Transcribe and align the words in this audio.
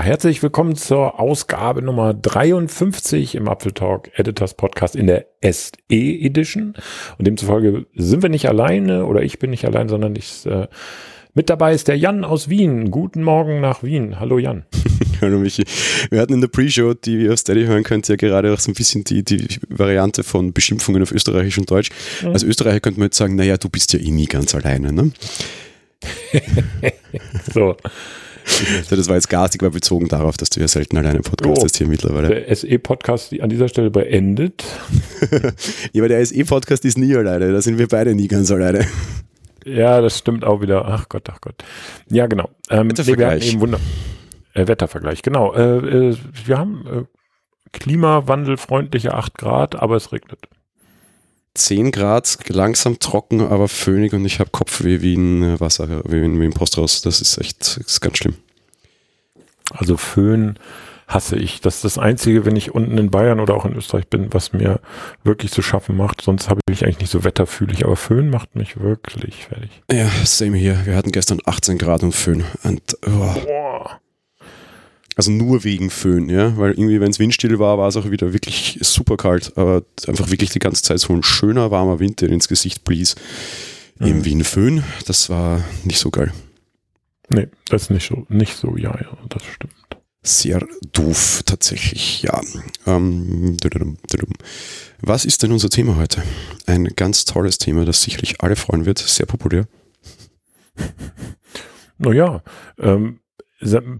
Ja, 0.00 0.06
herzlich 0.06 0.42
willkommen 0.42 0.76
zur 0.76 1.20
Ausgabe 1.20 1.82
Nummer 1.82 2.14
53 2.14 3.34
im 3.34 3.48
Apfeltalk 3.48 4.10
Editors 4.18 4.54
Podcast 4.54 4.96
in 4.96 5.06
der 5.06 5.26
SE 5.42 5.72
Edition. 5.90 6.72
Und 7.18 7.26
demzufolge 7.26 7.84
sind 7.94 8.22
wir 8.22 8.30
nicht 8.30 8.48
alleine 8.48 9.04
oder 9.04 9.22
ich 9.22 9.38
bin 9.38 9.50
nicht 9.50 9.66
allein, 9.66 9.90
sondern 9.90 10.16
ich, 10.16 10.46
äh, 10.46 10.68
mit 11.34 11.50
dabei 11.50 11.74
ist 11.74 11.86
der 11.86 11.98
Jan 11.98 12.24
aus 12.24 12.48
Wien. 12.48 12.90
Guten 12.90 13.22
Morgen 13.22 13.60
nach 13.60 13.82
Wien. 13.82 14.18
Hallo 14.18 14.38
Jan. 14.38 14.64
Hallo 15.20 15.38
Michi. 15.38 15.64
Wir 16.08 16.22
hatten 16.22 16.32
in 16.32 16.40
der 16.40 16.48
Pre-Show, 16.48 16.94
die 16.94 17.24
ihr 17.24 17.34
auf 17.34 17.38
Steady 17.40 17.66
hören 17.66 17.82
könnt, 17.82 18.08
ja 18.08 18.16
gerade 18.16 18.54
auch 18.54 18.58
so 18.58 18.70
ein 18.70 18.74
bisschen 18.74 19.04
die, 19.04 19.22
die 19.22 19.48
Variante 19.68 20.22
von 20.22 20.54
Beschimpfungen 20.54 21.02
auf 21.02 21.12
Österreichisch 21.12 21.58
und 21.58 21.70
Deutsch. 21.70 21.90
Mhm. 22.22 22.28
Als 22.28 22.42
Österreicher 22.42 22.80
könnte 22.80 23.00
man 23.00 23.08
jetzt 23.08 23.18
sagen, 23.18 23.34
naja, 23.34 23.58
du 23.58 23.68
bist 23.68 23.92
ja 23.92 23.98
eh 23.98 24.10
nie 24.10 24.24
ganz 24.24 24.54
alleine, 24.54 24.94
ne? 24.94 25.12
so. 27.52 27.76
So, 28.88 28.96
das 28.96 29.08
war 29.08 29.16
jetzt 29.16 29.28
garstig, 29.28 29.62
aber 29.62 29.70
bezogen 29.70 30.08
darauf, 30.08 30.36
dass 30.36 30.50
du 30.50 30.60
ja 30.60 30.68
selten 30.68 30.96
alleine 30.96 31.20
podcastest 31.20 31.76
oh, 31.76 31.78
hier 31.78 31.86
mittlerweile. 31.86 32.28
Der 32.28 32.54
SE-Podcast 32.54 33.38
an 33.40 33.48
dieser 33.48 33.68
Stelle 33.68 33.90
beendet. 33.90 34.64
ja, 35.92 36.02
aber 36.02 36.08
der 36.08 36.24
SE-Podcast 36.24 36.84
ist 36.84 36.98
nie 36.98 37.14
alleine, 37.14 37.52
da 37.52 37.62
sind 37.62 37.78
wir 37.78 37.88
beide 37.88 38.14
nie 38.14 38.28
ganz 38.28 38.50
alleine. 38.50 38.86
Ja, 39.64 40.00
das 40.00 40.18
stimmt 40.18 40.44
auch 40.44 40.60
wieder. 40.60 40.86
Ach 40.86 41.08
Gott, 41.08 41.28
ach 41.30 41.40
Gott. 41.40 41.62
Ja, 42.10 42.26
genau. 42.26 42.50
Ähm, 42.70 42.90
Wettervergleich. 42.90 43.56
Nee, 43.56 43.76
äh, 44.54 44.66
Wettervergleich, 44.66 45.22
genau. 45.22 45.54
Äh, 45.54 46.10
äh, 46.10 46.16
wir 46.44 46.58
haben 46.58 46.86
äh, 46.86 47.04
klimawandelfreundliche 47.72 49.14
8 49.14 49.38
Grad, 49.38 49.76
aber 49.76 49.96
es 49.96 50.12
regnet. 50.12 50.48
10 51.54 51.90
Grad, 51.90 52.38
langsam 52.48 52.98
trocken, 52.98 53.40
aber 53.40 53.68
föhnig 53.68 54.12
und 54.12 54.24
ich 54.24 54.38
habe 54.38 54.50
Kopfweh 54.50 55.00
wie 55.02 55.14
ein 55.14 55.42
äh, 55.42 55.60
Wasser, 55.60 56.02
wie 56.08 56.24
in, 56.24 56.40
wie 56.40 56.44
ein 56.44 56.52
Posthaus. 56.52 57.02
Das 57.02 57.20
ist 57.20 57.38
echt 57.38 57.60
das 57.60 57.76
ist 57.76 58.00
ganz 58.00 58.18
schlimm. 58.18 58.36
Also 59.70 59.96
Föhn 59.96 60.58
hasse 61.10 61.36
ich. 61.36 61.60
Das 61.60 61.76
ist 61.76 61.84
das 61.84 61.98
Einzige, 61.98 62.44
wenn 62.44 62.56
ich 62.56 62.72
unten 62.72 62.96
in 62.96 63.10
Bayern 63.10 63.40
oder 63.40 63.54
auch 63.54 63.64
in 63.64 63.74
Österreich 63.74 64.06
bin, 64.06 64.32
was 64.32 64.52
mir 64.52 64.80
wirklich 65.24 65.50
zu 65.50 65.60
schaffen 65.60 65.96
macht. 65.96 66.22
Sonst 66.22 66.48
habe 66.48 66.60
ich 66.70 66.84
eigentlich 66.84 67.00
nicht 67.00 67.10
so 67.10 67.24
wetterfühlig, 67.24 67.84
aber 67.84 67.96
Föhn 67.96 68.30
macht 68.30 68.54
mich 68.54 68.80
wirklich 68.80 69.46
fertig. 69.46 69.82
Ja, 69.90 70.08
same 70.24 70.56
hier. 70.56 70.86
Wir 70.86 70.96
hatten 70.96 71.12
gestern 71.12 71.40
18 71.44 71.78
Grad 71.78 72.02
und 72.02 72.14
Föhn. 72.14 72.44
Und, 72.62 72.96
oh. 73.06 73.34
Boah. 73.44 74.00
Also 75.16 75.32
nur 75.32 75.64
wegen 75.64 75.90
Föhn, 75.90 76.28
ja, 76.28 76.56
weil 76.56 76.72
irgendwie, 76.72 77.00
wenn 77.00 77.10
es 77.10 77.18
windstill 77.18 77.58
war, 77.58 77.78
war 77.78 77.88
es 77.88 77.96
auch 77.96 78.10
wieder 78.10 78.32
wirklich 78.32 78.78
super 78.82 79.16
kalt, 79.16 79.52
aber 79.56 79.82
einfach 80.06 80.30
wirklich 80.30 80.50
die 80.50 80.60
ganze 80.60 80.82
Zeit 80.82 81.00
so 81.00 81.12
ein 81.12 81.22
schöner, 81.22 81.70
warmer 81.70 81.98
Wind, 81.98 82.20
der 82.20 82.30
ins 82.30 82.48
Gesicht 82.48 82.84
blies. 82.84 83.16
Mhm. 83.98 84.06
Eben 84.06 84.24
wie 84.24 84.34
ein 84.34 84.44
Föhn, 84.44 84.84
das 85.06 85.28
war 85.28 85.64
nicht 85.84 85.98
so 85.98 86.10
geil. 86.10 86.32
Nee, 87.28 87.48
das 87.68 87.82
ist 87.82 87.90
nicht 87.90 88.08
so, 88.08 88.26
nicht 88.28 88.56
so, 88.56 88.76
ja, 88.76 88.96
ja, 88.98 89.18
das 89.28 89.42
stimmt. 89.44 89.74
Sehr 90.22 90.66
doof, 90.92 91.42
tatsächlich, 91.46 92.22
ja. 92.22 92.40
Ähm, 92.86 93.56
was 95.00 95.24
ist 95.24 95.42
denn 95.42 95.52
unser 95.52 95.70
Thema 95.70 95.96
heute? 95.96 96.22
Ein 96.66 96.84
ganz 96.96 97.24
tolles 97.24 97.58
Thema, 97.58 97.84
das 97.84 98.02
sicherlich 98.02 98.42
alle 98.42 98.56
freuen 98.56 98.84
wird, 98.86 98.98
sehr 98.98 99.26
populär. 99.26 99.66
Naja, 102.02 102.42
ähm, 102.78 103.20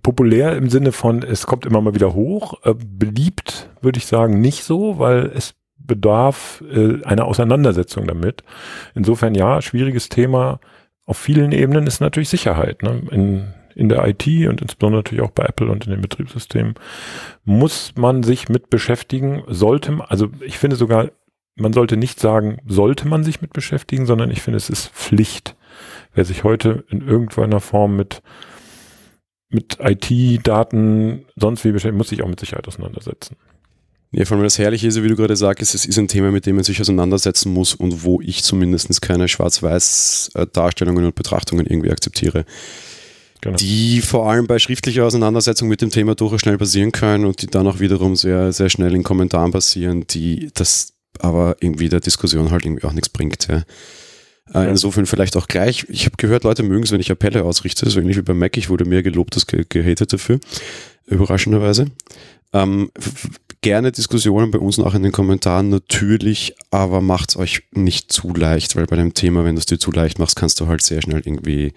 populär 0.02 0.56
im 0.56 0.70
Sinne 0.70 0.92
von, 0.92 1.22
es 1.22 1.46
kommt 1.46 1.66
immer 1.66 1.80
mal 1.80 1.94
wieder 1.94 2.14
hoch. 2.14 2.54
Äh, 2.64 2.74
beliebt 2.74 3.68
würde 3.80 3.98
ich 3.98 4.06
sagen 4.06 4.40
nicht 4.40 4.64
so, 4.64 4.98
weil 4.98 5.30
es 5.34 5.54
bedarf 5.78 6.62
äh, 6.72 7.02
einer 7.04 7.26
Auseinandersetzung 7.26 8.06
damit. 8.06 8.42
Insofern 8.94 9.34
ja, 9.34 9.60
schwieriges 9.60 10.08
Thema 10.08 10.60
auf 11.04 11.18
vielen 11.18 11.52
Ebenen 11.52 11.86
ist 11.86 12.00
natürlich 12.00 12.28
Sicherheit. 12.28 12.82
Ne? 12.82 13.02
In, 13.10 13.54
in 13.74 13.88
der 13.88 14.06
IT 14.06 14.26
und 14.48 14.62
insbesondere 14.62 15.00
natürlich 15.00 15.24
auch 15.24 15.32
bei 15.32 15.44
Apple 15.44 15.70
und 15.70 15.84
in 15.86 15.90
den 15.90 16.00
Betriebssystemen 16.00 16.74
muss 17.44 17.94
man 17.96 18.22
sich 18.22 18.48
mit 18.48 18.70
beschäftigen, 18.70 19.42
sollte 19.48 19.98
also 20.08 20.28
ich 20.40 20.58
finde 20.58 20.76
sogar, 20.76 21.10
man 21.56 21.72
sollte 21.72 21.96
nicht 21.96 22.20
sagen, 22.20 22.58
sollte 22.66 23.08
man 23.08 23.24
sich 23.24 23.42
mit 23.42 23.52
beschäftigen, 23.52 24.06
sondern 24.06 24.30
ich 24.30 24.42
finde, 24.42 24.56
es 24.56 24.70
ist 24.70 24.88
Pflicht. 24.88 25.56
Wer 26.14 26.24
sich 26.24 26.44
heute 26.44 26.84
in 26.88 27.06
irgendeiner 27.06 27.60
Form 27.60 27.96
mit 27.96 28.22
mit 29.50 29.78
IT, 29.80 30.46
Daten, 30.46 31.26
sonst 31.36 31.64
wie 31.64 31.72
beschäftigt, 31.72 31.98
muss 31.98 32.08
sich 32.08 32.22
auch 32.22 32.28
mit 32.28 32.40
Sicherheit 32.40 32.66
auseinandersetzen. 32.68 33.36
Ja, 34.12 34.24
vor 34.24 34.36
allem 34.36 34.44
das 34.44 34.58
Herrliche 34.58 34.88
ist, 34.88 35.00
wie 35.02 35.08
du 35.08 35.14
gerade 35.14 35.36
sagst, 35.36 35.74
es 35.74 35.86
ist 35.86 35.98
ein 35.98 36.08
Thema, 36.08 36.32
mit 36.32 36.44
dem 36.46 36.56
man 36.56 36.64
sich 36.64 36.80
auseinandersetzen 36.80 37.52
muss 37.52 37.74
und 37.74 38.02
wo 38.02 38.20
ich 38.20 38.42
zumindest 38.42 39.00
keine 39.02 39.28
Schwarz-Weiß-Darstellungen 39.28 41.04
und 41.04 41.14
Betrachtungen 41.14 41.66
irgendwie 41.66 41.92
akzeptiere. 41.92 42.44
Genau. 43.40 43.56
Die 43.56 44.00
vor 44.02 44.28
allem 44.28 44.46
bei 44.46 44.58
schriftlicher 44.58 45.06
Auseinandersetzung 45.06 45.68
mit 45.68 45.80
dem 45.80 45.90
Thema 45.90 46.14
durchaus 46.14 46.40
schnell 46.40 46.58
passieren 46.58 46.92
können 46.92 47.24
und 47.24 47.40
die 47.40 47.46
dann 47.46 47.66
auch 47.66 47.78
wiederum 47.78 48.16
sehr, 48.16 48.52
sehr 48.52 48.68
schnell 48.68 48.94
in 48.94 49.04
Kommentaren 49.04 49.52
passieren, 49.52 50.06
die 50.08 50.50
das 50.54 50.92
aber 51.20 51.56
irgendwie 51.60 51.88
der 51.88 52.00
Diskussion 52.00 52.50
halt 52.50 52.66
irgendwie 52.66 52.84
auch 52.84 52.92
nichts 52.92 53.08
bringt. 53.08 53.46
Ja. 53.48 53.62
Äh, 54.54 54.68
insofern 54.68 55.06
vielleicht 55.06 55.36
auch 55.36 55.46
gleich. 55.46 55.86
Ich 55.88 56.06
habe 56.06 56.16
gehört, 56.16 56.44
Leute 56.44 56.62
mögen 56.62 56.82
es, 56.82 56.92
wenn 56.92 57.00
ich 57.00 57.10
Appelle 57.10 57.44
ausrichte, 57.44 57.88
so 57.88 58.00
ähnlich 58.00 58.16
wie 58.16 58.22
bei 58.22 58.34
Mac. 58.34 58.56
Ich 58.56 58.68
wurde 58.68 58.84
mehr 58.84 59.02
gelobt 59.02 59.34
als 59.34 59.46
ge 59.46 59.64
gehatet 59.68 60.12
dafür, 60.12 60.40
überraschenderweise. 61.06 61.86
Ähm, 62.52 62.90
gerne 63.60 63.92
Diskussionen 63.92 64.50
bei 64.50 64.58
uns 64.58 64.78
nach 64.78 64.94
in 64.94 65.02
den 65.04 65.12
Kommentaren 65.12 65.68
natürlich, 65.68 66.54
aber 66.70 67.00
macht's 67.00 67.36
euch 67.36 67.62
nicht 67.72 68.12
zu 68.12 68.34
leicht, 68.34 68.74
weil 68.74 68.86
bei 68.86 68.96
dem 68.96 69.14
Thema, 69.14 69.44
wenn 69.44 69.54
du 69.54 69.60
es 69.60 69.66
dir 69.66 69.78
zu 69.78 69.92
leicht 69.92 70.18
machst, 70.18 70.36
kannst 70.36 70.58
du 70.60 70.66
halt 70.66 70.82
sehr 70.82 71.00
schnell 71.00 71.22
irgendwie 71.24 71.72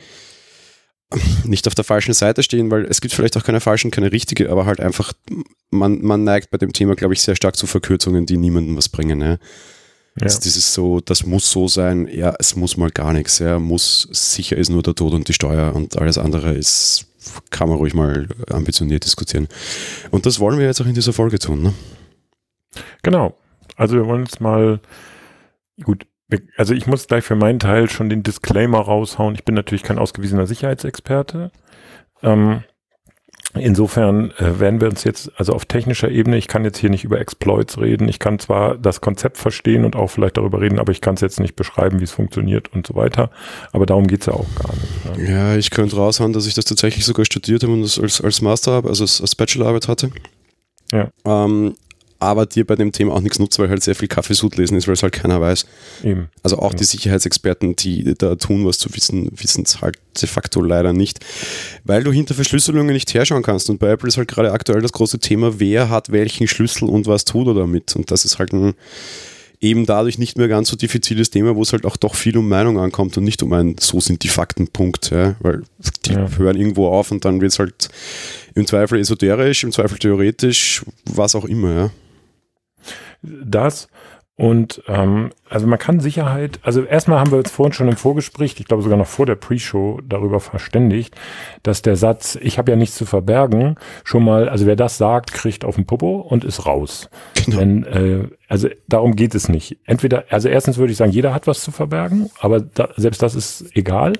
nicht 1.44 1.67
auf 1.67 1.75
der 1.75 1.83
falschen 1.83 2.13
Seite 2.13 2.41
stehen, 2.41 2.72
weil 2.72 2.85
es 2.85 3.01
gibt 3.01 3.13
vielleicht 3.13 3.38
auch 3.38 3.44
keine 3.44 3.59
falschen, 3.59 3.91
keine 3.91 4.12
richtige, 4.12 4.50
aber 4.50 4.66
halt 4.66 4.79
einfach, 4.79 5.13
man, 5.69 6.01
man 6.01 6.23
neigt 6.23 6.50
bei 6.50 6.57
dem 6.57 6.73
Thema, 6.73 6.95
glaube 6.95 7.13
ich, 7.13 7.22
sehr 7.22 7.35
stark 7.35 7.56
zu 7.56 7.67
Verkürzungen, 7.67 8.25
die 8.25 8.38
niemandem 8.38 8.75
was 8.75 8.89
bringen. 8.89 9.22
Ja. 9.22 9.38
Ja. 10.16 10.24
Also 10.24 10.40
dieses 10.41 10.74
so, 10.74 11.00
das 11.00 11.25
muss 11.25 11.50
so 11.50 11.68
sein, 11.68 12.07
ja, 12.07 12.35
es 12.38 12.56
muss 12.56 12.78
mal 12.78 12.91
gar 12.91 13.13
nichts. 13.13 13.40
Ja, 13.40 13.57
muss, 13.57 14.07
sicher 14.12 14.57
ist 14.57 14.69
nur 14.69 14.84
der 14.84 14.94
Tod 14.94 15.13
und 15.13 15.28
die 15.28 15.34
Steuer 15.34 15.75
und 15.75 15.97
alles 15.97 16.18
andere 16.18 16.53
ist, 16.53 17.07
kann 17.50 17.68
man 17.68 17.78
ruhig 17.78 17.94
mal 17.94 18.28
ambitioniert 18.50 19.06
diskutieren. 19.06 19.47
Und 20.12 20.25
das 20.25 20.40
wollen 20.40 20.59
wir 20.59 20.66
jetzt 20.66 20.81
auch 20.81 20.85
in 20.85 20.94
dieser 20.94 21.13
Folge 21.13 21.40
tun, 21.40 21.63
ne? 21.63 21.74
Genau. 23.01 23.35
Also 23.75 23.96
wir 23.96 24.06
wollen 24.06 24.25
jetzt 24.25 24.40
mal, 24.40 24.79
gut, 25.84 26.06
also 26.57 26.74
ich 26.74 26.85
muss 26.85 27.07
gleich 27.07 27.24
für 27.24 27.35
meinen 27.35 27.59
Teil 27.59 27.90
schon 27.90 28.09
den 28.09 28.24
Disclaimer 28.24 28.80
raushauen. 28.80 29.35
Ich 29.35 29.45
bin 29.45 29.56
natürlich 29.56 29.84
kein 29.84 30.00
ausgewiesener 30.00 30.45
Sicherheitsexperte. 30.45 31.51
Ähm, 32.22 32.63
Insofern 33.55 34.31
äh, 34.31 34.59
werden 34.59 34.81
wir 34.81 34.89
uns 34.89 35.03
jetzt, 35.03 35.31
also 35.37 35.53
auf 35.53 35.65
technischer 35.65 36.09
Ebene, 36.09 36.37
ich 36.37 36.47
kann 36.47 36.65
jetzt 36.65 36.79
hier 36.79 36.89
nicht 36.89 37.03
über 37.03 37.19
Exploits 37.19 37.79
reden, 37.79 38.09
ich 38.09 38.17
kann 38.17 38.39
zwar 38.39 38.75
das 38.77 38.99
Konzept 38.99 39.37
verstehen 39.37 39.85
und 39.85 39.95
auch 39.95 40.07
vielleicht 40.07 40.37
darüber 40.37 40.59
reden, 40.59 40.79
aber 40.79 40.91
ich 40.91 41.01
kann 41.01 41.15
es 41.15 41.21
jetzt 41.21 41.39
nicht 41.39 41.55
beschreiben, 41.55 41.99
wie 41.99 42.05
es 42.05 42.11
funktioniert 42.11 42.73
und 42.73 42.87
so 42.87 42.95
weiter. 42.95 43.29
Aber 43.71 43.85
darum 43.85 44.07
geht's 44.07 44.25
ja 44.25 44.33
auch 44.33 44.47
gar 44.55 44.73
nicht. 44.73 45.19
Ne? 45.19 45.31
Ja, 45.31 45.55
ich 45.55 45.69
könnte 45.69 45.95
raushauen, 45.95 46.33
dass 46.33 46.47
ich 46.47 46.55
das 46.55 46.65
tatsächlich 46.65 47.05
sogar 47.05 47.25
studiert 47.25 47.61
habe 47.61 47.73
und 47.73 47.83
das 47.83 47.99
als, 47.99 48.21
als 48.21 48.41
Master, 48.41 48.83
also 48.85 49.03
als, 49.03 49.21
als 49.21 49.35
Bachelorarbeit 49.35 49.87
hatte. 49.87 50.09
Ja. 50.91 51.09
Ähm, 51.25 51.75
aber 52.23 52.45
dir 52.45 52.66
bei 52.66 52.75
dem 52.75 52.91
Thema 52.91 53.13
auch 53.13 53.22
nichts 53.22 53.39
nutzt, 53.39 53.59
weil 53.59 53.69
halt 53.69 53.84
sehr 53.84 53.95
viel 53.95 54.07
Kaffeesud 54.07 54.57
lesen 54.57 54.78
ist, 54.78 54.88
weil 54.88 54.94
es 54.94 55.03
halt 55.03 55.13
keiner 55.13 55.39
weiß. 55.41 55.66
Eben. 56.03 56.29
Also 56.41 56.57
auch 56.59 56.72
ja. 56.72 56.78
die 56.78 56.84
Sicherheitsexperten, 56.85 57.75
die 57.75 58.13
da 58.17 58.35
tun, 58.35 58.66
was 58.66 58.78
zu 58.78 58.94
wissen, 58.95 59.29
wissen 59.35 59.63
es 59.66 59.81
halt 59.81 59.97
de 60.19 60.28
facto 60.28 60.62
leider 60.62 60.94
nicht, 60.94 61.19
weil 61.83 62.03
du 62.03 62.12
hinter 62.12 62.33
Verschlüsselungen 62.33 62.94
nicht 62.94 63.13
herschauen 63.13 63.44
kannst. 63.44 63.69
Und 63.69 63.80
bei 63.80 63.89
Apple 63.89 64.07
ist 64.07 64.18
halt 64.18 64.30
gerade 64.30 64.51
aktuell 64.51 64.81
das 64.81 64.94
große 64.94 65.19
Thema, 65.19 65.59
wer 65.59 65.89
hat 65.89 66.12
welchen 66.12 66.47
Schlüssel 66.47 66.89
und 66.89 67.07
was 67.07 67.25
tut 67.25 67.47
er 67.47 67.53
damit. 67.53 67.95
Und 67.95 68.12
das 68.12 68.25
ist 68.25 68.39
halt 68.39 68.53
ein 68.53 68.74
eben 69.59 69.86
dadurch 69.86 70.18
nicht 70.18 70.38
mehr 70.38 70.50
ganz 70.50 70.68
so 70.68 70.75
diffiziles 70.75 71.30
Thema, 71.30 71.56
wo 71.56 71.62
es 71.62 71.71
halt 71.71 71.86
auch 71.86 71.95
doch 71.95 72.15
viel 72.15 72.38
um 72.38 72.50
Meinung 72.50 72.77
ankommt 72.77 73.18
und 73.18 73.24
nicht 73.24 73.42
um 73.44 73.53
ein 73.53 73.75
so 73.80 74.01
sind 74.01 74.24
die 74.24 74.27
Faktenpunkt, 74.27 75.12
ja, 75.12 75.36
weil 75.39 75.63
die 76.06 76.13
ja. 76.13 76.27
hören 76.38 76.57
irgendwo 76.57 76.89
auf 76.89 77.12
und 77.12 77.24
dann 77.24 77.39
wird 77.39 77.53
es 77.53 77.59
halt 77.59 77.88
im 78.56 78.68
Zweifel 78.68 79.00
esoterisch, 79.00 79.63
im 79.63 79.71
Zweifel 79.71 79.97
theoretisch, 79.97 80.83
was 81.06 81.33
auch 81.33 81.45
immer, 81.45 81.74
ja 81.74 81.92
das. 83.23 83.87
Und 84.35 84.81
ähm, 84.87 85.29
also 85.47 85.67
man 85.67 85.77
kann 85.77 85.99
Sicherheit, 85.99 86.59
also 86.63 86.83
erstmal 86.83 87.19
haben 87.19 87.29
wir 87.29 87.37
uns 87.37 87.51
vorhin 87.51 87.73
schon 87.73 87.87
im 87.87 87.97
Vorgespräch, 87.97 88.55
ich 88.57 88.65
glaube 88.65 88.81
sogar 88.81 88.97
noch 88.97 89.07
vor 89.07 89.27
der 89.27 89.35
Pre-Show 89.35 90.01
darüber 90.03 90.39
verständigt, 90.39 91.15
dass 91.61 91.83
der 91.83 91.95
Satz, 91.95 92.35
ich 92.41 92.57
habe 92.57 92.71
ja 92.71 92.75
nichts 92.75 92.95
zu 92.95 93.05
verbergen, 93.05 93.75
schon 94.03 94.23
mal, 94.23 94.49
also 94.49 94.65
wer 94.65 94.75
das 94.75 94.97
sagt, 94.97 95.33
kriegt 95.33 95.63
auf 95.63 95.75
den 95.75 95.85
Popo 95.85 96.19
und 96.19 96.43
ist 96.43 96.65
raus. 96.65 97.11
Genau. 97.45 97.57
Denn, 97.57 97.83
äh, 97.83 98.27
also 98.47 98.69
darum 98.87 99.15
geht 99.15 99.35
es 99.35 99.49
nicht. 99.49 99.77
Entweder, 99.85 100.25
also 100.31 100.49
erstens 100.49 100.77
würde 100.77 100.91
ich 100.91 100.97
sagen, 100.97 101.11
jeder 101.11 101.35
hat 101.35 101.45
was 101.45 101.61
zu 101.61 101.71
verbergen, 101.71 102.31
aber 102.39 102.59
da, 102.59 102.89
selbst 102.97 103.21
das 103.21 103.35
ist 103.35 103.69
egal. 103.75 104.13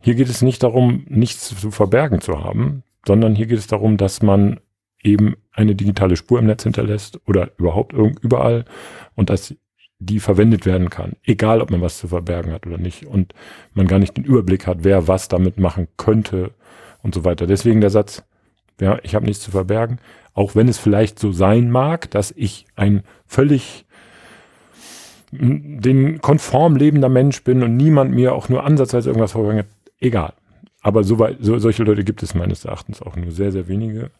Hier 0.00 0.14
geht 0.14 0.30
es 0.30 0.40
nicht 0.40 0.62
darum, 0.62 1.04
nichts 1.08 1.48
zu 1.48 1.70
verbergen 1.70 2.22
zu 2.22 2.42
haben, 2.42 2.84
sondern 3.06 3.34
hier 3.34 3.46
geht 3.46 3.58
es 3.58 3.66
darum, 3.66 3.98
dass 3.98 4.22
man 4.22 4.60
eben 5.02 5.36
eine 5.52 5.74
digitale 5.74 6.16
Spur 6.16 6.38
im 6.38 6.46
Netz 6.46 6.62
hinterlässt 6.62 7.20
oder 7.26 7.50
überhaupt 7.58 7.92
überall 7.92 8.64
und 9.14 9.30
dass 9.30 9.54
die 9.98 10.20
verwendet 10.20 10.66
werden 10.66 10.90
kann, 10.90 11.12
egal 11.22 11.60
ob 11.60 11.70
man 11.70 11.80
was 11.80 11.98
zu 11.98 12.08
verbergen 12.08 12.52
hat 12.52 12.66
oder 12.66 12.78
nicht 12.78 13.06
und 13.06 13.34
man 13.74 13.86
gar 13.86 13.98
nicht 13.98 14.16
den 14.16 14.24
Überblick 14.24 14.66
hat, 14.66 14.78
wer 14.82 15.06
was 15.06 15.28
damit 15.28 15.58
machen 15.58 15.86
könnte 15.96 16.50
und 17.02 17.14
so 17.14 17.24
weiter. 17.24 17.46
Deswegen 17.46 17.80
der 17.80 17.90
Satz, 17.90 18.24
ja, 18.80 18.98
ich 19.02 19.14
habe 19.14 19.26
nichts 19.26 19.44
zu 19.44 19.52
verbergen, 19.52 19.98
auch 20.34 20.56
wenn 20.56 20.68
es 20.68 20.78
vielleicht 20.78 21.18
so 21.18 21.30
sein 21.30 21.70
mag, 21.70 22.10
dass 22.10 22.32
ich 22.32 22.66
ein 22.74 23.02
völlig 23.26 23.84
den 25.30 26.20
konform 26.20 26.76
lebender 26.76 27.08
Mensch 27.08 27.42
bin 27.42 27.62
und 27.62 27.76
niemand 27.76 28.12
mir 28.12 28.34
auch 28.34 28.48
nur 28.48 28.64
ansatzweise 28.64 29.08
irgendwas 29.08 29.32
vorbringt, 29.32 29.66
egal. 29.98 30.34
Aber 30.82 31.04
so, 31.04 31.16
so, 31.40 31.58
solche 31.58 31.84
Leute 31.84 32.04
gibt 32.04 32.22
es 32.22 32.34
meines 32.34 32.64
Erachtens 32.64 33.00
auch 33.00 33.16
nur 33.16 33.30
sehr, 33.30 33.52
sehr 33.52 33.68
wenige. 33.68 34.10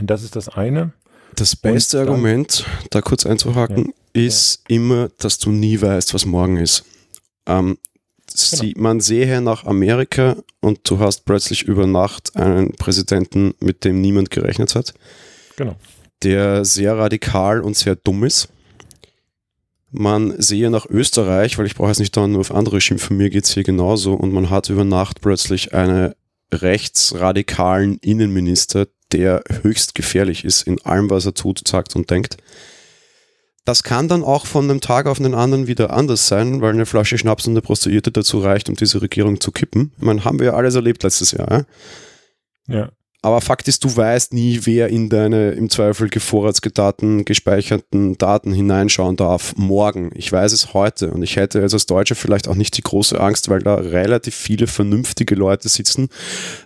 Das 0.00 0.22
ist 0.22 0.36
das 0.36 0.48
eine. 0.48 0.92
Das 1.34 1.56
beste 1.56 1.98
dann, 1.98 2.08
Argument, 2.08 2.66
da 2.90 3.00
kurz 3.00 3.24
einzuhaken, 3.24 3.92
ja, 4.14 4.22
ist 4.22 4.62
ja. 4.68 4.76
immer, 4.76 5.08
dass 5.18 5.38
du 5.38 5.50
nie 5.50 5.80
weißt, 5.80 6.12
was 6.14 6.26
morgen 6.26 6.58
ist. 6.58 6.84
Ähm, 7.46 7.78
genau. 8.50 8.72
man 8.76 9.00
sehe 9.00 9.40
nach 9.40 9.64
Amerika 9.64 10.36
und 10.60 10.80
du 10.88 10.98
hast 10.98 11.24
plötzlich 11.24 11.62
über 11.62 11.86
Nacht 11.86 12.36
einen 12.36 12.72
Präsidenten, 12.72 13.54
mit 13.60 13.84
dem 13.84 14.00
niemand 14.00 14.30
gerechnet 14.30 14.74
hat. 14.74 14.94
Genau. 15.56 15.76
Der 16.22 16.64
sehr 16.64 16.96
radikal 16.96 17.60
und 17.60 17.76
sehr 17.76 17.96
dumm 17.96 18.24
ist 18.24 18.48
man 19.92 20.40
sehe 20.40 20.70
nach 20.70 20.86
Österreich, 20.86 21.58
weil 21.58 21.66
ich 21.66 21.74
brauche 21.74 21.88
jetzt 21.88 22.00
nicht 22.00 22.16
da 22.16 22.26
nur 22.26 22.40
auf 22.40 22.54
andere 22.54 22.80
schimpfen, 22.80 23.16
mir 23.16 23.30
geht 23.30 23.44
es 23.44 23.54
hier 23.54 23.62
genauso 23.62 24.14
und 24.14 24.32
man 24.32 24.50
hat 24.50 24.70
über 24.70 24.84
Nacht 24.84 25.20
plötzlich 25.20 25.74
einen 25.74 26.14
rechtsradikalen 26.50 27.98
Innenminister, 27.98 28.88
der 29.12 29.42
höchst 29.62 29.94
gefährlich 29.94 30.44
ist 30.44 30.62
in 30.62 30.80
allem, 30.82 31.10
was 31.10 31.26
er 31.26 31.34
tut, 31.34 31.66
sagt 31.66 31.94
und 31.96 32.10
denkt. 32.10 32.36
Das 33.64 33.84
kann 33.84 34.08
dann 34.08 34.24
auch 34.24 34.46
von 34.46 34.68
einem 34.68 34.80
Tag 34.80 35.06
auf 35.06 35.18
den 35.18 35.34
anderen 35.34 35.68
wieder 35.68 35.92
anders 35.92 36.26
sein, 36.26 36.60
weil 36.60 36.72
eine 36.72 36.86
Flasche 36.86 37.16
Schnaps 37.16 37.46
und 37.46 37.52
eine 37.52 37.62
Prostituierte 37.62 38.10
dazu 38.10 38.40
reicht, 38.40 38.68
um 38.68 38.74
diese 38.74 39.00
Regierung 39.00 39.40
zu 39.40 39.52
kippen. 39.52 39.92
Ich 39.96 40.02
meine, 40.02 40.24
haben 40.24 40.40
wir 40.40 40.46
ja 40.46 40.54
alles 40.54 40.74
erlebt 40.74 41.04
letztes 41.04 41.30
Jahr. 41.30 41.66
Ja. 42.66 42.76
ja. 42.76 42.92
Aber 43.24 43.40
Fakt 43.40 43.68
ist, 43.68 43.84
du 43.84 43.96
weißt 43.96 44.34
nie, 44.34 44.60
wer 44.64 44.88
in 44.88 45.08
deine 45.08 45.52
im 45.52 45.70
Zweifel 45.70 46.08
gevorratsgedaten, 46.08 47.24
gespeicherten 47.24 48.18
Daten 48.18 48.52
hineinschauen 48.52 49.16
darf 49.16 49.54
morgen. 49.56 50.10
Ich 50.14 50.32
weiß 50.32 50.52
es 50.52 50.74
heute 50.74 51.12
und 51.12 51.22
ich 51.22 51.36
hätte 51.36 51.62
als 51.62 51.86
Deutscher 51.86 52.16
vielleicht 52.16 52.48
auch 52.48 52.56
nicht 52.56 52.76
die 52.76 52.82
große 52.82 53.20
Angst, 53.20 53.48
weil 53.48 53.60
da 53.60 53.76
relativ 53.76 54.34
viele 54.34 54.66
vernünftige 54.66 55.36
Leute 55.36 55.68
sitzen, 55.68 56.08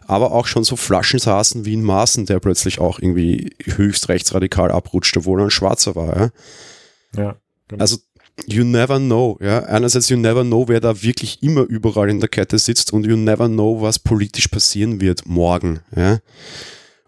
aber 0.07 0.33
auch 0.33 0.47
schon 0.47 0.65
so 0.65 0.77
Flaschen 0.77 1.19
saßen 1.19 1.67
wie 1.67 1.75
in 1.75 1.83
Maßen, 1.83 2.25
der 2.25 2.41
plötzlich 2.41 2.81
auch 2.81 3.01
irgendwie 3.01 3.51
höchst 3.63 4.09
rechtsradikal 4.09 4.71
abrutscht, 4.71 5.15
obwohl 5.19 5.41
er 5.41 5.49
ein 5.49 5.51
Schwarzer 5.51 5.95
war. 5.95 6.17
Ja, 6.17 7.23
ja 7.23 7.37
genau. 7.69 7.83
Also 7.83 7.99
you 8.47 8.65
never 8.65 8.99
know. 8.99 9.39
Ja? 9.41 9.65
Einerseits, 9.65 10.09
you 10.09 10.17
never 10.17 10.43
know, 10.43 10.69
wer 10.69 10.81
da 10.81 11.03
wirklich 11.03 11.43
immer 11.43 11.63
überall 11.63 12.11
in 12.11 12.21
der 12.21 12.29
Kette 12.29 12.59
sitzt 12.59 12.93
und 12.93 13.07
you 13.07 13.17
never 13.17 13.49
know, 13.49 13.81
was 13.81 13.99
politisch 13.99 14.49
passieren 14.49 15.01
wird 15.01 15.27
morgen. 15.27 15.81
Ja? 15.95 16.19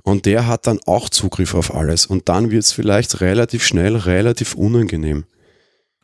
Und 0.03 0.27
der 0.27 0.47
hat 0.47 0.67
dann 0.67 0.81
auch 0.87 1.09
Zugriff 1.09 1.55
auf 1.55 1.75
alles. 1.75 2.07
Und 2.07 2.29
dann 2.29 2.51
wird 2.51 2.65
es 2.65 2.73
vielleicht 2.73 3.21
relativ 3.21 3.65
schnell 3.65 3.97
relativ 3.97 4.55
unangenehm. 4.55 5.25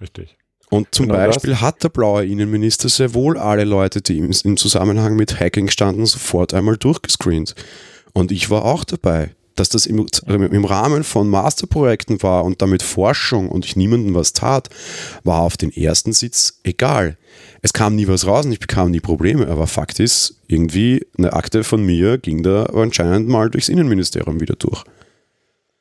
Richtig. 0.01 0.37
Und 0.71 0.95
zum 0.95 1.07
genau 1.07 1.19
Beispiel 1.19 1.51
das. 1.51 1.61
hat 1.61 1.83
der 1.85 1.89
blaue 1.89 2.27
Innenminister 2.27 2.89
sehr 2.89 3.15
wohl 3.15 3.39
alle 3.39 3.65
Leute, 3.65 4.03
die 4.03 4.19
im, 4.19 4.33
im 4.45 4.57
Zusammenhang 4.57 5.17
mit 5.17 5.39
Hacking 5.39 5.69
standen, 5.69 6.05
sofort 6.05 6.53
einmal 6.53 6.77
durchgescreent. 6.77 7.55
Und 8.13 8.33
ich 8.33 8.51
war 8.51 8.65
auch 8.65 8.85
dabei 8.85 9.35
dass 9.55 9.69
das 9.69 9.87
im, 9.87 10.07
im 10.27 10.65
Rahmen 10.65 11.05
von 11.05 11.29
Masterprojekten 11.29 12.23
war 12.23 12.45
und 12.45 12.63
damit 12.63 12.83
Forschung 12.83 13.49
und 13.49 13.65
ich 13.65 13.77
niemandem 13.77 14.15
was 14.15 14.33
tat, 14.33 14.69
war 15.23 15.41
auf 15.41 15.57
den 15.57 15.73
ersten 15.73 16.13
Sitz 16.13 16.61
egal. 16.65 17.17
Es 17.63 17.73
kam 17.73 17.97
nie 17.97 18.09
was 18.09 18.27
raus 18.27 18.45
und 18.45 18.53
ich 18.53 18.61
bekam 18.61 18.91
nie 18.91 19.01
Probleme, 19.01 19.49
aber 19.49 19.67
Fakt 19.67 20.01
ist, 20.01 20.43
irgendwie 20.49 21.07
eine 21.17 21.33
Akte 21.33 21.65
von 21.65 21.85
mir 21.85 22.19
ging 22.19 22.43
da 22.43 22.67
anscheinend 22.67 23.29
mal 23.29 23.51
durchs 23.51 23.69
Innenministerium 23.69 24.41
wieder 24.41 24.57
durch. 24.57 24.85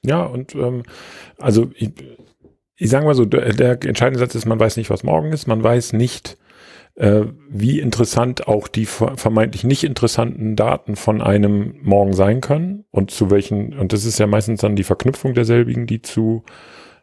Ja, 0.05 0.23
und 0.23 0.55
ähm, 0.55 0.83
also 1.37 1.71
ich, 1.75 1.91
ich 2.77 2.89
sage 2.89 3.05
mal 3.05 3.15
so, 3.15 3.25
der, 3.25 3.53
der 3.53 3.83
entscheidende 3.83 4.19
Satz 4.19 4.35
ist, 4.35 4.45
man 4.45 4.59
weiß 4.59 4.77
nicht, 4.77 4.89
was 4.89 5.03
morgen 5.03 5.31
ist, 5.31 5.47
man 5.47 5.63
weiß 5.63 5.93
nicht, 5.93 6.37
äh, 6.95 7.21
wie 7.49 7.79
interessant 7.79 8.47
auch 8.47 8.67
die 8.67 8.85
vermeintlich 8.85 9.63
nicht 9.63 9.83
interessanten 9.83 10.55
Daten 10.55 10.95
von 10.95 11.21
einem 11.21 11.75
morgen 11.81 12.13
sein 12.13 12.41
können 12.41 12.85
und 12.91 13.11
zu 13.11 13.31
welchen, 13.31 13.77
und 13.77 13.93
das 13.93 14.05
ist 14.05 14.19
ja 14.19 14.27
meistens 14.27 14.61
dann 14.61 14.75
die 14.75 14.83
Verknüpfung 14.83 15.33
derselbigen, 15.33 15.87
die 15.87 16.01
zu 16.01 16.43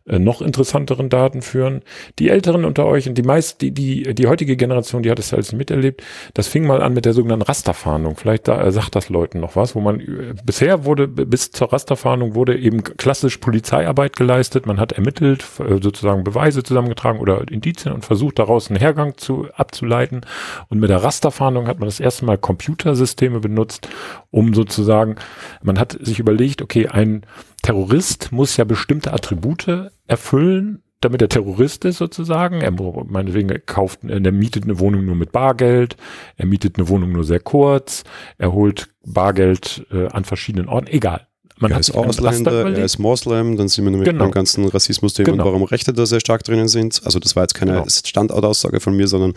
äh, 0.06 0.18
noch 0.18 0.40
interessanteren 0.40 1.08
Daten 1.08 1.42
führen. 1.42 1.82
Die 2.18 2.30
Älteren 2.30 2.64
unter 2.64 2.86
euch 2.86 3.08
und 3.08 3.16
die 3.16 3.22
meist, 3.22 3.60
die, 3.60 3.70
die, 3.70 4.14
die 4.14 4.26
heutige 4.26 4.56
Generation, 4.56 5.02
die 5.02 5.10
hat 5.10 5.18
es 5.18 5.30
ja 5.30 5.36
alles 5.36 5.52
miterlebt. 5.52 6.02
Das 6.34 6.48
fing 6.48 6.66
mal 6.66 6.82
an 6.82 6.94
mit 6.94 7.04
der 7.04 7.12
sogenannten 7.12 7.44
Rasterfahndung. 7.44 8.16
Vielleicht 8.16 8.48
da, 8.48 8.62
äh, 8.62 8.72
sagt 8.72 8.96
das 8.96 9.10
Leuten 9.10 9.40
noch 9.40 9.56
was, 9.56 9.74
wo 9.74 9.80
man 9.80 10.00
äh, 10.00 10.34
bisher 10.44 10.84
wurde, 10.84 11.06
bis 11.06 11.50
zur 11.50 11.72
Rasterfahndung 11.72 12.34
wurde 12.34 12.58
eben 12.58 12.82
klassisch 12.82 13.38
Polizeiarbeit 13.38 14.16
geleistet. 14.16 14.66
Man 14.66 14.80
hat 14.80 14.92
ermittelt, 14.92 15.44
sozusagen 15.82 16.24
Beweise 16.24 16.62
zusammengetragen 16.62 17.20
oder 17.20 17.50
Indizien 17.50 17.92
und 17.92 18.04
versucht 18.04 18.38
daraus 18.38 18.68
einen 18.68 18.78
Hergang 18.78 19.16
zu, 19.16 19.48
abzuleiten. 19.54 20.22
Und 20.68 20.80
mit 20.80 20.90
der 20.90 21.02
Rasterfahndung 21.02 21.66
hat 21.66 21.78
man 21.78 21.88
das 21.88 22.00
erste 22.00 22.24
Mal 22.24 22.38
Computersysteme 22.38 23.40
benutzt, 23.40 23.88
um 24.30 24.54
sozusagen, 24.54 25.16
man 25.62 25.78
hat 25.78 25.98
sich 26.00 26.18
überlegt, 26.18 26.62
okay, 26.62 26.88
ein 26.88 27.26
Terrorist 27.62 28.32
muss 28.32 28.56
ja 28.56 28.64
bestimmte 28.64 29.12
Attribute 29.12 29.90
erfüllen, 30.06 30.82
damit 31.00 31.22
er 31.22 31.28
Terrorist 31.28 31.84
ist 31.84 31.98
sozusagen. 31.98 32.60
Er 32.60 32.72
meinetwegen 32.72 33.54
kauft, 33.66 34.00
er 34.04 34.32
mietet 34.32 34.64
eine 34.64 34.78
Wohnung 34.78 35.04
nur 35.04 35.14
mit 35.14 35.32
Bargeld, 35.32 35.96
er 36.36 36.46
mietet 36.46 36.76
eine 36.76 36.88
Wohnung 36.88 37.12
nur 37.12 37.24
sehr 37.24 37.40
kurz, 37.40 38.04
er 38.38 38.52
holt 38.52 38.88
Bargeld 39.04 39.86
äh, 39.92 40.08
an 40.08 40.24
verschiedenen 40.24 40.68
Orten, 40.68 40.88
egal. 40.88 41.26
Man 41.60 41.72
er 41.72 41.80
ist 41.80 41.90
Ausländer, 41.90 42.72
er 42.72 42.84
ist 42.84 42.98
Moslem, 42.98 43.58
dann 43.58 43.68
sind 43.68 43.84
wir 43.84 43.90
nämlich 43.90 44.08
genau. 44.08 44.24
beim 44.24 44.30
ganzen 44.30 44.66
Rassismus-Thema 44.66 45.32
genau. 45.32 45.44
und 45.44 45.52
warum 45.52 45.62
Rechte 45.64 45.92
da 45.92 46.06
sehr 46.06 46.20
stark 46.20 46.42
drinnen 46.42 46.68
sind. 46.68 47.02
Also 47.04 47.18
das 47.18 47.36
war 47.36 47.42
jetzt 47.42 47.52
keine 47.52 47.72
genau. 47.72 47.84
Standortaussage 47.86 48.80
von 48.80 48.96
mir, 48.96 49.06
sondern 49.08 49.34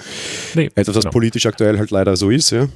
nee, 0.55 0.69
etwas, 0.75 0.95
was 0.95 1.03
genau. 1.03 1.11
politisch 1.11 1.45
aktuell 1.45 1.77
halt 1.77 1.91
leider 1.91 2.15
so 2.15 2.29
ist, 2.29 2.51
ja. 2.51 2.67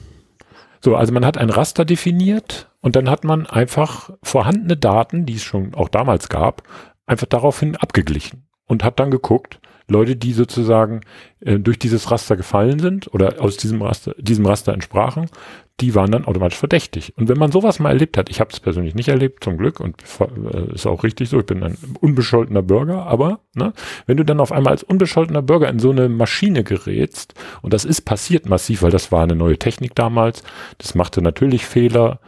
So, 0.82 0.96
also 0.96 1.14
man 1.14 1.26
hat 1.26 1.38
ein 1.38 1.50
Raster 1.50 1.86
definiert 1.86 2.70
und 2.82 2.96
dann 2.96 3.10
hat 3.10 3.24
man 3.24 3.46
einfach 3.46 4.12
vorhandene 4.24 4.78
Daten, 4.78 5.26
die 5.26 5.36
es 5.36 5.44
schon 5.44 5.74
auch 5.74 5.90
damals 5.90 6.30
gab, 6.30 6.64
einfach 7.06 7.28
daraufhin 7.28 7.76
abgeglichen 7.76 8.48
und 8.66 8.84
hat 8.84 9.00
dann 9.00 9.12
geguckt, 9.12 9.60
Leute, 9.90 10.16
die 10.16 10.34
sozusagen 10.34 11.02
äh, 11.40 11.60
durch 11.60 11.80
dieses 11.80 12.12
Raster 12.12 12.36
gefallen 12.36 12.80
sind 12.80 13.14
oder 13.14 13.42
aus 13.42 13.58
diesem 13.58 13.82
Raster, 13.82 14.14
diesem 14.18 14.46
Raster 14.46 14.74
entsprachen, 14.74 15.30
die 15.80 15.94
waren 15.94 16.12
dann 16.12 16.26
automatisch 16.26 16.58
verdächtig. 16.58 17.14
Und 17.18 17.30
wenn 17.30 17.38
man 17.38 17.52
sowas 17.52 17.78
mal 17.80 17.90
erlebt 17.90 18.18
hat, 18.18 18.30
ich 18.30 18.40
habe 18.40 18.50
es 18.52 18.60
persönlich 18.60 18.96
nicht 18.96 19.10
erlebt, 19.10 19.44
zum 19.44 19.58
Glück, 19.58 19.80
und 19.80 20.02
äh, 20.20 20.74
ist 20.74 20.88
auch 20.88 21.04
richtig 21.04 21.30
so, 21.30 21.40
ich 21.40 21.46
bin 21.46 21.64
ein 21.64 21.78
unbescholtener 22.00 22.64
Bürger, 22.64 23.06
aber 23.06 23.42
ne, 23.54 23.74
wenn 24.08 24.18
du 24.18 24.26
dann 24.26 24.40
auf 24.40 24.52
einmal 24.52 24.74
als 24.74 24.84
unbescholtener 24.84 25.44
Bürger 25.44 25.70
in 25.70 25.78
so 25.78 25.92
eine 25.92 26.10
Maschine 26.10 26.64
gerätst, 26.64 27.36
und 27.62 27.74
das 27.74 27.86
ist 27.86 28.02
passiert 28.02 28.50
massiv, 28.50 28.82
weil 28.82 28.92
das 28.92 29.12
war 29.12 29.24
eine 29.24 29.36
neue 29.36 29.60
Technik 29.60 29.94
damals, 29.94 30.42
das 30.80 30.96
machte 30.96 31.22
natürlich 31.22 31.66
Fehler, 31.66 32.20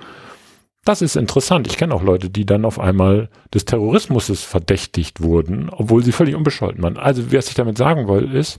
das 0.86 1.02
ist 1.02 1.18
interessant. 1.18 1.68
Ich 1.68 1.78
kenne 1.78 1.94
auch 1.94 2.04
Leute, 2.04 2.30
die 2.30 2.46
dann 2.46 2.66
auf 2.66 2.80
einmal 2.80 3.30
des 3.54 3.66
Terrorismus 3.66 4.30
verdächtigt 4.44 5.22
wurden, 5.22 5.70
obwohl 5.70 6.04
sie 6.04 6.12
völlig 6.12 6.36
unbescholten 6.36 6.82
waren. 6.82 6.98
Also, 6.98 7.32
was 7.34 7.50
ich 7.50 7.56
damit 7.56 7.78
sagen 7.78 8.08
will, 8.08 8.34
ist, 8.34 8.58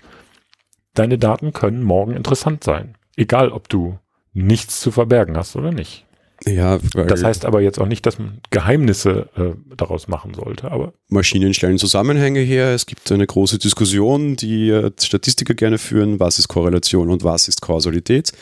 deine 0.95 1.17
Daten 1.17 1.53
können 1.53 1.83
morgen 1.83 2.15
interessant 2.15 2.63
sein. 2.63 2.97
Egal, 3.17 3.51
ob 3.51 3.69
du 3.69 3.99
nichts 4.33 4.81
zu 4.81 4.91
verbergen 4.91 5.37
hast 5.37 5.57
oder 5.57 5.73
nicht. 5.73 6.07
Ja, 6.47 6.79
das 6.95 7.23
heißt 7.23 7.45
aber 7.45 7.61
jetzt 7.61 7.79
auch 7.79 7.87
nicht, 7.87 8.07
dass 8.07 8.19
man 8.19 8.41
Geheimnisse 8.51 9.29
äh, 9.37 9.75
daraus 9.77 10.09
machen 10.09 10.33
sollte. 10.33 10.71
Aber 10.71 10.95
Maschinen 11.09 11.53
stellen 11.53 11.77
Zusammenhänge 11.77 12.41
her. 12.41 12.73
Es 12.75 12.87
gibt 12.87 13.13
eine 13.13 13.27
große 13.27 13.59
Diskussion, 13.59 14.37
die 14.37 14.71
äh, 14.71 14.91
Statistiker 14.99 15.53
gerne 15.53 15.77
führen. 15.77 16.19
Was 16.19 16.39
ist 16.39 16.49
Korrelation 16.49 17.11
und 17.11 17.25
was 17.25 17.47
ist 17.49 17.61
Kausalität? 17.61 18.33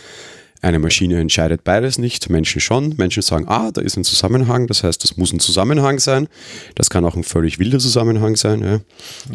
Eine 0.61 0.78
Maschine 0.78 1.21
entscheidet 1.21 1.64
beides 1.64 1.99
nicht, 1.99 2.30
Menschen 2.30 2.61
schon. 2.61 2.95
Menschen 2.97 3.23
sagen, 3.23 3.47
ah, 3.49 3.71
da 3.73 3.80
ist 3.80 3.97
ein 3.97 4.04
Zusammenhang, 4.04 4.66
das 4.66 4.83
heißt, 4.83 5.02
das 5.02 5.16
muss 5.16 5.33
ein 5.33 5.40
Zusammenhang 5.40 5.99
sein. 6.00 6.28
Das 6.75 6.90
kann 6.90 7.04
auch 7.04 7.14
ein 7.14 7.23
völlig 7.23 7.59
wilder 7.59 7.78
Zusammenhang 7.78 8.37
sein. 8.37 8.62
Ja. 8.62 8.80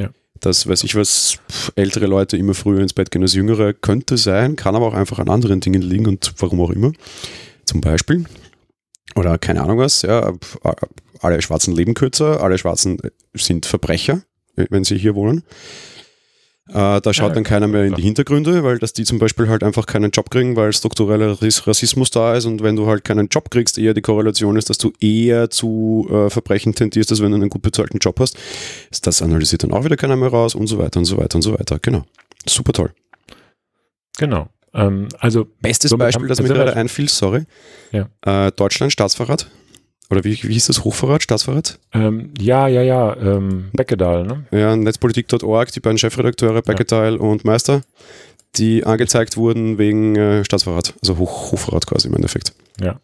ja. 0.03 0.09
Das 0.43 0.67
weiß 0.67 0.83
ich, 0.83 0.93
was 0.95 1.39
ältere 1.75 2.05
Leute 2.05 2.35
immer 2.35 2.53
früher 2.53 2.81
ins 2.81 2.91
Bett 2.91 3.11
gehen 3.11 3.21
als 3.21 3.33
jüngere, 3.33 3.71
könnte 3.71 4.17
sein, 4.17 4.57
kann 4.57 4.75
aber 4.75 4.87
auch 4.87 4.93
einfach 4.93 5.19
an 5.19 5.29
anderen 5.29 5.61
Dingen 5.61 5.81
liegen 5.81 6.05
und 6.05 6.33
warum 6.37 6.59
auch 6.59 6.69
immer. 6.69 6.91
Zum 7.63 7.79
Beispiel, 7.79 8.25
oder 9.15 9.37
keine 9.37 9.61
Ahnung 9.63 9.77
was, 9.77 10.01
ja, 10.01 10.33
alle 11.21 11.41
Schwarzen 11.41 11.73
leben 11.73 11.93
kürzer, 11.93 12.41
alle 12.41 12.57
Schwarzen 12.57 12.99
sind 13.33 13.65
Verbrecher, 13.65 14.23
wenn 14.57 14.83
sie 14.83 14.97
hier 14.97 15.15
wohnen. 15.15 15.43
Äh, 16.69 17.01
da 17.01 17.13
schaut 17.13 17.29
ja, 17.29 17.35
dann 17.35 17.43
keiner 17.43 17.67
mehr 17.67 17.83
in 17.83 17.95
die 17.95 18.01
Hintergründe, 18.01 18.63
weil 18.63 18.79
dass 18.79 18.93
die 18.93 19.03
zum 19.03 19.19
Beispiel 19.19 19.49
halt 19.49 19.63
einfach 19.63 19.85
keinen 19.85 20.11
Job 20.11 20.29
kriegen, 20.29 20.55
weil 20.55 20.71
struktureller 20.71 21.37
Rassismus 21.41 22.09
da 22.09 22.35
ist 22.35 22.45
und 22.45 22.63
wenn 22.63 22.77
du 22.77 22.87
halt 22.87 23.03
keinen 23.03 23.27
Job 23.27 23.51
kriegst, 23.51 23.77
eher 23.77 23.93
die 23.93 24.01
Korrelation 24.01 24.55
ist, 24.55 24.69
dass 24.69 24.77
du 24.77 24.93
eher 25.01 25.49
zu 25.49 26.07
äh, 26.09 26.29
Verbrechen 26.29 26.73
tendierst, 26.73 27.11
als 27.11 27.21
wenn 27.21 27.31
du 27.31 27.35
einen 27.35 27.49
gut 27.49 27.63
bezahlten 27.63 27.99
Job 27.99 28.17
hast. 28.21 28.37
Das 29.01 29.21
analysiert 29.21 29.63
dann 29.63 29.73
auch 29.73 29.83
wieder 29.83 29.97
keiner 29.97 30.15
mehr 30.15 30.29
raus 30.29 30.55
und 30.55 30.67
so 30.67 30.77
weiter 30.77 30.99
und 30.99 31.05
so 31.05 31.17
weiter 31.17 31.35
und 31.35 31.41
so 31.41 31.51
weiter. 31.51 31.79
Genau. 31.81 32.05
Super 32.45 32.71
toll. 32.71 32.91
Genau. 34.17 34.47
Ähm, 34.73 35.09
also 35.19 35.45
Bestes 35.61 35.95
Beispiel, 35.95 36.29
das 36.29 36.41
mir 36.41 36.47
gerade 36.47 36.77
einfiel, 36.77 37.09
sorry. 37.09 37.43
Ja. 37.91 38.07
Äh, 38.21 38.53
Deutschland, 38.53 38.93
Staatsverrat 38.93 39.49
Oder 40.13 40.23
wie, 40.23 40.37
wie 40.43 40.53
hieß 40.53 40.67
das? 40.67 40.83
Hochverrat? 40.83 41.23
Staatsverrat? 41.23 41.79
Ähm, 41.91 42.29
ja, 42.39 42.67
ja, 42.67 42.83
ja. 42.83 43.17
Ähm, 43.17 43.69
Beckedahl, 43.73 44.27
ne? 44.27 44.45
Ja, 44.51 44.75
netzpolitik.org, 44.75 45.71
die 45.71 45.79
beiden 45.79 45.97
Chefredakteure, 45.97 46.61
Beckedahl 46.61 47.15
ja. 47.15 47.19
und 47.19 47.45
Meister, 47.45 47.81
die 48.55 48.85
angezeigt 48.85 49.37
wurden 49.37 49.79
wegen 49.79 50.15
äh, 50.15 50.45
Staatsverrat. 50.45 50.93
Also 51.01 51.17
Hoch, 51.17 51.51
Hochverrat 51.51 51.87
quasi 51.87 52.09
im 52.09 52.13
Endeffekt. 52.13 52.53
Ja. 52.79 52.99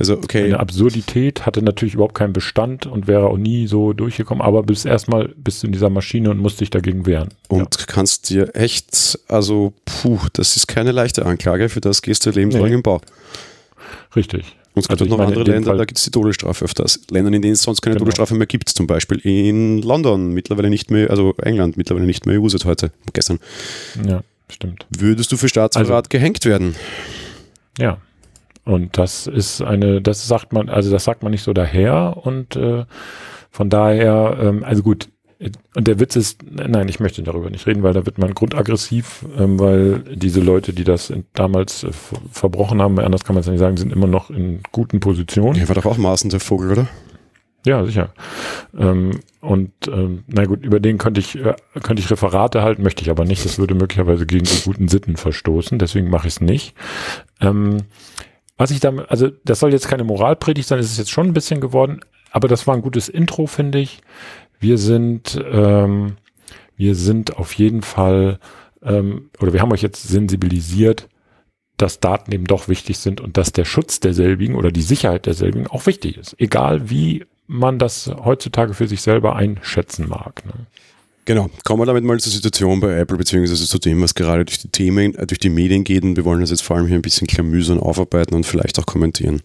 Also, 0.00 0.14
okay. 0.14 0.46
Eine 0.46 0.58
Absurdität 0.58 1.46
hatte 1.46 1.62
natürlich 1.62 1.94
überhaupt 1.94 2.16
keinen 2.16 2.32
Bestand 2.32 2.86
und 2.86 3.06
wäre 3.06 3.28
auch 3.28 3.36
nie 3.36 3.68
so 3.68 3.92
durchgekommen, 3.92 4.42
aber 4.42 4.64
bis 4.64 4.84
erstmal 4.84 5.28
bist 5.36 5.62
du 5.62 5.68
in 5.68 5.72
dieser 5.72 5.90
Maschine 5.90 6.30
und 6.30 6.38
musst 6.38 6.60
dich 6.60 6.70
dagegen 6.70 7.06
wehren. 7.06 7.28
Und 7.48 7.76
ja. 7.78 7.84
kannst 7.86 8.28
dir 8.30 8.56
echt, 8.56 9.20
also, 9.28 9.72
puh, 9.84 10.18
das 10.32 10.56
ist 10.56 10.66
keine 10.66 10.90
leichte 10.90 11.24
Anklage, 11.26 11.68
für 11.68 11.80
das 11.80 12.02
gehst 12.02 12.26
du 12.26 12.30
lebenslang 12.30 12.70
nee. 12.70 12.74
im 12.74 12.82
Bau. 12.82 13.00
Richtig. 14.16 14.56
Und 14.80 14.84
es 14.84 14.88
gibt 14.88 15.02
also 15.02 15.16
noch 15.16 15.22
andere 15.22 15.44
Länder, 15.44 15.70
Fall 15.70 15.76
da 15.76 15.84
gibt 15.84 15.98
es 15.98 16.04
die 16.04 16.10
Todesstrafe 16.10 16.64
öfters. 16.64 17.00
Ländern, 17.10 17.34
in 17.34 17.42
denen 17.42 17.52
es 17.52 17.62
sonst 17.62 17.82
keine 17.82 17.96
genau. 17.96 18.04
Todesstrafe 18.04 18.34
mehr 18.34 18.46
gibt, 18.46 18.70
zum 18.70 18.86
Beispiel 18.86 19.18
in 19.18 19.82
London 19.82 20.32
mittlerweile 20.32 20.70
nicht 20.70 20.90
mehr, 20.90 21.10
also 21.10 21.34
England 21.42 21.76
mittlerweile 21.76 22.06
nicht 22.06 22.24
mehr 22.24 22.40
EU 22.40 22.48
seit 22.48 22.64
heute, 22.64 22.90
gestern. 23.12 23.40
Ja, 24.06 24.22
stimmt. 24.48 24.86
Würdest 24.88 25.30
du 25.32 25.36
für 25.36 25.50
Staatsverrat 25.50 25.90
also, 25.90 26.08
gehängt 26.08 26.46
werden? 26.46 26.76
Ja, 27.78 27.98
und 28.64 28.96
das 28.96 29.26
ist 29.26 29.60
eine, 29.60 30.00
das 30.00 30.26
sagt 30.26 30.54
man, 30.54 30.70
also 30.70 30.90
das 30.90 31.04
sagt 31.04 31.22
man 31.22 31.30
nicht 31.32 31.42
so 31.42 31.52
daher 31.52 32.16
und 32.22 32.56
äh, 32.56 32.86
von 33.50 33.68
daher, 33.68 34.38
ähm, 34.40 34.64
also 34.64 34.82
gut, 34.82 35.08
und 35.74 35.88
der 35.88 35.98
Witz 35.98 36.16
ist, 36.16 36.42
nein, 36.50 36.88
ich 36.88 37.00
möchte 37.00 37.22
darüber 37.22 37.48
nicht 37.48 37.66
reden, 37.66 37.82
weil 37.82 37.94
da 37.94 38.04
wird 38.04 38.18
man 38.18 38.34
grundaggressiv, 38.34 39.24
ähm, 39.38 39.58
weil 39.58 40.00
diese 40.14 40.40
Leute, 40.40 40.74
die 40.74 40.84
das 40.84 41.12
damals 41.32 41.82
äh, 41.82 41.92
verbrochen 42.30 42.82
haben, 42.82 42.98
anders 42.98 43.24
kann 43.24 43.34
man 43.34 43.40
es 43.40 43.48
nicht 43.48 43.58
sagen, 43.58 43.78
sind 43.78 43.92
immer 43.92 44.06
noch 44.06 44.28
in 44.28 44.60
guten 44.70 45.00
Positionen. 45.00 45.58
Ja, 45.58 45.68
war 45.68 45.74
doch 45.76 45.86
auch 45.86 45.96
Maßen 45.96 46.28
der 46.28 46.40
Vogel, 46.40 46.72
oder? 46.72 46.88
Ja, 47.64 47.84
sicher. 47.84 48.12
Ähm, 48.78 49.20
und 49.40 49.72
ähm, 49.88 50.24
na 50.26 50.44
gut, 50.44 50.62
über 50.62 50.80
den 50.80 50.98
könnte 50.98 51.20
ich, 51.20 51.36
äh, 51.36 51.54
könnte 51.82 52.02
ich 52.02 52.10
Referate 52.10 52.62
halten, 52.62 52.82
möchte 52.82 53.02
ich 53.02 53.10
aber 53.10 53.24
nicht. 53.24 53.44
Das 53.44 53.58
würde 53.58 53.74
möglicherweise 53.74 54.26
gegen 54.26 54.44
die 54.44 54.62
guten 54.64 54.88
Sitten 54.88 55.16
verstoßen, 55.16 55.78
deswegen 55.78 56.10
mache 56.10 56.28
ich 56.28 56.34
es 56.34 56.40
nicht. 56.40 56.74
Ähm, 57.40 57.78
was 58.58 58.70
ich 58.70 58.80
damit, 58.80 59.10
also 59.10 59.28
das 59.44 59.60
soll 59.60 59.72
jetzt 59.72 59.88
keine 59.88 60.04
Moralpredigt 60.04 60.68
sein, 60.68 60.78
ist 60.78 60.90
es 60.90 60.98
jetzt 60.98 61.10
schon 61.10 61.28
ein 61.28 61.32
bisschen 61.32 61.62
geworden, 61.62 62.00
aber 62.30 62.48
das 62.48 62.66
war 62.66 62.74
ein 62.74 62.82
gutes 62.82 63.08
Intro, 63.08 63.46
finde 63.46 63.78
ich. 63.78 64.00
Wir 64.60 64.78
sind, 64.78 65.42
ähm, 65.50 66.16
wir 66.76 66.94
sind 66.94 67.36
auf 67.36 67.54
jeden 67.54 67.82
Fall, 67.82 68.38
ähm, 68.82 69.30
oder 69.40 69.52
wir 69.52 69.60
haben 69.60 69.72
euch 69.72 69.82
jetzt 69.82 70.06
sensibilisiert, 70.06 71.08
dass 71.78 71.98
Daten 71.98 72.30
eben 72.32 72.44
doch 72.44 72.68
wichtig 72.68 72.98
sind 72.98 73.20
und 73.20 73.38
dass 73.38 73.52
der 73.52 73.64
Schutz 73.64 74.00
derselbigen 74.00 74.54
oder 74.54 74.70
die 74.70 74.82
Sicherheit 74.82 75.26
derselbigen 75.26 75.66
auch 75.66 75.86
wichtig 75.86 76.18
ist. 76.18 76.36
Egal 76.38 76.90
wie 76.90 77.24
man 77.46 77.78
das 77.78 78.10
heutzutage 78.22 78.74
für 78.74 78.86
sich 78.86 79.00
selber 79.00 79.34
einschätzen 79.34 80.08
mag. 80.08 80.44
Ne? 80.44 80.52
Genau, 81.24 81.50
kommen 81.64 81.80
wir 81.80 81.86
damit 81.86 82.04
mal 82.04 82.18
zur 82.20 82.32
Situation 82.32 82.80
bei 82.80 82.98
Apple, 82.98 83.16
beziehungsweise 83.16 83.66
zu 83.66 83.78
dem, 83.78 84.02
was 84.02 84.14
gerade 84.14 84.44
durch 84.44 84.58
die 84.58 84.68
Themen, 84.68 85.14
äh, 85.14 85.26
durch 85.26 85.38
die 85.38 85.48
Medien 85.48 85.84
geht. 85.84 86.02
Und 86.02 86.16
wir 86.16 86.24
wollen 86.24 86.40
das 86.40 86.50
jetzt 86.50 86.62
vor 86.62 86.76
allem 86.76 86.86
hier 86.86 86.96
ein 86.96 87.02
bisschen 87.02 87.26
klamüsern 87.26 87.80
aufarbeiten 87.80 88.34
und 88.34 88.46
vielleicht 88.46 88.78
auch 88.78 88.86
kommentieren. 88.86 89.42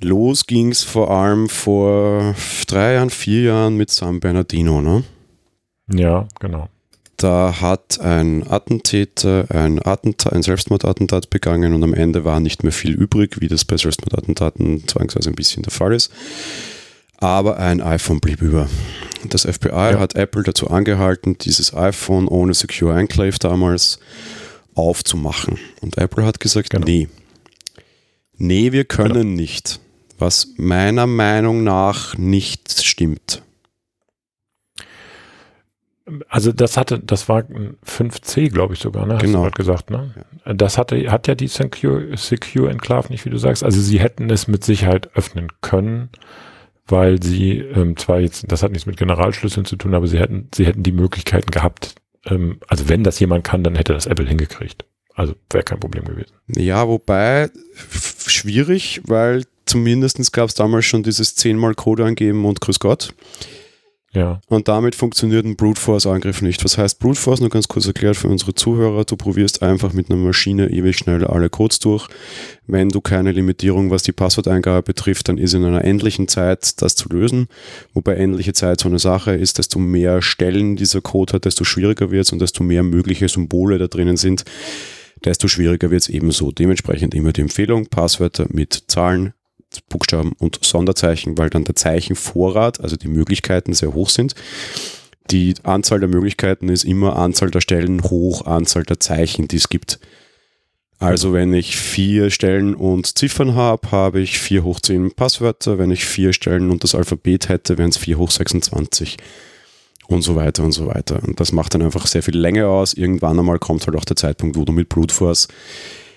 Los 0.00 0.46
ging 0.46 0.70
es 0.70 0.82
vor 0.82 1.10
allem 1.10 1.48
vor 1.48 2.34
drei 2.66 2.94
Jahren, 2.94 3.10
vier 3.10 3.42
Jahren 3.42 3.76
mit 3.76 3.90
San 3.90 4.20
Bernardino, 4.20 4.82
ne? 4.82 5.04
Ja, 5.92 6.26
genau. 6.40 6.68
Da 7.16 7.60
hat 7.62 7.98
ein 8.00 8.46
Attentäter 8.46 9.46
ein, 9.48 9.80
Attentat, 9.82 10.34
ein 10.34 10.42
Selbstmordattentat 10.42 11.30
begangen 11.30 11.72
und 11.72 11.82
am 11.82 11.94
Ende 11.94 12.26
war 12.26 12.40
nicht 12.40 12.62
mehr 12.62 12.72
viel 12.72 12.92
übrig, 12.92 13.40
wie 13.40 13.48
das 13.48 13.64
bei 13.64 13.78
Selbstmordattentaten 13.78 14.86
zwangsweise 14.86 15.30
ein 15.30 15.34
bisschen 15.34 15.62
der 15.62 15.72
Fall 15.72 15.94
ist. 15.94 16.12
Aber 17.18 17.56
ein 17.56 17.80
iPhone 17.80 18.20
blieb 18.20 18.42
über. 18.42 18.68
Das 19.30 19.42
FBI 19.42 19.70
ja. 19.70 19.98
hat 19.98 20.14
Apple 20.14 20.42
dazu 20.42 20.68
angehalten, 20.68 21.38
dieses 21.38 21.74
iPhone 21.74 22.28
ohne 22.28 22.52
Secure 22.52 22.98
Enclave 22.98 23.38
damals 23.38 23.98
aufzumachen. 24.74 25.58
Und 25.80 25.96
Apple 25.96 26.24
hat 26.26 26.38
gesagt, 26.38 26.68
genau. 26.68 26.84
nee. 26.84 27.08
Nee, 28.36 28.72
wir 28.72 28.84
können 28.84 29.14
genau. 29.14 29.36
nicht. 29.36 29.80
Was 30.18 30.54
meiner 30.56 31.06
Meinung 31.06 31.64
nach 31.64 32.16
nicht 32.16 32.82
stimmt. 32.82 33.42
Also 36.28 36.52
das 36.52 36.76
hatte, 36.76 37.00
das 37.00 37.28
war 37.28 37.42
5C, 37.84 38.50
glaube 38.50 38.74
ich 38.74 38.80
sogar, 38.80 39.06
ne? 39.06 39.14
Hast 39.14 39.22
genau. 39.22 39.38
du 39.38 39.42
gerade 39.44 39.56
gesagt, 39.56 39.90
ne? 39.90 40.14
Ja. 40.44 40.54
Das 40.54 40.78
hatte, 40.78 41.10
hat 41.10 41.26
ja 41.26 41.34
die 41.34 41.48
Secure, 41.48 42.16
Secure 42.16 42.70
Enclave 42.70 43.08
nicht, 43.08 43.24
wie 43.24 43.30
du 43.30 43.38
sagst. 43.38 43.64
Also 43.64 43.80
sie 43.80 43.98
hätten 43.98 44.30
es 44.30 44.46
mit 44.46 44.64
Sicherheit 44.64 45.10
öffnen 45.16 45.48
können 45.62 46.10
weil 46.86 47.22
sie 47.22 47.58
ähm, 47.58 47.96
zwar 47.96 48.20
jetzt, 48.20 48.50
das 48.50 48.62
hat 48.62 48.72
nichts 48.72 48.86
mit 48.86 48.96
Generalschlüsseln 48.96 49.66
zu 49.66 49.76
tun, 49.76 49.94
aber 49.94 50.06
sie 50.06 50.18
hätten, 50.18 50.48
sie 50.54 50.66
hätten 50.66 50.82
die 50.82 50.92
Möglichkeiten 50.92 51.50
gehabt. 51.50 51.96
Ähm, 52.24 52.60
also 52.68 52.88
wenn 52.88 53.04
das 53.04 53.18
jemand 53.18 53.44
kann, 53.44 53.64
dann 53.64 53.74
hätte 53.74 53.92
das 53.92 54.06
Apple 54.06 54.26
hingekriegt. 54.26 54.84
Also 55.16 55.34
wäre 55.50 55.64
kein 55.64 55.80
Problem 55.80 56.04
gewesen. 56.04 56.32
Ja, 56.54 56.86
wobei 56.86 57.50
schwierig, 58.26 59.00
weil 59.06 59.44
zumindest 59.64 60.32
gab 60.32 60.50
es 60.50 60.54
damals 60.54 60.84
schon 60.84 61.02
dieses 61.02 61.34
zehnmal 61.34 61.74
Code 61.74 62.04
angeben 62.04 62.44
und 62.44 62.60
Grüß 62.60 62.78
Gott. 62.78 63.14
Ja. 64.12 64.40
Und 64.48 64.68
damit 64.68 64.94
funktioniert 64.94 65.44
ein 65.44 65.56
Brute 65.56 65.80
Force 65.80 66.06
Angriff 66.06 66.40
nicht. 66.40 66.64
Was 66.64 66.78
heißt 66.78 66.98
Brute 67.00 67.20
Force? 67.20 67.40
Nur 67.40 67.50
ganz 67.50 67.68
kurz 67.68 67.86
erklärt 67.86 68.16
für 68.16 68.28
unsere 68.28 68.54
Zuhörer. 68.54 69.04
Du 69.04 69.16
probierst 69.16 69.62
einfach 69.62 69.92
mit 69.92 70.10
einer 70.10 70.18
Maschine 70.18 70.70
ewig 70.70 70.96
schnell 70.96 71.24
alle 71.26 71.50
Codes 71.50 71.80
durch. 71.80 72.08
Wenn 72.66 72.88
du 72.88 73.02
keine 73.02 73.32
Limitierung, 73.32 73.90
was 73.90 74.04
die 74.04 74.12
Passworteingabe 74.12 74.82
betrifft, 74.82 75.28
dann 75.28 75.36
ist 75.36 75.52
in 75.52 75.64
einer 75.64 75.84
endlichen 75.84 76.28
Zeit 76.28 76.80
das 76.80 76.94
zu 76.94 77.10
lösen. 77.10 77.48
Wobei 77.92 78.14
endliche 78.14 78.54
Zeit 78.54 78.80
so 78.80 78.88
eine 78.88 78.98
Sache 78.98 79.32
ist, 79.32 79.58
desto 79.58 79.78
mehr 79.78 80.22
Stellen 80.22 80.76
dieser 80.76 81.02
Code 81.02 81.34
hat, 81.34 81.44
desto 81.44 81.64
schwieriger 81.64 82.10
wird 82.10 82.24
es 82.24 82.32
und 82.32 82.40
desto 82.40 82.64
mehr 82.64 82.82
mögliche 82.82 83.28
Symbole 83.28 83.76
da 83.76 83.86
drinnen 83.86 84.16
sind, 84.16 84.46
desto 85.26 85.48
schwieriger 85.48 85.90
wird 85.90 86.02
es 86.02 86.08
ebenso. 86.08 86.52
Dementsprechend 86.52 87.14
immer 87.14 87.32
die 87.32 87.42
Empfehlung, 87.42 87.86
Passwörter 87.86 88.46
mit 88.48 88.84
Zahlen, 88.86 89.34
Buchstaben 89.88 90.32
und 90.38 90.64
Sonderzeichen, 90.64 91.36
weil 91.36 91.50
dann 91.50 91.64
der 91.64 91.74
Zeichenvorrat, 91.74 92.80
also 92.80 92.96
die 92.96 93.08
Möglichkeiten 93.08 93.74
sehr 93.74 93.92
hoch 93.92 94.08
sind. 94.08 94.34
Die 95.30 95.54
Anzahl 95.64 95.98
der 96.00 96.08
Möglichkeiten 96.08 96.68
ist 96.68 96.84
immer 96.84 97.16
Anzahl 97.16 97.50
der 97.50 97.60
Stellen 97.60 98.04
hoch 98.04 98.46
Anzahl 98.46 98.84
der 98.84 99.00
Zeichen, 99.00 99.48
die 99.48 99.56
es 99.56 99.68
gibt. 99.68 99.98
Also 100.98 101.32
wenn 101.32 101.52
ich 101.52 101.76
vier 101.76 102.30
Stellen 102.30 102.74
und 102.74 103.18
Ziffern 103.18 103.54
habe, 103.54 103.90
habe 103.90 104.20
ich 104.20 104.38
vier 104.38 104.62
hoch 104.62 104.80
zehn 104.80 105.12
Passwörter. 105.12 105.78
Wenn 105.78 105.90
ich 105.90 106.06
vier 106.06 106.32
Stellen 106.32 106.70
und 106.70 106.84
das 106.84 106.94
Alphabet 106.94 107.48
hätte, 107.48 107.76
wären 107.76 107.90
es 107.90 107.98
vier 107.98 108.16
hoch 108.16 108.30
26 108.30 109.18
und 110.08 110.22
so 110.22 110.36
weiter 110.36 110.64
und 110.64 110.72
so 110.72 110.86
weiter. 110.86 111.20
Und 111.26 111.40
das 111.40 111.52
macht 111.52 111.74
dann 111.74 111.82
einfach 111.82 112.06
sehr 112.06 112.22
viel 112.22 112.36
Länge 112.36 112.66
aus. 112.68 112.94
Irgendwann 112.94 113.38
einmal 113.38 113.58
kommt 113.58 113.86
halt 113.86 113.96
auch 113.96 114.04
der 114.04 114.16
Zeitpunkt, 114.16 114.56
wo 114.56 114.64
du 114.64 114.72
mit 114.72 114.88
Brute 114.88 115.14
Force 115.14 115.48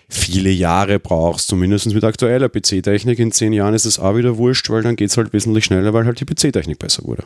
viele 0.09 0.49
Jahre 0.49 0.99
brauchst, 0.99 1.47
zumindest 1.47 1.93
mit 1.93 2.03
aktueller 2.03 2.49
PC-Technik. 2.49 3.19
In 3.19 3.31
zehn 3.31 3.53
Jahren 3.53 3.75
ist 3.75 3.85
es 3.85 3.99
auch 3.99 4.15
wieder 4.15 4.37
wurscht, 4.37 4.69
weil 4.69 4.81
dann 4.81 4.95
geht 4.95 5.11
es 5.11 5.17
halt 5.17 5.33
wesentlich 5.33 5.65
schneller, 5.65 5.93
weil 5.93 6.05
halt 6.05 6.19
die 6.19 6.25
PC-Technik 6.25 6.79
besser 6.79 7.03
wurde. 7.05 7.23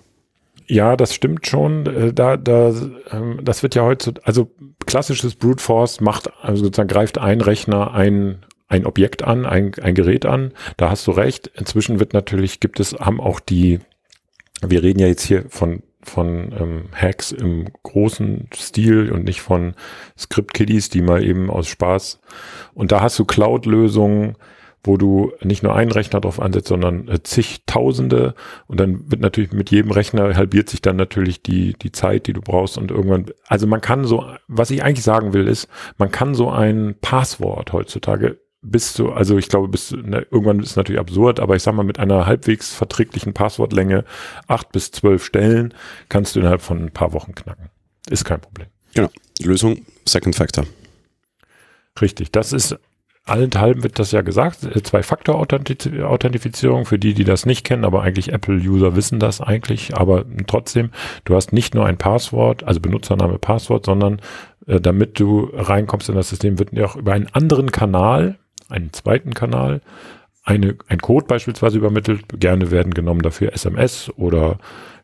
Ja, 0.67 0.95
das 0.95 1.13
stimmt 1.13 1.47
schon. 1.47 1.85
Äh, 1.85 2.13
da, 2.13 2.37
da, 2.37 2.73
ähm, 3.11 3.39
das 3.41 3.63
wird 3.63 3.75
ja 3.75 3.83
heute, 3.83 4.13
also 4.23 4.51
klassisches 4.85 5.35
Brute 5.35 5.63
Force 5.63 6.01
macht, 6.01 6.29
also 6.41 6.65
sozusagen 6.65 6.89
greift 6.89 7.17
ein 7.17 7.41
Rechner 7.41 7.93
ein, 7.93 8.45
ein 8.67 8.85
Objekt 8.85 9.23
an, 9.23 9.45
ein, 9.45 9.73
ein 9.81 9.95
Gerät 9.95 10.25
an. 10.25 10.51
Da 10.77 10.89
hast 10.89 11.07
du 11.07 11.11
recht. 11.11 11.51
Inzwischen 11.55 11.99
wird 11.99 12.13
natürlich, 12.13 12.59
gibt 12.59 12.79
es, 12.79 12.93
haben 12.93 13.21
auch 13.21 13.39
die, 13.39 13.79
wir 14.65 14.83
reden 14.83 14.99
ja 14.99 15.07
jetzt 15.07 15.25
hier 15.25 15.45
von 15.49 15.83
von 16.05 16.53
ähm, 16.59 16.85
Hacks 16.93 17.31
im 17.31 17.67
großen 17.83 18.49
Stil 18.53 19.11
und 19.11 19.23
nicht 19.23 19.41
von 19.41 19.73
Script-Kiddies, 20.17 20.89
die 20.89 21.01
mal 21.01 21.23
eben 21.23 21.49
aus 21.49 21.67
Spaß. 21.67 22.19
Und 22.73 22.91
da 22.91 23.01
hast 23.01 23.17
du 23.19 23.25
Cloud-Lösungen, 23.25 24.35
wo 24.83 24.97
du 24.97 25.31
nicht 25.41 25.63
nur 25.63 25.75
einen 25.75 25.91
Rechner 25.91 26.19
drauf 26.19 26.41
ansetzt, 26.41 26.67
sondern 26.67 27.07
äh, 27.07 27.23
zigtausende. 27.23 28.35
Und 28.67 28.79
dann 28.79 29.09
wird 29.09 29.21
natürlich 29.21 29.53
mit 29.53 29.71
jedem 29.71 29.91
Rechner 29.91 30.35
halbiert 30.35 30.69
sich 30.69 30.81
dann 30.81 30.97
natürlich 30.97 31.41
die, 31.41 31.73
die 31.73 31.91
Zeit, 31.91 32.27
die 32.27 32.33
du 32.33 32.41
brauchst. 32.41 32.77
Und 32.77 32.91
irgendwann, 32.91 33.27
also 33.47 33.65
man 33.65 33.81
kann 33.81 34.03
so, 34.03 34.25
was 34.47 34.71
ich 34.71 34.83
eigentlich 34.83 35.05
sagen 35.05 35.33
will, 35.33 35.47
ist, 35.47 35.69
man 35.97 36.11
kann 36.11 36.35
so 36.35 36.49
ein 36.49 36.95
Passwort 36.99 37.71
heutzutage 37.71 38.42
bist 38.63 38.97
du, 38.97 39.11
also 39.11 39.37
ich 39.37 39.49
glaube, 39.49 39.67
bis 39.67 39.91
ne, 39.91 40.25
irgendwann 40.31 40.59
ist 40.59 40.71
es 40.71 40.75
natürlich 40.75 40.99
absurd, 40.99 41.39
aber 41.39 41.55
ich 41.55 41.63
sag 41.63 41.75
mal, 41.75 41.83
mit 41.83 41.99
einer 41.99 42.25
halbwegs 42.25 42.73
verträglichen 42.73 43.33
Passwortlänge 43.33 44.05
acht 44.47 44.71
bis 44.71 44.91
zwölf 44.91 45.25
Stellen 45.25 45.73
kannst 46.09 46.35
du 46.35 46.39
innerhalb 46.39 46.61
von 46.61 46.85
ein 46.85 46.91
paar 46.91 47.13
Wochen 47.13 47.35
knacken. 47.35 47.69
Ist 48.09 48.25
kein 48.25 48.41
Problem. 48.41 48.67
Genau. 48.93 49.09
Lösung, 49.41 49.85
Second 50.05 50.35
Factor. 50.35 50.65
Richtig. 51.99 52.31
Das 52.31 52.53
ist 52.53 52.77
allenthalben 53.25 53.83
wird 53.83 53.99
das 53.99 54.11
ja 54.11 54.21
gesagt, 54.21 54.61
Zwei-Faktor-Authentifizierung 54.61 56.85
für 56.85 56.99
die, 56.99 57.13
die 57.13 57.23
das 57.23 57.45
nicht 57.45 57.65
kennen, 57.65 57.85
aber 57.85 58.03
eigentlich 58.03 58.33
Apple-User 58.33 58.95
wissen 58.95 59.19
das 59.19 59.39
eigentlich, 59.39 59.95
aber 59.95 60.25
trotzdem, 60.45 60.89
du 61.23 61.35
hast 61.35 61.53
nicht 61.53 61.73
nur 61.73 61.85
ein 61.85 61.97
Passwort, 61.97 62.65
also 62.65 62.81
Benutzername, 62.81 63.39
Passwort, 63.39 63.85
sondern 63.85 64.19
äh, 64.67 64.81
damit 64.81 65.17
du 65.19 65.49
reinkommst 65.53 66.09
in 66.09 66.15
das 66.15 66.29
System, 66.29 66.59
wird 66.59 66.71
dir 66.71 66.85
auch 66.85 66.97
über 66.97 67.13
einen 67.13 67.27
anderen 67.27 67.71
Kanal 67.71 68.37
einen 68.73 68.91
zweiten 68.93 69.33
Kanal 69.33 69.81
eine, 70.43 70.75
ein 70.87 70.99
Code 70.99 71.25
beispielsweise 71.25 71.77
übermittelt. 71.77 72.39
Gerne 72.39 72.69
werden 72.69 72.93
genommen 72.93 73.21
dafür 73.21 73.53
SMS 73.53 74.11
oder 74.17 74.57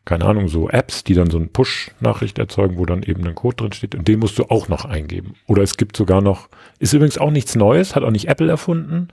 keine 0.06 0.24
Ahnung, 0.24 0.48
so 0.48 0.70
Apps, 0.70 1.04
die 1.04 1.14
dann 1.14 1.30
so 1.30 1.36
eine 1.36 1.46
Push-Nachricht 1.46 2.38
erzeugen, 2.38 2.78
wo 2.78 2.86
dann 2.86 3.02
eben 3.02 3.26
ein 3.26 3.34
Code 3.34 3.56
drin 3.56 3.72
steht 3.72 3.94
und 3.94 4.08
den 4.08 4.18
musst 4.18 4.38
du 4.38 4.44
auch 4.44 4.66
noch 4.68 4.86
eingeben. 4.86 5.34
Oder 5.46 5.62
es 5.62 5.76
gibt 5.76 5.96
sogar 5.96 6.22
noch, 6.22 6.48
ist 6.78 6.94
übrigens 6.94 7.18
auch 7.18 7.30
nichts 7.30 7.54
Neues, 7.54 7.94
hat 7.94 8.02
auch 8.02 8.10
nicht 8.10 8.26
Apple 8.26 8.50
erfunden, 8.50 9.08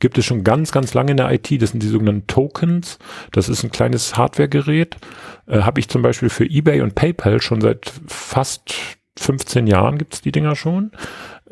gibt 0.00 0.18
es 0.18 0.24
schon 0.24 0.42
ganz, 0.42 0.72
ganz 0.72 0.94
lange 0.94 1.12
in 1.12 1.16
der 1.16 1.30
IT, 1.30 1.62
das 1.62 1.70
sind 1.70 1.82
die 1.82 1.88
sogenannten 1.88 2.26
Tokens, 2.26 2.98
das 3.30 3.48
ist 3.48 3.62
ein 3.62 3.70
kleines 3.70 4.16
Hardware-Gerät, 4.16 4.96
äh, 5.46 5.60
habe 5.60 5.78
ich 5.78 5.88
zum 5.88 6.02
Beispiel 6.02 6.28
für 6.28 6.44
eBay 6.44 6.80
und 6.82 6.96
PayPal 6.96 7.40
schon 7.40 7.60
seit 7.60 7.92
fast 8.06 8.74
15 9.18 9.66
Jahren 9.66 9.96
gibt's 9.98 10.22
die 10.22 10.32
Dinger 10.32 10.56
schon. 10.56 10.90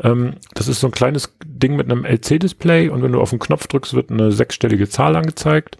Ähm, 0.03 0.35
das 0.55 0.69
ist 0.69 0.81
so 0.81 0.89
ein 0.89 0.93
kleines 0.93 1.35
Ding 1.45 1.77
mit 1.77 1.91
einem 1.91 2.05
LC-Display 2.05 2.89
und 2.89 3.03
wenn 3.03 3.13
du 3.13 3.21
auf 3.21 3.31
den 3.31 3.39
Knopf 3.39 3.67
drückst, 3.67 3.95
wird 3.95 4.11
eine 4.11 4.33
sechsstellige 4.33 4.89
Zahl 4.89 5.17
angezeigt 5.17 5.77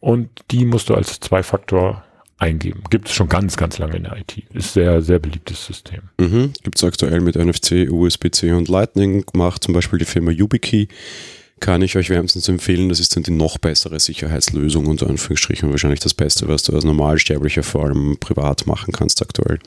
und 0.00 0.28
die 0.50 0.64
musst 0.64 0.88
du 0.88 0.94
als 0.94 1.20
Zwei-Faktor 1.20 2.04
eingeben. 2.38 2.84
Gibt 2.88 3.08
es 3.08 3.14
schon 3.14 3.28
ganz, 3.28 3.56
ganz 3.56 3.78
lange 3.78 3.96
in 3.96 4.04
der 4.04 4.16
IT. 4.16 4.44
Ist 4.54 4.72
sehr, 4.72 5.02
sehr 5.02 5.18
beliebtes 5.18 5.64
System. 5.64 6.02
Mhm. 6.18 6.52
Gibt 6.62 6.78
es 6.78 6.84
aktuell 6.84 7.20
mit 7.20 7.36
NFC, 7.36 7.88
USB-C 7.90 8.52
und 8.52 8.68
Lightning. 8.68 9.24
Macht 9.34 9.64
zum 9.64 9.74
Beispiel 9.74 9.98
die 9.98 10.04
Firma 10.04 10.30
YubiKey. 10.30 10.88
Kann 11.60 11.82
ich 11.82 11.96
euch 11.96 12.10
wärmstens 12.10 12.48
empfehlen. 12.48 12.88
Das 12.88 13.00
ist 13.00 13.16
dann 13.16 13.24
die 13.24 13.32
noch 13.32 13.58
bessere 13.58 13.98
Sicherheitslösung 13.98 14.86
unter 14.86 15.08
Anführungsstrichen. 15.08 15.70
Wahrscheinlich 15.70 16.00
das 16.00 16.14
Beste, 16.14 16.46
was 16.46 16.62
du 16.62 16.72
als 16.72 16.84
Normalsterblicher 16.84 17.64
vor 17.64 17.86
allem 17.86 18.16
privat 18.20 18.68
machen 18.68 18.92
kannst 18.92 19.20
aktuell. 19.20 19.58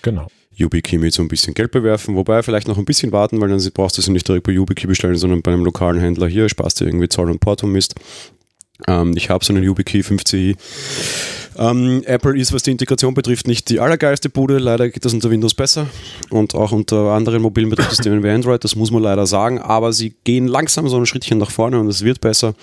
Genau. 0.00 0.28
YubiKey 0.58 0.98
mit 0.98 1.14
so 1.14 1.22
ein 1.22 1.28
bisschen 1.28 1.54
Geld 1.54 1.70
bewerfen, 1.70 2.16
wobei 2.16 2.42
vielleicht 2.42 2.68
noch 2.68 2.78
ein 2.78 2.84
bisschen 2.84 3.12
warten, 3.12 3.40
weil 3.40 3.48
dann 3.48 3.70
brauchst 3.74 3.96
du 3.98 4.02
sie 4.02 4.10
nicht 4.10 4.26
direkt 4.26 4.46
bei 4.46 4.52
YubiKey 4.52 4.86
bestellen, 4.86 5.16
sondern 5.16 5.42
bei 5.42 5.52
einem 5.52 5.64
lokalen 5.64 6.00
Händler 6.00 6.28
hier, 6.28 6.48
sparst 6.48 6.80
du 6.80 6.84
irgendwie 6.84 7.08
Zoll 7.08 7.30
und 7.30 7.40
Porto 7.40 7.66
Mist. 7.66 7.94
Ähm, 8.86 9.14
ich 9.16 9.30
habe 9.30 9.44
so 9.44 9.52
einen 9.52 9.64
YubiKey 9.64 10.00
5CI 10.00 10.56
ähm, 11.58 12.02
Apple 12.06 12.38
ist, 12.38 12.52
was 12.52 12.62
die 12.62 12.70
Integration 12.70 13.14
betrifft, 13.14 13.48
nicht 13.48 13.68
die 13.68 13.80
allergeilste 13.80 14.30
Bude. 14.30 14.58
Leider 14.58 14.88
geht 14.88 15.04
das 15.04 15.12
unter 15.12 15.30
Windows 15.30 15.54
besser 15.54 15.88
und 16.30 16.54
auch 16.54 16.70
unter 16.70 17.12
anderen 17.12 17.42
mobilen 17.42 17.68
Betriebssystemen 17.68 18.22
wie 18.22 18.30
Android. 18.30 18.62
Das 18.62 18.76
muss 18.76 18.92
man 18.92 19.02
leider 19.02 19.26
sagen. 19.26 19.58
Aber 19.58 19.92
sie 19.92 20.14
gehen 20.22 20.46
langsam 20.46 20.88
so 20.88 20.96
ein 20.96 21.06
Schrittchen 21.06 21.38
nach 21.38 21.50
vorne 21.50 21.80
und 21.80 21.88
es 21.88 22.04
wird 22.04 22.20
besser. 22.20 22.54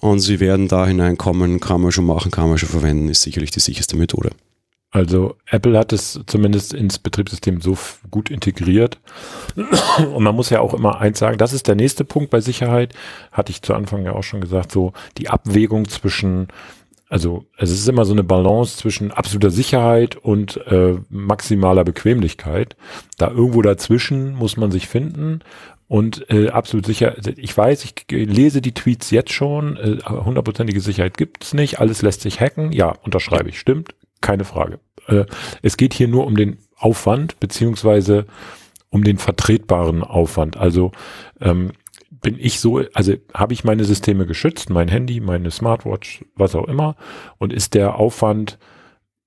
Und 0.00 0.20
sie 0.20 0.40
werden 0.40 0.68
da 0.68 0.86
hineinkommen, 0.86 1.60
kann 1.60 1.80
man 1.80 1.92
schon 1.92 2.06
machen, 2.06 2.30
kann 2.30 2.48
man 2.48 2.58
schon 2.58 2.70
verwenden, 2.70 3.08
ist 3.08 3.22
sicherlich 3.22 3.50
die 3.50 3.60
sicherste 3.60 3.96
Methode. 3.96 4.30
Also 4.92 5.36
Apple 5.46 5.76
hat 5.78 5.92
es 5.94 6.20
zumindest 6.26 6.74
ins 6.74 6.98
Betriebssystem 6.98 7.62
so 7.62 7.78
gut 8.10 8.30
integriert. 8.30 9.00
Und 9.56 10.22
man 10.22 10.36
muss 10.36 10.50
ja 10.50 10.60
auch 10.60 10.74
immer 10.74 11.00
eins 11.00 11.18
sagen, 11.18 11.38
das 11.38 11.54
ist 11.54 11.66
der 11.66 11.74
nächste 11.74 12.04
Punkt 12.04 12.30
bei 12.30 12.42
Sicherheit, 12.42 12.94
hatte 13.32 13.50
ich 13.50 13.62
zu 13.62 13.74
Anfang 13.74 14.04
ja 14.04 14.12
auch 14.12 14.22
schon 14.22 14.42
gesagt, 14.42 14.70
so 14.70 14.92
die 15.16 15.30
Abwägung 15.30 15.88
zwischen 15.88 16.48
also 17.08 17.44
es 17.58 17.70
ist 17.70 17.86
immer 17.88 18.06
so 18.06 18.14
eine 18.14 18.24
Balance 18.24 18.78
zwischen 18.78 19.12
absoluter 19.12 19.50
Sicherheit 19.50 20.16
und 20.16 20.56
äh, 20.66 20.94
maximaler 21.10 21.84
Bequemlichkeit. 21.84 22.74
Da 23.18 23.30
irgendwo 23.30 23.60
dazwischen 23.60 24.34
muss 24.34 24.56
man 24.56 24.70
sich 24.70 24.88
finden. 24.88 25.40
Und 25.88 26.30
äh, 26.30 26.48
absolut 26.48 26.86
sicher, 26.86 27.14
ich 27.36 27.54
weiß, 27.54 27.84
ich 27.84 28.06
lese 28.10 28.62
die 28.62 28.72
Tweets 28.72 29.10
jetzt 29.10 29.32
schon, 29.32 29.76
äh, 29.76 29.98
hundertprozentige 30.08 30.80
Sicherheit 30.80 31.18
gibt's 31.18 31.52
nicht, 31.52 31.80
alles 31.80 32.00
lässt 32.00 32.22
sich 32.22 32.40
hacken. 32.40 32.72
Ja, 32.72 32.94
unterschreibe 33.02 33.50
ich, 33.50 33.60
stimmt, 33.60 33.94
keine 34.22 34.44
Frage. 34.44 34.80
Äh, 35.06 35.26
es 35.60 35.76
geht 35.76 35.92
hier 35.92 36.08
nur 36.08 36.26
um 36.26 36.36
den 36.36 36.58
Aufwand, 36.76 37.38
beziehungsweise 37.40 38.26
um 38.90 39.04
den 39.04 39.18
vertretbaren 39.18 40.02
Aufwand. 40.02 40.56
Also 40.56 40.92
ähm, 41.40 41.72
bin 42.10 42.38
ich 42.38 42.60
so, 42.60 42.82
also 42.94 43.14
habe 43.34 43.52
ich 43.52 43.64
meine 43.64 43.84
Systeme 43.84 44.26
geschützt, 44.26 44.70
mein 44.70 44.88
Handy, 44.88 45.20
meine 45.20 45.50
Smartwatch, 45.50 46.24
was 46.36 46.54
auch 46.54 46.68
immer, 46.68 46.96
und 47.38 47.52
ist 47.52 47.74
der 47.74 47.96
Aufwand 47.96 48.58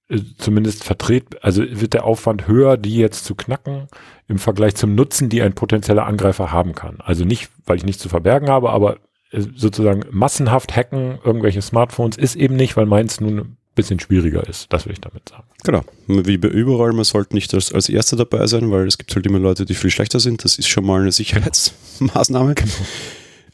äh, 0.08 0.20
zumindest 0.38 0.84
vertret, 0.84 1.44
also 1.44 1.64
wird 1.68 1.94
der 1.94 2.06
Aufwand 2.06 2.48
höher, 2.48 2.78
die 2.78 2.96
jetzt 2.96 3.26
zu 3.26 3.36
knacken 3.36 3.88
im 4.28 4.38
Vergleich 4.38 4.76
zum 4.76 4.96
Nutzen, 4.96 5.30
die 5.30 5.42
ein 5.42 5.54
potenzieller 5.54 6.06
Angreifer 6.06 6.52
haben 6.52 6.74
kann. 6.74 6.98
Also 7.00 7.26
nicht, 7.26 7.50
weil 7.66 7.78
ich 7.78 7.86
nichts 7.86 8.02
zu 8.02 8.10
verbergen 8.10 8.50
habe, 8.50 8.70
aber 8.70 8.98
äh, 9.32 9.42
sozusagen 9.56 10.04
massenhaft 10.12 10.76
hacken 10.76 11.20
irgendwelche 11.24 11.62
Smartphones 11.62 12.18
ist 12.18 12.36
eben 12.36 12.56
nicht, 12.56 12.78
weil 12.78 12.86
meins 12.86 13.20
nun 13.20 13.58
bisschen 13.76 14.00
schwieriger 14.00 14.48
ist. 14.48 14.72
Das 14.72 14.86
will 14.86 14.94
ich 14.94 15.02
damit 15.02 15.30
sagen. 15.30 15.44
Genau. 15.64 15.84
Wie 16.08 16.38
bei 16.38 16.48
überall, 16.48 16.94
man 16.94 17.04
sollte 17.04 17.36
nicht 17.36 17.54
als, 17.54 17.74
als 17.74 17.90
Erster 17.90 18.16
dabei 18.16 18.48
sein, 18.48 18.72
weil 18.72 18.88
es 18.88 18.98
gibt 18.98 19.14
halt 19.16 19.26
immer 19.26 19.40
Leute, 19.40 19.66
die 19.66 19.76
viel 19.76 19.90
schlechter 19.90 20.20
sind. 20.20 20.44
Das 20.44 20.58
ist 20.58 20.68
schon 20.68 20.86
mal 20.86 21.02
eine 21.02 21.12
Sicherheitsmaßnahme. 21.12 22.56
Genau. 22.56 22.72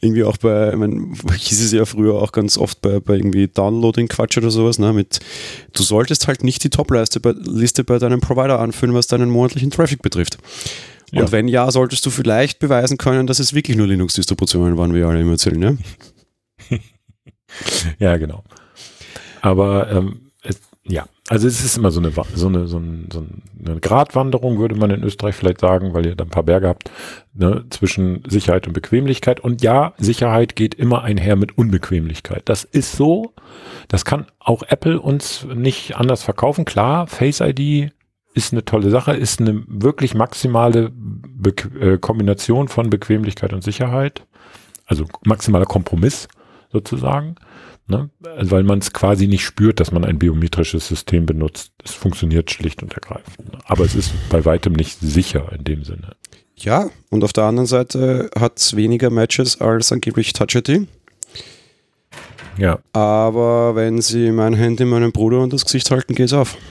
Irgendwie 0.00 0.24
auch 0.24 0.36
bei, 0.36 0.70
ich 0.70 0.76
meine, 0.76 1.12
hieß 1.36 1.62
es 1.62 1.72
ja 1.72 1.84
früher 1.84 2.14
auch 2.14 2.32
ganz 2.32 2.58
oft 2.58 2.80
bei, 2.80 3.00
bei 3.00 3.14
irgendwie 3.14 3.46
Downloading-Quatsch 3.48 4.36
oder 4.38 4.50
sowas, 4.50 4.78
ne, 4.80 4.92
mit, 4.92 5.20
du 5.72 5.82
solltest 5.84 6.26
halt 6.26 6.42
nicht 6.42 6.64
die 6.64 6.70
Top-Liste 6.70 7.20
bei, 7.20 7.30
Liste 7.30 7.84
bei 7.84 7.98
deinem 7.98 8.20
Provider 8.20 8.58
anfüllen, 8.58 8.94
was 8.96 9.06
deinen 9.06 9.30
monatlichen 9.30 9.70
Traffic 9.70 10.02
betrifft. 10.02 10.38
Und 11.12 11.18
ja. 11.18 11.32
wenn 11.32 11.46
ja, 11.46 11.70
solltest 11.70 12.04
du 12.04 12.10
vielleicht 12.10 12.58
beweisen 12.58 12.96
können, 12.98 13.26
dass 13.26 13.38
es 13.38 13.54
wirklich 13.54 13.76
nur 13.76 13.86
Linux-Distributionen 13.86 14.76
waren, 14.76 14.92
wie 14.92 15.02
alle 15.02 15.20
immer 15.20 15.32
erzählen, 15.32 15.58
ne? 15.58 15.78
ja, 17.98 18.16
genau. 18.16 18.42
Aber 19.42 19.90
ähm, 19.90 20.30
es, 20.42 20.60
ja, 20.84 21.04
also 21.28 21.46
es 21.46 21.64
ist 21.64 21.76
immer 21.76 21.90
so 21.90 22.00
eine, 22.00 22.10
so 22.10 22.48
eine, 22.48 22.66
so, 22.66 22.78
ein, 22.78 23.08
so 23.12 23.24
eine 23.64 23.80
Gratwanderung, 23.80 24.58
würde 24.58 24.76
man 24.76 24.90
in 24.90 25.02
Österreich 25.02 25.34
vielleicht 25.34 25.60
sagen, 25.60 25.92
weil 25.94 26.06
ihr 26.06 26.14
da 26.14 26.24
ein 26.24 26.30
paar 26.30 26.44
Berge 26.44 26.68
habt, 26.68 26.90
ne, 27.34 27.64
zwischen 27.70 28.22
Sicherheit 28.26 28.66
und 28.66 28.72
Bequemlichkeit. 28.72 29.40
Und 29.40 29.62
ja, 29.62 29.94
Sicherheit 29.98 30.56
geht 30.56 30.74
immer 30.74 31.02
einher 31.02 31.36
mit 31.36 31.58
Unbequemlichkeit. 31.58 32.42
Das 32.46 32.64
ist 32.64 32.92
so. 32.92 33.34
Das 33.88 34.04
kann 34.04 34.26
auch 34.38 34.62
Apple 34.62 35.00
uns 35.00 35.44
nicht 35.54 35.96
anders 35.96 36.22
verkaufen. 36.22 36.64
Klar, 36.64 37.08
Face 37.08 37.40
ID 37.40 37.92
ist 38.34 38.52
eine 38.52 38.64
tolle 38.64 38.90
Sache, 38.90 39.12
ist 39.12 39.40
eine 39.40 39.62
wirklich 39.66 40.14
maximale 40.14 40.90
Be 40.92 41.54
äh, 41.80 41.98
Kombination 41.98 42.68
von 42.68 42.90
Bequemlichkeit 42.90 43.52
und 43.52 43.62
Sicherheit. 43.62 44.24
Also 44.86 45.06
maximaler 45.24 45.66
Kompromiss 45.66 46.28
sozusagen. 46.72 47.36
Ne? 47.88 48.10
Weil 48.20 48.62
man 48.62 48.78
es 48.78 48.92
quasi 48.92 49.26
nicht 49.26 49.44
spürt, 49.44 49.80
dass 49.80 49.92
man 49.92 50.04
ein 50.04 50.18
biometrisches 50.18 50.86
System 50.86 51.26
benutzt. 51.26 51.72
Es 51.84 51.92
funktioniert 51.92 52.50
schlicht 52.50 52.82
und 52.82 52.94
ergreifend. 52.94 53.50
Aber 53.64 53.84
es 53.84 53.94
ist 53.94 54.12
bei 54.30 54.44
weitem 54.44 54.72
nicht 54.72 54.98
sicher 55.00 55.52
in 55.52 55.64
dem 55.64 55.84
Sinne. 55.84 56.14
Ja, 56.56 56.90
und 57.10 57.24
auf 57.24 57.32
der 57.32 57.44
anderen 57.44 57.66
Seite 57.66 58.30
hat 58.38 58.58
es 58.58 58.76
weniger 58.76 59.10
Matches 59.10 59.60
als 59.60 59.90
angeblich 59.90 60.32
Touch 60.32 60.54
ID. 60.54 60.86
Ja. 62.58 62.78
Aber 62.92 63.74
wenn 63.74 64.00
sie 64.00 64.30
mein 64.30 64.54
Handy 64.54 64.84
meinem 64.84 65.12
Bruder 65.12 65.40
und 65.40 65.52
das 65.52 65.64
Gesicht 65.64 65.90
halten, 65.90 66.14
geht 66.14 66.26
es 66.26 66.32
auf. 66.32 66.56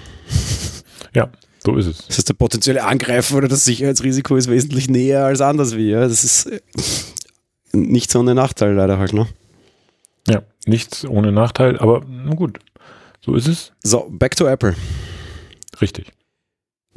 Ja, 1.14 1.30
so 1.62 1.76
ist 1.76 1.88
es. 1.88 2.08
Das 2.08 2.20
heißt, 2.20 2.30
der 2.30 2.36
potenzielle 2.36 2.86
Angreifer 2.86 3.36
oder 3.36 3.50
das 3.50 3.66
Sicherheitsrisiko 3.66 4.38
ist 4.38 4.50
wesentlich 4.50 4.90
näher 4.90 5.26
als 5.26 5.42
anders 5.42 5.76
wie. 5.76 5.90
Ja? 5.90 6.08
Das 6.08 6.24
ist 6.24 6.46
äh, 6.46 6.62
nicht 7.74 8.10
so 8.10 8.24
ein 8.24 8.34
Nachteil 8.34 8.74
leider 8.76 8.98
halt, 8.98 9.12
ne? 9.12 9.28
Ja, 10.28 10.44
nichts 10.66 11.06
ohne 11.06 11.32
Nachteil, 11.32 11.80
aber 11.80 12.02
nun 12.06 12.36
gut, 12.36 12.60
so 13.22 13.36
ist 13.36 13.48
es. 13.48 13.72
So, 13.84 14.08
back 14.10 14.36
to 14.36 14.48
Apple. 14.48 14.76
Richtig. 15.82 16.12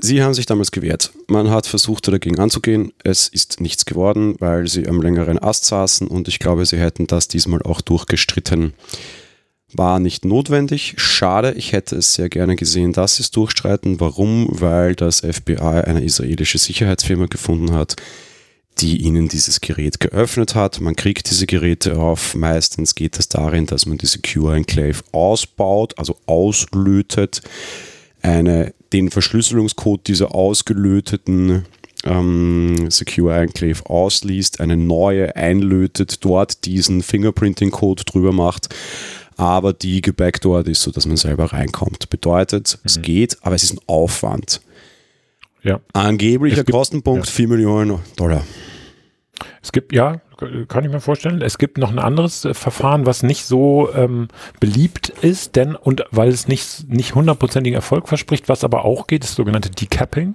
Sie 0.01 0.23
haben 0.23 0.35
sich 0.35 0.47
damals 0.47 0.73
gewehrt. 0.73 1.13
Man 1.29 1.51
hat 1.51 1.67
versucht, 1.67 2.09
dagegen 2.09 2.41
anzugehen. 2.41 2.93
Es 3.05 3.29
ist 3.29 3.61
nichts 3.61 3.85
geworden, 3.85 4.35
weil 4.41 4.67
sie 4.67 4.89
am 4.89 5.01
längeren 5.01 5.39
Ast 5.39 5.67
saßen 5.67 6.09
und 6.09 6.27
ich 6.27 6.41
glaube, 6.41 6.67
sie 6.67 6.79
hätten 6.79 7.07
das 7.07 7.29
diesmal 7.29 7.63
auch 7.63 7.81
durchgestritten. 7.81 8.75
War 9.73 10.01
nicht 10.01 10.25
notwendig. 10.25 10.95
Schade, 10.99 11.53
ich 11.53 11.73
hätte 11.73 11.97
es 11.97 12.15
sehr 12.15 12.29
gerne 12.29 12.57
gesehen, 12.57 12.93
dass 12.93 13.17
sie 13.17 13.23
es 13.23 13.31
durchstreiten. 13.31 14.01
Warum? 14.01 14.49
Weil 14.51 14.95
das 14.95 15.21
FBI 15.21 15.59
eine 15.59 16.05
israelische 16.05 16.59
Sicherheitsfirma 16.59 17.27
gefunden 17.27 17.73
hat, 17.75 17.97
die 18.79 19.03
ihnen 19.03 19.29
dieses 19.29 19.61
Gerät 19.61 20.01
geöffnet 20.01 20.55
hat. 20.55 20.81
Man 20.81 20.97
kriegt 20.97 21.31
diese 21.31 21.47
Geräte 21.47 21.99
auf. 21.99 22.35
Meistens 22.35 22.95
geht 22.95 23.19
es 23.19 23.29
darin, 23.29 23.67
dass 23.67 23.87
man 23.87 23.99
die 23.99 24.07
Secure 24.07 24.57
Enclave 24.57 25.03
ausbaut, 25.13 25.99
also 25.99 26.17
auslötet, 26.27 27.43
eine, 28.23 28.75
den 28.93 29.11
Verschlüsselungscode 29.11 30.07
dieser 30.09 30.35
ausgelöteten 30.35 31.67
ähm, 32.05 32.91
Secure 32.91 33.37
Enclave 33.37 33.85
ausliest, 33.87 34.61
eine 34.61 34.77
neue 34.77 35.37
einlötet, 35.37 36.25
dort 36.25 36.65
diesen 36.65 37.03
Fingerprinting-Code 37.03 38.05
drüber 38.05 38.33
macht, 38.33 38.75
aber 39.37 39.73
die 39.73 40.01
gebackdoored 40.01 40.69
ist, 40.69 40.83
sodass 40.83 41.07
man 41.07 41.17
selber 41.17 41.53
reinkommt. 41.53 42.11
Bedeutet, 42.11 42.79
mhm. 42.79 42.81
es 42.85 43.03
geht, 43.03 43.39
aber 43.43 43.55
es 43.55 43.65
ist 43.65 43.75
ein 43.75 43.81
Aufwand. 43.87 44.61
Ja. 45.65 45.81
Angeblicher 45.93 46.63
Kostenpunkt 46.63 47.27
ja. 47.27 47.33
4 47.33 47.49
Millionen 47.49 47.99
Dollar. 48.17 48.45
Es 49.63 49.73
gibt, 49.73 49.93
ja, 49.93 50.21
kann 50.69 50.85
ich 50.85 50.91
mir 50.91 51.01
vorstellen. 51.01 51.41
Es 51.41 51.59
gibt 51.59 51.79
noch 51.79 51.91
ein 51.91 51.99
anderes 51.99 52.45
äh, 52.45 52.55
Verfahren, 52.55 53.07
was 53.07 53.23
nicht 53.23 53.47
so 53.47 53.89
ähm, 53.95 54.29
beliebt 54.61 55.09
ist, 55.09 55.57
denn 55.57 55.75
und 55.75 56.05
weil 56.11 56.29
es 56.29 56.49
nicht 56.49 56.89
nicht 56.89 57.15
hundertprozentigen 57.15 57.75
Erfolg 57.75 58.09
verspricht, 58.09 58.49
was 58.49 58.65
aber 58.65 58.85
auch 58.85 59.07
geht, 59.07 59.25
ist 59.25 59.31
das 59.31 59.37
sogenannte 59.37 59.71
Decapping. 59.71 60.35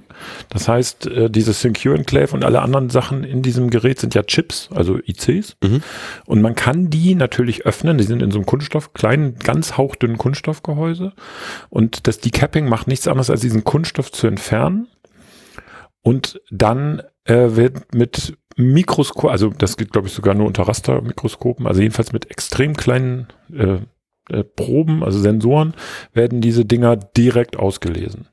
Das 0.49 0.67
heißt, 0.67 1.07
äh, 1.07 1.29
dieses 1.29 1.61
Secure 1.61 1.95
Enclave 1.95 2.33
und 2.33 2.43
alle 2.43 2.61
anderen 2.61 2.89
Sachen 2.89 3.23
in 3.23 3.41
diesem 3.41 3.69
Gerät 3.69 3.99
sind 3.99 4.15
ja 4.15 4.23
Chips, 4.23 4.69
also 4.73 4.97
ICs. 4.97 5.57
Mhm. 5.63 5.83
Und 6.25 6.41
man 6.41 6.55
kann 6.55 6.89
die 6.89 7.13
natürlich 7.15 7.65
öffnen. 7.65 7.97
Die 7.97 8.05
sind 8.05 8.21
in 8.21 8.31
so 8.31 8.39
einem 8.39 8.45
Kunststoff, 8.45 8.93
kleinen, 8.93 9.37
ganz 9.37 9.77
hauchdünnen 9.77 10.17
Kunststoffgehäuse. 10.17 11.13
Und 11.69 12.07
das 12.07 12.19
Decapping 12.19 12.67
macht 12.67 12.87
nichts 12.87 13.07
anderes, 13.07 13.29
als 13.29 13.41
diesen 13.41 13.63
Kunststoff 13.63 14.11
zu 14.11 14.27
entfernen. 14.27 14.87
Und 16.09 16.41
dann 16.49 17.03
äh, 17.25 17.49
wird 17.51 17.93
mit 17.93 18.35
Mikroskop, 18.55 19.29
also 19.29 19.49
das 19.49 19.77
geht 19.77 19.91
glaube 19.91 20.07
ich 20.07 20.13
sogar 20.15 20.33
nur 20.33 20.47
unter 20.47 20.63
Rastermikroskopen, 20.63 21.67
also 21.67 21.81
jedenfalls 21.81 22.13
mit 22.13 22.31
extrem 22.31 22.75
kleinen 22.75 23.27
äh, 23.53 23.77
äh, 24.31 24.43
Proben, 24.43 25.03
also 25.03 25.19
Sensoren, 25.19 25.75
werden 26.11 26.41
diese 26.41 26.65
Dinger 26.65 26.95
direkt 26.95 27.57
ausgelesen. 27.57 28.27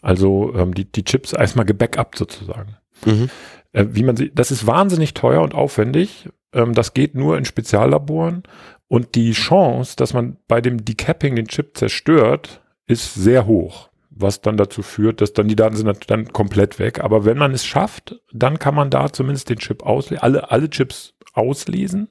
Also 0.00 0.54
ähm, 0.56 0.72
die, 0.72 0.90
die 0.90 1.04
Chips 1.04 1.34
erstmal 1.34 1.66
gebackupt 1.66 2.16
sozusagen. 2.16 2.78
Mhm. 3.04 3.28
Äh, 3.72 3.84
wie 3.90 4.02
man 4.02 4.16
sieht, 4.16 4.38
das 4.38 4.50
ist 4.50 4.66
wahnsinnig 4.66 5.12
teuer 5.12 5.42
und 5.42 5.52
aufwendig. 5.52 6.30
Ähm, 6.54 6.72
das 6.72 6.94
geht 6.94 7.14
nur 7.14 7.36
in 7.36 7.44
Speziallaboren. 7.44 8.44
Und 8.88 9.14
die 9.14 9.32
Chance, 9.32 9.96
dass 9.96 10.14
man 10.14 10.38
bei 10.48 10.62
dem 10.62 10.82
Decapping 10.82 11.36
den 11.36 11.48
Chip 11.48 11.76
zerstört, 11.76 12.62
ist 12.86 13.12
sehr 13.12 13.44
hoch 13.44 13.90
was 14.16 14.40
dann 14.40 14.56
dazu 14.56 14.82
führt, 14.82 15.20
dass 15.20 15.32
dann 15.32 15.48
die 15.48 15.56
Daten 15.56 15.76
sind 15.76 16.10
dann 16.10 16.32
komplett 16.32 16.78
weg. 16.78 17.00
Aber 17.00 17.24
wenn 17.24 17.38
man 17.38 17.52
es 17.52 17.64
schafft, 17.64 18.20
dann 18.32 18.58
kann 18.58 18.74
man 18.74 18.90
da 18.90 19.12
zumindest 19.12 19.50
den 19.50 19.58
Chip 19.58 19.82
auslesen, 19.82 20.22
alle, 20.22 20.50
alle 20.50 20.70
Chips 20.70 21.14
auslesen 21.32 22.08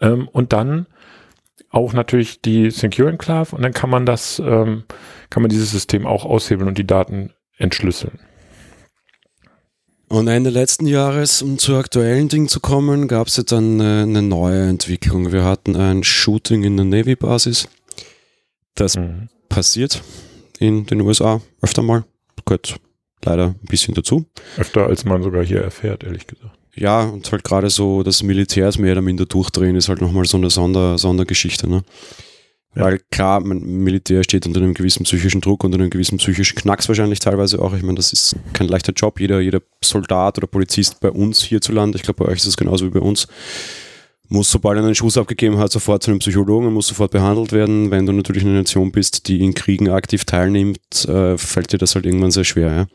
ähm, 0.00 0.28
und 0.28 0.52
dann 0.52 0.86
auch 1.70 1.92
natürlich 1.92 2.40
die 2.40 2.70
Secure 2.70 3.10
Enclave 3.10 3.54
und 3.54 3.62
dann 3.62 3.72
kann 3.72 3.90
man 3.90 4.06
das, 4.06 4.38
ähm, 4.38 4.84
kann 5.30 5.42
man 5.42 5.50
dieses 5.50 5.72
System 5.72 6.06
auch 6.06 6.24
aushebeln 6.24 6.68
und 6.68 6.78
die 6.78 6.86
Daten 6.86 7.32
entschlüsseln. 7.58 8.18
Und 10.08 10.28
Ende 10.28 10.50
letzten 10.50 10.86
Jahres, 10.86 11.42
um 11.42 11.58
zu 11.58 11.76
aktuellen 11.76 12.28
Dingen 12.28 12.48
zu 12.48 12.60
kommen, 12.60 13.08
gab 13.08 13.26
es 13.26 13.36
ja 13.36 13.42
dann 13.42 13.80
eine, 13.80 14.02
eine 14.02 14.22
neue 14.22 14.68
Entwicklung. 14.68 15.32
Wir 15.32 15.44
hatten 15.44 15.76
ein 15.76 16.04
Shooting 16.04 16.62
in 16.62 16.76
der 16.76 16.86
Navy-Basis. 16.86 17.68
Das 18.74 18.96
mhm. 18.96 19.28
passiert 19.48 20.02
in 20.64 20.86
den 20.86 21.00
USA 21.00 21.40
öfter 21.62 21.82
mal. 21.82 22.04
Gehört 22.44 22.76
leider 23.24 23.48
ein 23.48 23.68
bisschen 23.68 23.94
dazu. 23.94 24.26
Öfter 24.58 24.86
als 24.86 25.04
man 25.04 25.22
sogar 25.22 25.44
hier 25.44 25.60
erfährt, 25.60 26.04
ehrlich 26.04 26.26
gesagt. 26.26 26.52
Ja, 26.76 27.02
und 27.02 27.30
halt 27.30 27.44
gerade 27.44 27.70
so 27.70 28.02
das 28.02 28.22
Militärs 28.22 28.78
mehr 28.78 28.92
oder 28.92 29.02
minder 29.02 29.26
durchdrehen 29.26 29.76
ist 29.76 29.88
halt 29.88 30.00
nochmal 30.00 30.24
so 30.24 30.36
eine 30.36 30.50
Sonder, 30.50 30.98
Sondergeschichte. 30.98 31.68
Ne? 31.68 31.84
Ja. 32.74 32.82
Weil 32.82 33.00
klar, 33.10 33.40
mein 33.40 33.60
Militär 33.60 34.24
steht 34.24 34.46
unter 34.46 34.60
einem 34.60 34.74
gewissen 34.74 35.04
psychischen 35.04 35.40
Druck, 35.40 35.62
unter 35.62 35.78
einem 35.78 35.90
gewissen 35.90 36.18
psychischen 36.18 36.56
Knacks 36.56 36.88
wahrscheinlich 36.88 37.20
teilweise 37.20 37.62
auch. 37.62 37.74
Ich 37.74 37.82
meine, 37.82 37.96
das 37.96 38.12
ist 38.12 38.34
kein 38.52 38.66
leichter 38.66 38.92
Job. 38.92 39.20
Jeder, 39.20 39.40
jeder 39.40 39.62
Soldat 39.82 40.38
oder 40.38 40.48
Polizist 40.48 40.98
bei 41.00 41.10
uns 41.10 41.42
hierzulande, 41.42 41.96
ich 41.96 42.02
glaube, 42.02 42.24
bei 42.24 42.30
euch 42.30 42.38
ist 42.38 42.46
es 42.46 42.56
genauso 42.56 42.86
wie 42.86 42.90
bei 42.90 43.00
uns, 43.00 43.28
muss, 44.28 44.50
sobald 44.50 44.78
er 44.78 44.84
einen 44.84 44.94
Schuss 44.94 45.18
abgegeben 45.18 45.58
hat, 45.58 45.70
sofort 45.70 46.02
zu 46.02 46.10
einem 46.10 46.20
Psychologen 46.20 46.66
und 46.66 46.74
muss 46.74 46.88
sofort 46.88 47.10
behandelt 47.10 47.52
werden. 47.52 47.90
Wenn 47.90 48.06
du 48.06 48.12
natürlich 48.12 48.42
eine 48.42 48.54
Nation 48.54 48.90
bist, 48.90 49.28
die 49.28 49.40
in 49.40 49.54
Kriegen 49.54 49.90
aktiv 49.90 50.24
teilnimmt, 50.24 51.04
äh, 51.06 51.36
fällt 51.36 51.72
dir 51.72 51.78
das 51.78 51.94
halt 51.94 52.06
irgendwann 52.06 52.30
sehr 52.30 52.44
schwer. 52.44 52.88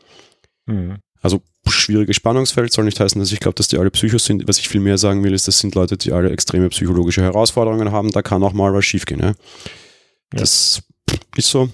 Ja? 0.66 0.74
Mhm. 0.74 0.96
Also 1.22 1.42
schwieriges 1.68 2.16
Spannungsfeld 2.16 2.72
soll 2.72 2.84
nicht 2.84 2.98
heißen, 2.98 3.20
dass 3.20 3.32
ich 3.32 3.40
glaube, 3.40 3.54
dass 3.54 3.68
die 3.68 3.78
alle 3.78 3.90
Psychos 3.90 4.24
sind. 4.24 4.46
Was 4.48 4.58
ich 4.58 4.68
viel 4.68 4.80
mehr 4.80 4.98
sagen 4.98 5.22
will, 5.22 5.34
ist, 5.34 5.46
das 5.46 5.58
sind 5.58 5.74
Leute, 5.74 5.96
die 5.96 6.12
alle 6.12 6.30
extreme 6.30 6.68
psychologische 6.70 7.22
Herausforderungen 7.22 7.92
haben. 7.92 8.10
Da 8.10 8.22
kann 8.22 8.42
auch 8.42 8.52
mal 8.52 8.72
was 8.72 8.84
schiefgehen. 8.84 9.20
Ja? 9.20 9.28
ja. 9.28 9.34
Das 10.32 10.82
ist 11.36 11.50
so. 11.50 11.68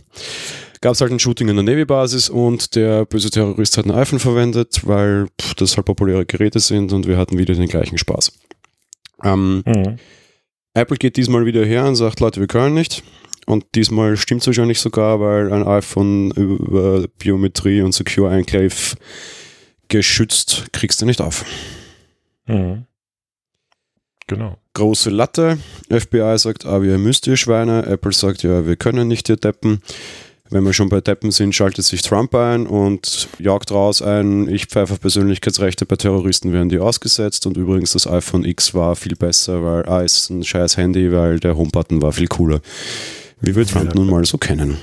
Gab 0.81 0.93
es 0.93 1.01
halt 1.01 1.11
ein 1.11 1.19
Shooting 1.19 1.49
in 1.49 1.57
der 1.57 1.65
Navy-Basis 1.65 2.29
und 2.29 2.75
der 2.75 3.07
böse 3.07 3.31
Terrorist 3.31 3.79
hat 3.79 3.87
ein 3.87 3.93
iPhone 3.93 4.19
verwendet, 4.19 4.83
weil 4.85 5.29
pff, 5.41 5.55
das 5.55 5.77
halt 5.77 5.87
populäre 5.87 6.27
Geräte 6.27 6.61
sind 6.61 6.93
und 6.93 7.07
wir 7.07 7.17
hatten 7.17 7.39
wieder 7.39 7.55
den 7.55 7.69
gleichen 7.69 7.97
Spaß. 7.97 8.33
Ähm, 9.23 9.63
mhm. 9.67 9.97
Apple 10.75 10.97
geht 10.97 11.17
diesmal 11.17 11.47
wieder 11.47 11.65
her 11.65 11.87
und 11.87 11.97
sagt, 11.97 12.21
Leute, 12.21 12.41
wir 12.41 12.47
können 12.47 12.75
nicht. 12.75 13.03
Und 13.47 13.65
diesmal 13.75 14.17
stimmt 14.17 14.43
es 14.43 14.47
wahrscheinlich 14.49 14.81
sogar, 14.81 15.21
weil 15.21 15.53
ein 15.53 15.67
iPhone 15.67 16.33
über 16.33 17.07
Biometrie 17.19 17.81
und 17.81 17.93
Secure 17.93 18.35
Enclave 18.35 18.97
geschützt 19.89 20.67
kriegst 20.73 21.01
du 21.01 21.07
nicht 21.07 21.21
auf. 21.21 21.45
Mhm. 22.47 22.87
Genau. 24.27 24.59
Große 24.75 25.11
Latte. 25.11 25.59
FBI 25.89 26.37
sagt, 26.39 26.67
aber 26.67 26.85
ihr 26.85 26.99
müsst 26.99 27.29
ihr 27.29 27.37
Schweine. 27.37 27.87
Apple 27.87 28.13
sagt, 28.13 28.43
ja, 28.43 28.67
wir 28.67 28.77
können 28.77 29.07
nicht 29.07 29.29
ihr 29.29 29.37
Deppen. 29.37 29.81
Wenn 30.51 30.65
wir 30.65 30.73
schon 30.73 30.89
bei 30.89 31.01
Deppen 31.01 31.33
sind, 31.33 31.55
schaltet 31.55 31.85
sich 31.85 32.03
Trump 32.03 32.35
ein 32.35 32.67
und 32.67 33.29
jagt 33.39 33.73
raus 33.73 34.01
ein, 34.01 34.49
ich 34.49 34.67
pfeife 34.67 34.93
auf 34.93 35.01
Persönlichkeitsrechte, 35.01 35.87
bei 35.87 35.97
Terroristen 35.97 36.53
werden 36.53 36.69
die 36.69 36.79
ausgesetzt 36.79 37.47
und 37.47 37.57
übrigens 37.57 37.93
das 37.93 38.07
iPhone 38.07 38.45
X 38.45 38.73
war 38.73 38.95
viel 38.95 39.17
besser, 39.17 39.65
weil, 39.65 39.89
ah, 39.89 40.03
ist 40.03 40.31
ein 40.31 40.45
scheiß 40.45 40.77
Handy, 40.77 41.11
weil 41.13 41.41
der 41.41 41.57
Homebutton 41.57 42.01
war 42.01 42.13
viel 42.13 42.29
cooler. 42.29 42.61
Wie 43.41 43.57
wir 43.57 43.67
Trump 43.67 43.95
nun 43.95 44.09
mal 44.09 44.25
so 44.25 44.39
kennen. 44.39 44.79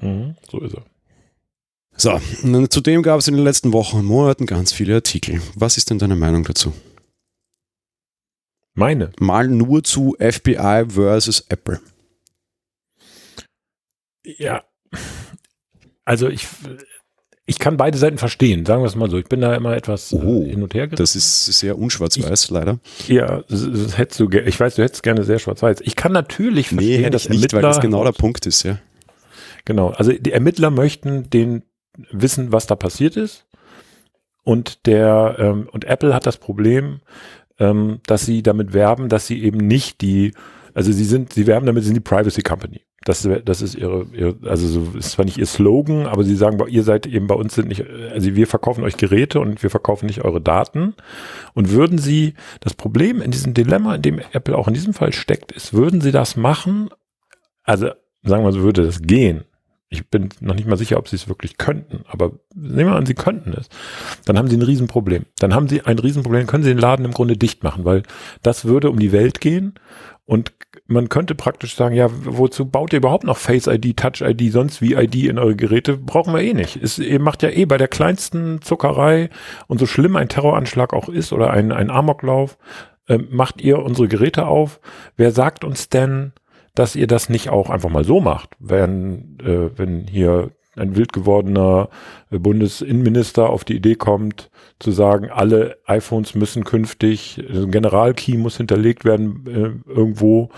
Mhm, 0.00 0.36
so 0.50 0.60
ist 0.60 0.74
er. 0.74 0.84
So, 1.96 2.18
zudem 2.68 3.02
gab 3.02 3.20
es 3.20 3.28
in 3.28 3.34
den 3.34 3.44
letzten 3.44 3.72
Wochen 3.72 3.98
und 3.98 4.04
Monaten 4.06 4.46
ganz 4.46 4.72
viele 4.72 4.94
Artikel. 4.94 5.42
Was 5.54 5.76
ist 5.76 5.90
denn 5.90 5.98
deine 5.98 6.16
Meinung 6.16 6.44
dazu? 6.44 6.72
Meine? 8.74 9.12
Mal 9.18 9.48
nur 9.48 9.82
zu 9.82 10.16
FBI 10.18 10.86
versus 10.88 11.44
Apple. 11.48 11.80
Ja, 14.24 14.64
also 16.04 16.28
ich, 16.28 16.46
ich 17.46 17.58
kann 17.58 17.76
beide 17.76 17.98
Seiten 17.98 18.18
verstehen, 18.18 18.64
sagen 18.64 18.82
wir 18.82 18.86
es 18.86 18.94
mal 18.94 19.10
so. 19.10 19.18
Ich 19.18 19.26
bin 19.26 19.40
da 19.40 19.54
immer 19.54 19.76
etwas 19.76 20.12
äh, 20.12 20.16
oh, 20.16 20.44
hin 20.44 20.62
und 20.62 20.74
her 20.74 20.86
gerissen. 20.86 21.02
Das 21.02 21.16
ist 21.16 21.46
sehr 21.46 21.78
unschwarz-weiß, 21.78 22.50
leider. 22.50 22.78
Ja, 23.08 23.42
das 23.48 23.98
hättest 23.98 24.20
du, 24.20 24.30
ich 24.30 24.58
weiß, 24.58 24.76
du 24.76 24.82
hättest 24.82 25.02
gerne 25.02 25.24
sehr 25.24 25.38
schwarz-weiß. 25.38 25.80
Ich 25.82 25.96
kann 25.96 26.12
natürlich 26.12 26.68
verstehen, 26.68 27.02
nee, 27.02 27.10
dass 27.10 27.28
nicht, 27.28 27.52
weil 27.52 27.62
das 27.62 27.80
genau 27.80 28.04
der 28.04 28.12
Punkt 28.12 28.46
ist, 28.46 28.62
ja. 28.62 28.78
Genau, 29.64 29.88
also 29.88 30.12
die 30.12 30.32
Ermittler 30.32 30.70
möchten 30.70 31.28
den 31.28 31.64
wissen, 32.10 32.52
was 32.52 32.66
da 32.66 32.76
passiert 32.76 33.16
ist. 33.16 33.46
Und 34.42 34.86
der 34.86 35.36
ähm, 35.38 35.68
und 35.70 35.84
Apple 35.84 36.14
hat 36.14 36.26
das 36.26 36.38
Problem, 36.38 37.00
ähm, 37.58 38.00
dass 38.06 38.24
sie 38.24 38.42
damit 38.42 38.72
werben, 38.72 39.08
dass 39.08 39.26
sie 39.26 39.42
eben 39.42 39.58
nicht 39.58 40.00
die, 40.00 40.32
also 40.72 40.90
sie 40.90 41.04
sind, 41.04 41.34
sie 41.34 41.46
werben 41.46 41.66
damit, 41.66 41.82
sie 41.82 41.88
sind 41.88 41.96
die 41.96 42.00
Privacy 42.00 42.42
Company. 42.42 42.80
Das, 43.04 43.26
das 43.46 43.62
ist 43.62 43.76
ihre, 43.76 44.04
ihre, 44.12 44.36
also 44.46 44.66
so 44.66 44.98
ist 44.98 45.12
zwar 45.12 45.24
nicht 45.24 45.38
ihr 45.38 45.46
Slogan, 45.46 46.06
aber 46.06 46.22
sie 46.22 46.36
sagen, 46.36 46.62
ihr 46.68 46.82
seid 46.82 47.06
eben 47.06 47.28
bei 47.28 47.34
uns 47.34 47.54
sind 47.54 47.68
nicht, 47.68 47.86
also 47.88 48.34
wir 48.34 48.46
verkaufen 48.46 48.84
euch 48.84 48.98
Geräte 48.98 49.40
und 49.40 49.62
wir 49.62 49.70
verkaufen 49.70 50.04
nicht 50.04 50.22
eure 50.22 50.42
Daten. 50.42 50.94
Und 51.54 51.70
würden 51.70 51.96
sie, 51.96 52.34
das 52.60 52.74
Problem 52.74 53.22
in 53.22 53.30
diesem 53.30 53.54
Dilemma, 53.54 53.94
in 53.94 54.02
dem 54.02 54.20
Apple 54.32 54.56
auch 54.56 54.68
in 54.68 54.74
diesem 54.74 54.92
Fall 54.92 55.14
steckt, 55.14 55.50
ist, 55.52 55.72
würden 55.72 56.02
sie 56.02 56.12
das 56.12 56.36
machen, 56.36 56.90
also 57.64 57.90
sagen 58.22 58.44
wir 58.44 58.52
so, 58.52 58.60
würde 58.60 58.84
das 58.84 59.00
gehen. 59.00 59.44
Ich 59.88 60.08
bin 60.08 60.28
noch 60.40 60.54
nicht 60.54 60.68
mal 60.68 60.76
sicher, 60.76 60.98
ob 60.98 61.08
sie 61.08 61.16
es 61.16 61.26
wirklich 61.26 61.56
könnten, 61.56 62.04
aber 62.06 62.32
nehmen 62.54 62.90
wir 62.90 62.96
an, 62.96 63.06
sie 63.06 63.14
könnten 63.14 63.54
es. 63.54 63.70
Dann 64.26 64.36
haben 64.36 64.48
sie 64.48 64.56
ein 64.56 64.62
Riesenproblem. 64.62 65.24
Dann 65.38 65.54
haben 65.54 65.68
sie 65.68 65.80
ein 65.80 65.98
Riesenproblem, 65.98 66.46
können 66.46 66.62
sie 66.62 66.70
den 66.70 66.78
Laden 66.78 67.06
im 67.06 67.12
Grunde 67.12 67.38
dicht 67.38 67.64
machen, 67.64 67.84
weil 67.86 68.02
das 68.42 68.66
würde 68.66 68.90
um 68.90 68.98
die 68.98 69.10
Welt 69.10 69.40
gehen 69.40 69.74
und 70.26 70.52
man 70.90 71.08
könnte 71.08 71.36
praktisch 71.36 71.76
sagen, 71.76 71.94
ja, 71.94 72.08
wozu 72.10 72.66
baut 72.66 72.92
ihr 72.92 72.98
überhaupt 72.98 73.24
noch 73.24 73.36
Face 73.36 73.68
ID, 73.68 73.96
Touch 73.96 74.22
ID, 74.22 74.52
sonst 74.52 74.82
wie 74.82 74.94
ID 74.94 75.26
in 75.26 75.38
eure 75.38 75.54
Geräte? 75.54 75.96
Brauchen 75.96 76.34
wir 76.34 76.42
eh 76.42 76.52
nicht. 76.52 76.76
Es, 76.76 76.98
ihr 76.98 77.20
macht 77.20 77.42
ja 77.44 77.50
eh 77.50 77.64
bei 77.64 77.78
der 77.78 77.86
kleinsten 77.86 78.60
Zuckerei 78.60 79.30
und 79.68 79.78
so 79.78 79.86
schlimm 79.86 80.16
ein 80.16 80.28
Terroranschlag 80.28 80.92
auch 80.92 81.08
ist 81.08 81.32
oder 81.32 81.50
ein, 81.50 81.70
ein 81.70 81.90
Amoklauf, 81.90 82.58
äh, 83.06 83.18
macht 83.18 83.60
ihr 83.60 83.78
unsere 83.78 84.08
Geräte 84.08 84.48
auf. 84.48 84.80
Wer 85.16 85.30
sagt 85.30 85.64
uns 85.64 85.88
denn, 85.88 86.32
dass 86.74 86.96
ihr 86.96 87.06
das 87.06 87.28
nicht 87.28 87.50
auch 87.50 87.70
einfach 87.70 87.90
mal 87.90 88.04
so 88.04 88.20
macht, 88.20 88.50
wenn, 88.58 89.38
äh, 89.44 89.70
wenn 89.78 90.08
hier 90.08 90.50
ein 90.76 90.96
wild 90.96 91.12
gewordener 91.12 91.88
äh, 92.30 92.38
Bundesinnenminister 92.38 93.50
auf 93.50 93.64
die 93.64 93.76
Idee 93.76 93.96
kommt, 93.96 94.50
zu 94.78 94.92
sagen, 94.92 95.30
alle 95.30 95.78
iPhones 95.86 96.34
müssen 96.34 96.64
künftig, 96.64 97.42
also 97.48 97.64
ein 97.64 97.70
Generalkey 97.70 98.36
muss 98.36 98.56
hinterlegt 98.56 99.04
werden 99.04 99.46
äh, 99.46 99.90
irgendwo. 99.90 100.50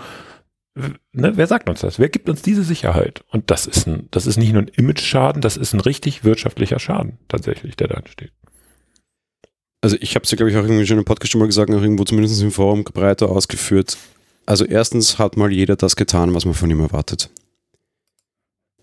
Ne, 1.11 1.33
wer 1.35 1.45
sagt 1.45 1.69
uns 1.69 1.81
das? 1.81 1.99
Wer 1.99 2.09
gibt 2.09 2.29
uns 2.29 2.41
diese 2.41 2.63
Sicherheit? 2.63 3.23
Und 3.29 3.51
das 3.51 3.67
ist 3.67 3.87
ein, 3.87 4.07
das 4.11 4.25
ist 4.25 4.37
nicht 4.37 4.53
nur 4.53 4.63
ein 4.63 4.69
Image-Schaden, 4.69 5.41
das 5.41 5.57
ist 5.57 5.73
ein 5.73 5.79
richtig 5.79 6.23
wirtschaftlicher 6.23 6.79
Schaden 6.79 7.19
tatsächlich, 7.27 7.75
der 7.75 7.89
da 7.89 7.95
entsteht. 7.95 8.31
Also 9.81 9.97
ich 9.99 10.15
habe 10.15 10.23
es 10.23 10.31
ja, 10.31 10.37
glaube 10.37 10.49
ich, 10.49 10.57
auch 10.57 10.63
irgendwie 10.63 10.87
schon 10.87 10.97
im 10.97 11.05
Podcast 11.05 11.31
schon 11.31 11.39
mal 11.39 11.45
gesagt, 11.45 11.69
auch 11.69 11.81
irgendwo 11.81 12.05
zumindest 12.05 12.41
im 12.41 12.51
Forum 12.51 12.85
breiter 12.85 13.29
ausgeführt. 13.29 13.97
Also 14.45 14.65
erstens 14.65 15.19
hat 15.19 15.37
mal 15.37 15.51
jeder 15.51 15.75
das 15.75 15.95
getan, 15.95 16.33
was 16.33 16.45
man 16.45 16.53
von 16.53 16.71
ihm 16.71 16.79
erwartet. 16.79 17.29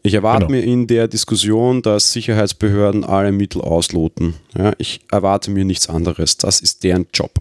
Ich 0.03 0.15
erwarte 0.15 0.47
genau. 0.47 0.59
mir 0.59 0.65
in 0.65 0.87
der 0.87 1.09
Diskussion, 1.09 1.83
dass 1.83 2.13
Sicherheitsbehörden 2.13 3.05
alle 3.05 3.33
Mittel 3.33 3.61
ausloten. 3.61 4.35
Ja, 4.57 4.73
ich 4.79 5.01
erwarte 5.11 5.51
mir 5.51 5.65
nichts 5.65 5.89
anderes. 5.89 6.39
Das 6.39 6.61
ist 6.61 6.85
deren 6.85 7.07
Job. 7.13 7.33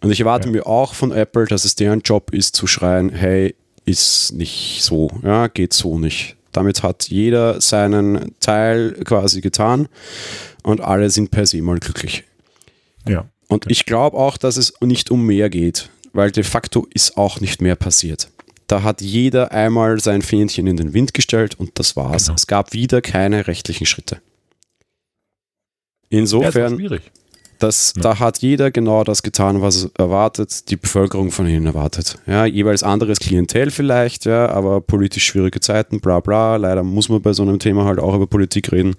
Und 0.00 0.10
ich 0.10 0.20
erwarte 0.20 0.48
ja. 0.48 0.52
mir 0.52 0.66
auch 0.66 0.94
von 0.94 1.12
Apple, 1.12 1.44
dass 1.44 1.66
es 1.66 1.74
deren 1.74 2.00
Job 2.00 2.32
ist, 2.32 2.56
zu 2.56 2.66
schreien, 2.66 3.10
hey, 3.10 3.54
ist 3.84 4.32
nicht 4.32 4.82
so, 4.82 5.10
ja, 5.22 5.48
geht 5.48 5.74
so 5.74 5.98
nicht. 5.98 6.36
Damit 6.52 6.82
hat 6.82 7.08
jeder 7.08 7.60
seinen 7.60 8.34
Teil 8.40 8.92
quasi 9.04 9.40
getan 9.40 9.88
und 10.62 10.80
alle 10.80 11.10
sind 11.10 11.30
per 11.30 11.46
se 11.46 11.62
mal 11.62 11.78
glücklich. 11.78 12.24
Ja. 13.06 13.26
Und 13.48 13.70
ich 13.70 13.84
glaube 13.84 14.16
auch, 14.16 14.36
dass 14.36 14.56
es 14.56 14.74
nicht 14.80 15.10
um 15.10 15.26
mehr 15.26 15.50
geht, 15.50 15.90
weil 16.12 16.30
de 16.30 16.44
facto 16.44 16.86
ist 16.92 17.16
auch 17.16 17.40
nicht 17.40 17.60
mehr 17.60 17.76
passiert. 17.76 18.28
Da 18.70 18.84
hat 18.84 19.00
jeder 19.00 19.50
einmal 19.50 19.98
sein 19.98 20.22
Fähnchen 20.22 20.68
in 20.68 20.76
den 20.76 20.94
Wind 20.94 21.12
gestellt 21.12 21.56
und 21.58 21.80
das 21.80 21.96
war's. 21.96 22.26
Genau. 22.26 22.36
Es 22.36 22.46
gab 22.46 22.72
wieder 22.72 23.02
keine 23.02 23.48
rechtlichen 23.48 23.84
Schritte. 23.84 24.22
Insofern, 26.08 26.78
ja, 26.78 26.98
das, 27.58 27.94
ja. 27.96 28.02
da 28.02 28.18
hat 28.20 28.38
jeder 28.38 28.70
genau 28.70 29.02
das 29.02 29.24
getan, 29.24 29.60
was 29.60 29.90
erwartet, 29.98 30.70
die 30.70 30.76
Bevölkerung 30.76 31.32
von 31.32 31.48
ihnen 31.48 31.66
erwartet. 31.66 32.18
Ja, 32.28 32.46
jeweils 32.46 32.84
anderes 32.84 33.18
Klientel 33.18 33.72
vielleicht, 33.72 34.24
ja, 34.24 34.48
aber 34.48 34.80
politisch 34.80 35.24
schwierige 35.24 35.58
Zeiten, 35.58 35.98
bla 35.98 36.20
bla. 36.20 36.54
Leider 36.54 36.84
muss 36.84 37.08
man 37.08 37.20
bei 37.22 37.32
so 37.32 37.42
einem 37.42 37.58
Thema 37.58 37.86
halt 37.86 37.98
auch 37.98 38.14
über 38.14 38.28
Politik 38.28 38.70
reden. 38.70 38.94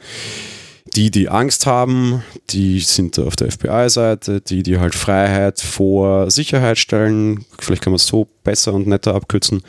Die, 0.96 1.10
die 1.10 1.30
Angst 1.30 1.66
haben, 1.66 2.22
die 2.50 2.80
sind 2.82 3.18
auf 3.18 3.38
der 3.38 3.52
FBI-Seite, 3.52 4.42
die, 4.42 4.62
die 4.62 4.78
halt 4.78 4.94
Freiheit 4.94 5.62
vor 5.62 6.30
Sicherheit 6.30 6.78
stellen, 6.78 7.46
vielleicht 7.60 7.82
kann 7.82 7.92
man 7.92 7.96
es 7.96 8.08
so 8.08 8.28
besser 8.44 8.74
und 8.74 8.88
netter 8.88 9.16
abkürzen, 9.16 9.62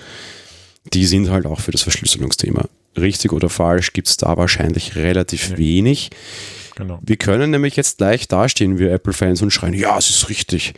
die 0.92 1.06
sind 1.06 1.30
halt 1.30 1.46
auch 1.46 1.60
für 1.60 1.70
das 1.70 1.82
Verschlüsselungsthema. 1.82 2.64
Richtig 2.96 3.32
oder 3.32 3.48
falsch 3.48 3.92
gibt 3.92 4.08
es 4.08 4.16
da 4.16 4.36
wahrscheinlich 4.36 4.96
relativ 4.96 5.50
ja. 5.50 5.58
wenig. 5.58 6.10
Genau. 6.74 6.98
Wir 7.02 7.16
können 7.16 7.50
nämlich 7.50 7.76
jetzt 7.76 7.98
gleich 7.98 8.26
dastehen, 8.28 8.78
wir 8.78 8.92
Apple-Fans, 8.92 9.42
und 9.42 9.50
schreien, 9.50 9.74
ja, 9.74 9.96
es 9.98 10.10
ist 10.10 10.28
richtig. 10.28 10.74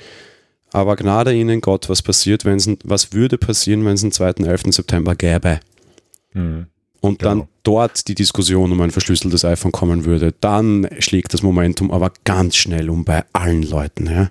Aber 0.73 0.97
Gnade 0.97 1.33
ihnen 1.33 1.61
Gott, 1.61 1.89
was 1.89 2.03
passiert, 2.03 2.45
wenn 2.45 2.57
es, 2.57 2.69
was 2.83 3.13
würde 3.13 3.39
passieren, 3.39 3.85
wenn 3.85 3.95
es 3.95 4.03
einen 4.03 4.13
2.11. 4.13 4.73
September 4.73 5.15
gäbe? 5.15 5.61
Mhm. 6.33 6.67
Und 7.05 7.19
genau. 7.19 7.31
dann 7.31 7.49
dort 7.64 8.09
die 8.09 8.14
Diskussion 8.14 8.73
um 8.73 8.81
ein 8.81 8.90
verschlüsseltes 8.90 9.45
iPhone 9.45 9.73
kommen 9.73 10.07
würde, 10.07 10.33
dann 10.40 10.88
schlägt 11.01 11.35
das 11.35 11.43
Momentum 11.43 11.90
aber 11.90 12.11
ganz 12.25 12.57
schnell 12.57 12.88
um 12.88 13.05
bei 13.05 13.25
allen 13.35 13.62
Leuten. 13.62 14.07
Ja? 14.07 14.31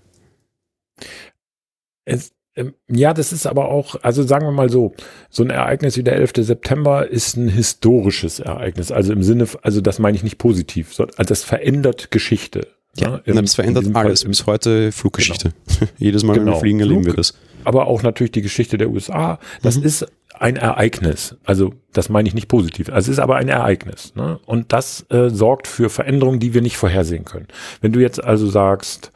Es, 2.04 2.32
ähm, 2.56 2.74
ja, 2.90 3.14
das 3.14 3.32
ist 3.32 3.46
aber 3.46 3.70
auch, 3.70 3.98
also 4.02 4.24
sagen 4.24 4.48
wir 4.48 4.52
mal 4.52 4.72
so, 4.72 4.96
so 5.30 5.44
ein 5.44 5.52
Ereignis 5.52 5.98
wie 5.98 6.04
der 6.04 6.16
11. 6.16 6.32
September 6.38 7.08
ist 7.08 7.38
ein 7.38 7.48
historisches 7.48 8.40
Ereignis. 8.40 8.92
Also 8.92 9.14
im 9.14 9.22
Sinne, 9.22 9.48
also 9.62 9.80
das 9.80 10.00
meine 10.00 10.18
ich 10.18 10.24
nicht 10.24 10.40
positiv, 10.40 11.00
also 11.00 11.12
das 11.16 11.44
verändert 11.44 12.10
Geschichte. 12.10 12.70
Ja, 12.96 13.22
ja 13.24 13.40
das 13.40 13.54
verändert 13.54 13.86
alles. 13.96 14.22
Fall, 14.22 14.30
Bis 14.30 14.48
heute 14.48 14.92
Fluggeschichte. 14.92 15.54
Genau. 15.68 15.92
Jedes 16.00 16.24
Mal, 16.24 16.34
genau. 16.34 16.40
wenn 16.40 16.46
wir 16.46 16.52
genau. 16.54 16.60
fliegen, 16.60 16.80
erleben 16.80 17.04
Flug, 17.04 17.14
wir 17.14 17.18
das. 17.18 17.36
Aber 17.66 17.86
auch 17.86 18.02
natürlich 18.02 18.32
die 18.32 18.42
Geschichte 18.42 18.80
der 18.80 18.90
USA. 18.90 19.38
Das 19.62 19.78
mhm. 19.78 19.84
ist 19.84 20.08
ein 20.34 20.56
Ereignis. 20.56 21.38
Also 21.44 21.74
das 21.92 22.10
meine 22.10 22.28
ich 22.28 22.34
nicht 22.34 22.48
positiv. 22.48 22.90
Also 22.90 23.12
es 23.12 23.18
ist 23.18 23.24
aber 23.24 23.36
ein 23.36 23.50
Ereignis. 23.50 24.14
Ne? 24.16 24.40
Und 24.46 24.74
das 24.74 25.06
äh, 25.10 25.30
sorgt 25.30 25.68
für 25.68 25.90
Veränderungen, 25.90 26.40
die 26.40 26.54
wir 26.54 26.62
nicht 26.62 26.78
vorhersehen 26.78 27.26
können. 27.26 27.48
Wenn 27.82 27.92
du 27.92 28.00
jetzt 28.00 28.24
also 28.24 28.48
sagst, 28.48 29.12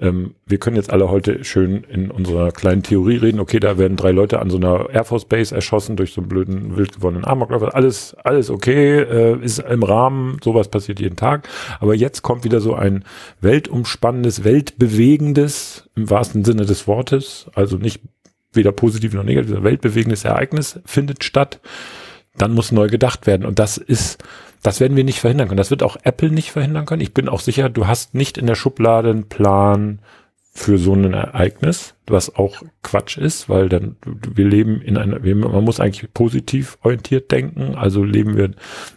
ähm, 0.00 0.34
wir 0.46 0.58
können 0.58 0.76
jetzt 0.76 0.90
alle 0.90 1.10
heute 1.10 1.44
schön 1.44 1.84
in 1.84 2.10
unserer 2.10 2.52
kleinen 2.52 2.82
Theorie 2.82 3.16
reden, 3.16 3.38
okay, 3.38 3.60
da 3.60 3.76
werden 3.76 3.96
drei 3.96 4.12
Leute 4.12 4.40
an 4.40 4.48
so 4.48 4.56
einer 4.56 4.88
Air 4.90 5.04
Force 5.04 5.26
Base 5.26 5.54
erschossen 5.54 5.96
durch 5.96 6.14
so 6.14 6.22
einen 6.22 6.28
blöden, 6.28 6.76
wild 6.76 6.94
gewonnenen 6.94 7.26
Amokläufer. 7.26 7.74
Alles, 7.74 8.16
alles 8.24 8.50
okay, 8.50 9.00
äh, 9.00 9.38
ist 9.42 9.58
im 9.58 9.82
Rahmen, 9.82 10.38
sowas 10.42 10.68
passiert 10.68 11.00
jeden 11.00 11.16
Tag. 11.16 11.48
Aber 11.80 11.94
jetzt 11.94 12.22
kommt 12.22 12.44
wieder 12.44 12.60
so 12.60 12.74
ein 12.74 13.04
weltumspannendes, 13.40 14.42
weltbewegendes, 14.42 15.88
im 15.94 16.08
wahrsten 16.08 16.44
Sinne 16.44 16.64
des 16.64 16.86
Wortes, 16.86 17.46
also 17.54 17.76
nicht 17.76 18.00
weder 18.52 18.72
positiv 18.72 19.14
noch 19.14 19.24
negativ, 19.24 19.56
ein 19.56 19.64
weltbewegendes 19.64 20.24
Ereignis 20.24 20.80
findet 20.84 21.24
statt, 21.24 21.60
dann 22.36 22.52
muss 22.52 22.72
neu 22.72 22.88
gedacht 22.88 23.26
werden. 23.26 23.46
Und 23.46 23.58
das 23.58 23.76
ist, 23.76 24.22
das 24.62 24.80
werden 24.80 24.96
wir 24.96 25.04
nicht 25.04 25.20
verhindern 25.20 25.48
können. 25.48 25.58
Das 25.58 25.70
wird 25.70 25.82
auch 25.82 25.96
Apple 26.02 26.30
nicht 26.30 26.50
verhindern 26.50 26.86
können. 26.86 27.02
Ich 27.02 27.14
bin 27.14 27.28
auch 27.28 27.40
sicher, 27.40 27.68
du 27.68 27.86
hast 27.86 28.14
nicht 28.14 28.38
in 28.38 28.46
der 28.46 28.54
Schublade 28.54 29.10
einen 29.10 29.28
Plan 29.28 30.00
für 30.52 30.78
so 30.78 30.94
ein 30.94 31.14
Ereignis, 31.14 31.94
was 32.06 32.34
auch 32.34 32.62
Quatsch 32.82 33.18
ist, 33.18 33.48
weil 33.48 33.68
dann 33.68 33.96
wir 34.04 34.46
leben 34.46 34.82
in 34.82 34.96
einer, 34.96 35.20
man 35.20 35.64
muss 35.64 35.78
eigentlich 35.78 36.12
positiv 36.12 36.76
orientiert 36.82 37.30
denken, 37.30 37.76
also 37.76 38.02
leben 38.02 38.36
wir 38.36 38.50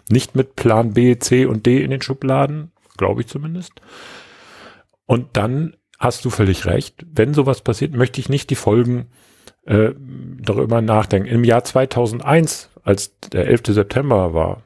nicht 0.10 0.36
mit 0.36 0.56
Plan 0.56 0.94
B, 0.94 1.18
C 1.20 1.46
und 1.46 1.66
D 1.68 1.84
in 1.84 1.92
den 1.92 2.02
Schubladen, 2.02 2.72
glaube 2.98 3.22
ich 3.22 3.28
zumindest. 3.28 3.74
Und 5.06 5.38
dann 5.38 5.76
hast 6.00 6.26
du 6.26 6.30
völlig 6.32 6.66
recht. 6.66 7.06
Wenn 7.14 7.34
sowas 7.34 7.62
passiert, 7.62 7.94
möchte 7.94 8.20
ich 8.20 8.30
nicht 8.30 8.50
die 8.50 8.56
Folgen 8.56 9.06
äh, 9.66 9.92
darüber 10.42 10.82
nachdenken. 10.82 11.28
Im 11.28 11.44
Jahr 11.44 11.64
2001, 11.64 12.70
als 12.84 13.18
der 13.32 13.48
11. 13.48 13.62
September 13.68 14.34
war, 14.34 14.64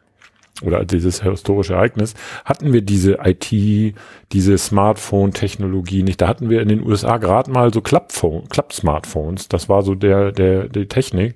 oder 0.64 0.86
dieses 0.86 1.22
historische 1.22 1.74
Ereignis, 1.74 2.16
hatten 2.46 2.74
wir 2.74 2.82
diese 2.82 3.20
IT, 3.24 3.96
diese 4.32 4.58
Smartphone-Technologie 4.58 6.04
nicht. 6.04 6.22
Da 6.22 6.28
hatten 6.28 6.50
wir 6.50 6.62
in 6.62 6.70
den 6.70 6.84
USA 6.84 7.18
gerade 7.18 7.52
mal 7.52 7.72
so 7.74 7.82
Klapp-Smartphones. 7.82 9.50
Das 9.50 9.70
war 9.70 9.84
so 9.84 9.94
der, 9.94 10.32
der, 10.32 10.68
die 10.68 10.88
Technik. 10.88 11.36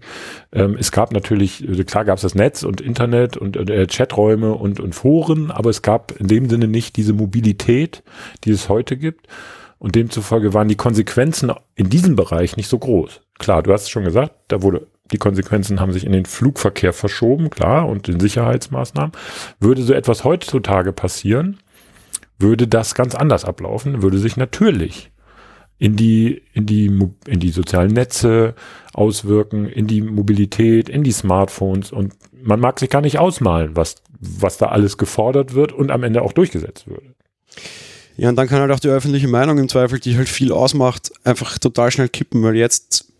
Ähm, 0.51 0.75
es 0.79 0.91
gab 0.91 1.13
natürlich, 1.13 1.63
also 1.67 1.83
klar 1.83 2.05
gab 2.05 2.17
es 2.17 2.23
das 2.23 2.35
Netz 2.35 2.63
und 2.63 2.81
Internet 2.81 3.37
und 3.37 3.57
äh, 3.57 3.85
Chaträume 3.85 4.53
und, 4.53 4.79
und 4.79 4.95
Foren, 4.95 5.51
aber 5.51 5.69
es 5.69 5.81
gab 5.81 6.19
in 6.19 6.27
dem 6.27 6.49
Sinne 6.49 6.67
nicht 6.67 6.95
diese 6.97 7.13
Mobilität, 7.13 8.03
die 8.43 8.51
es 8.51 8.69
heute 8.69 8.97
gibt. 8.97 9.27
Und 9.77 9.95
demzufolge 9.95 10.53
waren 10.53 10.67
die 10.67 10.75
Konsequenzen 10.75 11.51
in 11.75 11.89
diesem 11.89 12.15
Bereich 12.15 12.55
nicht 12.55 12.67
so 12.67 12.77
groß. 12.77 13.21
Klar, 13.41 13.63
du 13.63 13.73
hast 13.73 13.83
es 13.83 13.89
schon 13.89 14.03
gesagt, 14.03 14.35
da 14.49 14.61
wurde, 14.61 14.85
die 15.11 15.17
Konsequenzen 15.17 15.79
haben 15.79 15.91
sich 15.91 16.05
in 16.05 16.11
den 16.11 16.25
Flugverkehr 16.25 16.93
verschoben, 16.93 17.49
klar, 17.49 17.89
und 17.89 18.07
den 18.07 18.19
Sicherheitsmaßnahmen. 18.19 19.13
Würde 19.59 19.81
so 19.81 19.93
etwas 19.93 20.23
heutzutage 20.23 20.93
passieren, 20.93 21.57
würde 22.37 22.67
das 22.67 22.93
ganz 22.93 23.15
anders 23.15 23.43
ablaufen, 23.43 24.03
würde 24.03 24.19
sich 24.19 24.37
natürlich 24.37 25.09
in 25.79 25.95
die, 25.95 26.43
in 26.53 26.67
die, 26.67 26.85
in 27.25 27.39
die 27.39 27.49
sozialen 27.49 27.93
Netze 27.93 28.53
auswirken, 28.93 29.65
in 29.65 29.87
die 29.87 30.01
Mobilität, 30.01 30.87
in 30.87 31.03
die 31.03 31.11
Smartphones 31.11 31.91
und 31.91 32.13
man 32.31 32.59
mag 32.59 32.79
sich 32.79 32.91
gar 32.91 33.01
nicht 33.01 33.17
ausmalen, 33.17 33.75
was, 33.75 33.95
was 34.19 34.59
da 34.59 34.67
alles 34.67 34.99
gefordert 34.99 35.55
wird 35.55 35.73
und 35.73 35.89
am 35.89 36.03
Ende 36.03 36.21
auch 36.21 36.33
durchgesetzt 36.33 36.87
würde. 36.87 37.15
Ja, 38.17 38.29
und 38.29 38.35
dann 38.35 38.47
kann 38.47 38.59
halt 38.59 38.71
auch 38.71 38.79
die 38.79 38.89
öffentliche 38.89 39.27
Meinung 39.27 39.57
im 39.57 39.67
Zweifel, 39.67 39.99
die 39.99 40.15
halt 40.15 40.29
viel 40.29 40.51
ausmacht, 40.51 41.11
einfach 41.23 41.57
total 41.57 41.89
schnell 41.89 42.09
kippen, 42.09 42.43
weil 42.43 42.55
jetzt 42.55 43.10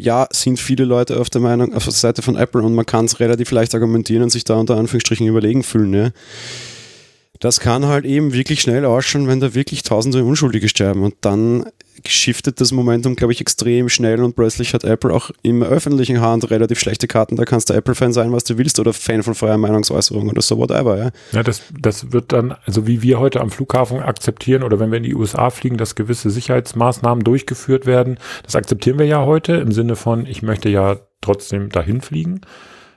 ja, 0.00 0.28
sind 0.32 0.60
viele 0.60 0.84
Leute 0.84 1.18
auf 1.18 1.28
der 1.28 1.40
Meinung, 1.40 1.74
auf 1.74 1.82
der 1.82 1.92
Seite 1.92 2.22
von 2.22 2.36
Apple 2.36 2.62
und 2.62 2.74
man 2.74 2.86
kann 2.86 3.06
es 3.06 3.18
relativ 3.18 3.50
leicht 3.50 3.74
argumentieren 3.74 4.22
und 4.22 4.30
sich 4.30 4.44
da 4.44 4.54
unter 4.54 4.76
Anführungsstrichen 4.76 5.26
überlegen 5.26 5.64
fühlen. 5.64 5.92
Ja. 5.92 6.10
Das 7.40 7.58
kann 7.58 7.86
halt 7.86 8.04
eben 8.04 8.32
wirklich 8.32 8.60
schnell 8.60 8.84
ausschauen, 8.84 9.26
wenn 9.26 9.40
da 9.40 9.54
wirklich 9.54 9.82
tausende 9.82 10.24
Unschuldige 10.24 10.68
sterben 10.68 11.02
und 11.02 11.16
dann 11.22 11.66
shiftet 12.06 12.60
das 12.60 12.72
Momentum, 12.72 13.16
glaube 13.16 13.32
ich, 13.32 13.40
extrem 13.40 13.88
schnell 13.88 14.22
und 14.22 14.36
plötzlich 14.36 14.74
hat 14.74 14.84
Apple 14.84 15.12
auch 15.12 15.30
im 15.42 15.62
öffentlichen 15.62 16.20
Hand 16.20 16.50
relativ 16.50 16.78
schlechte 16.78 17.06
Karten. 17.08 17.36
Da 17.36 17.44
kannst 17.44 17.70
du 17.70 17.74
Apple-Fan 17.74 18.12
sein, 18.12 18.32
was 18.32 18.44
du 18.44 18.58
willst 18.58 18.78
oder 18.78 18.92
Fan 18.92 19.22
von 19.22 19.34
freier 19.34 19.58
Meinungsäußerung 19.58 20.28
oder 20.28 20.42
so, 20.42 20.58
whatever. 20.58 20.98
Ja, 20.98 21.10
ja 21.32 21.42
das, 21.42 21.62
das 21.78 22.12
wird 22.12 22.32
dann, 22.32 22.54
also 22.64 22.86
wie 22.86 23.02
wir 23.02 23.18
heute 23.18 23.40
am 23.40 23.50
Flughafen 23.50 24.00
akzeptieren 24.00 24.62
oder 24.62 24.78
wenn 24.78 24.90
wir 24.90 24.98
in 24.98 25.04
die 25.04 25.14
USA 25.14 25.50
fliegen, 25.50 25.76
dass 25.76 25.94
gewisse 25.94 26.30
Sicherheitsmaßnahmen 26.30 27.24
durchgeführt 27.24 27.86
werden, 27.86 28.18
das 28.42 28.56
akzeptieren 28.56 28.98
wir 28.98 29.06
ja 29.06 29.24
heute 29.24 29.54
im 29.54 29.72
Sinne 29.72 29.96
von, 29.96 30.26
ich 30.26 30.42
möchte 30.42 30.68
ja 30.68 30.98
trotzdem 31.20 31.70
dahin 31.70 32.00
fliegen. 32.00 32.40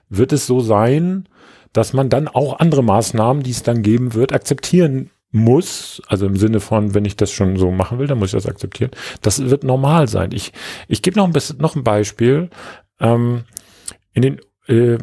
Wird 0.10 0.34
es 0.34 0.46
so 0.46 0.60
sein, 0.60 1.28
dass 1.74 1.94
man 1.94 2.10
dann 2.10 2.28
auch 2.28 2.60
andere 2.60 2.84
Maßnahmen, 2.84 3.44
die 3.44 3.52
es 3.52 3.64
dann 3.64 3.82
geben 3.82 4.14
wird, 4.14 4.34
akzeptieren 4.34 5.10
muss, 5.32 6.02
also 6.08 6.26
im 6.26 6.36
Sinne 6.36 6.60
von, 6.60 6.94
wenn 6.94 7.06
ich 7.06 7.16
das 7.16 7.32
schon 7.32 7.58
so 7.58 7.72
machen 7.72 8.00
will, 8.00 8.08
dann 8.08 8.20
muss 8.20 8.30
ich 8.30 8.34
das 8.34 8.48
akzeptieren. 8.48 8.92
Das 9.22 9.50
wird 9.50 9.64
normal 9.64 10.08
sein. 10.08 10.32
Ich, 10.34 10.52
ich 10.88 11.02
gebe 11.02 11.18
noch 11.18 11.26
ein 11.26 11.34
bisschen, 11.34 11.58
noch 11.58 11.76
ein 11.76 11.84
Beispiel. 11.84 12.50
Ähm, 13.00 13.44
in 14.14 14.22
den, 14.22 14.42
äh, 14.68 14.98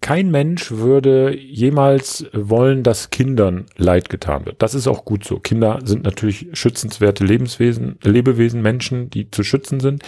kein 0.00 0.30
Mensch 0.30 0.72
würde 0.72 1.36
jemals 1.36 2.26
wollen, 2.32 2.82
dass 2.82 3.10
Kindern 3.10 3.66
Leid 3.76 4.08
getan 4.08 4.46
wird. 4.46 4.62
Das 4.62 4.74
ist 4.74 4.88
auch 4.88 5.04
gut 5.04 5.24
so. 5.24 5.38
Kinder 5.38 5.80
sind 5.84 6.02
natürlich 6.02 6.48
schützenswerte 6.52 7.24
Lebenswesen, 7.24 7.98
Lebewesen, 8.02 8.62
Menschen, 8.62 9.10
die 9.10 9.30
zu 9.30 9.44
schützen 9.44 9.78
sind. 9.78 10.02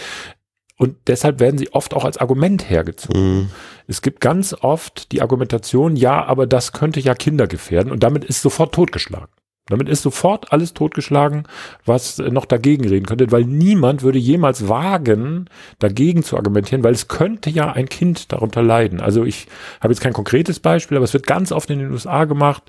Und 0.77 0.97
deshalb 1.07 1.39
werden 1.39 1.59
sie 1.59 1.71
oft 1.71 1.93
auch 1.93 2.03
als 2.03 2.17
Argument 2.17 2.69
hergezogen. 2.69 3.35
Mhm. 3.35 3.49
Es 3.87 4.01
gibt 4.01 4.19
ganz 4.19 4.55
oft 4.61 5.11
die 5.11 5.21
Argumentation, 5.21 5.95
ja, 5.95 6.25
aber 6.25 6.47
das 6.47 6.73
könnte 6.73 6.99
ja 6.99 7.13
Kinder 7.13 7.47
gefährden 7.47 7.91
und 7.91 8.01
damit 8.01 8.25
ist 8.25 8.41
sofort 8.41 8.73
totgeschlagen. 8.73 9.29
Damit 9.67 9.87
ist 9.87 10.01
sofort 10.01 10.51
alles 10.51 10.73
totgeschlagen, 10.73 11.43
was 11.85 12.17
noch 12.17 12.45
dagegen 12.45 12.85
reden 12.85 13.05
könnte, 13.05 13.31
weil 13.31 13.45
niemand 13.45 14.03
würde 14.03 14.19
jemals 14.19 14.67
wagen, 14.67 15.49
dagegen 15.79 16.21
zu 16.21 16.35
argumentieren, 16.35 16.83
weil 16.83 16.91
es 16.91 17.07
könnte 17.07 17.49
ja 17.49 17.71
ein 17.71 17.87
Kind 17.87 18.33
darunter 18.33 18.61
leiden. 18.61 18.99
Also 18.99 19.23
ich 19.23 19.47
habe 19.79 19.93
jetzt 19.93 20.01
kein 20.01 20.11
konkretes 20.11 20.59
Beispiel, 20.59 20.97
aber 20.97 21.05
es 21.05 21.13
wird 21.13 21.25
ganz 21.25 21.53
oft 21.53 21.69
in 21.69 21.79
den 21.79 21.91
USA 21.91 22.25
gemacht, 22.25 22.63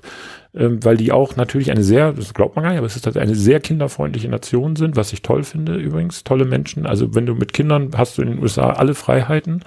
ähm, 0.53 0.85
weil 0.85 0.95
die 0.95 1.11
auch 1.11 1.35
natürlich 1.35 1.69
eine 1.69 1.83
sehr, 1.83 2.13
das 2.13 2.33
glaubt 2.33 2.55
man 2.55 2.63
gar 2.63 2.69
nicht, 2.69 2.77
aber 2.77 2.87
es 2.87 2.95
ist 2.95 3.05
halt 3.05 3.17
eine 3.17 3.35
sehr 3.35 3.59
kinderfreundliche 3.59 4.29
Nation 4.29 4.77
sind, 4.77 4.95
was 4.95 5.11
ich 5.11 5.21
toll 5.21 5.43
finde 5.43 5.75
übrigens, 5.75 6.23
tolle 6.23 6.45
Menschen. 6.45 6.85
Also 6.85 7.13
wenn 7.13 7.25
du 7.25 7.35
mit 7.35 7.51
Kindern 7.51 7.91
hast 7.97 8.17
du 8.17 8.21
in 8.21 8.29
den 8.29 8.39
USA 8.41 8.69
alle 8.69 8.95
Freiheiten. 8.95 9.65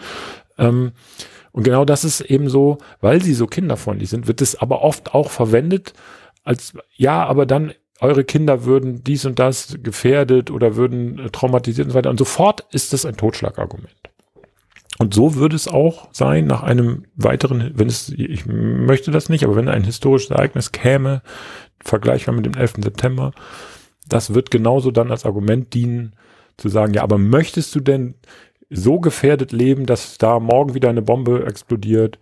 Ähm, 0.56 0.92
und 1.52 1.62
genau 1.64 1.84
das 1.84 2.04
ist 2.04 2.22
eben 2.22 2.48
so, 2.48 2.78
weil 3.02 3.20
sie 3.20 3.34
so 3.34 3.46
kinderfreundlich 3.46 4.08
sind, 4.08 4.28
wird 4.28 4.40
es 4.40 4.56
aber 4.56 4.80
oft 4.80 5.14
auch 5.14 5.28
verwendet, 5.28 5.92
als 6.48 6.72
ja, 6.96 7.24
aber 7.26 7.44
dann 7.44 7.74
eure 8.00 8.24
Kinder 8.24 8.64
würden 8.64 9.04
dies 9.04 9.26
und 9.26 9.38
das 9.38 9.76
gefährdet 9.82 10.50
oder 10.50 10.76
würden 10.76 11.18
äh, 11.18 11.30
traumatisiert 11.30 11.86
und 11.86 11.92
so 11.92 11.98
weiter. 11.98 12.10
Und 12.10 12.18
sofort 12.18 12.66
ist 12.72 12.92
das 12.92 13.04
ein 13.04 13.16
Totschlagargument. 13.16 13.94
Und 14.98 15.14
so 15.14 15.34
würde 15.34 15.54
es 15.54 15.68
auch 15.68 16.08
sein 16.12 16.46
nach 16.46 16.62
einem 16.62 17.04
weiteren, 17.14 17.72
wenn 17.74 17.86
es, 17.86 18.08
ich 18.08 18.46
möchte 18.46 19.10
das 19.10 19.28
nicht, 19.28 19.44
aber 19.44 19.56
wenn 19.56 19.68
ein 19.68 19.84
historisches 19.84 20.30
Ereignis 20.30 20.72
käme, 20.72 21.22
vergleichbar 21.84 22.34
mit 22.34 22.46
dem 22.46 22.54
11. 22.54 22.74
September, 22.82 23.32
das 24.08 24.34
wird 24.34 24.50
genauso 24.50 24.90
dann 24.90 25.10
als 25.10 25.24
Argument 25.26 25.74
dienen, 25.74 26.14
zu 26.56 26.68
sagen, 26.68 26.94
ja, 26.94 27.02
aber 27.02 27.18
möchtest 27.18 27.74
du 27.74 27.80
denn 27.80 28.14
so 28.70 28.98
gefährdet 28.98 29.52
leben, 29.52 29.86
dass 29.86 30.18
da 30.18 30.40
morgen 30.40 30.74
wieder 30.74 30.88
eine 30.88 31.02
Bombe 31.02 31.46
explodiert? 31.46 32.18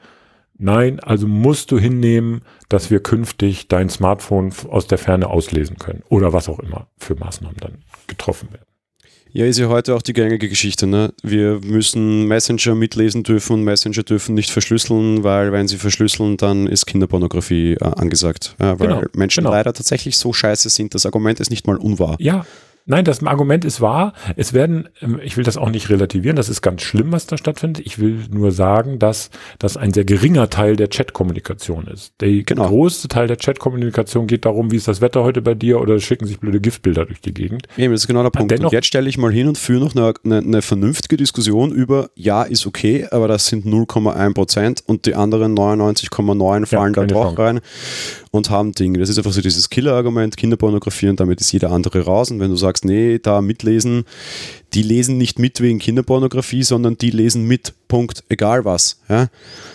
Nein, 0.58 1.00
also 1.00 1.26
musst 1.26 1.70
du 1.70 1.78
hinnehmen, 1.78 2.42
dass 2.68 2.90
wir 2.90 3.00
künftig 3.00 3.68
dein 3.68 3.88
Smartphone 3.88 4.52
aus 4.68 4.86
der 4.86 4.98
Ferne 4.98 5.28
auslesen 5.28 5.76
können 5.76 6.02
oder 6.08 6.32
was 6.32 6.48
auch 6.48 6.60
immer 6.60 6.88
für 6.98 7.14
Maßnahmen 7.14 7.58
dann 7.60 7.78
getroffen 8.06 8.50
werden. 8.52 8.66
Ja, 9.36 9.44
ist 9.44 9.58
ja 9.58 9.68
heute 9.68 9.94
auch 9.94 10.00
die 10.00 10.14
gängige 10.14 10.48
Geschichte. 10.48 10.86
Ne? 10.86 11.12
Wir 11.22 11.60
müssen 11.62 12.26
Messenger 12.26 12.74
mitlesen 12.74 13.22
dürfen 13.22 13.52
und 13.52 13.64
Messenger 13.64 14.02
dürfen 14.02 14.34
nicht 14.34 14.50
verschlüsseln, 14.50 15.24
weil 15.24 15.52
wenn 15.52 15.68
sie 15.68 15.76
verschlüsseln, 15.76 16.38
dann 16.38 16.66
ist 16.66 16.86
Kinderpornografie 16.86 17.74
äh, 17.74 17.84
angesagt. 17.84 18.56
Ja, 18.58 18.80
weil 18.80 18.88
genau, 18.88 19.02
Menschen 19.14 19.42
genau. 19.42 19.50
leider 19.50 19.74
tatsächlich 19.74 20.16
so 20.16 20.32
scheiße 20.32 20.70
sind. 20.70 20.94
Das 20.94 21.04
Argument 21.04 21.38
ist 21.38 21.50
nicht 21.50 21.66
mal 21.66 21.76
unwahr. 21.76 22.16
Ja, 22.18 22.46
Nein, 22.88 23.04
das 23.04 23.22
Argument 23.24 23.64
ist 23.64 23.80
wahr. 23.80 24.12
Es 24.36 24.52
werden, 24.52 24.88
ähm, 25.02 25.20
ich 25.22 25.36
will 25.36 25.42
das 25.42 25.56
auch 25.56 25.70
nicht 25.70 25.90
relativieren, 25.90 26.36
das 26.36 26.48
ist 26.48 26.62
ganz 26.62 26.82
schlimm, 26.82 27.10
was 27.10 27.26
da 27.26 27.36
stattfindet. 27.36 27.84
Ich 27.84 27.98
will 27.98 28.20
nur 28.30 28.52
sagen, 28.52 29.00
dass 29.00 29.30
das 29.58 29.76
ein 29.76 29.92
sehr 29.92 30.04
geringer 30.04 30.48
Teil 30.50 30.76
der 30.76 30.86
Chatkommunikation 30.86 31.88
ist. 31.88 32.12
Der 32.20 32.44
genau. 32.44 32.68
größte 32.68 33.08
Teil 33.08 33.26
der 33.26 33.36
Chatkommunikation 33.36 34.28
geht 34.28 34.44
darum, 34.44 34.70
wie 34.70 34.76
ist 34.76 34.86
das 34.86 35.00
Wetter 35.00 35.24
heute 35.24 35.42
bei 35.42 35.54
dir 35.54 35.80
oder 35.80 35.98
schicken 35.98 36.26
sich 36.26 36.38
blöde 36.38 36.60
Giftbilder 36.60 37.06
durch 37.06 37.20
die 37.20 37.34
Gegend. 37.34 37.66
Eben, 37.76 37.92
das 37.92 38.02
ist 38.02 38.06
genau 38.06 38.22
der 38.22 38.30
Punkt. 38.30 38.52
Dennoch, 38.52 38.66
und 38.66 38.72
jetzt 38.72 38.86
stelle 38.86 39.08
ich 39.08 39.18
mal 39.18 39.32
hin 39.32 39.48
und 39.48 39.58
führe 39.58 39.84
noch 39.84 39.96
eine, 39.96 40.14
eine, 40.24 40.38
eine, 40.38 40.62
vernünftige 40.62 41.16
Diskussion 41.16 41.72
über, 41.72 42.10
ja, 42.14 42.44
ist 42.44 42.66
okay, 42.66 43.08
aber 43.10 43.26
das 43.26 43.48
sind 43.48 43.66
0,1 43.66 44.34
Prozent 44.34 44.82
und 44.86 45.06
die 45.06 45.16
anderen 45.16 45.56
99,9 45.56 46.66
fallen 46.66 46.94
ja, 46.94 47.04
da 47.04 47.06
doch 47.06 47.36
rein 47.36 47.60
und 48.36 48.50
haben 48.50 48.72
Dinge. 48.72 48.98
Das 48.98 49.08
ist 49.08 49.18
einfach 49.18 49.32
so 49.32 49.40
dieses 49.40 49.70
Killer-Argument, 49.70 50.36
Kinderpornografie 50.36 51.08
und 51.08 51.18
damit 51.18 51.40
ist 51.40 51.50
jeder 51.52 51.72
andere 51.72 52.02
raus. 52.02 52.30
Und 52.30 52.38
wenn 52.38 52.50
du 52.50 52.56
sagst, 52.56 52.75
nee, 52.84 53.18
da 53.18 53.40
mitlesen, 53.40 54.04
die 54.74 54.82
lesen 54.82 55.18
nicht 55.18 55.38
mit 55.38 55.60
wegen 55.60 55.78
Kinderpornografie, 55.78 56.62
sondern 56.62 56.98
die 56.98 57.10
lesen 57.10 57.44
mit, 57.44 57.74
Punkt, 57.88 58.24
egal 58.28 58.64
was. 58.64 59.00
Ja, 59.08 59.28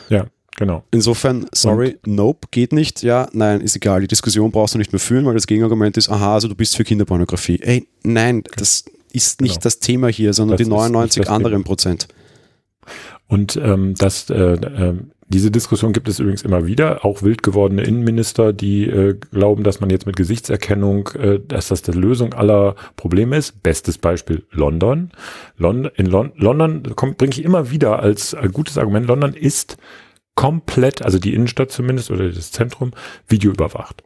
ja 0.10 0.28
genau. 0.58 0.84
Insofern, 0.92 1.48
sorry, 1.54 1.98
und? 2.04 2.16
nope, 2.16 2.48
geht 2.52 2.74
nicht. 2.74 3.04
Ja, 3.04 3.28
nein, 3.34 3.62
ist 3.62 3.76
egal. 3.76 4.02
Die 4.02 4.08
Diskussion 4.08 4.52
brauchst 4.52 4.76
du 4.76 4.78
nicht 4.78 4.94
mehr 4.94 5.00
führen, 5.00 5.26
weil 5.26 5.34
das 5.34 5.48
Gegenargument 5.48 5.98
ist, 5.98 6.10
aha, 6.10 6.36
also 6.36 6.48
du 6.48 6.56
bist 6.56 6.76
für 6.76 6.84
Kinderpornografie. 6.84 7.60
Ey, 7.62 7.88
nein, 8.04 8.44
das 8.58 8.86
ist 9.12 9.42
nicht 9.42 9.56
genau. 9.56 9.64
das 9.64 9.80
Thema 9.80 10.08
hier, 10.08 10.34
sondern 10.34 10.58
das 10.58 10.66
die 10.66 10.70
99 10.70 11.30
anderen 11.30 11.64
Prozent. 11.64 12.08
Und 13.28 13.56
ähm, 13.56 13.96
das, 13.98 14.30
äh, 14.30 14.36
äh, 14.36 14.96
diese 15.32 15.50
Diskussion 15.50 15.94
gibt 15.94 16.08
es 16.10 16.20
übrigens 16.20 16.44
immer 16.44 16.66
wieder. 16.66 17.06
Auch 17.06 17.24
wild 17.24 17.42
gewordene 17.42 17.84
Innenminister, 17.84 18.52
die 18.54 18.86
äh, 18.86 19.18
glauben, 19.32 19.64
dass 19.64 19.80
man 19.80 19.90
jetzt 19.90 20.06
mit 20.06 20.18
Gesichtserkennung, 20.18 21.08
äh, 21.20 21.40
dass 21.40 21.70
das 21.70 21.82
die 21.82 21.92
Lösung 21.92 22.34
aller 22.34 22.76
Probleme 22.98 23.38
ist. 23.38 23.64
Bestes 23.64 23.98
Beispiel 23.98 24.44
London. 24.52 25.12
London 25.58 25.92
in 25.96 26.06
Lon 26.06 26.34
London 26.36 26.84
bringe 26.84 27.32
ich 27.32 27.44
immer 27.44 27.72
wieder 27.72 28.00
als 28.00 28.34
äh, 28.34 28.50
gutes 28.52 28.78
Argument. 28.78 29.08
London 29.08 29.34
ist 29.34 29.78
komplett, 30.36 31.02
also 31.04 31.18
die 31.18 31.34
Innenstadt 31.34 31.72
zumindest 31.72 32.12
oder 32.12 32.30
das 32.30 32.52
Zentrum, 32.52 32.92
videoüberwacht. 33.28 34.04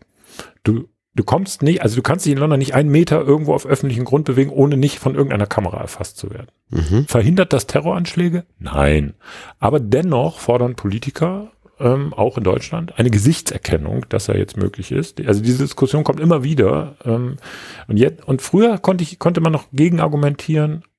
Du 0.63 0.89
Du 1.15 1.23
kommst 1.23 1.61
nicht, 1.61 1.81
also 1.81 1.95
du 1.95 2.01
kannst 2.01 2.25
dich 2.25 2.33
in 2.33 2.39
London 2.39 2.59
nicht 2.59 2.75
einen 2.75 2.89
Meter 2.89 3.21
irgendwo 3.21 3.53
auf 3.53 3.65
öffentlichem 3.65 4.03
Grund 4.03 4.25
bewegen, 4.25 4.49
ohne 4.49 4.75
nicht 4.75 4.99
von 4.99 5.15
irgendeiner 5.15 5.47
Kamera 5.47 5.79
erfasst 5.79 6.17
zu 6.17 6.29
werden. 6.29 6.47
Mhm. 6.69 7.05
Verhindert 7.07 7.53
das 7.53 7.67
Terroranschläge? 7.67 8.43
Nein. 8.59 9.13
Aber 9.59 9.79
dennoch 9.79 10.39
fordern 10.39 10.75
Politiker, 10.75 11.51
ähm, 11.79 12.13
auch 12.13 12.37
in 12.37 12.43
Deutschland, 12.43 12.99
eine 12.99 13.09
Gesichtserkennung, 13.09 14.05
dass 14.09 14.27
er 14.27 14.37
jetzt 14.37 14.57
möglich 14.57 14.91
ist. 14.91 15.25
Also 15.25 15.41
diese 15.41 15.63
Diskussion 15.63 16.03
kommt 16.03 16.19
immer 16.19 16.43
wieder. 16.43 16.95
Ähm, 17.05 17.37
und, 17.87 17.97
jetzt, 17.97 18.27
und 18.27 18.41
früher 18.41 18.77
konnte, 18.77 19.03
ich, 19.03 19.17
konnte 19.17 19.39
man 19.39 19.53
noch 19.53 19.65
gegen 19.71 20.01
argumentieren, 20.01 20.83
äh, 20.83 20.94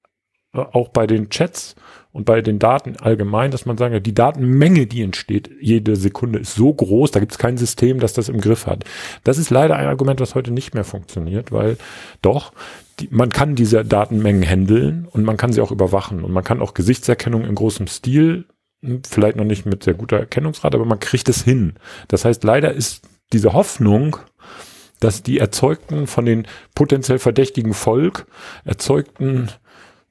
auch 0.57 0.88
bei 0.88 1.07
den 1.07 1.29
Chats 1.31 1.77
und 2.16 2.25
bei 2.25 2.40
den 2.40 2.59
Daten 2.59 2.97
allgemein, 2.97 3.51
dass 3.51 3.66
man 3.66 3.77
sagen, 3.77 4.03
die 4.03 4.14
Datenmenge, 4.14 4.87
die 4.87 5.03
entsteht, 5.03 5.51
jede 5.61 5.97
Sekunde 5.97 6.38
ist 6.38 6.55
so 6.55 6.73
groß, 6.73 7.11
da 7.11 7.21
gibt 7.21 7.33
es 7.33 7.38
kein 7.38 7.59
System, 7.59 8.01
das 8.01 8.14
das 8.14 8.31
im 8.31 8.40
Griff 8.40 8.66
hat. 8.66 8.85
Das 9.23 9.37
ist 9.37 9.51
leider 9.51 9.77
ein 9.77 9.87
Argument, 9.87 10.19
was 10.19 10.35
heute 10.35 10.51
nicht 10.51 10.73
mehr 10.73 10.85
funktioniert, 10.85 11.53
weil 11.53 11.77
doch, 12.23 12.55
die, 13.01 13.09
man 13.11 13.29
kann 13.29 13.55
diese 13.55 13.85
Datenmengen 13.85 14.49
handeln 14.49 15.07
und 15.11 15.25
man 15.25 15.37
kann 15.37 15.53
sie 15.53 15.61
auch 15.61 15.71
überwachen 15.71 16.25
und 16.25 16.33
man 16.33 16.42
kann 16.42 16.62
auch 16.62 16.73
Gesichtserkennung 16.73 17.45
in 17.45 17.55
großem 17.55 17.87
Stil, 17.87 18.47
hm, 18.83 19.03
vielleicht 19.07 19.37
noch 19.37 19.45
nicht 19.45 19.66
mit 19.66 19.85
sehr 19.85 19.92
guter 19.92 20.16
Erkennungsrate, 20.16 20.79
aber 20.79 20.87
man 20.87 21.01
kriegt 21.01 21.29
es 21.29 21.45
hin. 21.45 21.75
Das 22.09 22.25
heißt, 22.25 22.45
leider 22.45 22.73
ist 22.73 23.03
diese 23.35 23.53
Hoffnung, 23.53 24.16
dass 25.01 25.23
die 25.23 25.38
erzeugten 25.38 26.07
von 26.07 26.25
den 26.25 26.47
potenziell 26.75 27.19
verdächtigen 27.19 27.75
Volk 27.75 28.27
erzeugten 28.64 29.51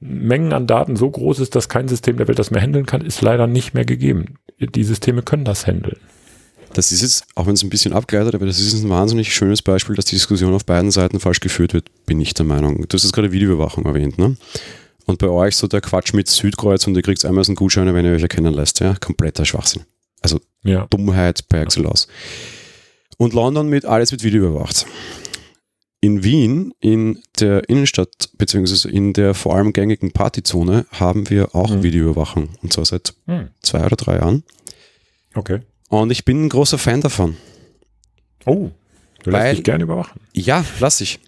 Mengen 0.06 0.52
an 0.52 0.66
Daten 0.66 0.96
so 0.96 1.10
groß 1.10 1.40
ist, 1.40 1.54
dass 1.54 1.68
kein 1.68 1.88
System 1.88 2.16
der 2.16 2.28
Welt 2.28 2.38
das 2.38 2.50
mehr 2.50 2.62
handeln 2.62 2.86
kann, 2.86 3.00
ist 3.00 3.22
leider 3.22 3.46
nicht 3.46 3.74
mehr 3.74 3.84
gegeben. 3.84 4.36
Die 4.58 4.84
Systeme 4.84 5.22
können 5.22 5.44
das 5.44 5.66
handeln. 5.66 5.98
Das 6.72 6.92
ist 6.92 7.02
jetzt, 7.02 7.24
auch 7.34 7.46
wenn 7.46 7.54
es 7.54 7.62
ein 7.62 7.70
bisschen 7.70 7.92
abgleitet, 7.92 8.34
aber 8.34 8.44
das 8.44 8.58
ist 8.58 8.82
ein 8.82 8.90
wahnsinnig 8.90 9.34
schönes 9.34 9.62
Beispiel, 9.62 9.96
dass 9.96 10.04
die 10.04 10.16
Diskussion 10.16 10.52
auf 10.52 10.66
beiden 10.66 10.90
Seiten 10.90 11.20
falsch 11.20 11.40
geführt 11.40 11.72
wird, 11.72 11.88
bin 12.04 12.20
ich 12.20 12.34
der 12.34 12.44
Meinung. 12.44 12.76
Du 12.86 12.94
hast 12.94 13.02
jetzt 13.02 13.12
gerade 13.12 13.32
Videoüberwachung 13.32 13.84
erwähnt, 13.86 14.18
ne? 14.18 14.36
Und 15.06 15.18
bei 15.18 15.28
euch 15.28 15.56
so 15.56 15.68
der 15.68 15.80
Quatsch 15.80 16.12
mit 16.12 16.28
Südkreuz 16.28 16.86
und 16.86 16.96
ihr 16.96 17.02
kriegt 17.02 17.24
einmal 17.24 17.44
so 17.44 17.50
einen 17.50 17.56
Gutschein, 17.56 17.92
wenn 17.94 18.04
ihr 18.04 18.12
euch 18.12 18.22
erkennen 18.22 18.52
lässt, 18.52 18.80
ja? 18.80 18.94
Kompletter 19.00 19.44
Schwachsinn. 19.44 19.84
Also 20.20 20.40
ja. 20.64 20.86
Dummheit 20.90 21.48
per 21.48 21.62
excellence. 21.62 22.08
Und 23.16 23.32
London 23.32 23.68
mit 23.68 23.84
alles 23.84 24.10
wird 24.10 24.22
videoüberwacht. 24.24 24.84
In 26.00 26.22
Wien, 26.22 26.72
in 26.80 27.22
der 27.40 27.68
Innenstadt, 27.68 28.30
beziehungsweise 28.36 28.90
in 28.90 29.12
der 29.12 29.34
vor 29.34 29.56
allem 29.56 29.72
gängigen 29.72 30.12
Partyzone, 30.12 30.86
haben 30.90 31.30
wir 31.30 31.54
auch 31.54 31.70
mhm. 31.70 31.82
Videoüberwachung. 31.82 32.50
Und 32.62 32.72
zwar 32.72 32.84
seit 32.84 33.14
mhm. 33.26 33.48
zwei 33.62 33.84
oder 33.84 33.96
drei 33.96 34.16
Jahren. 34.16 34.44
Okay. 35.34 35.60
Und 35.88 36.10
ich 36.10 36.24
bin 36.24 36.44
ein 36.44 36.48
großer 36.48 36.78
Fan 36.78 37.00
davon. 37.00 37.36
Oh, 38.44 38.70
du 39.22 39.30
lässt 39.30 39.58
dich 39.58 39.64
gerne 39.64 39.84
überwachen. 39.84 40.20
Ja, 40.32 40.64
lass 40.80 41.00
ich. 41.00 41.18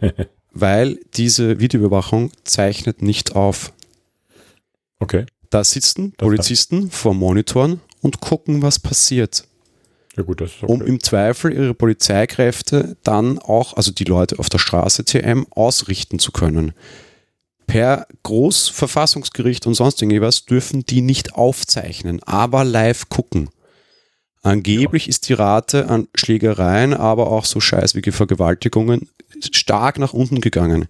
weil 0.58 0.98
diese 1.14 1.60
Videoüberwachung 1.60 2.32
zeichnet 2.44 3.02
nicht 3.02 3.36
auf. 3.36 3.72
Okay. 4.98 5.26
Da 5.50 5.62
sitzen 5.62 6.12
das 6.16 6.26
Polizisten 6.26 6.90
vor 6.90 7.14
Monitoren 7.14 7.80
und 8.00 8.20
gucken, 8.20 8.62
was 8.62 8.78
passiert. 8.78 9.46
Ja 10.16 10.22
gut, 10.22 10.40
okay. 10.40 10.66
um 10.66 10.80
im 10.80 11.02
Zweifel 11.02 11.52
ihre 11.52 11.74
Polizeikräfte 11.74 12.96
dann 13.02 13.38
auch, 13.38 13.74
also 13.76 13.92
die 13.92 14.04
Leute 14.04 14.38
auf 14.38 14.48
der 14.48 14.58
Straße 14.58 15.04
TM, 15.04 15.46
ausrichten 15.50 16.18
zu 16.18 16.32
können. 16.32 16.72
Per 17.66 18.06
Großverfassungsgericht 18.22 19.66
und 19.66 19.74
sonst 19.74 20.00
irgendwas 20.00 20.46
dürfen 20.46 20.86
die 20.86 21.02
nicht 21.02 21.34
aufzeichnen, 21.34 22.22
aber 22.22 22.64
live 22.64 23.08
gucken. 23.08 23.50
Angeblich 24.42 25.06
ja. 25.06 25.10
ist 25.10 25.28
die 25.28 25.34
Rate 25.34 25.88
an 25.88 26.08
Schlägereien, 26.14 26.94
aber 26.94 27.30
auch 27.30 27.44
so 27.44 27.60
Scheiß 27.60 27.94
wie 27.94 28.10
Vergewaltigungen 28.10 29.10
stark 29.52 29.98
nach 29.98 30.12
unten 30.12 30.40
gegangen 30.40 30.88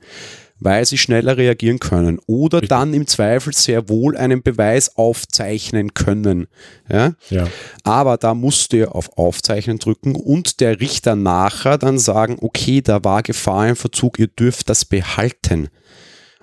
weil 0.59 0.85
sie 0.87 0.99
schneller 0.99 1.37
reagieren 1.37 1.79
können 1.79 2.19
oder 2.27 2.59
Richtig. 2.59 2.71
dann 2.71 2.95
im 2.95 3.07
Zweifel 3.07 3.53
sehr 3.53 3.89
wohl 3.89 4.17
einen 4.17 4.43
Beweis 4.43 4.97
aufzeichnen 4.97 5.95
können. 5.95 6.47
Ja? 6.91 7.13
ja. 7.29 7.47
Aber 7.85 8.17
da 8.17 8.35
musst 8.35 8.73
du 8.73 8.91
auf 8.91 9.19
Aufzeichnen 9.19 9.79
drücken 9.79 10.15
und 10.15 10.61
der 10.61 10.81
Richter 10.81 11.15
nachher 11.15 11.79
dann 11.79 11.99
sagen, 11.99 12.39
okay, 12.41 12.81
da 12.81 13.05
war 13.05 13.23
Gefahr 13.23 13.69
im 13.69 13.77
Verzug, 13.77 14.19
ihr 14.19 14.29
dürft 14.29 14.71
das 14.71 14.85
behalten. 14.85 15.69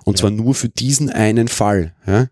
Und 0.04 0.18
ja. 0.18 0.20
zwar 0.20 0.30
nur 0.30 0.54
für 0.54 0.68
diesen 0.68 1.10
einen 1.10 1.48
Fall. 1.48 1.94
Ja? 2.06 2.28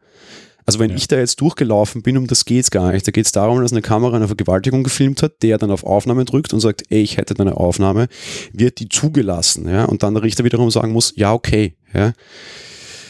Also 0.65 0.79
wenn 0.79 0.91
ja. 0.91 0.97
ich 0.97 1.09
da 1.09 1.17
jetzt 1.17 1.41
durchgelaufen 1.41 2.03
bin, 2.03 2.17
um 2.17 2.27
das 2.27 2.45
geht 2.45 2.65
es 2.65 2.71
gar 2.71 2.93
nicht. 2.93 3.07
Da 3.07 3.11
geht 3.11 3.27
es 3.27 3.33
darum, 3.33 3.61
dass 3.61 3.73
eine 3.73 3.83
Kamera 3.83 4.17
eine 4.17 4.29
Vergewaltigung 4.29 4.85
gefilmt 4.85 5.23
hat, 5.23 5.43
der 5.43 5.59
dann 5.59 5.71
auf 5.71 5.85
Aufnahme 5.85 6.25
drückt 6.25 6.53
und 6.53 6.61
sagt, 6.61 6.83
ey, 6.91 7.03
ich 7.03 7.17
hätte 7.17 7.35
deine 7.35 7.57
Aufnahme, 7.57 8.09
wird 8.53 8.79
die 8.79 8.89
zugelassen, 8.89 9.69
ja, 9.69 9.85
und 9.85 10.03
dann 10.03 10.15
der 10.15 10.23
Richter 10.23 10.45
wiederum 10.45 10.71
sagen 10.71 10.93
muss, 10.93 11.13
ja, 11.17 11.33
okay, 11.33 11.77
ja. 11.93 12.13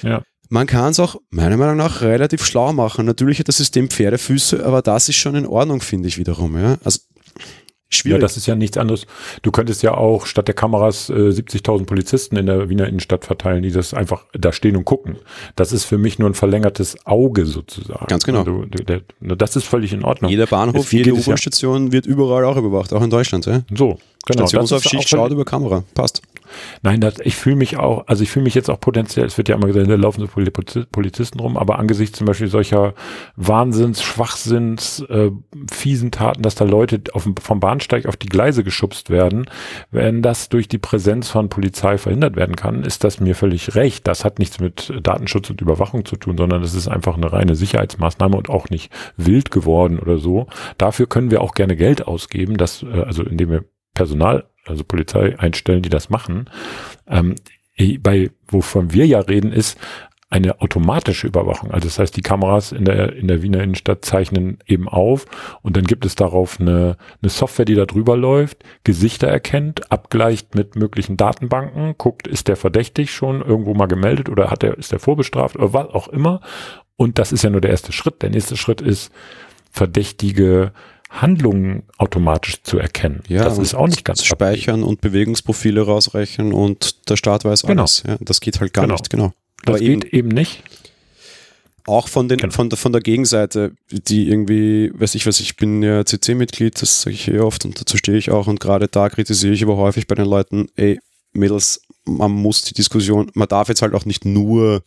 Ja. 0.03 0.23
Man 0.49 0.67
kann 0.67 0.91
es 0.91 1.01
auch 1.01 1.17
meiner 1.31 1.57
Meinung 1.57 1.77
nach 1.77 2.03
relativ 2.03 2.45
schlau 2.45 2.75
machen. 2.75 3.07
Natürlich 3.07 3.39
hat 3.39 3.49
das 3.49 3.57
System 3.57 3.89
Pferdefüße, 3.89 4.67
aber 4.67 4.83
das 4.83 5.09
ist 5.09 5.17
schon 5.17 5.35
in 5.35 5.47
Ordnung, 5.47 5.81
finde 5.81 6.09
ich 6.09 6.19
wiederum. 6.19 6.59
Ja? 6.59 6.77
Also 6.85 7.01
Schwierig. 7.95 8.17
Ja, 8.17 8.21
das 8.21 8.37
ist 8.37 8.47
ja 8.47 8.55
nichts 8.55 8.79
anderes. 8.79 9.07
Du 9.43 9.51
könntest 9.51 9.83
ja 9.83 9.95
auch 9.95 10.27
statt 10.27 10.49
der 10.49 10.55
Kameras 10.55 11.11
äh, 11.11 11.13
70.000 11.13 11.85
Polizisten 11.85 12.37
in 12.37 12.47
der 12.47 12.69
Wiener 12.69 12.87
Innenstadt 12.87 13.25
verteilen, 13.25 13.63
die 13.63 13.71
das 13.71 13.95
einfach 13.95 14.25
da 14.33 14.53
stehen 14.53 14.77
und 14.77 14.85
gucken. 14.85 15.17
Das 15.57 15.73
ist 15.73 15.85
für 15.85 15.99
mich 15.99 16.19
nur 16.19 16.31
ein 16.31 16.35
verlängertes 16.35 16.97
Auge 17.07 17.47
sozusagen. 17.47 18.07
Ganz 18.07 18.25
genau. 18.25 18.41
Also, 18.41 18.65
der, 18.65 19.03
das 19.21 19.57
ist 19.57 19.67
völlig 19.67 19.93
in 19.93 20.05
Ordnung. 20.05 20.31
Jeder 20.31 20.47
Bahnhof, 20.47 20.93
jede 20.93 21.13
U-Bahn-Station 21.13 21.87
ja. 21.87 21.93
wird 21.93 22.07
überall 22.07 22.45
auch 22.45 22.57
überwacht, 22.57 22.93
auch 22.93 23.03
in 23.03 23.11
Deutschland. 23.11 23.47
Ja? 23.47 23.63
So, 23.75 23.99
genau. 24.23 24.47
Stationsaufschicht 24.47 25.09
schaut 25.09 25.33
über 25.33 25.45
Kamera. 25.45 25.85
Passt. 25.95 26.23
Nein, 26.83 27.01
das, 27.01 27.15
ich 27.23 27.37
fühle 27.37 27.57
mich 27.57 27.77
auch, 27.77 28.07
also 28.07 28.23
ich 28.23 28.31
fühle 28.31 28.45
mich 28.45 28.55
jetzt 28.55 28.71
auch 28.71 28.81
potenziell, 28.81 29.27
es 29.27 29.39
wird 29.39 29.49
ja 29.49 29.57
immer 29.57 29.67
gesagt, 29.67 29.89
da 29.89 29.95
laufen 29.95 30.21
so 30.21 30.85
Polizisten 30.91 31.41
rum, 31.41 31.57
aber 31.57 31.79
angesichts 31.79 32.19
zum 32.19 32.27
Beispiel 32.27 32.49
solcher 32.49 32.95
Wahnsinns, 33.37 34.03
Schwachsinns, 34.03 35.01
äh, 35.09 35.31
fiesen 35.71 36.11
Taten, 36.11 36.43
dass 36.43 36.55
da 36.55 36.65
Leute 36.65 37.03
auf, 37.13 37.29
vom 37.41 37.61
Bahnsteig 37.61 38.07
auf 38.07 38.17
die 38.17 38.29
Gleise 38.29 38.65
geschubst 38.65 39.11
werden, 39.11 39.47
wenn 39.91 40.23
das 40.23 40.49
durch 40.49 40.69
die 40.69 40.79
Präsenz 40.79 41.29
von 41.29 41.49
Polizei 41.49 41.99
verhindert 41.99 42.37
werden 42.37 42.57
kann, 42.57 42.85
ist 42.85 43.05
das 43.05 43.21
mir 43.21 43.35
völlig 43.35 43.75
recht. 43.75 44.07
Das 44.07 44.25
hat 44.25 44.39
nichts 44.39 44.61
mit 44.61 44.93
Datenschutz 45.03 45.51
und 45.51 45.61
Überwachung 45.61 46.05
zu 46.05 46.17
tun, 46.17 46.37
sondern 46.37 46.63
es 46.63 46.75
ist 46.75 46.89
einfach 46.89 47.17
eine 47.17 47.33
reine 47.33 47.55
Sicherheitsmaßnahme 47.55 48.37
und 48.37 48.51
auch 48.51 48.69
nicht 48.71 48.93
wild 49.17 49.51
geworden 49.51 49.99
oder 49.99 50.19
so. 50.19 50.47
Dafür 50.79 51.07
können 51.07 51.31
wir 51.31 51.41
auch 51.41 51.55
gerne 51.55 51.77
Geld 51.77 52.07
ausgeben, 52.07 52.57
dass, 52.57 52.83
äh, 52.83 53.03
also 53.07 53.23
indem 53.23 53.51
wir 53.51 53.65
Personal 53.95 54.47
also 54.67 54.85
Polizei 54.85 55.39
einstellen, 55.39 55.83
die 55.83 55.89
das 55.89 56.11
machen. 56.11 56.49
Ähm, 57.07 57.35
bei, 58.01 58.31
wovon 58.49 58.93
wir 58.93 59.07
ja 59.07 59.21
reden, 59.21 59.53
ist 59.53 59.79
eine 60.31 60.63
automatische 60.63 61.27
Überwachung. 61.27 61.73
Also 61.73 61.89
das 61.89 61.99
heißt, 61.99 62.17
die 62.17 62.23
Kameras 62.23 62.73
in 62.73 62.87
der, 62.87 63.15
in 63.17 63.29
der 63.29 63.43
Wiener 63.43 63.63
Innenstadt 63.63 64.05
zeichnen 64.05 64.59
eben 64.67 64.89
auf 64.89 65.27
und 65.61 65.77
dann 65.77 65.85
gibt 65.85 66.07
es 66.07 66.15
darauf 66.15 66.59
eine, 66.59 66.97
eine 67.21 67.29
Software, 67.29 67.67
die 67.67 67.75
da 67.75 67.85
drüber 67.85 68.17
läuft, 68.17 68.65
Gesichter 68.85 69.29
erkennt, 69.29 69.93
abgleicht 69.93 70.55
mit 70.55 70.75
möglichen 70.75 71.19
Datenbanken, 71.19 71.97
guckt, 71.99 72.27
ist 72.27 72.49
der 72.49 72.57
verdächtig 72.57 73.13
schon 73.13 73.43
irgendwo 73.43 73.75
mal 73.75 73.87
gemeldet 73.87 74.31
oder 74.31 74.51
hat 74.51 74.63
er, 74.63 74.79
ist 74.79 74.93
der 74.93 75.01
vorbestraft 75.01 75.57
oder 75.57 75.75
was 75.75 75.89
auch 75.89 76.09
immer. 76.09 76.41
Und 76.97 77.19
das 77.19 77.33
ist 77.33 77.43
ja 77.43 77.51
nur 77.51 77.61
der 77.61 77.73
erste 77.73 77.93
Schritt. 77.93 78.23
Der 78.23 78.31
nächste 78.31 78.57
Schritt 78.57 78.81
ist, 78.81 79.13
verdächtige 79.71 80.73
Handlungen 81.13 81.83
automatisch 81.99 82.63
zu 82.63 82.79
erkennen. 82.79 83.23
Ja, 83.29 83.45
das 83.45 83.59
ist 83.59 83.75
auch 83.75 83.87
nicht 83.87 84.05
ganz 84.05 84.25
Speichern 84.25 84.77
abwegig. 84.77 84.89
und 84.89 85.01
Bewegungsprofile 85.03 85.83
rausrechnen 85.83 86.53
und 86.53 87.09
der 87.11 87.17
Staat 87.17 87.45
weiß 87.45 87.63
genau. 87.63 87.83
alles. 87.83 88.03
Ja, 88.07 88.17
das 88.21 88.41
geht 88.41 88.61
halt 88.61 88.73
gar 88.73 88.85
genau. 88.85 88.95
nicht, 88.95 89.11
genau. 89.11 89.33
Das 89.65 89.75
Aber 89.75 89.79
geht 89.79 90.05
eben, 90.05 90.17
eben 90.17 90.29
nicht. 90.29 90.63
Auch 91.85 92.09
von, 92.09 92.29
den, 92.29 92.39
genau. 92.39 92.53
von, 92.53 92.71
der, 92.71 92.79
von 92.79 92.93
der 92.93 93.03
Gegenseite, 93.03 93.73
die 93.91 94.29
irgendwie, 94.29 94.91
weiß 94.95 95.15
ich 95.15 95.27
was, 95.27 95.41
ich 95.41 95.57
bin 95.57 95.83
ja 95.83 96.05
CC-Mitglied, 96.05 96.81
das 96.81 97.03
sage 97.03 97.15
ich 97.15 97.29
eh 97.29 97.41
oft 97.41 97.65
und 97.65 97.81
dazu 97.81 97.97
stehe 97.97 98.17
ich 98.17 98.31
auch 98.31 98.47
und 98.47 98.61
gerade 98.61 98.89
da 98.89 99.09
kritisiere 99.09 99.53
ich 99.53 99.63
aber 99.63 99.77
häufig 99.77 100.07
bei 100.07 100.15
den 100.15 100.27
Leuten, 100.27 100.69
ey, 100.77 101.01
Mädels, 101.33 101.83
man 102.05 102.31
muss 102.31 102.63
die 102.63 102.75
Diskussion, 102.75 103.31
man 103.35 103.49
darf 103.49 103.69
jetzt 103.69 103.83
halt 103.83 103.95
auch 103.95 104.05
nicht 104.05 104.25
nur 104.25 104.83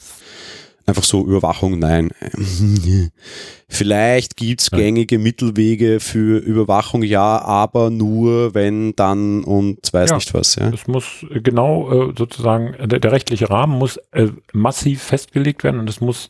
einfach 0.86 1.04
so 1.04 1.26
Überwachung, 1.26 1.80
nein. 1.80 2.12
Vielleicht 3.68 4.38
gibt's 4.38 4.70
gängige 4.70 5.18
Mittelwege 5.18 6.00
für 6.00 6.38
Überwachung, 6.38 7.02
ja, 7.02 7.42
aber 7.42 7.90
nur 7.90 8.54
wenn 8.54 8.96
dann 8.96 9.44
und 9.44 9.80
weiß 9.92 10.12
ja, 10.12 10.16
nicht 10.16 10.34
was. 10.34 10.56
Ja. 10.56 10.70
Es 10.70 10.88
muss 10.88 11.26
genau 11.32 12.10
äh, 12.10 12.14
sozusagen, 12.16 12.76
der, 12.88 13.00
der, 13.00 13.12
rechtliche 13.12 13.50
Rahmen 13.50 13.78
muss 13.78 13.98
äh, 14.12 14.28
massiv 14.54 15.02
festgelegt 15.02 15.64
werden 15.64 15.80
und 15.80 15.90
es 15.90 16.00
muss, 16.00 16.30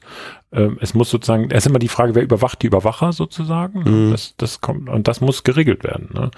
äh, 0.52 0.70
es 0.80 0.94
muss 0.94 1.10
sozusagen, 1.10 1.52
es 1.52 1.66
ist 1.66 1.68
immer 1.68 1.80
die 1.80 1.90
Frage, 1.90 2.16
wer 2.16 2.24
überwacht 2.24 2.62
die 2.62 2.68
Überwacher 2.68 3.12
sozusagen. 3.12 3.80
Mhm. 3.80 4.12
Das, 4.12 4.36
das 4.38 4.62
kommt, 4.62 4.90
und 4.90 5.08
das 5.08 5.20
muss 5.20 5.44
geregelt 5.44 5.84
werden. 5.84 6.10
Ne? 6.14 6.32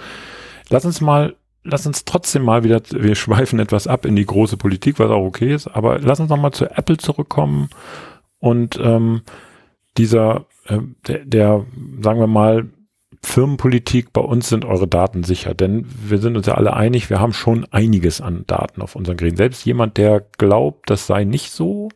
Lass 0.69 0.85
uns 0.85 0.99
mal 0.99 1.35
lass 1.67 1.85
uns 1.85 2.05
trotzdem 2.05 2.43
mal 2.43 2.63
wieder, 2.63 2.81
wir 2.91 3.15
schweifen 3.15 3.59
etwas 3.59 3.87
ab 3.87 4.05
in 4.05 4.15
die 4.15 4.25
große 4.25 4.57
Politik, 4.57 4.99
was 4.99 5.11
auch 5.11 5.25
okay 5.25 5.53
ist, 5.53 5.67
aber 5.67 5.99
lass 5.99 6.19
uns 6.19 6.29
noch 6.29 6.37
mal 6.37 6.51
zu 6.51 6.65
Apple 6.65 6.97
zurückkommen 6.97 7.69
und 8.39 8.79
ähm, 8.81 9.21
dieser, 9.97 10.45
äh, 10.65 10.79
der, 11.07 11.25
der, 11.25 11.65
sagen 12.01 12.19
wir 12.19 12.27
mal, 12.27 12.69
Firmenpolitik, 13.23 14.13
bei 14.13 14.21
uns 14.21 14.47
sind 14.47 14.63
eure 14.63 14.87
Daten 14.87 15.23
sicher, 15.23 15.53
denn 15.53 15.85
wir 16.05 16.19
sind 16.19 16.37
uns 16.37 16.45
ja 16.45 16.53
alle 16.53 16.73
einig, 16.73 17.09
wir 17.09 17.19
haben 17.19 17.33
schon 17.33 17.65
einiges 17.71 18.21
an 18.21 18.45
Daten 18.47 18.81
auf 18.81 18.95
unseren 18.95 19.17
Geräten. 19.17 19.37
Selbst 19.37 19.65
jemand, 19.65 19.97
der 19.97 20.25
glaubt, 20.37 20.89
das 20.89 21.07
sei 21.07 21.23
nicht 21.23 21.51
so, 21.51 21.89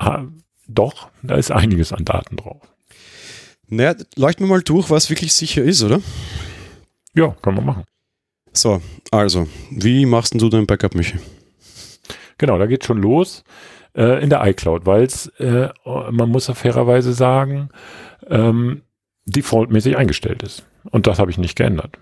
ha, 0.00 0.26
doch, 0.66 1.08
da 1.22 1.36
ist 1.36 1.52
einiges 1.52 1.92
an 1.92 2.04
Daten 2.04 2.36
drauf. 2.36 2.60
Naja, 3.68 3.94
leuchten 4.16 4.46
wir 4.46 4.50
mal 4.50 4.62
durch, 4.62 4.90
was 4.90 5.10
wirklich 5.10 5.32
sicher 5.32 5.62
ist, 5.62 5.82
oder? 5.82 6.00
Ja, 7.14 7.36
kann 7.40 7.54
man 7.54 7.64
machen. 7.64 7.84
So, 8.52 8.82
also, 9.10 9.48
wie 9.70 10.06
machst 10.06 10.34
du 10.40 10.48
dein 10.48 10.66
Backup, 10.66 10.94
Michi? 10.94 11.18
Genau, 12.38 12.58
da 12.58 12.66
geht 12.66 12.84
schon 12.84 12.98
los 12.98 13.44
äh, 13.94 14.22
in 14.22 14.30
der 14.30 14.46
iCloud, 14.46 14.86
weil 14.86 15.04
es, 15.04 15.26
äh, 15.38 15.68
man 15.84 16.28
muss 16.30 16.46
ja 16.46 16.54
fairerweise 16.54 17.12
sagen, 17.12 17.68
ähm, 18.28 18.82
defaultmäßig 19.26 19.96
eingestellt 19.96 20.42
ist. 20.42 20.64
Und 20.90 21.06
das 21.06 21.18
habe 21.18 21.30
ich 21.30 21.38
nicht 21.38 21.56
geändert. 21.56 21.96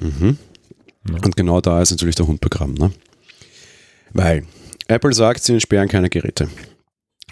Mhm. 0.00 0.38
Ja. 1.08 1.16
Und 1.24 1.36
genau 1.36 1.60
da 1.60 1.82
ist 1.82 1.90
natürlich 1.90 2.16
der 2.16 2.26
Hund 2.26 2.40
begraben, 2.40 2.74
ne? 2.74 2.92
Weil 4.12 4.44
Apple 4.88 5.12
sagt, 5.12 5.42
sie 5.42 5.52
entsperren 5.52 5.88
keine 5.88 6.10
Geräte. 6.10 6.48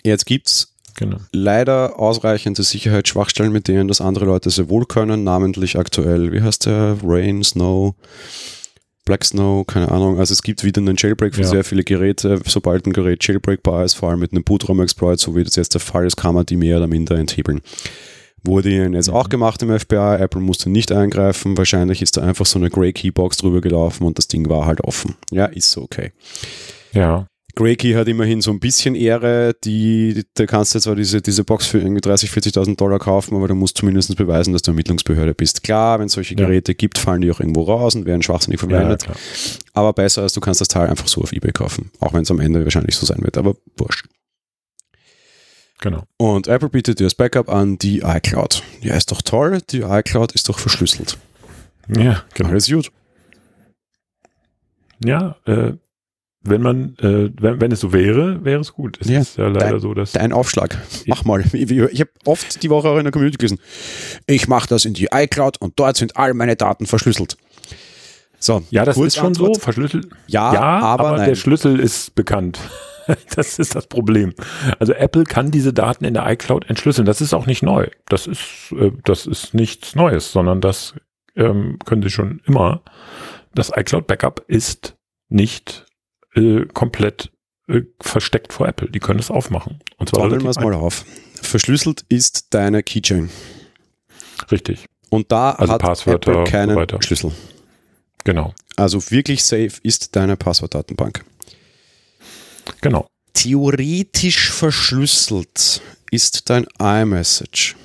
Jetzt 0.05 0.27
gibt 0.27 0.47
es 0.47 0.75
genau. 0.95 1.19
leider 1.33 1.99
ausreichende 1.99 2.62
Sicherheitsschwachstellen, 2.62 3.53
mit 3.53 3.69
denen 3.69 3.89
das 3.89 4.01
andere 4.01 4.25
Leute 4.25 4.51
sehr 4.51 4.69
wohl 4.69 4.87
können, 4.87 5.25
namentlich 5.25 5.79
aktuell, 5.79 6.33
wie 6.33 6.43
heißt 6.43 6.66
der? 6.66 6.99
Rain, 7.03 7.43
Snow, 7.43 7.95
Black 9.09 9.25
Snow, 9.25 9.67
keine 9.67 9.91
Ahnung. 9.91 10.19
Also 10.19 10.35
es 10.35 10.43
gibt 10.43 10.65
wieder 10.65 10.83
einen 10.83 10.97
Jailbreak 10.99 11.35
für 11.35 11.41
ja. 11.41 11.49
sehr 11.49 11.65
viele 11.65 11.83
Geräte. 11.83 12.41
Sobald 12.45 12.87
ein 12.87 12.93
Gerät 12.93 13.27
jailbreakbar 13.27 13.83
ist, 13.87 13.95
vor 13.95 14.11
allem 14.11 14.21
mit 14.21 14.33
einem 14.33 14.45
Bootraum-Exploit, 14.45 15.19
so 15.19 15.35
wie 15.35 15.43
das 15.43 15.57
jetzt 15.57 15.73
der 15.73 15.81
Fall 15.81 16.07
ist, 16.07 16.17
kann 16.17 16.35
man 16.35 16.45
die 16.45 16.57
mehr 16.57 16.77
oder 16.77 16.89
minder 16.89 17.17
enthebeln. 17.17 17.63
Wurde 18.45 18.69
ihnen 18.69 18.93
jetzt 18.93 19.09
mhm. 19.09 19.15
auch 19.15 19.31
gemacht 19.31 19.63
im 19.63 19.77
FBI. 19.77 20.19
Apple 20.19 20.43
musste 20.43 20.69
nicht 20.69 20.93
eingreifen. 20.93 21.57
Wahrscheinlich 21.57 22.03
ist 22.03 22.19
da 22.19 22.23
einfach 22.23 22.45
so 22.45 22.59
eine 22.59 22.69
Grey 22.69 22.93
Keybox 22.93 23.39
drüber 23.39 23.63
gelaufen 23.63 24.05
und 24.05 24.19
das 24.19 24.29
Ding 24.29 24.47
war 24.51 24.67
halt 24.67 24.83
offen. 24.83 25.15
Ja, 25.31 25.47
ist 25.47 25.71
so 25.71 25.81
okay. 25.81 26.13
Ja. 26.93 27.29
Grey 27.59 27.75
hat 27.75 28.07
immerhin 28.07 28.41
so 28.41 28.53
ein 28.53 28.61
bisschen 28.61 28.95
Ehre, 28.95 29.53
die, 29.65 30.25
da 30.35 30.47
kannst 30.47 30.77
du 30.77 30.79
zwar 30.79 30.95
diese, 30.95 31.21
diese 31.21 31.43
Box 31.43 31.67
für 31.67 31.81
irgendwie 31.81 32.01
30, 32.01 32.31
40.000 32.31 32.77
Dollar 32.77 33.01
kaufen, 33.01 33.35
aber 33.35 33.49
du 33.49 33.57
musst 33.57 33.79
zumindest 33.79 34.15
beweisen, 34.17 34.53
dass 34.53 34.63
du 34.63 34.71
Ermittlungsbehörde 34.71 35.35
bist. 35.35 35.65
Klar, 35.65 35.99
wenn 35.99 36.07
es 36.07 36.13
solche 36.13 36.37
Geräte 36.37 36.71
ja. 36.71 36.77
gibt, 36.77 36.99
fallen 36.99 37.21
die 37.21 37.33
auch 37.33 37.41
irgendwo 37.41 37.65
raus 37.65 37.97
und 37.97 38.07
werden 38.07 38.23
schwachsinnig 38.23 38.61
verwendet. 38.61 39.07
Ja, 39.09 39.13
aber 39.73 39.93
besser 39.93 40.23
als 40.23 40.35
du 40.35 40.41
kannst 40.41 40.61
das 40.61 40.69
Teil 40.69 40.89
einfach 40.89 41.09
so 41.09 41.21
auf 41.21 41.33
Ebay 41.33 41.51
kaufen. 41.51 41.91
Auch 41.99 42.15
wenn 42.15 42.23
es 42.23 42.31
am 42.31 42.39
Ende 42.39 42.63
wahrscheinlich 42.63 42.95
so 42.95 43.05
sein 43.05 43.23
wird, 43.23 43.37
aber 43.37 43.57
wurscht. 43.77 44.07
Genau. 45.81 46.05
Und 46.17 46.47
Apple 46.47 46.69
bietet 46.69 47.01
dir 47.01 47.05
das 47.05 47.17
Backup 47.17 47.49
an, 47.49 47.77
die 47.77 48.03
iCloud. 48.05 48.63
Ja, 48.83 48.95
ist 48.95 49.11
doch 49.11 49.21
toll, 49.23 49.59
die 49.69 49.81
iCloud 49.81 50.31
ist 50.31 50.49
doch 50.49 50.61
verschlüsselt. 50.61 51.19
Ja, 51.89 52.23
genau. 52.35 52.51
Alles 52.51 52.71
gut. 52.71 52.93
Ja, 55.05 55.37
äh, 55.45 55.73
wenn 56.51 56.63
man, 56.63 56.97
äh, 56.99 57.31
wenn, 57.41 57.61
wenn 57.61 57.73
es 57.73 57.81
so 57.81 57.93
wäre, 57.93 58.45
wäre 58.45 58.61
es 58.61 58.73
gut. 58.73 58.99
Es 59.01 59.09
ja, 59.09 59.21
ist 59.21 59.39
ja 59.39 59.49
leider 59.49 59.71
dein, 59.71 59.81
so, 59.81 59.95
dass. 59.95 60.13
Dein 60.13 60.33
Aufschlag. 60.33 60.79
Mach 61.07 61.25
mal. 61.25 61.43
Ich, 61.53 61.71
ich 61.71 62.01
habe 62.01 62.11
oft 62.25 62.63
die 62.63 62.71
Woche 62.71 62.89
auch 62.89 62.99
in 62.99 63.05
der 63.05 63.13
Community 63.13 63.37
gelesen. 63.39 63.59
Ich 64.27 64.49
mache 64.49 64.69
das 64.69 64.85
in 64.85 64.95
die 64.95 65.09
iCloud 65.13 65.61
und 65.61 65.79
dort 65.79 65.97
sind 65.97 66.17
all 66.17 66.35
meine 66.35 66.57
Daten 66.57 66.87
verschlüsselt. 66.87 67.37
So, 68.41 68.63
ja, 68.71 68.85
das 68.85 68.97
ist 68.97 69.17
schon 69.17 69.29
Antwort. 69.29 69.57
so 69.57 69.61
verschlüsselt. 69.61 70.09
Ja, 70.27 70.55
ja 70.55 70.61
aber, 70.61 71.09
aber 71.09 71.25
der 71.25 71.35
Schlüssel 71.35 71.81
ist 71.81 72.15
bekannt. 72.15 72.59
das 73.35 73.59
ist 73.59 73.75
das 73.75 73.87
Problem. 73.87 74.35
Also 74.79 74.93
Apple 74.93 75.25
kann 75.25 75.51
diese 75.51 75.73
Daten 75.73 76.05
in 76.05 76.15
der 76.15 76.31
iCloud 76.31 76.69
entschlüsseln. 76.69 77.07
Das 77.07 77.21
ist 77.21 77.35
auch 77.35 77.47
nicht 77.47 77.63
neu. 77.63 77.89
Das 78.09 78.27
ist, 78.27 78.73
äh, 78.79 78.93
das 79.05 79.27
ist 79.27 79.55
nichts 79.55 79.95
Neues, 79.95 80.31
sondern 80.31 80.61
das 80.61 80.95
ähm, 81.37 81.79
können 81.85 82.03
sie 82.03 82.11
schon 82.11 82.41
immer. 82.47 82.83
Das 83.55 83.73
iCloud 83.75 84.07
Backup 84.07 84.45
ist 84.47 84.97
nicht 85.29 85.87
äh, 86.39 86.66
komplett 86.72 87.30
äh, 87.68 87.82
versteckt 88.01 88.53
vor 88.53 88.68
Apple. 88.68 88.91
Die 88.91 89.01
können 89.01 89.18
es 89.18 89.30
aufmachen. 89.30 89.80
Und 89.97 90.09
zwar 90.09 90.30
wir 90.30 90.49
es 90.49 90.61
mal 90.61 90.74
auf. 90.74 91.05
Verschlüsselt 91.34 92.05
ist 92.09 92.55
deine 92.55 92.82
Keychain. 92.82 93.30
Richtig. 94.51 94.86
Und 95.11 95.32
da 95.32 95.53
also 95.53 95.72
hat 95.72 95.82
Passwörter 95.82 96.32
Apple 96.32 96.45
keinen 96.45 96.89
so 96.89 97.01
Schlüssel. 97.01 97.32
Genau. 98.24 98.55
Also 98.76 99.11
wirklich 99.11 99.43
safe 99.45 99.72
ist 99.82 100.16
deine 100.16 100.36
Passwortdatenbank. 100.36 101.24
Genau. 102.80 103.09
Theoretisch 103.32 104.51
verschlüsselt 104.51 105.80
ist 106.11 106.51
dein 106.51 106.66
iMessage. 106.78 107.76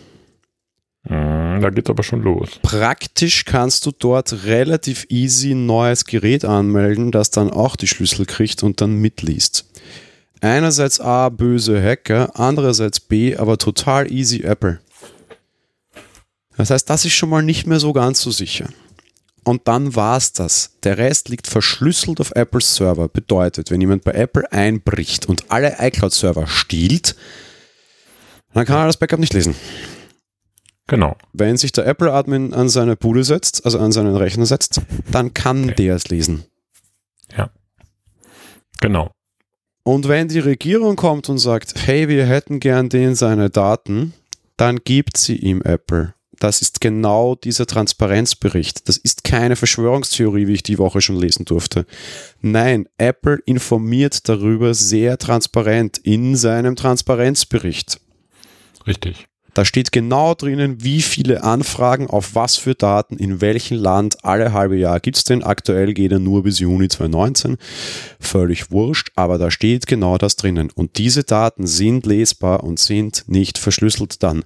Hm, 1.08 1.43
da 1.62 1.70
geht 1.70 1.90
aber 1.90 2.04
schon 2.04 2.22
los. 2.22 2.60
Praktisch 2.62 3.46
kannst 3.46 3.86
du 3.86 3.92
dort 3.92 4.46
relativ 4.46 5.06
easy 5.10 5.52
ein 5.52 5.66
neues 5.66 6.06
Gerät 6.06 6.46
anmelden, 6.46 7.12
das 7.12 7.32
dann 7.32 7.50
auch 7.50 7.76
die 7.76 7.88
Schlüssel 7.88 8.26
kriegt 8.26 8.64
und 8.64 8.82
dann 8.82 8.96
mitliest. 8.96 9.66
Einerseits 10.42 11.00
A, 11.00 11.30
böse 11.30 11.82
Hacker, 11.82 12.32
andererseits 12.40 13.00
B, 13.00 13.36
aber 13.38 13.58
total 13.58 14.12
easy 14.12 14.42
Apple. 14.42 14.80
Das 16.58 16.70
heißt, 16.70 16.90
das 16.90 17.06
ist 17.06 17.14
schon 17.14 17.30
mal 17.30 17.42
nicht 17.42 17.66
mehr 17.66 17.80
so 17.80 17.94
ganz 17.94 18.22
so 18.22 18.32
sicher. 18.32 18.68
Und 19.44 19.68
dann 19.68 19.96
war's 19.96 20.32
das. 20.32 20.72
Der 20.84 20.98
Rest 20.98 21.30
liegt 21.30 21.48
verschlüsselt 21.48 22.22
auf 22.22 22.32
Apples 22.32 22.76
Server. 22.76 23.10
Bedeutet, 23.10 23.72
wenn 23.72 23.82
jemand 23.82 24.04
bei 24.04 24.12
Apple 24.12 24.50
einbricht 24.52 25.26
und 25.26 25.52
alle 25.52 25.76
iCloud-Server 25.80 26.48
stiehlt, 26.48 27.16
dann 28.54 28.66
kann 28.66 28.78
er 28.78 28.88
das 28.88 28.98
Backup 28.98 29.20
nicht 29.20 29.34
lesen. 29.34 29.56
Genau. 30.88 31.16
Wenn 31.32 31.58
sich 31.58 31.72
der 31.72 31.86
Apple-Admin 31.88 32.54
an 32.54 32.70
seine 32.70 32.96
Bude 32.96 33.24
setzt, 33.24 33.66
also 33.66 33.80
an 33.80 33.92
seinen 33.92 34.16
Rechner 34.16 34.46
setzt, 34.46 34.82
dann 35.12 35.34
kann 35.34 35.66
okay. 35.66 35.76
der 35.76 35.96
es 35.96 36.10
lesen. 36.10 36.46
Ja. 37.36 37.50
Genau. 38.82 39.12
Und 39.84 40.08
wenn 40.08 40.28
die 40.28 40.40
Regierung 40.40 40.96
kommt 40.96 41.30
und 41.30 41.40
sagt, 41.40 41.74
hey, 41.86 42.08
wir 42.08 42.26
hätten 42.26 42.60
gern 42.60 42.90
den 42.90 43.16
seine 43.16 43.50
Daten, 43.50 44.14
dann 44.58 44.80
gibt 44.84 45.18
sie 45.18 45.36
ihm 45.36 45.62
Apple. 45.62 46.14
Das 46.40 46.62
ist 46.62 46.82
genau 46.82 47.36
dieser 47.36 47.66
Transparenzbericht. 47.66 48.88
Das 48.90 48.98
ist 48.98 49.24
keine 49.24 49.56
Verschwörungstheorie, 49.56 50.48
wie 50.48 50.54
ich 50.54 50.64
die 50.64 50.78
Woche 50.78 51.00
schon 51.00 51.16
lesen 51.16 51.46
durfte. 51.46 51.86
Nein, 52.42 52.90
Apple 52.98 53.40
informiert 53.46 54.28
darüber 54.28 54.74
sehr 54.74 55.18
transparent 55.18 56.00
in 56.00 56.36
seinem 56.36 56.76
Transparenzbericht. 56.76 58.02
Richtig. 58.86 59.28
Da 59.54 59.66
steht 59.66 59.92
genau 59.92 60.34
drinnen, 60.34 60.84
wie 60.84 61.02
viele 61.02 61.44
Anfragen 61.44 62.08
auf 62.08 62.34
was 62.34 62.58
für 62.58 62.74
Daten 62.74 63.18
in 63.18 63.40
welchem 63.40 63.78
Land 63.78 64.24
alle 64.24 64.52
halbe 64.52 64.78
Jahr 64.78 65.00
gibt 65.00 65.18
es 65.18 65.24
denn. 65.24 65.44
Aktuell 65.44 65.94
geht 65.94 66.12
er 66.12 66.20
nur 66.20 66.44
bis 66.44 66.60
Juni 66.60 66.88
2019. 66.88 67.58
Völlig 68.20 68.72
wurscht, 68.72 69.12
aber 69.16 69.38
da 69.38 69.52
steht 69.52 69.86
genau 69.86 70.18
das 70.18 70.38
drinnen. 70.38 70.72
Und 70.74 70.98
diese 70.98 71.24
Daten 71.24 71.68
sind 71.68 72.06
lesbar 72.06 72.64
und 72.64 72.80
sind 72.80 73.26
nicht 73.28 73.58
verschlüsselt 73.60 74.24
dann 74.24 74.44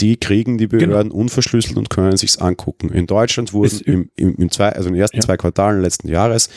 die 0.00 0.16
kriegen 0.16 0.58
die 0.58 0.66
Behörden 0.66 1.10
genau. 1.10 1.14
unverschlüsselt 1.14 1.76
und 1.76 1.90
können 1.90 2.16
sich's 2.16 2.38
angucken. 2.38 2.88
In 2.90 3.06
Deutschland 3.06 3.52
wurden 3.52 3.80
im, 3.84 4.10
im, 4.16 4.34
im 4.36 4.50
zwei, 4.50 4.70
also 4.70 4.88
in 4.88 4.94
den 4.94 5.00
ersten 5.02 5.18
ja. 5.18 5.22
zwei 5.22 5.36
Quartalen 5.36 5.80
letzten 5.80 6.08
Jahres 6.08 6.48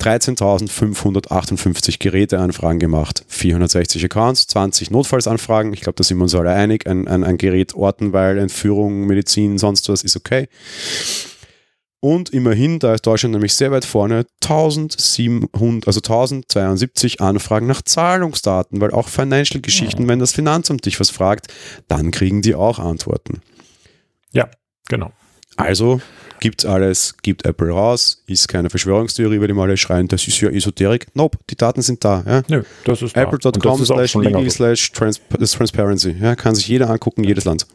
13.558 0.00 1.98
Geräteanfragen 1.98 2.78
gemacht, 2.78 3.24
460 3.26 4.04
Accounts, 4.04 4.46
20 4.48 4.90
Notfallsanfragen. 4.90 5.72
Ich 5.72 5.80
glaube, 5.80 5.96
da 5.96 6.04
sind 6.04 6.18
wir 6.18 6.22
uns 6.24 6.34
alle 6.34 6.50
einig. 6.50 6.86
Ein, 6.86 7.08
ein, 7.08 7.24
ein 7.24 7.38
Gerät 7.38 7.74
orten, 7.74 8.12
weil 8.12 8.38
Entführung, 8.38 9.06
Medizin, 9.06 9.58
sonst 9.58 9.88
was 9.88 10.04
ist 10.04 10.16
okay. 10.16 10.48
Und 12.00 12.30
immerhin, 12.30 12.78
da 12.78 12.94
ist 12.94 13.06
Deutschland 13.06 13.32
nämlich 13.32 13.54
sehr 13.54 13.72
weit 13.72 13.84
vorne, 13.84 14.24
1700, 14.42 15.88
also 15.88 15.98
1072 15.98 17.20
Anfragen 17.20 17.66
nach 17.66 17.82
Zahlungsdaten, 17.82 18.80
weil 18.80 18.92
auch 18.92 19.08
Financial-Geschichten, 19.08 20.02
ja. 20.02 20.08
wenn 20.08 20.20
das 20.20 20.32
Finanzamt 20.32 20.86
dich 20.86 21.00
was 21.00 21.10
fragt, 21.10 21.48
dann 21.88 22.12
kriegen 22.12 22.40
die 22.40 22.54
auch 22.54 22.78
Antworten. 22.78 23.40
Ja, 24.32 24.48
genau. 24.88 25.10
Also 25.56 26.00
gibt 26.38 26.64
alles, 26.64 27.16
gibt 27.22 27.44
Apple 27.44 27.70
raus, 27.70 28.22
ist 28.26 28.46
keine 28.46 28.70
Verschwörungstheorie, 28.70 29.40
weil 29.40 29.48
die 29.48 29.54
mal 29.54 29.76
schreien, 29.76 30.06
das 30.06 30.28
ist 30.28 30.40
ja 30.40 30.50
Esoterik. 30.50 31.08
Nope, 31.14 31.38
die 31.50 31.56
Daten 31.56 31.82
sind 31.82 32.04
da. 32.04 32.22
Ja? 32.24 32.42
Nö, 32.46 32.62
das 32.84 33.02
ist 33.02 33.16
Apple.com 33.16 33.84
slash 33.84 34.14
legal 34.14 34.48
slash 34.48 34.92
transparency. 34.92 36.14
Ja, 36.20 36.36
kann 36.36 36.54
sich 36.54 36.68
jeder 36.68 36.90
angucken, 36.90 37.24
jedes 37.24 37.44
Land. 37.44 37.66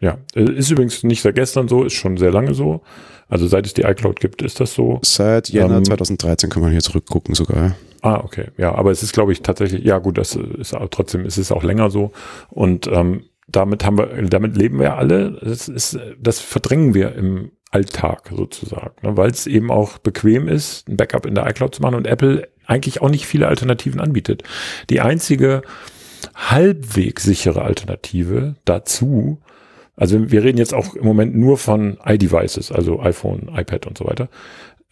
Ja, 0.00 0.18
ist 0.34 0.70
übrigens 0.70 1.02
nicht 1.02 1.22
seit 1.22 1.34
gestern 1.34 1.68
so, 1.68 1.84
ist 1.84 1.92
schon 1.92 2.16
sehr 2.16 2.32
lange 2.32 2.54
so. 2.54 2.82
Also 3.28 3.46
seit 3.46 3.66
es 3.66 3.74
die 3.74 3.82
iCloud 3.82 4.18
gibt, 4.18 4.42
ist 4.42 4.58
das 4.58 4.74
so. 4.74 4.98
Seit 5.02 5.50
Jänner 5.50 5.78
ähm, 5.78 5.84
2013 5.84 6.50
kann 6.50 6.62
man 6.62 6.72
hier 6.72 6.80
zurückgucken 6.80 7.34
sogar. 7.34 7.76
Ah, 8.02 8.20
okay. 8.24 8.46
Ja, 8.56 8.74
aber 8.74 8.90
es 8.90 9.02
ist, 9.02 9.12
glaube 9.12 9.32
ich, 9.32 9.42
tatsächlich, 9.42 9.84
ja 9.84 9.98
gut, 9.98 10.18
das 10.18 10.34
ist 10.34 10.74
trotzdem, 10.90 11.26
es 11.26 11.38
ist 11.38 11.52
auch 11.52 11.62
länger 11.62 11.90
so. 11.90 12.12
Und 12.48 12.88
ähm, 12.88 13.24
damit 13.46 13.84
haben 13.84 13.98
wir, 13.98 14.06
damit 14.28 14.56
leben 14.56 14.78
wir 14.80 14.96
alle. 14.96 15.38
Das 15.42 15.68
ist, 15.68 15.98
das 16.18 16.40
verdrängen 16.40 16.94
wir 16.94 17.14
im 17.14 17.52
Alltag 17.70 18.30
sozusagen, 18.34 18.94
ne? 19.02 19.16
weil 19.16 19.30
es 19.30 19.46
eben 19.46 19.70
auch 19.70 19.98
bequem 19.98 20.48
ist, 20.48 20.88
ein 20.88 20.96
Backup 20.96 21.24
in 21.24 21.36
der 21.36 21.48
iCloud 21.48 21.74
zu 21.74 21.82
machen 21.82 21.94
und 21.94 22.06
Apple 22.06 22.48
eigentlich 22.66 23.00
auch 23.00 23.10
nicht 23.10 23.26
viele 23.26 23.46
Alternativen 23.46 24.00
anbietet. 24.00 24.42
Die 24.88 25.00
einzige 25.00 25.62
halbwegs 26.34 27.22
sichere 27.22 27.62
Alternative 27.62 28.56
dazu 28.64 29.40
also 30.00 30.32
wir 30.32 30.42
reden 30.42 30.56
jetzt 30.56 30.72
auch 30.72 30.94
im 30.94 31.04
Moment 31.04 31.36
nur 31.36 31.58
von 31.58 31.98
iDevices, 32.02 32.72
also 32.72 33.00
iPhone, 33.00 33.50
iPad 33.54 33.86
und 33.86 33.98
so 33.98 34.06
weiter. 34.06 34.30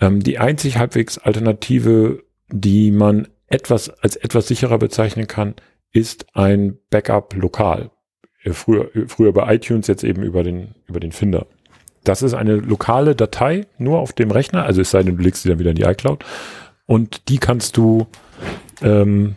Ähm, 0.00 0.22
die 0.22 0.38
einzig 0.38 0.76
halbwegs 0.76 1.16
Alternative, 1.16 2.22
die 2.48 2.90
man 2.90 3.26
etwas 3.46 3.88
als 3.88 4.16
etwas 4.16 4.48
sicherer 4.48 4.78
bezeichnen 4.78 5.26
kann, 5.26 5.54
ist 5.92 6.26
ein 6.34 6.76
Backup 6.90 7.34
lokal. 7.34 7.90
Äh, 8.42 8.52
früher, 8.52 8.90
früher 9.06 9.32
bei 9.32 9.54
iTunes, 9.54 9.86
jetzt 9.86 10.04
eben 10.04 10.22
über 10.22 10.42
den, 10.42 10.74
über 10.86 11.00
den 11.00 11.12
Finder. 11.12 11.46
Das 12.04 12.20
ist 12.20 12.34
eine 12.34 12.56
lokale 12.56 13.16
Datei, 13.16 13.66
nur 13.78 14.00
auf 14.00 14.12
dem 14.12 14.30
Rechner, 14.30 14.64
also 14.64 14.82
es 14.82 14.90
sei 14.90 15.02
denn, 15.02 15.16
du 15.16 15.22
legst 15.22 15.42
sie 15.42 15.48
dann 15.48 15.58
wieder 15.58 15.70
in 15.70 15.76
die 15.76 15.84
iCloud. 15.84 16.22
Und 16.84 17.30
die 17.30 17.38
kannst 17.38 17.78
du 17.78 18.06
ähm, 18.82 19.36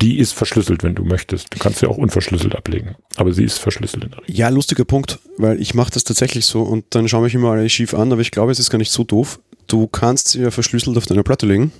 die 0.00 0.18
ist 0.18 0.32
verschlüsselt, 0.32 0.82
wenn 0.82 0.94
du 0.94 1.04
möchtest. 1.04 1.54
Du 1.54 1.58
kannst 1.58 1.78
sie 1.78 1.86
auch 1.86 1.96
unverschlüsselt 1.96 2.54
ablegen, 2.54 2.96
aber 3.16 3.32
sie 3.32 3.44
ist 3.44 3.58
verschlüsselt 3.58 4.04
in 4.04 4.10
der 4.10 4.20
Regel. 4.22 4.36
Ja, 4.36 4.48
lustiger 4.50 4.84
Punkt, 4.84 5.18
weil 5.38 5.60
ich 5.60 5.74
mache 5.74 5.90
das 5.90 6.04
tatsächlich 6.04 6.44
so 6.44 6.62
und 6.62 6.84
dann 6.90 7.08
schaue 7.08 7.26
ich 7.28 7.34
immer 7.34 7.52
alle 7.52 7.68
schief 7.68 7.94
an, 7.94 8.12
aber 8.12 8.20
ich 8.20 8.30
glaube, 8.30 8.52
es 8.52 8.58
ist 8.58 8.70
gar 8.70 8.78
nicht 8.78 8.92
so 8.92 9.04
doof. 9.04 9.40
Du 9.66 9.86
kannst 9.86 10.28
sie 10.28 10.42
ja 10.42 10.50
verschlüsselt 10.50 10.96
auf 10.96 11.06
deiner 11.06 11.22
Platte 11.22 11.46
legen. 11.46 11.72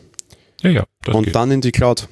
Ja, 0.62 0.70
ja. 0.70 0.84
und 1.12 1.24
geht. 1.24 1.34
dann 1.34 1.50
in 1.50 1.60
die 1.60 1.72
Cloud. 1.72 2.08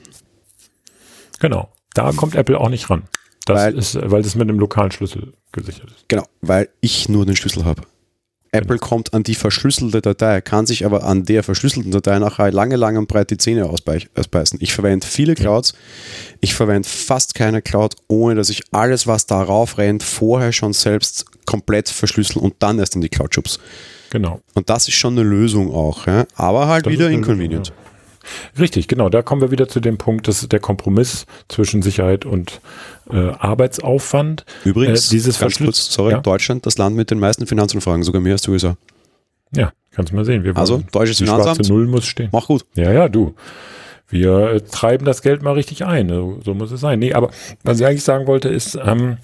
Genau. 1.41 1.73
Da 1.95 2.13
kommt 2.13 2.35
Apple 2.35 2.61
auch 2.61 2.69
nicht 2.69 2.91
ran. 2.91 3.05
Das 3.47 3.61
weil, 3.61 3.79
ist, 3.79 3.99
weil 4.11 4.23
das 4.23 4.35
mit 4.35 4.49
einem 4.49 4.59
lokalen 4.59 4.91
Schlüssel 4.91 5.35
gesichert 5.53 5.91
ist. 5.91 6.09
Genau, 6.09 6.25
weil 6.41 6.69
ich 6.81 7.09
nur 7.09 7.25
den 7.25 7.37
Schlüssel 7.37 7.65
habe. 7.65 7.83
Apple 8.55 8.79
kommt 8.79 9.13
an 9.13 9.25
die 9.25 9.35
verschlüsselte 9.35 10.01
Datei, 10.01 10.41
kann 10.41 10.65
sich 10.65 10.87
aber 10.87 11.03
an 11.03 11.25
der 11.25 11.43
verschlüsselten 11.43 11.91
Datei 11.91 12.21
nachher 12.21 12.53
lange, 12.53 12.77
lange 12.77 13.01
und 13.01 13.09
breit 13.09 13.31
die 13.31 13.37
Zähne 13.37 13.67
ausbeißen. 13.67 14.61
Ich 14.61 14.73
verwende 14.73 15.05
viele 15.07 15.35
Clouds. 15.35 15.75
Ich 16.41 16.55
verwende 16.55 16.89
fast 16.89 17.35
keine 17.35 17.63
Cloud, 17.63 17.97
ohne 18.07 18.37
dass 18.37 18.51
ich 18.51 18.63
alles, 18.71 19.09
was 19.09 19.27
darauf 19.27 19.77
rennt, 19.77 20.05
vorher 20.05 20.53
schon 20.53 20.73
selbst 20.73 21.27
komplett 21.47 21.89
verschlüsseln 21.89 22.45
und 22.45 22.55
dann 22.61 22.79
erst 22.79 22.95
in 22.95 23.01
die 23.01 23.09
Cloud 23.09 23.35
schubs. 23.35 23.59
Genau. 24.11 24.41
Und 24.55 24.71
das 24.71 24.87
ist 24.87 24.95
schon 24.95 25.15
eine 25.19 25.29
Lösung 25.29 25.75
auch, 25.75 26.07
ja? 26.07 26.25
aber 26.37 26.69
halt 26.69 26.87
das 26.87 26.93
wieder 26.93 27.11
inconvenient. 27.11 27.69
Lösung, 27.69 27.77
ja. 27.77 27.84
Richtig, 28.59 28.89
genau. 28.89 29.09
Da 29.09 29.23
kommen 29.23 29.41
wir 29.41 29.51
wieder 29.51 29.69
zu 29.69 29.81
dem 29.81 29.99
Punkt, 29.99 30.29
dass 30.29 30.47
der 30.49 30.61
Kompromiss 30.61 31.27
zwischen 31.49 31.83
Sicherheit 31.83 32.25
und 32.25 32.61
äh, 33.11 33.17
Arbeitsaufwand. 33.17 34.45
Übrigens, 34.65 35.09
äh, 35.09 35.11
dieses 35.11 35.39
ganz 35.39 35.59
kurz, 35.59 35.93
sorry, 35.93 36.13
ja? 36.13 36.21
Deutschland, 36.21 36.67
das 36.67 36.79
Land 36.79 36.97
mit 36.97 37.11
den 37.11 37.19
meisten 37.19 37.47
Finanzanfragen, 37.47 38.03
sogar 38.03 38.21
mehr 38.21 38.33
als 38.33 38.43
die 38.43 38.51
USA. 38.51 38.77
Ja, 39.55 39.73
kannst 39.93 40.13
du 40.13 40.17
mal 40.17 40.25
sehen. 40.25 40.45
Wir 40.45 40.57
also, 40.57 40.83
deutsches 40.93 41.19
die 41.19 41.25
Finanzamt. 41.25 41.57
Schwarze 41.57 41.73
Null 41.73 41.87
muss 41.87 42.07
stehen. 42.07 42.29
Mach 42.33 42.47
gut. 42.47 42.65
Ja, 42.75 42.93
ja, 42.93 43.09
du. 43.09 43.35
Wir 44.09 44.51
äh, 44.51 44.61
treiben 44.61 45.05
das 45.05 45.23
Geld 45.23 45.43
mal 45.43 45.53
richtig 45.53 45.85
ein. 45.85 46.09
So, 46.09 46.41
so, 46.45 46.55
muss 46.55 46.71
es 46.71 46.81
sein. 46.81 46.99
Nee, 46.99 47.15
aber 47.15 47.31
was 47.63 47.81
ich 47.81 47.87
eigentlich 47.87 48.05
sagen 48.05 48.27
wollte, 48.27 48.49
ist, 48.49 48.79
ähm, 48.83 49.19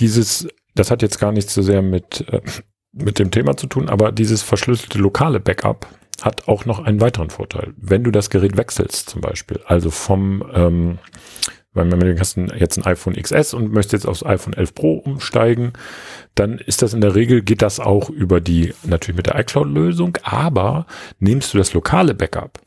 dieses, 0.00 0.48
das 0.74 0.90
hat 0.90 1.02
jetzt 1.02 1.18
gar 1.18 1.32
nichts 1.32 1.54
so 1.54 1.62
sehr 1.62 1.82
mit, 1.82 2.24
äh, 2.32 2.40
mit 2.92 3.18
dem 3.18 3.30
Thema 3.30 3.56
zu 3.56 3.66
tun, 3.66 3.88
aber 3.88 4.12
dieses 4.12 4.42
verschlüsselte 4.42 4.98
lokale 4.98 5.40
Backup, 5.40 5.86
hat 6.22 6.48
auch 6.48 6.64
noch 6.64 6.84
einen 6.84 7.00
weiteren 7.00 7.30
Vorteil. 7.30 7.72
Wenn 7.76 8.04
du 8.04 8.10
das 8.10 8.30
Gerät 8.30 8.56
wechselst 8.56 9.10
zum 9.10 9.20
Beispiel, 9.20 9.60
also 9.66 9.90
vom, 9.90 10.44
ähm, 10.54 10.98
weil 11.72 11.86
man 11.86 12.20
hast 12.20 12.36
jetzt 12.36 12.78
ein 12.78 12.86
iPhone 12.86 13.14
XS 13.14 13.52
und 13.54 13.72
möchtest 13.72 13.92
jetzt 13.92 14.06
aufs 14.06 14.24
iPhone 14.24 14.52
11 14.52 14.74
Pro 14.74 14.94
umsteigen, 14.94 15.72
dann 16.34 16.58
ist 16.58 16.82
das 16.82 16.94
in 16.94 17.00
der 17.00 17.14
Regel, 17.14 17.42
geht 17.42 17.62
das 17.62 17.80
auch 17.80 18.10
über 18.10 18.40
die, 18.40 18.72
natürlich 18.84 19.16
mit 19.16 19.26
der 19.26 19.38
iCloud-Lösung, 19.40 20.18
aber 20.22 20.86
nimmst 21.18 21.52
du 21.52 21.58
das 21.58 21.72
lokale 21.74 22.14
Backup, 22.14 22.60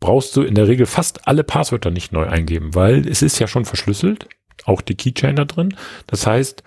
brauchst 0.00 0.36
du 0.36 0.42
in 0.42 0.56
der 0.56 0.66
Regel 0.66 0.86
fast 0.86 1.28
alle 1.28 1.44
Passwörter 1.44 1.90
nicht 1.90 2.12
neu 2.12 2.26
eingeben, 2.26 2.74
weil 2.74 3.06
es 3.06 3.22
ist 3.22 3.38
ja 3.38 3.46
schon 3.46 3.64
verschlüsselt, 3.64 4.28
auch 4.64 4.80
die 4.80 4.96
Keychain 4.96 5.36
da 5.36 5.44
drin. 5.44 5.74
Das 6.08 6.26
heißt, 6.26 6.62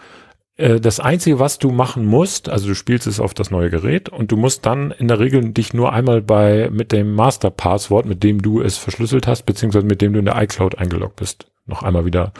das 0.58 1.02
Einzige, 1.02 1.38
was 1.38 1.60
du 1.60 1.72
machen 1.72 2.06
musst, 2.06 2.48
also 2.48 2.68
du 2.68 2.76
spielst 2.76 3.08
es 3.08 3.20
auf 3.20 3.34
das 3.34 3.52
neue 3.52 3.70
Gerät 3.70 4.08
und 4.08 4.32
du 4.32 4.38
musst 4.38 4.66
dann 4.66 4.92
in 4.92 5.10
der 5.10 5.20
Regel 5.20 5.52
dich 5.52 5.74
nur 5.74 5.92
einmal 5.92 6.22
bei 6.22 6.70
mit 6.72 6.94
dem 6.94 7.14
Master-Passwort, 7.14 8.06
mit 8.06 8.24
dem 8.24 8.42
du 8.42 8.62
es 8.62 8.78
verschlüsselt 8.78 9.28
hast, 9.28 9.44
beziehungsweise 9.44 9.86
mit 9.86 10.02
dem 10.02 10.14
du 10.14 10.20
in 10.20 10.26
der 10.26 10.42
iCloud 10.42 10.78
eingeloggt 10.78 11.18
bist, 11.18 11.52
noch 11.66 11.84
einmal 11.84 12.06
wieder 12.06 12.32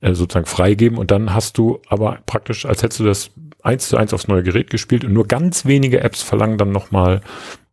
äh, 0.00 0.12
sozusagen 0.12 0.44
freigeben 0.44 0.98
und 0.98 1.10
dann 1.10 1.32
hast 1.32 1.56
du 1.56 1.80
aber 1.88 2.18
praktisch, 2.26 2.66
als 2.66 2.82
hättest 2.82 3.00
du 3.00 3.04
das 3.04 3.30
eins 3.62 3.88
zu 3.88 3.96
eins 3.96 4.12
aufs 4.12 4.28
neue 4.28 4.42
Gerät 4.42 4.68
gespielt 4.68 5.02
und 5.02 5.14
nur 5.14 5.26
ganz 5.26 5.64
wenige 5.64 6.02
Apps 6.02 6.22
verlangen 6.22 6.58
dann 6.58 6.70
nochmal 6.70 7.22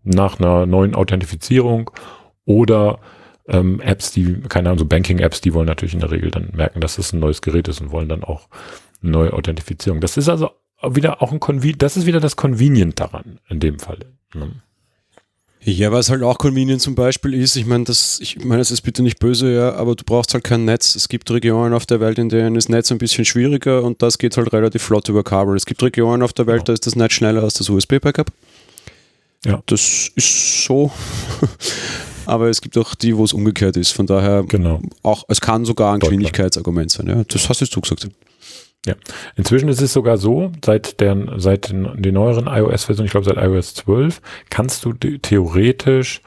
nach 0.03 0.39
einer 0.39 0.65
neuen 0.65 0.95
Authentifizierung 0.95 1.91
oder 2.45 2.99
ähm, 3.47 3.81
Apps, 3.81 4.11
die, 4.11 4.41
keine 4.47 4.69
Ahnung, 4.69 4.79
so 4.79 4.85
Banking-Apps, 4.85 5.41
die 5.41 5.53
wollen 5.53 5.67
natürlich 5.67 5.93
in 5.93 5.99
der 5.99 6.11
Regel 6.11 6.31
dann 6.31 6.51
merken, 6.55 6.79
dass 6.79 6.97
es 6.97 7.11
ein 7.11 7.19
neues 7.19 7.41
Gerät 7.41 7.67
ist 7.67 7.81
und 7.81 7.91
wollen 7.91 8.07
dann 8.07 8.23
auch 8.23 8.47
neue 9.01 9.33
Authentifizierung. 9.33 10.01
Das 10.01 10.17
ist 10.17 10.29
also 10.29 10.51
wieder 10.83 11.21
auch 11.21 11.31
ein 11.31 11.39
Conven 11.39 11.77
das 11.77 11.97
ist 11.97 12.05
wieder 12.05 12.19
das 12.19 12.35
Convenient 12.35 12.99
daran, 12.99 13.39
in 13.49 13.59
dem 13.59 13.79
Fall. 13.79 13.99
Ne? 14.33 14.51
Ja, 15.63 15.91
was 15.91 16.09
halt 16.09 16.23
auch 16.23 16.39
convenient 16.39 16.81
zum 16.81 16.95
Beispiel 16.95 17.35
ist, 17.35 17.55
ich 17.55 17.67
meine, 17.67 17.83
das, 17.83 18.19
ich 18.19 18.43
meine, 18.43 18.61
es 18.61 18.71
ist 18.71 18.81
bitte 18.81 19.03
nicht 19.03 19.19
böse, 19.19 19.53
ja, 19.53 19.75
aber 19.75 19.95
du 19.95 20.03
brauchst 20.03 20.33
halt 20.33 20.43
kein 20.43 20.65
Netz. 20.65 20.95
Es 20.95 21.07
gibt 21.07 21.29
Regionen 21.29 21.75
auf 21.75 21.85
der 21.85 21.99
Welt, 21.99 22.17
in 22.17 22.29
denen 22.29 22.55
ist 22.55 22.69
Netz 22.69 22.91
ein 22.91 22.97
bisschen 22.97 23.25
schwieriger 23.25 23.83
und 23.83 24.01
das 24.01 24.17
geht 24.17 24.37
halt 24.37 24.51
relativ 24.53 24.81
flott 24.81 25.07
über 25.07 25.23
Kabel. 25.23 25.55
Es 25.55 25.67
gibt 25.67 25.83
Regionen 25.83 26.23
auf 26.23 26.33
der 26.33 26.47
Welt, 26.47 26.67
da 26.67 26.73
ist 26.73 26.87
das 26.87 26.95
Netz 26.95 27.13
schneller 27.13 27.43
als 27.43 27.53
das 27.53 27.69
USB-Backup. 27.69 28.31
Ja. 29.45 29.61
Das 29.67 30.09
ist 30.15 30.63
so. 30.65 30.91
aber 32.25 32.49
es 32.49 32.61
gibt 32.61 32.75
auch 32.79 32.95
die, 32.95 33.15
wo 33.15 33.23
es 33.23 33.33
umgekehrt 33.33 33.77
ist. 33.77 33.91
Von 33.91 34.07
daher 34.07 34.43
genau. 34.43 34.81
auch, 35.03 35.25
es 35.27 35.41
kann 35.41 35.65
sogar 35.65 35.93
ein 35.93 35.99
Geschwindigkeitsargument 35.99 36.89
sein. 36.89 37.07
Ja, 37.07 37.23
das 37.23 37.49
hast 37.49 37.61
jetzt 37.61 37.75
du 37.75 37.81
gesagt. 37.81 38.07
Ja, 38.85 38.95
inzwischen 39.35 39.69
ist 39.69 39.81
es 39.81 39.93
sogar 39.93 40.17
so, 40.17 40.51
seit 40.65 40.99
der, 41.01 41.15
seit 41.37 41.69
den, 41.69 42.01
den 42.01 42.15
neueren 42.15 42.47
iOS-Versionen, 42.47 43.05
ich 43.05 43.11
glaube 43.11 43.25
seit 43.25 43.37
iOS 43.37 43.75
12, 43.75 44.21
kannst 44.49 44.83
du 44.85 44.93
theoretisch 44.93 46.21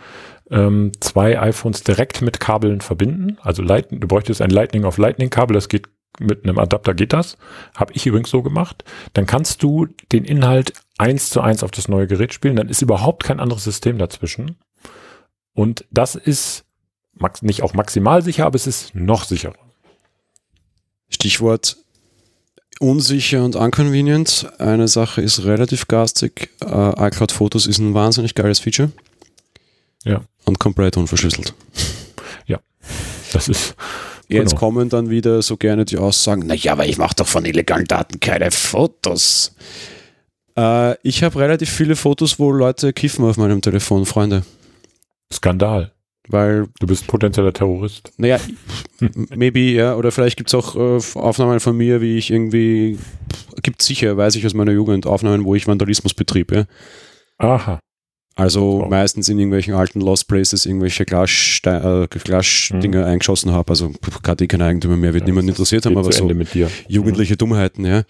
ähm, 0.50 0.92
zwei 1.00 1.40
iPhones 1.40 1.82
direkt 1.82 2.22
mit 2.22 2.38
Kabeln 2.38 2.80
verbinden. 2.80 3.38
Also 3.42 3.62
Lightning, 3.62 4.00
du 4.00 4.06
bräuchtest 4.06 4.40
ein 4.40 4.50
Lightning 4.50 4.84
auf 4.84 4.98
Lightning 4.98 5.30
Kabel, 5.30 5.54
das 5.54 5.68
geht 5.68 5.88
mit 6.20 6.44
einem 6.44 6.58
Adapter 6.58 6.94
geht 6.94 7.12
das. 7.12 7.36
Habe 7.74 7.92
ich 7.94 8.06
übrigens 8.06 8.30
so 8.30 8.42
gemacht. 8.42 8.84
Dann 9.14 9.26
kannst 9.26 9.62
du 9.64 9.86
den 10.12 10.24
Inhalt 10.24 10.72
eins 10.96 11.30
zu 11.30 11.40
eins 11.40 11.64
auf 11.64 11.72
das 11.72 11.88
neue 11.88 12.06
Gerät 12.06 12.32
spielen. 12.32 12.54
Dann 12.54 12.68
ist 12.68 12.82
überhaupt 12.82 13.24
kein 13.24 13.40
anderes 13.40 13.64
System 13.64 13.98
dazwischen. 13.98 14.56
Und 15.54 15.86
das 15.90 16.14
ist 16.14 16.64
nicht 17.42 17.62
auch 17.62 17.74
maximal 17.74 18.22
sicher, 18.22 18.46
aber 18.46 18.56
es 18.56 18.66
ist 18.66 18.94
noch 18.94 19.24
sicherer. 19.24 19.54
Stichwort 21.08 21.78
unsicher 22.80 23.44
und 23.44 23.56
unconvenient. 23.56 24.46
Eine 24.58 24.88
Sache 24.88 25.20
ist 25.20 25.44
relativ 25.44 25.86
garstig. 25.88 26.50
Uh, 26.64 26.92
iCloud 26.98 27.32
Fotos 27.32 27.66
ist 27.66 27.78
ein 27.78 27.94
wahnsinnig 27.94 28.34
geiles 28.34 28.60
Feature. 28.60 28.90
Ja. 30.04 30.22
Und 30.44 30.58
komplett 30.58 30.96
unverschlüsselt. 30.96 31.54
Ja. 32.46 32.58
Das 33.32 33.48
ist. 33.48 33.74
Jetzt 34.28 34.50
genau. 34.50 34.60
kommen 34.60 34.88
dann 34.88 35.10
wieder 35.10 35.42
so 35.42 35.56
gerne 35.56 35.84
die 35.84 35.98
Aussagen, 35.98 36.46
naja, 36.46 36.72
aber 36.72 36.86
ich 36.86 36.96
mache 36.96 37.14
doch 37.16 37.26
von 37.26 37.44
illegalen 37.44 37.84
Daten 37.84 38.20
keine 38.20 38.50
Fotos. 38.50 39.54
Uh, 40.58 40.94
ich 41.02 41.22
habe 41.22 41.38
relativ 41.38 41.70
viele 41.70 41.94
Fotos, 41.96 42.38
wo 42.38 42.50
Leute 42.50 42.92
kiffen 42.92 43.24
auf 43.24 43.36
meinem 43.36 43.60
Telefon, 43.60 44.06
Freunde. 44.06 44.44
Skandal. 45.32 45.93
Weil 46.28 46.66
du 46.80 46.86
bist 46.86 47.06
potenzieller 47.06 47.52
Terrorist. 47.52 48.12
Naja, 48.16 48.38
maybe, 49.34 49.60
ja. 49.60 49.94
Oder 49.96 50.10
vielleicht 50.10 50.36
gibt 50.38 50.48
es 50.48 50.54
auch 50.54 50.74
äh, 50.74 51.18
Aufnahmen 51.18 51.60
von 51.60 51.76
mir, 51.76 52.00
wie 52.00 52.16
ich 52.16 52.30
irgendwie, 52.30 52.98
gibt 53.62 53.82
sicher, 53.82 54.16
weiß 54.16 54.36
ich 54.36 54.46
aus 54.46 54.54
meiner 54.54 54.72
Jugend, 54.72 55.06
Aufnahmen, 55.06 55.44
wo 55.44 55.54
ich 55.54 55.66
Vandalismus 55.66 56.14
betrieb, 56.14 56.50
ja. 56.52 56.64
Aha. 57.38 57.78
Also 58.36 58.80
wow. 58.80 58.90
meistens 58.90 59.28
in 59.28 59.38
irgendwelchen 59.38 59.74
alten 59.74 60.00
Lost 60.00 60.26
Places 60.26 60.66
irgendwelche 60.66 61.04
Glasdinger 61.04 62.02
äh, 62.02 62.18
Glas 62.18 62.70
mhm. 62.72 62.94
eingeschossen 62.94 63.52
habe. 63.52 63.70
Also 63.70 63.92
gerade 64.22 64.48
kein 64.48 64.60
Eigentümer 64.60 64.96
mehr, 64.96 65.14
wird 65.14 65.22
ja, 65.22 65.26
niemand 65.26 65.48
interessiert 65.48 65.86
haben, 65.86 65.96
aber 65.96 66.12
so 66.12 66.28
jugendliche 66.88 67.34
mhm. 67.34 67.38
Dummheiten, 67.38 67.84
ja. 67.84 68.02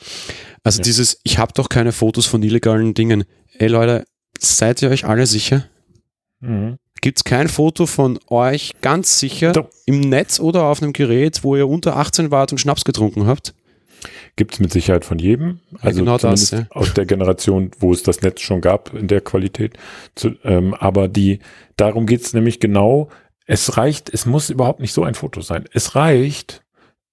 Also 0.63 0.79
ja. 0.79 0.85
dieses, 0.85 1.21
ich 1.25 1.39
habe 1.39 1.53
doch 1.55 1.69
keine 1.69 1.93
Fotos 1.93 2.25
von 2.25 2.43
illegalen 2.43 2.95
Dingen. 2.95 3.25
Ey 3.59 3.69
Leute, 3.69 4.07
seid 4.39 4.81
ihr 4.81 4.89
euch 4.89 5.05
alle 5.05 5.27
sicher? 5.27 5.67
Mhm. 6.41 6.79
Gibt 7.05 7.19
es 7.19 7.25
kein 7.25 7.49
Foto 7.49 7.85
von 7.85 8.19
euch 8.29 8.73
ganz 8.81 9.21
sicher 9.21 9.53
Doch. 9.53 9.69
im 9.85 10.01
Netz 10.01 10.41
oder 10.41 10.63
auf 10.63 10.81
einem 10.81 10.95
Gerät, 10.95 11.45
wo 11.45 11.55
ihr 11.55 11.69
unter 11.69 11.99
18 11.99 12.31
wart 12.31 12.51
und 12.51 12.57
Schnaps 12.57 12.83
getrunken 12.83 13.27
habt? 13.27 13.53
Gibt 14.37 14.55
es 14.55 14.61
mit 14.61 14.73
Sicherheit 14.73 15.05
von 15.05 15.19
jedem. 15.19 15.61
Also 15.83 15.99
ja, 15.99 16.05
genau 16.07 16.17
das, 16.17 16.53
ja. 16.53 16.67
aus 16.71 16.95
der 16.95 17.05
Generation, 17.05 17.73
wo 17.79 17.93
es 17.93 18.05
das 18.05 18.23
Netz 18.23 18.41
schon 18.41 18.63
gab 18.63 18.95
in 18.95 19.07
der 19.07 19.21
Qualität. 19.21 19.75
Zu, 20.15 20.37
ähm, 20.45 20.73
aber 20.73 21.09
die, 21.09 21.41
darum 21.77 22.07
geht 22.07 22.23
es 22.23 22.33
nämlich 22.33 22.59
genau, 22.59 23.11
es 23.45 23.77
reicht, 23.77 24.09
es 24.09 24.25
muss 24.25 24.49
überhaupt 24.49 24.81
nicht 24.81 24.95
so 24.95 25.05
ein 25.05 25.15
Foto 25.15 25.43
sein. 25.43 25.67
Es 25.75 25.97
reicht, 25.97 26.63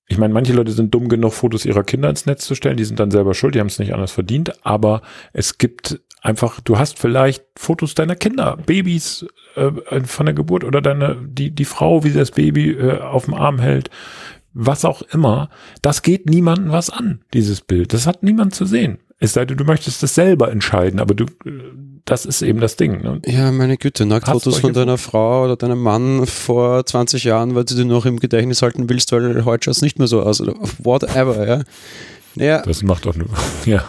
ich 0.07 0.17
meine, 0.17 0.33
manche 0.33 0.53
Leute 0.53 0.71
sind 0.71 0.95
dumm 0.95 1.09
genug, 1.09 1.33
Fotos 1.33 1.65
ihrer 1.65 1.83
Kinder 1.83 2.09
ins 2.09 2.25
Netz 2.25 2.45
zu 2.45 2.55
stellen, 2.55 2.77
die 2.77 2.85
sind 2.85 3.01
dann 3.01 3.11
selber 3.11 3.33
schuld, 3.33 3.55
die 3.55 3.59
haben 3.59 3.67
es 3.67 3.77
nicht 3.77 3.93
anders 3.93 4.13
verdient, 4.13 4.53
aber 4.65 5.01
es 5.33 5.57
gibt 5.57 5.99
einfach, 6.21 6.61
du 6.61 6.77
hast 6.77 6.99
vielleicht 6.99 7.43
Fotos 7.57 7.95
deiner 7.95 8.15
Kinder, 8.15 8.57
Babys 8.65 9.25
äh, 9.55 10.01
von 10.05 10.25
der 10.27 10.35
Geburt 10.35 10.63
oder 10.63 10.81
deine, 10.81 11.17
die, 11.21 11.51
die 11.51 11.65
Frau, 11.65 12.03
wie 12.03 12.09
sie 12.09 12.19
das 12.19 12.31
Baby 12.31 12.71
äh, 12.71 12.99
auf 12.99 13.25
dem 13.25 13.33
Arm 13.33 13.59
hält, 13.59 13.89
was 14.53 14.85
auch 14.85 15.01
immer. 15.13 15.49
Das 15.81 16.01
geht 16.01 16.29
niemandem 16.29 16.71
was 16.71 16.89
an, 16.89 17.21
dieses 17.33 17.61
Bild. 17.61 17.93
Das 17.93 18.07
hat 18.07 18.23
niemand 18.23 18.55
zu 18.55 18.65
sehen. 18.65 18.99
Es 19.19 19.33
sei 19.33 19.45
denn, 19.45 19.57
du 19.57 19.63
möchtest 19.63 20.01
das 20.01 20.15
selber 20.15 20.51
entscheiden, 20.51 20.99
aber 20.99 21.13
du, 21.13 21.25
das 22.05 22.25
ist 22.25 22.41
eben 22.41 22.59
das 22.59 22.75
Ding. 22.75 23.01
Ne? 23.03 23.21
Ja, 23.27 23.51
meine 23.51 23.77
Güte, 23.77 24.05
Nacktfotos 24.05 24.57
von 24.57 24.73
deiner 24.73 24.97
Frau 24.97 25.45
oder 25.45 25.55
deinem 25.55 25.79
Mann 25.79 26.25
vor 26.25 26.85
20 26.85 27.23
Jahren, 27.23 27.53
weil 27.53 27.65
du 27.65 27.75
die 27.75 27.85
noch 27.85 28.07
im 28.07 28.19
Gedächtnis 28.19 28.63
halten 28.63 28.89
willst, 28.89 29.11
weil 29.11 29.45
heute 29.45 29.65
schaut 29.65 29.75
es 29.75 29.81
nicht 29.83 29.99
mehr 29.99 30.07
so 30.07 30.23
aus 30.23 30.41
oder 30.41 30.55
whatever, 30.79 31.47
ja. 31.47 31.61
ja. 32.35 32.61
Das 32.63 32.81
macht 32.81 33.05
doch 33.05 33.15
nur, 33.15 33.29
ja. 33.65 33.85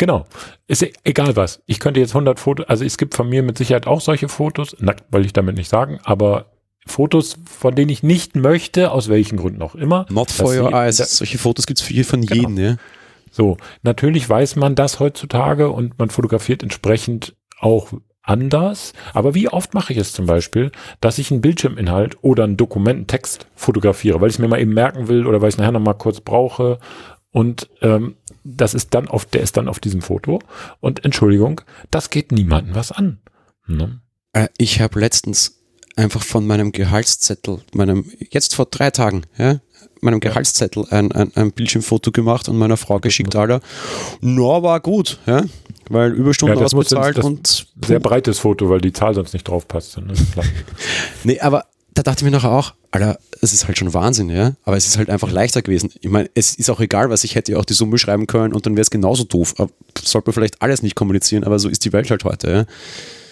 Genau. 0.00 0.24
Ist 0.66 0.82
e-, 0.82 0.94
egal 1.04 1.36
was. 1.36 1.62
Ich 1.66 1.78
könnte 1.78 2.00
jetzt 2.00 2.12
100 2.12 2.40
Fotos, 2.40 2.66
also 2.66 2.86
es 2.86 2.96
gibt 2.96 3.14
von 3.14 3.28
mir 3.28 3.42
mit 3.42 3.58
Sicherheit 3.58 3.86
auch 3.86 4.00
solche 4.00 4.30
Fotos, 4.30 4.74
nackt 4.80 5.12
wollte 5.12 5.26
ich 5.26 5.34
damit 5.34 5.56
nicht 5.56 5.68
sagen, 5.68 6.00
aber 6.04 6.46
Fotos, 6.86 7.36
von 7.44 7.74
denen 7.74 7.90
ich 7.90 8.02
nicht 8.02 8.34
möchte, 8.34 8.92
aus 8.92 9.10
welchen 9.10 9.36
Gründen 9.36 9.60
auch 9.60 9.74
immer. 9.74 10.06
Not 10.08 10.30
for 10.30 10.54
your 10.54 10.72
eyes. 10.72 10.96
Solche 10.96 11.36
Fotos 11.36 11.66
gibt 11.66 11.82
es 11.82 12.06
von 12.08 12.22
genau. 12.22 12.34
jedem, 12.34 12.56
ja. 12.56 12.76
So, 13.30 13.58
natürlich 13.82 14.26
weiß 14.26 14.56
man 14.56 14.74
das 14.74 15.00
heutzutage 15.00 15.68
und 15.70 15.98
man 15.98 16.08
fotografiert 16.08 16.62
entsprechend 16.62 17.36
auch 17.60 17.92
anders. 18.22 18.94
Aber 19.12 19.34
wie 19.34 19.48
oft 19.50 19.74
mache 19.74 19.92
ich 19.92 19.98
es 19.98 20.14
zum 20.14 20.24
Beispiel, 20.24 20.72
dass 21.02 21.18
ich 21.18 21.30
einen 21.30 21.42
Bildschirminhalt 21.42 22.16
oder 22.22 22.44
einen 22.44 22.56
Dokumententext 22.56 23.46
fotografiere, 23.54 24.22
weil 24.22 24.28
ich 24.28 24.36
es 24.36 24.38
mir 24.38 24.48
mal 24.48 24.60
eben 24.60 24.72
merken 24.72 25.08
will 25.08 25.26
oder 25.26 25.42
weil 25.42 25.50
ich 25.50 25.56
es 25.56 25.58
nachher 25.58 25.72
noch 25.72 25.80
mal 25.80 25.92
kurz 25.92 26.22
brauche. 26.22 26.78
Und 27.32 27.68
ähm, 27.80 28.16
das 28.44 28.74
ist 28.74 28.94
dann 28.94 29.08
auf, 29.08 29.24
der 29.24 29.42
ist 29.42 29.56
dann 29.56 29.68
auf 29.68 29.80
diesem 29.80 30.02
Foto. 30.02 30.40
Und 30.80 31.04
Entschuldigung, 31.04 31.60
das 31.90 32.10
geht 32.10 32.32
niemandem 32.32 32.74
was 32.74 32.92
an. 32.92 33.20
Ne? 33.66 34.00
Äh, 34.32 34.48
ich 34.58 34.80
habe 34.80 34.98
letztens 34.98 35.60
einfach 35.96 36.22
von 36.22 36.46
meinem 36.46 36.72
Gehaltszettel, 36.72 37.60
meinem, 37.72 38.04
jetzt 38.30 38.54
vor 38.54 38.66
drei 38.66 38.90
Tagen, 38.90 39.22
ja, 39.36 39.60
meinem 40.00 40.20
Gehaltszettel 40.20 40.86
ein, 40.90 41.12
ein, 41.12 41.32
ein 41.34 41.52
Bildschirmfoto 41.52 42.10
gemacht 42.10 42.48
und 42.48 42.58
meiner 42.58 42.76
Frau 42.76 42.98
geschickt, 43.00 43.36
Alter. 43.36 43.60
No, 44.20 44.62
war 44.62 44.80
gut, 44.80 45.18
ja. 45.26 45.44
Weil 45.88 46.12
Überstunden 46.12 46.58
ja, 46.58 46.64
ausbezahlt 46.64 47.18
und. 47.18 47.66
Sehr 47.84 47.98
breites 47.98 48.38
Foto, 48.38 48.70
weil 48.70 48.80
die 48.80 48.92
Zahl 48.92 49.14
sonst 49.14 49.32
nicht 49.32 49.48
drauf 49.48 49.66
passt. 49.66 49.98
Ne? 49.98 50.12
nee, 51.24 51.40
aber 51.40 51.66
da 52.00 52.12
dachte 52.12 52.24
ich 52.24 52.24
mir 52.24 52.30
nachher 52.30 52.50
auch, 52.50 52.72
Alter, 52.92 53.18
es 53.42 53.52
ist 53.52 53.66
halt 53.66 53.76
schon 53.76 53.92
Wahnsinn, 53.92 54.30
ja. 54.30 54.54
Aber 54.64 54.76
es 54.78 54.86
ist 54.86 54.96
halt 54.96 55.10
einfach 55.10 55.30
leichter 55.30 55.60
gewesen. 55.60 55.92
Ich 56.00 56.08
meine, 56.08 56.30
es 56.34 56.54
ist 56.54 56.70
auch 56.70 56.80
egal, 56.80 57.10
was 57.10 57.24
ich 57.24 57.34
hätte 57.34 57.58
auch 57.58 57.64
die 57.66 57.74
Summe 57.74 57.98
schreiben 57.98 58.26
können 58.26 58.54
und 58.54 58.64
dann 58.64 58.74
wäre 58.74 58.82
es 58.82 58.90
genauso 58.90 59.24
doof. 59.24 59.54
Sollte 60.02 60.28
man 60.28 60.32
vielleicht 60.32 60.62
alles 60.62 60.82
nicht 60.82 60.94
kommunizieren, 60.94 61.44
aber 61.44 61.58
so 61.58 61.68
ist 61.68 61.84
die 61.84 61.92
Welt 61.92 62.10
halt 62.10 62.24
heute, 62.24 62.66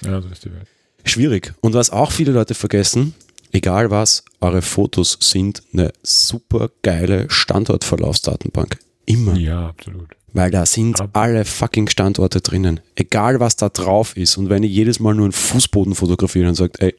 ja. 0.04 0.10
Ja, 0.10 0.20
so 0.20 0.28
ist 0.28 0.44
die 0.44 0.52
Welt. 0.52 0.66
Schwierig. 1.04 1.54
Und 1.60 1.72
was 1.72 1.88
auch 1.88 2.12
viele 2.12 2.32
Leute 2.32 2.54
vergessen, 2.54 3.14
egal 3.52 3.90
was, 3.90 4.22
eure 4.42 4.60
Fotos 4.60 5.16
sind 5.18 5.62
eine 5.72 5.92
super 6.02 6.70
geile 6.82 7.30
Standortverlaufsdatenbank. 7.30 8.78
Immer. 9.06 9.34
Ja, 9.34 9.68
absolut. 9.68 10.08
Weil 10.34 10.50
da 10.50 10.66
sind 10.66 11.00
alle 11.14 11.44
fucking 11.44 11.88
Standorte 11.88 12.40
drinnen. 12.40 12.80
Egal 12.94 13.40
was 13.40 13.56
da 13.56 13.70
drauf 13.70 14.16
ist. 14.16 14.36
Und 14.36 14.50
wenn 14.50 14.62
ihr 14.62 14.68
jedes 14.68 15.00
Mal 15.00 15.14
nur 15.14 15.24
einen 15.24 15.32
Fußboden 15.32 15.94
fotografiert 15.94 16.46
und 16.46 16.54
sagt, 16.54 16.80
ey, 16.80 16.94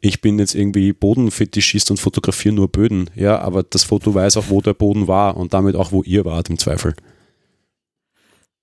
ich 0.00 0.20
bin 0.20 0.38
jetzt 0.38 0.54
irgendwie 0.54 0.92
Bodenfetischist 0.92 1.90
und 1.90 1.98
fotografiere 1.98 2.54
nur 2.54 2.68
Böden. 2.68 3.08
Ja, 3.14 3.38
aber 3.40 3.62
das 3.62 3.84
Foto 3.84 4.14
weiß 4.14 4.36
auch, 4.36 4.44
wo 4.48 4.60
der 4.60 4.74
Boden 4.74 5.08
war 5.08 5.36
und 5.36 5.54
damit 5.54 5.74
auch, 5.74 5.90
wo 5.92 6.02
ihr 6.02 6.24
wart 6.24 6.50
im 6.50 6.58
Zweifel. 6.58 6.94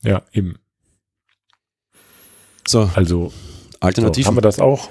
Ja, 0.03 0.21
eben. 0.31 0.55
So. 2.67 2.89
Also, 2.93 3.31
Alternativen. 3.79 4.23
So, 4.23 4.27
haben 4.27 4.37
wir 4.37 4.41
das 4.41 4.59
auch? 4.59 4.89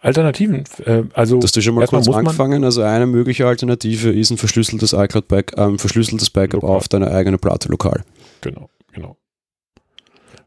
Alternativen, 0.00 0.64
äh, 0.84 1.04
also. 1.12 1.38
Dass 1.38 1.52
du 1.52 1.60
schon 1.60 1.74
mal 1.74 1.86
kurz 1.86 2.08
angefangen, 2.08 2.64
also 2.64 2.82
eine 2.82 3.06
mögliche 3.06 3.46
Alternative 3.46 4.10
ist 4.10 4.30
ein 4.30 4.38
verschlüsseltes 4.38 4.94
iCloud-Backup, 4.94 5.74
äh, 5.74 5.78
verschlüsseltes 5.78 6.30
Backup 6.30 6.62
lokal. 6.62 6.76
auf 6.76 6.88
deine 6.88 7.10
eigene 7.12 7.38
Platte 7.38 7.68
lokal. 7.68 8.02
Genau, 8.42 8.68
genau. 8.92 9.16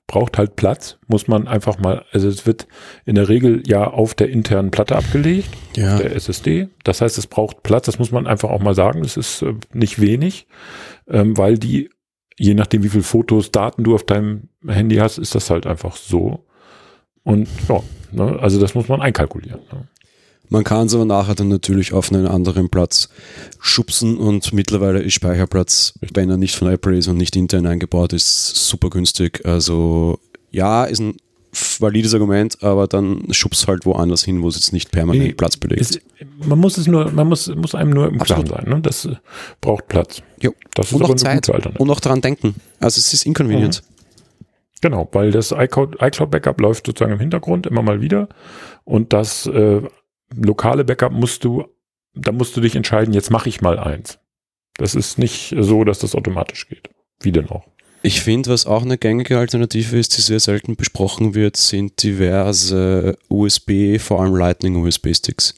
Braucht 0.08 0.38
halt 0.38 0.56
Platz, 0.56 1.00
muss 1.08 1.28
man 1.28 1.48
einfach 1.48 1.80
mal, 1.80 2.06
also 2.12 2.28
es 2.28 2.46
wird 2.46 2.68
in 3.06 3.16
der 3.16 3.28
Regel 3.28 3.64
ja 3.66 3.88
auf 3.88 4.14
der 4.14 4.30
internen 4.30 4.70
Platte 4.70 4.96
abgelegt, 4.96 5.50
ja. 5.76 5.98
der 5.98 6.16
SSD. 6.16 6.70
Das 6.84 7.02
heißt, 7.02 7.18
es 7.18 7.26
braucht 7.26 7.64
Platz, 7.64 7.88
das 7.88 7.98
muss 7.98 8.12
man 8.12 8.28
einfach 8.28 8.52
auch 8.52 8.62
mal 8.62 8.76
sagen. 8.76 9.02
Das 9.02 9.18
ist 9.18 9.42
äh, 9.42 9.56
nicht 9.74 10.00
wenig, 10.00 10.48
ähm, 11.08 11.36
weil 11.38 11.58
die, 11.58 11.90
je 12.38 12.54
nachdem 12.54 12.84
wie 12.84 12.90
viele 12.90 13.04
Fotos, 13.04 13.50
Daten 13.50 13.84
du 13.84 13.96
auf 13.96 14.04
deinem 14.04 14.50
Handy 14.68 14.98
hast, 14.98 15.18
ist 15.18 15.34
das 15.34 15.50
halt 15.50 15.66
einfach 15.66 15.96
so. 15.96 16.46
Und 17.24 17.48
ja, 17.68 17.82
ne, 18.12 18.38
also 18.40 18.60
das 18.60 18.76
muss 18.76 18.88
man 18.88 19.02
einkalkulieren. 19.02 19.62
Ne. 19.72 19.88
Man 20.50 20.64
kann 20.64 20.88
es 20.88 20.96
aber 20.96 21.06
nachher 21.06 21.36
dann 21.36 21.48
natürlich 21.48 21.94
auf 21.94 22.12
einen 22.12 22.28
anderen 22.28 22.70
Platz 22.70 23.10
schubsen 23.60 24.18
und 24.18 24.54
mittlerweile 24.54 25.02
ist 25.02 25.14
Speicherplatz, 25.14 25.94
wenn 26.14 26.30
er 26.30 26.38
nicht 26.38 26.56
von 26.56 26.68
Apple 26.70 26.98
ist 26.98 27.08
und 27.08 27.18
nicht 27.18 27.36
intern 27.36 27.66
eingebaut 27.66 28.14
ist, 28.14 28.56
super 28.56 28.90
günstig. 28.90 29.46
Also 29.46 30.20
ja, 30.52 30.86
ist 30.86 31.00
ein 31.00 31.18
valides 31.80 32.14
Argument, 32.14 32.62
aber 32.64 32.88
dann 32.88 33.28
schubst 33.32 33.68
halt 33.68 33.86
woanders 33.86 34.24
hin, 34.24 34.42
wo 34.42 34.50
es 34.50 34.56
jetzt 34.56 34.74
nicht 34.74 34.92
permanent 34.92 35.26
nee, 35.26 35.34
Platz 35.34 35.58
belegt. 35.58 35.82
Ist, 35.82 36.02
man 36.46 36.60
muss 36.60 36.78
es 36.78 36.88
nur, 36.88 37.12
man 37.12 37.28
muss, 37.28 37.48
muss 37.56 37.76
einem 37.76 37.92
nur 37.92 38.08
im 38.08 38.20
Klaren 38.20 38.46
sein, 38.46 38.66
ne? 38.68 38.82
Das 38.82 39.06
äh, 39.06 39.16
braucht 39.62 39.88
Platz. 39.88 40.22
Jo. 40.42 40.54
Das 40.74 40.88
ist 40.88 40.94
und 40.94 41.04
auch 41.04 41.16
Zeit 41.16 41.50
und 41.50 41.90
auch 41.90 42.00
daran 42.00 42.22
denken. 42.22 42.56
Also 42.80 43.00
es 43.00 43.14
ist 43.14 43.26
inconvenient. 43.26 43.82
Mhm. 43.84 43.96
Genau, 44.82 45.10
weil 45.14 45.32
das 45.32 45.52
iCloud-Backup 45.52 46.60
läuft 46.60 46.86
sozusagen 46.86 47.14
im 47.14 47.20
Hintergrund 47.20 47.66
immer 47.66 47.82
mal 47.82 48.02
wieder 48.02 48.28
und 48.84 49.14
das 49.14 49.48
äh, 49.48 49.82
lokale 50.36 50.84
Backup 50.84 51.12
musst 51.12 51.44
du, 51.44 51.66
da 52.14 52.32
musst 52.32 52.56
du 52.56 52.62
dich 52.62 52.76
entscheiden, 52.76 53.14
jetzt 53.14 53.32
mache 53.32 53.50
ich 53.50 53.62
mal 53.62 53.80
eins. 53.80 54.20
Das 54.78 54.96
ist 54.96 55.18
nicht 55.18 55.56
so, 55.58 55.84
dass 55.84 56.00
das 56.00 56.16
automatisch 56.16 56.68
geht. 56.68 56.90
Wie 57.22 57.32
denn 57.32 57.50
auch? 57.50 57.66
Ich 58.02 58.22
finde, 58.22 58.52
was 58.52 58.68
auch 58.68 58.84
eine 58.84 59.00
gängige 59.00 59.40
Alternative 59.40 59.98
ist, 59.98 60.16
die 60.16 60.22
sehr 60.22 60.40
selten 60.40 60.76
besprochen 60.76 61.34
wird, 61.34 61.58
sind 61.58 62.04
diverse 62.04 63.18
USB, 63.30 63.98
vor 64.00 64.22
allem 64.22 64.36
Lightning 64.36 64.76
USB-Sticks. 64.76 65.56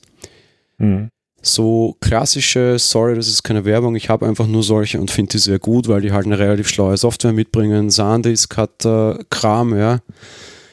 Mhm. 0.77 1.09
So 1.41 1.97
klassische, 1.99 2.79
sorry, 2.79 3.15
das 3.15 3.27
ist 3.27 3.43
keine 3.43 3.65
Werbung, 3.65 3.95
ich 3.95 4.09
habe 4.09 4.25
einfach 4.25 4.47
nur 4.47 4.63
solche 4.63 4.99
und 4.99 5.11
finde 5.11 5.31
die 5.33 5.37
sehr 5.39 5.59
gut, 5.59 5.87
weil 5.87 6.01
die 6.01 6.11
halt 6.11 6.25
eine 6.25 6.39
relativ 6.39 6.69
schlaue 6.69 6.95
Software 6.95 7.33
mitbringen. 7.33 7.89
SanDisk 7.89 8.55
hat 8.55 8.85
äh, 8.85 9.15
Kram, 9.29 9.77
ja. 9.77 9.99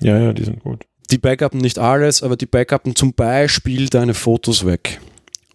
Ja, 0.01 0.19
ja, 0.19 0.33
die 0.33 0.45
sind 0.45 0.61
gut. 0.63 0.85
Die 1.11 1.19
backuppen 1.19 1.61
nicht 1.61 1.79
alles, 1.79 2.23
aber 2.23 2.37
die 2.37 2.47
backuppen 2.47 2.97
zum 2.97 3.13
Beispiel 3.13 3.89
deine 3.89 4.15
Fotos 4.15 4.65
weg. 4.65 5.01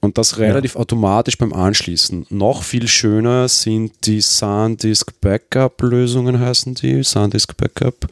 Und 0.01 0.17
das 0.17 0.37
relativ 0.37 0.75
ja. 0.75 0.79
automatisch 0.79 1.37
beim 1.37 1.51
Anschließen. 1.51 2.27
Noch 2.29 2.63
viel 2.63 2.87
schöner 2.87 3.49
sind 3.49 3.91
die 4.05 4.21
SanDisk 4.21 5.19
Backup 5.19 5.81
Lösungen, 5.81 6.39
heißen 6.39 6.75
die. 6.75 7.03
SanDisk 7.03 7.57
Backup. 7.57 8.07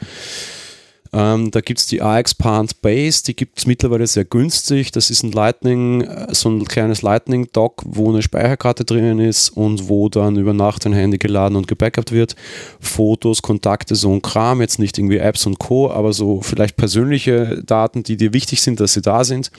Ähm, 1.14 1.51
da 1.51 1.62
gibt 1.62 1.80
es 1.80 1.86
die 1.88 1.99
iXpand 1.99 2.82
Base, 2.82 3.24
die 3.24 3.36
gibt 3.36 3.60
es 3.60 3.66
mittlerweile 3.66 4.08
sehr 4.08 4.26
günstig. 4.26 4.91
Das 4.91 5.10
ist 5.10 5.24
ein 5.24 5.32
Lightning, 5.32 6.01
äh, 6.01 6.34
so 6.34 6.49
ein 6.49 6.66
kleines 6.66 7.01
Lightning-Dock, 7.01 7.84
wo 7.86 8.10
eine 8.10 8.22
Speicherkarte 8.22 8.86
drinnen 8.86 9.20
ist 9.20 9.49
und 9.49 9.89
wo 9.89 10.10
dann 10.10 10.36
über 10.36 10.53
Nacht 10.53 10.86
ein 10.86 10.93
Handy 10.93 11.18
geladen 11.18 11.55
und 11.55 11.68
gebackupt 11.68 12.12
wird. 12.12 12.36
Fotos, 12.80 13.41
Kontakte, 13.41 13.95
so 13.95 14.12
ein 14.12 14.22
Kram, 14.22 14.62
jetzt 14.62 14.80
nicht 14.80 14.97
irgendwie 14.97 15.18
Apps 15.18 15.45
und 15.45 15.60
Co., 15.60 15.91
aber 15.91 16.14
so 16.14 16.41
vielleicht 16.41 16.78
persönliche 16.78 17.64
Daten, 17.66 18.03
die 18.03 18.18
dir 18.18 18.34
wichtig 18.34 18.62
sind, 18.62 18.80
dass 18.80 18.93
sie 18.93 19.01
da 19.01 19.24
sind. 19.24 19.51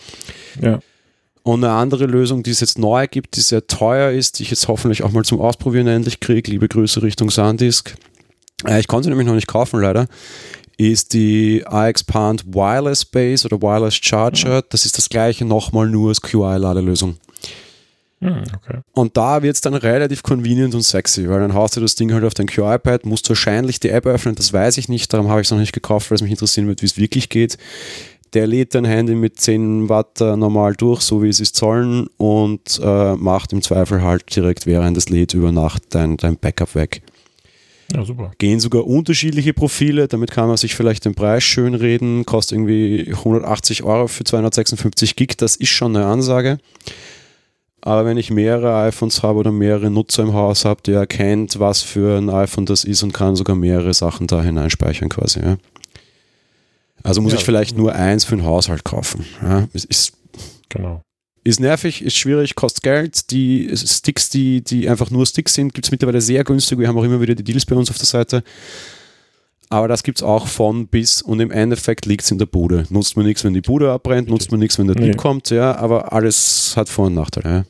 Ja. 0.61 0.80
Und 1.42 1.64
eine 1.64 1.72
andere 1.72 2.05
Lösung, 2.05 2.42
die 2.42 2.51
es 2.51 2.61
jetzt 2.61 2.78
neu 2.78 3.07
gibt, 3.07 3.36
die 3.36 3.40
sehr 3.40 3.66
teuer 3.66 4.11
ist, 4.11 4.38
die 4.38 4.42
ich 4.42 4.51
jetzt 4.51 4.68
hoffentlich 4.68 5.03
auch 5.03 5.12
mal 5.12 5.24
zum 5.24 5.40
Ausprobieren 5.40 5.86
endlich 5.86 6.20
kriege, 6.20 6.51
liebe 6.51 6.68
Grüße 6.68 7.03
Richtung 7.03 7.30
SanDisk. 7.30 7.94
Äh, 8.66 8.80
ich 8.80 8.88
konnte 8.88 9.05
sie 9.05 9.11
nämlich 9.11 9.26
noch 9.26 9.34
nicht 9.34 9.46
kaufen, 9.46 9.80
leider. 9.80 10.09
Ist 10.78 11.12
die 11.12 11.62
iXpand 11.70 12.46
Wireless 12.46 13.04
Base 13.04 13.46
oder 13.46 13.60
Wireless 13.60 13.96
Charger. 13.96 14.62
Das 14.62 14.86
ist 14.86 14.96
das 14.96 15.10
gleiche 15.10 15.44
nochmal 15.44 15.88
nur 15.88 16.08
als 16.08 16.22
QI-Ladelösung. 16.22 17.16
Hm, 18.20 18.42
okay. 18.56 18.78
Und 18.92 19.16
da 19.16 19.42
wird 19.42 19.56
es 19.56 19.60
dann 19.60 19.74
relativ 19.74 20.22
convenient 20.22 20.74
und 20.74 20.82
sexy, 20.82 21.28
weil 21.28 21.40
dann 21.40 21.54
haust 21.54 21.76
du 21.76 21.80
das 21.80 21.94
Ding 21.94 22.12
halt 22.12 22.24
auf 22.24 22.34
dein 22.34 22.46
QI-Pad, 22.46 23.06
musst 23.06 23.28
wahrscheinlich 23.28 23.78
die 23.78 23.90
App 23.90 24.06
öffnen, 24.06 24.34
das 24.34 24.52
weiß 24.52 24.78
ich 24.78 24.88
nicht, 24.88 25.12
darum 25.12 25.28
habe 25.28 25.40
ich 25.40 25.46
es 25.46 25.50
noch 25.52 25.58
nicht 25.58 25.72
gekauft, 25.72 26.10
weil 26.10 26.16
es 26.16 26.22
mich 26.22 26.32
interessieren 26.32 26.66
wird, 26.66 26.82
wie 26.82 26.86
es 26.86 26.96
wirklich 26.96 27.28
geht 27.28 27.58
der 28.34 28.46
lädt 28.46 28.74
dein 28.74 28.84
Handy 28.84 29.14
mit 29.14 29.40
10 29.40 29.88
Watt 29.88 30.20
äh, 30.20 30.36
normal 30.36 30.74
durch, 30.74 31.00
so 31.02 31.22
wie 31.22 31.28
es 31.28 31.38
sollen, 31.38 32.08
und 32.16 32.80
äh, 32.82 33.14
macht 33.16 33.52
im 33.52 33.62
Zweifel 33.62 34.02
halt 34.02 34.34
direkt 34.34 34.66
während 34.66 34.96
des 34.96 35.08
lädt 35.08 35.34
über 35.34 35.52
Nacht 35.52 35.82
dein, 35.90 36.16
dein 36.16 36.36
Backup 36.36 36.74
weg. 36.74 37.02
Ja, 37.93 38.05
super. 38.05 38.32
Gehen 38.39 38.61
sogar 38.61 38.86
unterschiedliche 38.86 39.55
Profile, 39.55 40.09
damit 40.09 40.30
kann 40.30 40.49
man 40.49 40.59
sich 40.59 40.74
vielleicht 40.74 41.05
den 41.05 41.14
Preis 41.14 41.43
schön 41.43 41.74
reden, 41.74 42.26
kostet 42.26 42.59
irgendwie 42.59 43.07
180 43.11 43.82
Euro 43.82 44.09
für 44.09 44.24
256 44.24 45.16
Gig, 45.16 45.36
das 45.39 45.57
ist 45.57 45.70
schon 45.70 45.97
eine 45.97 46.07
Ansage. 46.07 46.59
Aber 47.80 48.05
wenn 48.05 48.18
ich 48.18 48.30
mehrere 48.30 48.76
iPhones 48.82 49.22
habe 49.22 49.39
oder 49.39 49.53
mehrere 49.53 49.91
Nutzer 49.91 50.24
im 50.24 50.34
Haus 50.34 50.64
habe, 50.64 50.82
der 50.82 50.99
erkennt, 50.99 51.59
was 51.59 51.80
für 51.82 52.18
ein 52.18 52.28
iPhone 52.28 52.66
das 52.66 52.84
ist 52.84 53.03
und 53.03 53.14
kann 53.14 53.36
sogar 53.36 53.57
mehrere 53.57 53.95
Sachen 53.95 54.26
da 54.26 54.43
hineinspeichern 54.43 55.09
quasi. 55.09 55.41
Ja. 55.41 55.57
Also 57.03 57.22
muss 57.22 57.32
ja. 57.32 57.39
ich 57.39 57.45
vielleicht 57.45 57.76
nur 57.76 57.95
eins 57.95 58.24
für 58.24 58.36
den 58.36 58.45
Haushalt 58.45 58.84
kaufen. 58.84 59.24
Ja, 59.41 59.68
ist, 59.72 60.12
genau. 60.68 61.03
Ist 61.49 61.61
nervig, 61.61 62.03
ist 62.03 62.14
schwierig, 62.14 62.57
kostet 62.57 62.82
Geld. 62.82 63.30
Die 63.30 63.74
Sticks, 63.74 64.28
die, 64.28 64.62
die 64.62 64.86
einfach 64.86 65.11
nur 65.11 65.24
Sticks 65.24 65.55
sind, 65.55 65.72
gibt 65.72 65.86
es 65.86 65.90
mittlerweile 65.90 66.20
sehr 66.20 66.44
günstig. 66.44 66.78
Wir 66.78 66.88
haben 66.88 66.99
auch 66.99 67.05
immer 67.05 67.22
wieder 67.22 67.34
die 67.34 67.42
Deals 67.42 67.64
bei 67.64 67.74
uns 67.74 67.88
auf 67.88 67.96
der 67.96 68.05
Seite. 68.05 68.42
Aber 69.70 69.88
das 69.88 70.03
gibt 70.03 70.18
es 70.18 70.22
auch 70.22 70.46
von 70.46 70.88
bis 70.88 71.22
und 71.22 71.40
im 71.40 71.51
Endeffekt 71.51 72.05
liegt 72.05 72.24
es 72.24 72.30
in 72.30 72.36
der 72.36 72.44
Bude. 72.44 72.84
Nutzt 72.90 73.16
man 73.16 73.24
nichts, 73.24 73.44
wenn 73.44 73.55
die 73.55 73.62
Bude 73.62 73.90
abbrennt, 73.90 74.28
nutzt 74.28 74.51
man 74.51 74.61
nichts, 74.61 74.78
wenn 74.78 74.88
der 74.88 74.96
Dieb 74.96 75.07
nee. 75.07 75.16
kommt, 75.16 75.49
ja, 75.49 75.74
aber 75.74 76.12
alles 76.12 76.74
hat 76.76 76.90
Vor- 76.90 77.07
und 77.07 77.14
Nachteile. 77.14 77.49
Ja. 77.49 77.64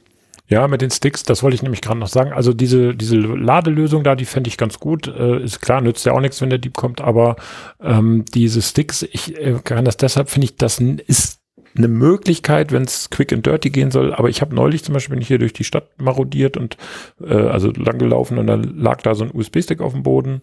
Ja, 0.51 0.67
mit 0.67 0.81
den 0.81 0.91
Sticks, 0.91 1.23
das 1.23 1.45
wollte 1.45 1.55
ich 1.55 1.63
nämlich 1.63 1.83
gerade 1.83 2.01
noch 2.01 2.09
sagen. 2.09 2.33
Also 2.33 2.55
diese, 2.55 2.97
diese 2.97 3.17
Ladelösung 3.17 4.03
da, 4.03 4.17
die 4.17 4.25
fände 4.25 4.49
ich 4.49 4.57
ganz 4.57 4.81
gut. 4.81 5.07
Äh, 5.07 5.45
ist 5.45 5.61
klar, 5.61 5.83
nützt 5.83 6.05
ja 6.05 6.13
auch 6.13 6.21
nichts, 6.21 6.41
wenn 6.41 6.51
der 6.51 6.59
Dieb 6.59 6.75
kommt, 6.75 7.01
aber 7.01 7.37
ähm, 7.81 8.25
diese 8.35 8.61
Sticks, 8.61 9.03
ich 9.03 9.37
äh, 9.37 9.61
kann 9.63 9.85
das 9.85 9.99
deshalb, 9.99 10.31
finde 10.31 10.47
ich, 10.47 10.57
das 10.57 10.81
ist 10.81 11.38
eine 11.79 11.89
Möglichkeit, 11.89 12.73
wenn 12.73 12.83
es 12.83 13.11
quick 13.11 13.33
and 13.33 13.47
dirty 13.47 13.71
gehen 13.71 13.91
soll. 13.91 14.13
Aber 14.13 14.29
ich 14.29 14.41
habe 14.41 14.55
neulich 14.55 14.85
zum 14.85 14.95
Beispiel 14.95 15.15
bin 15.15 15.23
ich 15.23 15.29
hier 15.29 15.39
durch 15.39 15.53
die 15.53 15.65
Stadt 15.65 15.89
marodiert 16.01 16.57
und 16.57 16.77
äh, 17.25 17.35
also 17.35 17.71
lang 17.71 17.99
gelaufen 17.99 18.39
und 18.39 18.47
da 18.47 18.55
lag 18.57 19.03
da 19.03 19.15
so 19.15 19.25
ein 19.25 19.31
USB-Stick 19.33 19.81
auf 19.81 19.93
dem 19.93 20.03
Boden. 20.03 20.43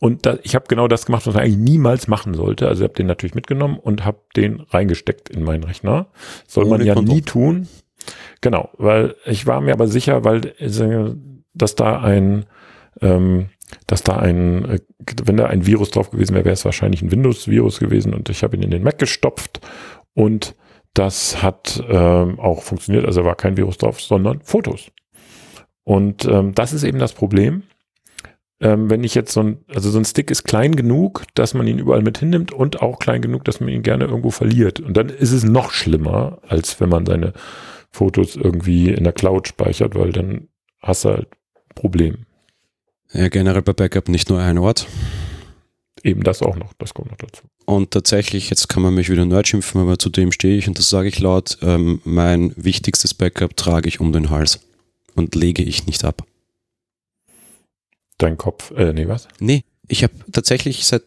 Und 0.00 0.26
da, 0.26 0.38
ich 0.42 0.54
habe 0.54 0.66
genau 0.68 0.88
das 0.88 1.06
gemacht, 1.06 1.26
was 1.26 1.34
man 1.34 1.44
eigentlich 1.44 1.58
niemals 1.58 2.08
machen 2.08 2.34
sollte. 2.34 2.68
Also 2.68 2.82
ich 2.82 2.88
habe 2.88 2.96
den 2.96 3.06
natürlich 3.06 3.34
mitgenommen 3.34 3.78
und 3.78 4.04
habe 4.04 4.18
den 4.36 4.60
reingesteckt 4.60 5.30
in 5.30 5.44
meinen 5.44 5.64
Rechner. 5.64 6.08
Soll 6.46 6.66
man 6.66 6.84
ja 6.84 7.00
nie 7.00 7.22
tun. 7.22 7.68
Genau, 8.40 8.70
weil 8.76 9.14
ich 9.24 9.46
war 9.46 9.60
mir 9.60 9.72
aber 9.72 9.86
sicher, 9.86 10.24
weil 10.24 10.52
äh, 10.58 11.14
dass 11.54 11.74
da 11.76 12.00
ein 12.00 12.44
ähm, 13.00 13.46
dass 13.86 14.02
da 14.02 14.16
ein, 14.16 14.64
äh, 14.64 14.80
wenn 15.24 15.36
da 15.36 15.46
ein 15.46 15.66
Virus 15.66 15.90
drauf 15.90 16.10
gewesen 16.10 16.34
wäre, 16.34 16.44
wäre 16.44 16.54
es 16.54 16.64
wahrscheinlich 16.64 17.02
ein 17.02 17.10
Windows-Virus 17.10 17.80
gewesen 17.80 18.14
und 18.14 18.28
ich 18.28 18.42
habe 18.42 18.56
ihn 18.56 18.62
in 18.62 18.70
den 18.70 18.82
Mac 18.82 18.98
gestopft 18.98 19.60
und 20.14 20.54
das 20.94 21.42
hat 21.42 21.82
ähm, 21.88 22.38
auch 22.38 22.62
funktioniert. 22.62 23.04
Also 23.04 23.24
war 23.24 23.34
kein 23.34 23.56
Virus 23.56 23.78
drauf, 23.78 24.00
sondern 24.00 24.40
Fotos. 24.42 24.90
Und 25.82 26.24
ähm, 26.24 26.54
das 26.54 26.72
ist 26.72 26.84
eben 26.84 26.98
das 26.98 27.12
Problem. 27.12 27.64
Ähm, 28.60 28.88
wenn 28.88 29.02
ich 29.02 29.14
jetzt 29.14 29.32
so 29.32 29.40
ein, 29.40 29.58
also 29.74 29.90
so 29.90 29.98
ein 29.98 30.04
Stick 30.04 30.30
ist 30.30 30.44
klein 30.44 30.76
genug, 30.76 31.24
dass 31.34 31.52
man 31.52 31.66
ihn 31.66 31.78
überall 31.78 32.02
mit 32.02 32.18
hinnimmt 32.18 32.52
und 32.52 32.80
auch 32.80 33.00
klein 33.00 33.20
genug, 33.20 33.44
dass 33.44 33.60
man 33.60 33.68
ihn 33.68 33.82
gerne 33.82 34.04
irgendwo 34.04 34.30
verliert. 34.30 34.80
Und 34.80 34.96
dann 34.96 35.08
ist 35.08 35.32
es 35.32 35.44
noch 35.44 35.72
schlimmer, 35.72 36.38
als 36.46 36.80
wenn 36.80 36.88
man 36.88 37.04
seine 37.04 37.32
Fotos 37.90 38.36
irgendwie 38.36 38.90
in 38.90 39.04
der 39.04 39.12
Cloud 39.12 39.48
speichert, 39.48 39.96
weil 39.96 40.12
dann 40.12 40.48
hast 40.80 41.04
du 41.04 41.10
halt 41.10 41.28
Problem. 41.74 42.26
Ja, 43.12 43.28
generell 43.28 43.62
bei 43.62 43.72
Backup 43.72 44.08
nicht 44.08 44.30
nur 44.30 44.40
ein 44.40 44.58
Ort. 44.58 44.86
Eben 46.04 46.22
das 46.22 46.42
auch 46.42 46.56
noch, 46.56 46.74
das 46.74 46.92
kommt 46.92 47.10
noch 47.10 47.16
dazu. 47.16 47.44
Und 47.64 47.90
tatsächlich, 47.90 48.50
jetzt 48.50 48.68
kann 48.68 48.82
man 48.82 48.94
mich 48.94 49.08
wieder 49.08 49.24
nerd 49.24 49.48
schimpfen, 49.48 49.80
aber 49.80 49.98
zu 49.98 50.10
dem 50.10 50.32
stehe 50.32 50.58
ich 50.58 50.68
und 50.68 50.78
das 50.78 50.90
sage 50.90 51.08
ich 51.08 51.18
laut, 51.18 51.56
ähm, 51.62 52.02
mein 52.04 52.52
wichtigstes 52.56 53.14
Backup 53.14 53.56
trage 53.56 53.88
ich 53.88 54.00
um 54.00 54.12
den 54.12 54.28
Hals 54.28 54.60
und 55.14 55.34
lege 55.34 55.62
ich 55.62 55.86
nicht 55.86 56.04
ab. 56.04 56.22
Dein 58.18 58.36
Kopf, 58.36 58.70
äh, 58.72 58.92
nee, 58.92 59.08
was? 59.08 59.28
Nee, 59.40 59.64
ich 59.88 60.02
habe 60.02 60.12
tatsächlich 60.30 60.84
seit 60.84 61.04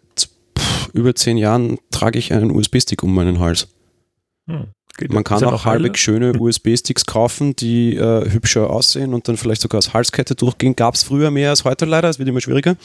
pff, 0.58 0.90
über 0.94 1.14
zehn 1.14 1.38
Jahren 1.38 1.78
trage 1.92 2.18
ich 2.18 2.34
einen 2.34 2.50
USB-Stick 2.50 3.04
um 3.04 3.14
meinen 3.14 3.40
Hals. 3.40 3.68
Hm. 4.48 4.72
Geht 4.98 5.14
Man 5.14 5.24
kann 5.24 5.44
auch 5.44 5.66
halbwegs 5.66 6.00
schöne 6.00 6.34
USB-Sticks 6.40 7.06
kaufen, 7.06 7.56
die 7.56 7.96
äh, 7.96 8.30
hübscher 8.30 8.70
aussehen 8.70 9.14
und 9.14 9.28
dann 9.28 9.38
vielleicht 9.38 9.62
sogar 9.62 9.78
als 9.78 9.94
Halskette 9.94 10.34
durchgehen. 10.34 10.76
Gab 10.76 10.96
es 10.96 11.04
früher 11.04 11.30
mehr 11.30 11.52
als 11.52 11.64
heute 11.64 11.86
leider, 11.86 12.10
es 12.10 12.18
wird 12.18 12.28
immer 12.28 12.42
schwieriger. 12.42 12.76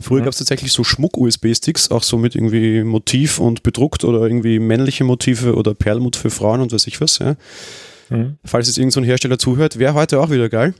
Früher 0.00 0.20
mhm. 0.20 0.24
gab 0.24 0.32
es 0.32 0.38
tatsächlich 0.38 0.72
so 0.72 0.82
Schmuck-USB-Sticks, 0.82 1.90
auch 1.90 2.02
so 2.02 2.16
mit 2.16 2.34
irgendwie 2.34 2.82
Motiv 2.84 3.38
und 3.38 3.62
bedruckt 3.62 4.04
oder 4.04 4.22
irgendwie 4.22 4.58
männliche 4.58 5.04
Motive 5.04 5.54
oder 5.54 5.74
Perlmut 5.74 6.16
für 6.16 6.30
Frauen 6.30 6.62
und 6.62 6.72
weiß 6.72 6.86
ich 6.86 7.00
was. 7.00 7.18
Ja. 7.18 7.36
Mhm. 8.08 8.38
Falls 8.44 8.66
jetzt 8.68 8.78
irgendein 8.78 9.04
so 9.04 9.06
Hersteller 9.06 9.38
zuhört, 9.38 9.78
wäre 9.78 9.94
heute 9.94 10.20
auch 10.20 10.30
wieder 10.30 10.48
geil. 10.48 10.74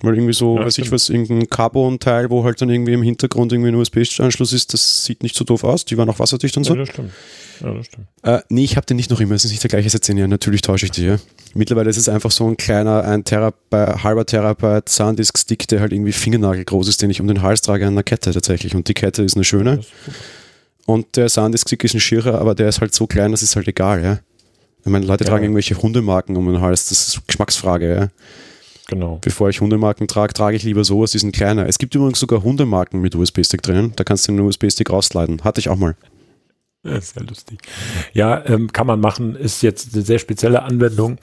Weil 0.00 0.14
irgendwie 0.14 0.34
so, 0.34 0.56
ja, 0.56 0.64
weiß 0.64 0.78
ich 0.78 0.92
was, 0.92 1.08
irgendein 1.08 1.48
Carbon-Teil, 1.48 2.30
wo 2.30 2.44
halt 2.44 2.60
dann 2.60 2.70
irgendwie 2.70 2.92
im 2.92 3.02
Hintergrund 3.02 3.52
irgendwie 3.52 3.70
ein 3.70 3.74
USB-Anschluss 3.74 4.52
ist, 4.52 4.72
das 4.72 5.04
sieht 5.04 5.24
nicht 5.24 5.34
so 5.34 5.44
doof 5.44 5.64
aus. 5.64 5.84
Die 5.84 5.98
waren 5.98 6.08
auch 6.08 6.20
wasserdicht 6.20 6.56
und 6.56 6.64
so. 6.64 6.74
Ja, 6.74 6.80
das 6.80 6.90
stimmt. 6.90 7.10
Ja, 7.60 7.72
das 7.72 7.86
stimmt. 7.86 8.06
Äh, 8.22 8.40
nee, 8.48 8.64
ich 8.64 8.76
habe 8.76 8.86
den 8.86 8.96
nicht 8.96 9.10
noch 9.10 9.20
immer. 9.20 9.34
Es 9.34 9.44
ist 9.44 9.50
nicht 9.50 9.62
der 9.62 9.70
gleiche 9.70 9.90
seit 9.90 10.04
zehn 10.04 10.16
Jahren. 10.16 10.30
Natürlich 10.30 10.62
täusche 10.62 10.86
ich 10.86 10.92
dich. 10.92 11.04
Ja. 11.04 11.16
Mittlerweile 11.54 11.90
ist 11.90 11.96
es 11.96 12.08
einfach 12.08 12.30
so 12.30 12.46
ein 12.46 12.56
kleiner, 12.56 13.04
ein 13.04 13.24
Terabyte, 13.24 14.02
halber 14.02 14.26
Terabyte 14.26 14.88
Sandisk-Stick, 14.88 15.68
der 15.68 15.80
halt 15.80 15.92
irgendwie 15.92 16.12
fingernagelgroß 16.12 16.88
ist, 16.88 17.02
den 17.02 17.10
ich 17.10 17.20
um 17.20 17.26
den 17.26 17.42
Hals 17.42 17.62
trage 17.62 17.86
an 17.86 17.94
einer 17.94 18.02
Kette 18.02 18.32
tatsächlich. 18.32 18.74
Und 18.74 18.88
die 18.88 18.94
Kette 18.94 19.22
ist 19.22 19.36
eine 19.36 19.44
schöne. 19.44 19.80
Ist 19.80 19.92
und 20.88 21.18
der 21.18 21.28
Sandisk-Stick 21.28 21.84
ist 21.84 21.92
ein 21.92 22.00
Schierer, 22.00 22.40
aber 22.40 22.54
der 22.54 22.66
ist 22.66 22.80
halt 22.80 22.94
so 22.94 23.06
klein, 23.06 23.30
das 23.30 23.42
ist 23.42 23.56
halt 23.56 23.68
egal. 23.68 24.02
Ja. 24.02 24.20
Ich 24.80 24.90
meine, 24.90 25.04
Leute 25.04 25.24
ja. 25.24 25.28
tragen 25.28 25.44
irgendwelche 25.44 25.76
Hundemarken 25.76 26.34
um 26.34 26.46
den 26.46 26.62
Hals, 26.62 26.88
das 26.88 27.08
ist 27.08 27.26
Geschmacksfrage, 27.26 27.94
ja. 27.94 28.08
Genau. 28.86 29.18
Bevor 29.20 29.50
ich 29.50 29.60
Hundemarken 29.60 30.08
trage, 30.08 30.32
trage 30.32 30.56
ich 30.56 30.62
lieber 30.62 30.82
sowas, 30.84 31.10
die 31.10 31.18
sind 31.18 31.32
kleiner. 31.32 31.66
Es 31.66 31.76
gibt 31.76 31.94
übrigens 31.94 32.18
sogar 32.18 32.42
Hundemarken 32.42 33.02
mit 33.02 33.14
USB-Stick 33.14 33.60
drinnen. 33.60 33.92
Da 33.96 34.04
kannst 34.04 34.26
du 34.26 34.32
den 34.32 34.40
USB-Stick 34.40 34.88
rausleiten. 34.88 35.44
Hatte 35.44 35.60
ich 35.60 35.68
auch 35.68 35.76
mal. 35.76 35.94
Das 36.88 37.04
ist 37.04 37.16
ja 37.16 37.22
lustig. 37.22 37.58
Ja, 38.12 38.44
ähm, 38.46 38.72
kann 38.72 38.86
man 38.86 39.00
machen. 39.00 39.36
Ist 39.36 39.62
jetzt 39.62 39.94
eine 39.94 40.02
sehr 40.02 40.18
spezielle 40.18 40.62
Anwendung. 40.62 41.18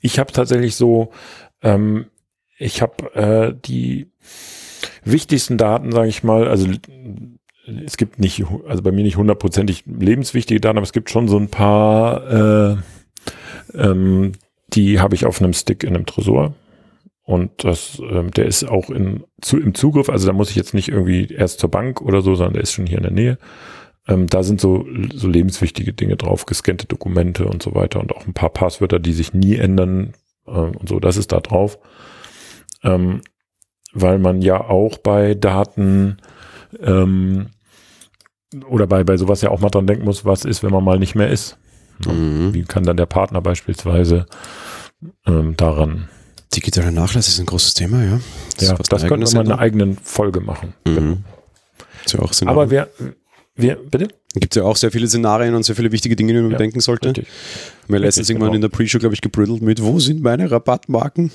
Ich 0.00 0.18
habe 0.18 0.32
tatsächlich 0.32 0.76
so, 0.76 1.12
ähm, 1.62 2.06
ich 2.58 2.82
habe 2.82 3.14
äh, 3.14 3.54
die 3.64 4.10
wichtigsten 5.04 5.58
Daten, 5.58 5.92
sage 5.92 6.08
ich 6.08 6.22
mal, 6.22 6.48
also 6.48 6.68
es 7.84 7.96
gibt 7.96 8.18
nicht, 8.18 8.44
also 8.66 8.82
bei 8.82 8.92
mir 8.92 9.04
nicht 9.04 9.16
hundertprozentig 9.16 9.84
lebenswichtige 9.86 10.60
Daten, 10.60 10.78
aber 10.78 10.84
es 10.84 10.92
gibt 10.92 11.10
schon 11.10 11.28
so 11.28 11.38
ein 11.38 11.48
paar, 11.48 12.72
äh, 12.72 12.76
ähm, 13.74 14.32
die 14.72 15.00
habe 15.00 15.14
ich 15.14 15.26
auf 15.26 15.40
einem 15.40 15.52
Stick 15.52 15.84
in 15.84 15.94
einem 15.94 16.06
Tresor. 16.06 16.54
Und 17.24 17.62
das, 17.62 18.00
ähm, 18.10 18.30
der 18.30 18.46
ist 18.46 18.64
auch 18.64 18.88
in, 18.88 19.22
zu, 19.42 19.58
im 19.58 19.74
Zugriff, 19.74 20.08
also 20.08 20.26
da 20.26 20.32
muss 20.32 20.48
ich 20.48 20.56
jetzt 20.56 20.72
nicht 20.72 20.88
irgendwie 20.88 21.26
erst 21.30 21.60
zur 21.60 21.70
Bank 21.70 22.00
oder 22.00 22.22
so, 22.22 22.34
sondern 22.34 22.54
der 22.54 22.62
ist 22.62 22.72
schon 22.72 22.86
hier 22.86 22.96
in 22.96 23.02
der 23.02 23.12
Nähe. 23.12 23.38
Ähm, 24.08 24.26
da 24.26 24.42
sind 24.42 24.60
so, 24.60 24.86
so 25.14 25.28
lebenswichtige 25.28 25.92
Dinge 25.92 26.16
drauf, 26.16 26.46
gescannte 26.46 26.86
Dokumente 26.86 27.46
und 27.46 27.62
so 27.62 27.74
weiter 27.74 28.00
und 28.00 28.14
auch 28.14 28.26
ein 28.26 28.34
paar 28.34 28.50
Passwörter, 28.50 28.98
die 28.98 29.12
sich 29.12 29.34
nie 29.34 29.56
ändern 29.56 30.14
äh, 30.46 30.50
und 30.50 30.88
so, 30.88 30.98
das 30.98 31.16
ist 31.16 31.32
da 31.32 31.40
drauf. 31.40 31.78
Ähm, 32.82 33.20
weil 33.92 34.18
man 34.18 34.42
ja 34.42 34.60
auch 34.60 34.98
bei 34.98 35.34
Daten 35.34 36.18
ähm, 36.80 37.48
oder 38.68 38.86
bei, 38.86 39.04
bei 39.04 39.16
sowas 39.16 39.42
ja 39.42 39.50
auch 39.50 39.60
mal 39.60 39.70
dran 39.70 39.86
denken 39.86 40.04
muss, 40.04 40.24
was 40.24 40.44
ist, 40.44 40.62
wenn 40.62 40.72
man 40.72 40.84
mal 40.84 40.98
nicht 40.98 41.14
mehr 41.14 41.30
ist. 41.30 41.58
Mhm. 42.06 42.54
Wie 42.54 42.62
kann 42.62 42.84
dann 42.84 42.96
der 42.96 43.06
Partner 43.06 43.40
beispielsweise 43.40 44.26
ähm, 45.26 45.56
daran 45.56 46.08
Digitaler 46.54 46.90
Nachlass 46.90 47.28
ist 47.28 47.38
ein 47.38 47.46
großes 47.46 47.74
Thema, 47.74 48.02
ja. 48.02 48.20
Das 48.56 48.68
ja, 48.68 48.74
das 48.74 49.06
könnte 49.06 49.26
man 49.26 49.46
mal 49.46 49.52
eine 49.52 49.58
eigene 49.58 49.96
Folge 50.02 50.40
machen. 50.40 50.72
Mhm. 50.86 50.94
Genau. 50.94 51.16
Ja 52.06 52.20
auch 52.20 52.32
Aber 52.46 52.70
wer, 52.70 52.88
wer, 53.58 53.76
bitte? 53.76 54.08
Gibt 54.34 54.56
es 54.56 54.60
ja 54.60 54.64
auch 54.64 54.76
sehr 54.76 54.90
viele 54.90 55.06
Szenarien 55.06 55.54
und 55.54 55.64
sehr 55.64 55.76
viele 55.76 55.92
wichtige 55.92 56.16
Dinge, 56.16 56.32
die 56.32 56.40
man 56.40 56.50
ja, 56.50 56.56
bedenken 56.56 56.80
sollte. 56.80 57.08
Richtig. 57.08 57.26
Mir 57.88 57.98
letztens 57.98 58.30
irgendwann 58.30 58.52
genau. 58.52 58.56
in 58.56 58.60
der 58.62 58.68
Pre-Show, 58.68 58.98
glaube 58.98 59.14
ich, 59.14 59.20
gebrüdelt 59.20 59.62
mit, 59.62 59.82
wo 59.82 59.98
sind 60.00 60.22
meine 60.22 60.50
Rabattmarken? 60.50 61.30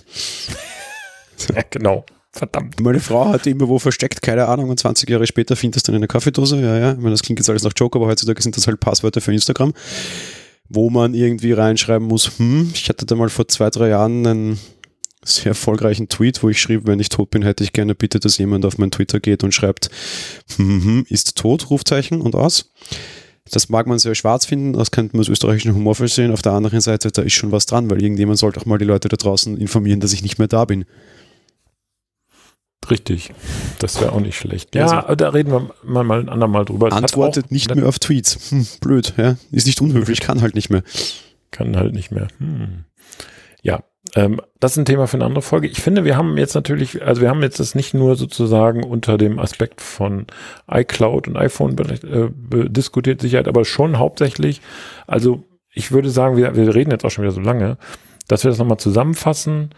ja, 1.55 1.61
genau. 1.69 2.05
Verdammt. 2.31 2.79
Meine 2.79 2.99
Frau 2.99 3.27
hat 3.27 3.45
immer 3.45 3.67
wo 3.67 3.77
versteckt, 3.77 4.23
keine 4.23 4.47
Ahnung, 4.47 4.71
und 4.71 4.79
20 4.79 5.07
Jahre 5.07 5.27
später 5.27 5.55
findet 5.55 5.75
das 5.75 5.83
dann 5.83 5.93
in 5.93 6.01
der 6.01 6.07
Kaffeedose. 6.07 6.59
Ja, 6.59 6.77
ja. 6.79 6.91
Ich 6.93 6.97
meine, 6.97 7.11
das 7.11 7.21
klingt 7.21 7.39
jetzt 7.39 7.49
alles 7.49 7.61
nach 7.61 7.73
Joke, 7.75 7.97
aber 7.97 8.07
heutzutage 8.07 8.41
sind 8.41 8.57
das 8.57 8.65
halt 8.65 8.79
Passwörter 8.79 9.21
für 9.21 9.31
Instagram, 9.31 9.73
wo 10.67 10.89
man 10.89 11.13
irgendwie 11.13 11.51
reinschreiben 11.51 12.07
muss, 12.07 12.39
hm, 12.39 12.71
ich 12.73 12.89
hatte 12.89 13.05
da 13.05 13.15
mal 13.15 13.29
vor 13.29 13.47
zwei, 13.47 13.69
drei 13.69 13.89
Jahren 13.89 14.25
einen 14.25 14.59
sehr 15.23 15.51
erfolgreichen 15.51 16.09
Tweet, 16.09 16.43
wo 16.43 16.49
ich 16.49 16.61
schrieb, 16.61 16.85
wenn 16.85 16.99
ich 16.99 17.09
tot 17.09 17.29
bin, 17.29 17.41
hätte 17.43 17.63
ich 17.63 17.73
gerne 17.73 17.95
bitte, 17.95 18.19
dass 18.19 18.37
jemand 18.37 18.65
auf 18.65 18.77
mein 18.77 18.91
Twitter 18.91 19.19
geht 19.19 19.43
und 19.43 19.53
schreibt, 19.53 19.89
hm, 20.55 21.05
ist 21.09 21.35
tot, 21.35 21.69
Rufzeichen 21.69 22.21
und 22.21 22.35
aus. 22.35 22.71
Das 23.51 23.69
mag 23.69 23.87
man 23.87 23.99
sehr 23.99 24.15
schwarz 24.15 24.45
finden, 24.45 24.73
das 24.73 24.91
könnte 24.91 25.15
man 25.15 25.21
als 25.21 25.29
österreichischen 25.29 25.75
Humor 25.75 25.95
verstehen. 25.95 26.31
Auf 26.31 26.41
der 26.41 26.53
anderen 26.53 26.79
Seite, 26.79 27.11
da 27.11 27.21
ist 27.21 27.33
schon 27.33 27.51
was 27.51 27.65
dran, 27.65 27.89
weil 27.89 28.01
irgendjemand 28.01 28.39
sollte 28.39 28.59
auch 28.59 28.65
mal 28.65 28.77
die 28.77 28.85
Leute 28.85 29.09
da 29.09 29.17
draußen 29.17 29.57
informieren, 29.57 29.99
dass 29.99 30.13
ich 30.13 30.23
nicht 30.23 30.39
mehr 30.39 30.47
da 30.47 30.65
bin. 30.65 30.85
Richtig, 32.89 33.31
das 33.79 33.99
wäre 34.01 34.11
auch 34.11 34.19
nicht 34.19 34.37
schlecht. 34.37 34.75
Ja, 34.75 35.03
also, 35.03 35.15
da 35.15 35.29
reden 35.29 35.51
wir 35.51 35.71
mal, 35.83 36.03
mal 36.03 36.19
ein 36.19 36.29
andermal 36.29 36.65
drüber. 36.65 36.91
Antwortet 36.91 37.51
nicht 37.51 37.73
mehr 37.73 37.87
auf 37.87 37.99
Tweets. 37.99 38.51
Hm, 38.51 38.67
blöd, 38.81 39.13
ja. 39.17 39.37
Ist 39.51 39.67
nicht 39.67 39.81
unhöflich, 39.81 40.19
kann 40.19 40.41
halt 40.41 40.55
nicht 40.55 40.69
mehr. 40.69 40.83
Kann 41.51 41.77
halt 41.77 41.93
nicht 41.93 42.11
mehr. 42.11 42.27
Hm. 42.39 42.85
Ähm, 44.15 44.41
das 44.59 44.73
ist 44.73 44.77
ein 44.77 44.85
Thema 44.85 45.07
für 45.07 45.17
eine 45.17 45.25
andere 45.25 45.41
Folge. 45.41 45.67
Ich 45.67 45.81
finde, 45.81 46.05
wir 46.05 46.17
haben 46.17 46.37
jetzt 46.37 46.53
natürlich, 46.53 47.03
also 47.03 47.21
wir 47.21 47.29
haben 47.29 47.41
jetzt 47.41 47.59
das 47.59 47.75
nicht 47.75 47.93
nur 47.93 48.15
sozusagen 48.15 48.83
unter 48.83 49.17
dem 49.17 49.39
Aspekt 49.39 49.81
von 49.81 50.27
iCloud 50.69 51.27
und 51.27 51.37
iPhone 51.37 51.77
äh, 51.77 52.29
diskutiert, 52.69 53.21
Sicherheit, 53.21 53.47
aber 53.47 53.65
schon 53.65 53.97
hauptsächlich, 53.97 54.61
also 55.07 55.43
ich 55.73 55.91
würde 55.91 56.09
sagen, 56.09 56.37
wir, 56.37 56.55
wir 56.55 56.75
reden 56.75 56.91
jetzt 56.91 57.03
auch 57.03 57.09
schon 57.09 57.23
wieder 57.23 57.33
so 57.33 57.41
lange, 57.41 57.77
dass 58.27 58.43
wir 58.43 58.49
das 58.49 58.59
nochmal 58.59 58.77
zusammenfassen. 58.77 59.71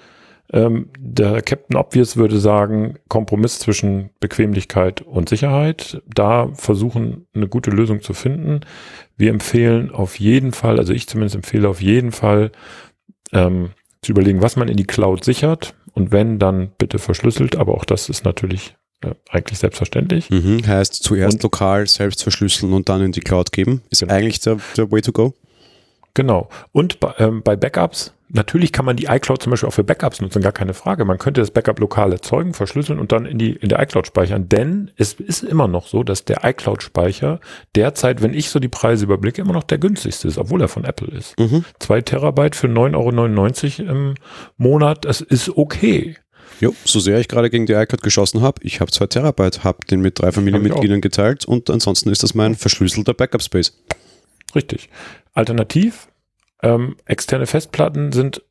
Ähm, 0.52 0.90
der 1.00 1.42
Captain 1.42 1.78
Obvious 1.78 2.18
würde 2.18 2.38
sagen, 2.38 3.00
Kompromiss 3.08 3.60
zwischen 3.60 4.12
Bequemlichkeit 4.20 5.02
und 5.02 5.30
Sicherheit. 5.30 6.02
Da 6.14 6.50
versuchen, 6.54 7.26
eine 7.34 7.48
gute 7.48 7.72
Lösung 7.72 8.02
zu 8.02 8.14
finden. 8.14 8.62
Wir 9.18 9.32
empfehlen 9.32 9.92
auf 9.92 10.20
jeden 10.20 10.52
Fall, 10.52 10.78
also 10.78 10.94
ich 10.94 11.08
zumindest 11.08 11.36
empfehle 11.36 11.68
auf 11.70 11.82
jeden 11.82 12.12
Fall, 12.12 12.52
ähm, 13.32 13.72
zu 14.06 14.12
überlegen, 14.12 14.42
was 14.42 14.56
man 14.56 14.68
in 14.68 14.78
die 14.78 14.86
Cloud 14.86 15.24
sichert 15.24 15.74
und 15.94 16.12
wenn, 16.12 16.40
dann 16.40 16.72
bitte 16.78 17.00
verschlüsselt, 17.00 17.56
aber 17.56 17.76
auch 17.76 17.86
das 17.86 18.10
ist 18.10 18.24
natürlich 18.26 18.76
äh, 19.02 19.12
eigentlich 19.30 19.60
selbstverständlich. 19.60 20.30
Mhm, 20.30 20.66
heißt 20.66 20.94
zuerst 20.94 21.36
und, 21.36 21.44
lokal 21.44 21.88
selbst 21.88 22.24
verschlüsseln 22.24 22.74
und 22.74 22.90
dann 22.90 23.02
in 23.02 23.12
die 23.12 23.22
Cloud 23.22 23.52
geben, 23.52 23.82
ist 23.90 24.00
genau. 24.00 24.14
eigentlich 24.14 24.40
der, 24.40 24.60
der 24.78 24.92
Way 24.92 25.02
to 25.02 25.12
go. 25.12 25.34
Genau. 26.16 26.50
Und 26.72 27.00
bei, 27.00 27.14
ähm, 27.20 27.44
bei 27.44 27.56
Backups 27.56 28.16
Natürlich 28.30 28.72
kann 28.72 28.86
man 28.86 28.96
die 28.96 29.06
iCloud 29.06 29.42
zum 29.42 29.52
Beispiel 29.52 29.70
auch 29.70 29.74
für 29.74 29.84
Backups 29.84 30.20
nutzen, 30.20 30.42
gar 30.42 30.52
keine 30.52 30.74
Frage. 30.74 31.06
Man 31.06 31.20
könnte 31.20 31.42
das 31.42 31.52
Backup 31.52 31.80
lokal 31.80 32.12
erzeugen, 32.12 32.54
verschlüsseln 32.54 33.00
und 33.00 33.12
dann 33.12 33.26
in 33.26 33.38
die 33.38 33.52
in 33.52 33.70
der 33.70 33.80
iCloud 33.82 34.08
speichern. 34.08 34.50
Denn 34.50 34.90
es 34.98 35.14
ist 35.14 35.44
immer 35.44 35.68
noch 35.68 35.88
so, 35.88 36.04
dass 36.04 36.26
der 36.26 36.44
iCloud-Speicher 36.44 37.40
derzeit, 37.76 38.24
wenn 38.24 38.34
ich 38.34 38.50
so 38.50 38.60
die 38.60 38.68
Preise 38.68 39.06
überblicke, 39.06 39.42
immer 39.42 39.54
noch 39.54 39.64
der 39.64 39.78
günstigste 39.78 40.28
ist, 40.28 40.40
obwohl 40.40 40.60
er 40.60 40.68
von 40.68 40.86
Apple 40.86 41.16
ist. 41.16 41.40
Mhm. 41.40 41.66
Zwei 41.80 42.02
Terabyte 42.02 42.56
für 42.56 42.68
9,99 42.68 43.82
Euro 43.82 43.92
im 43.92 44.16
Monat, 44.58 45.06
das 45.06 45.22
ist 45.22 45.56
okay. 45.56 46.18
Jo, 46.60 46.74
so 46.84 47.00
sehr 47.00 47.20
ich 47.20 47.28
gerade 47.28 47.50
gegen 47.50 47.68
die 47.68 47.74
iCloud 47.74 48.02
geschossen 48.02 48.42
habe, 48.42 48.60
ich 48.64 48.82
habe 48.82 48.92
zwei 48.92 49.06
Terabyte, 49.06 49.64
habe 49.64 49.80
den 49.90 50.02
mit 50.02 50.20
drei 50.20 50.32
Familienmitgliedern 50.32 51.02
geteilt 51.02 51.46
und 51.46 51.70
ansonsten 51.70 52.10
ist 52.10 52.24
das 52.24 52.34
mein 52.34 52.56
verschlüsselter 52.56 53.14
Backup-Space. 53.14 53.74
Richtig. 54.56 54.90
Alternativ 55.34 56.08
ähm, 56.62 56.96
externe 57.06 57.46
Festplatten 57.46 58.12
sind 58.12 58.42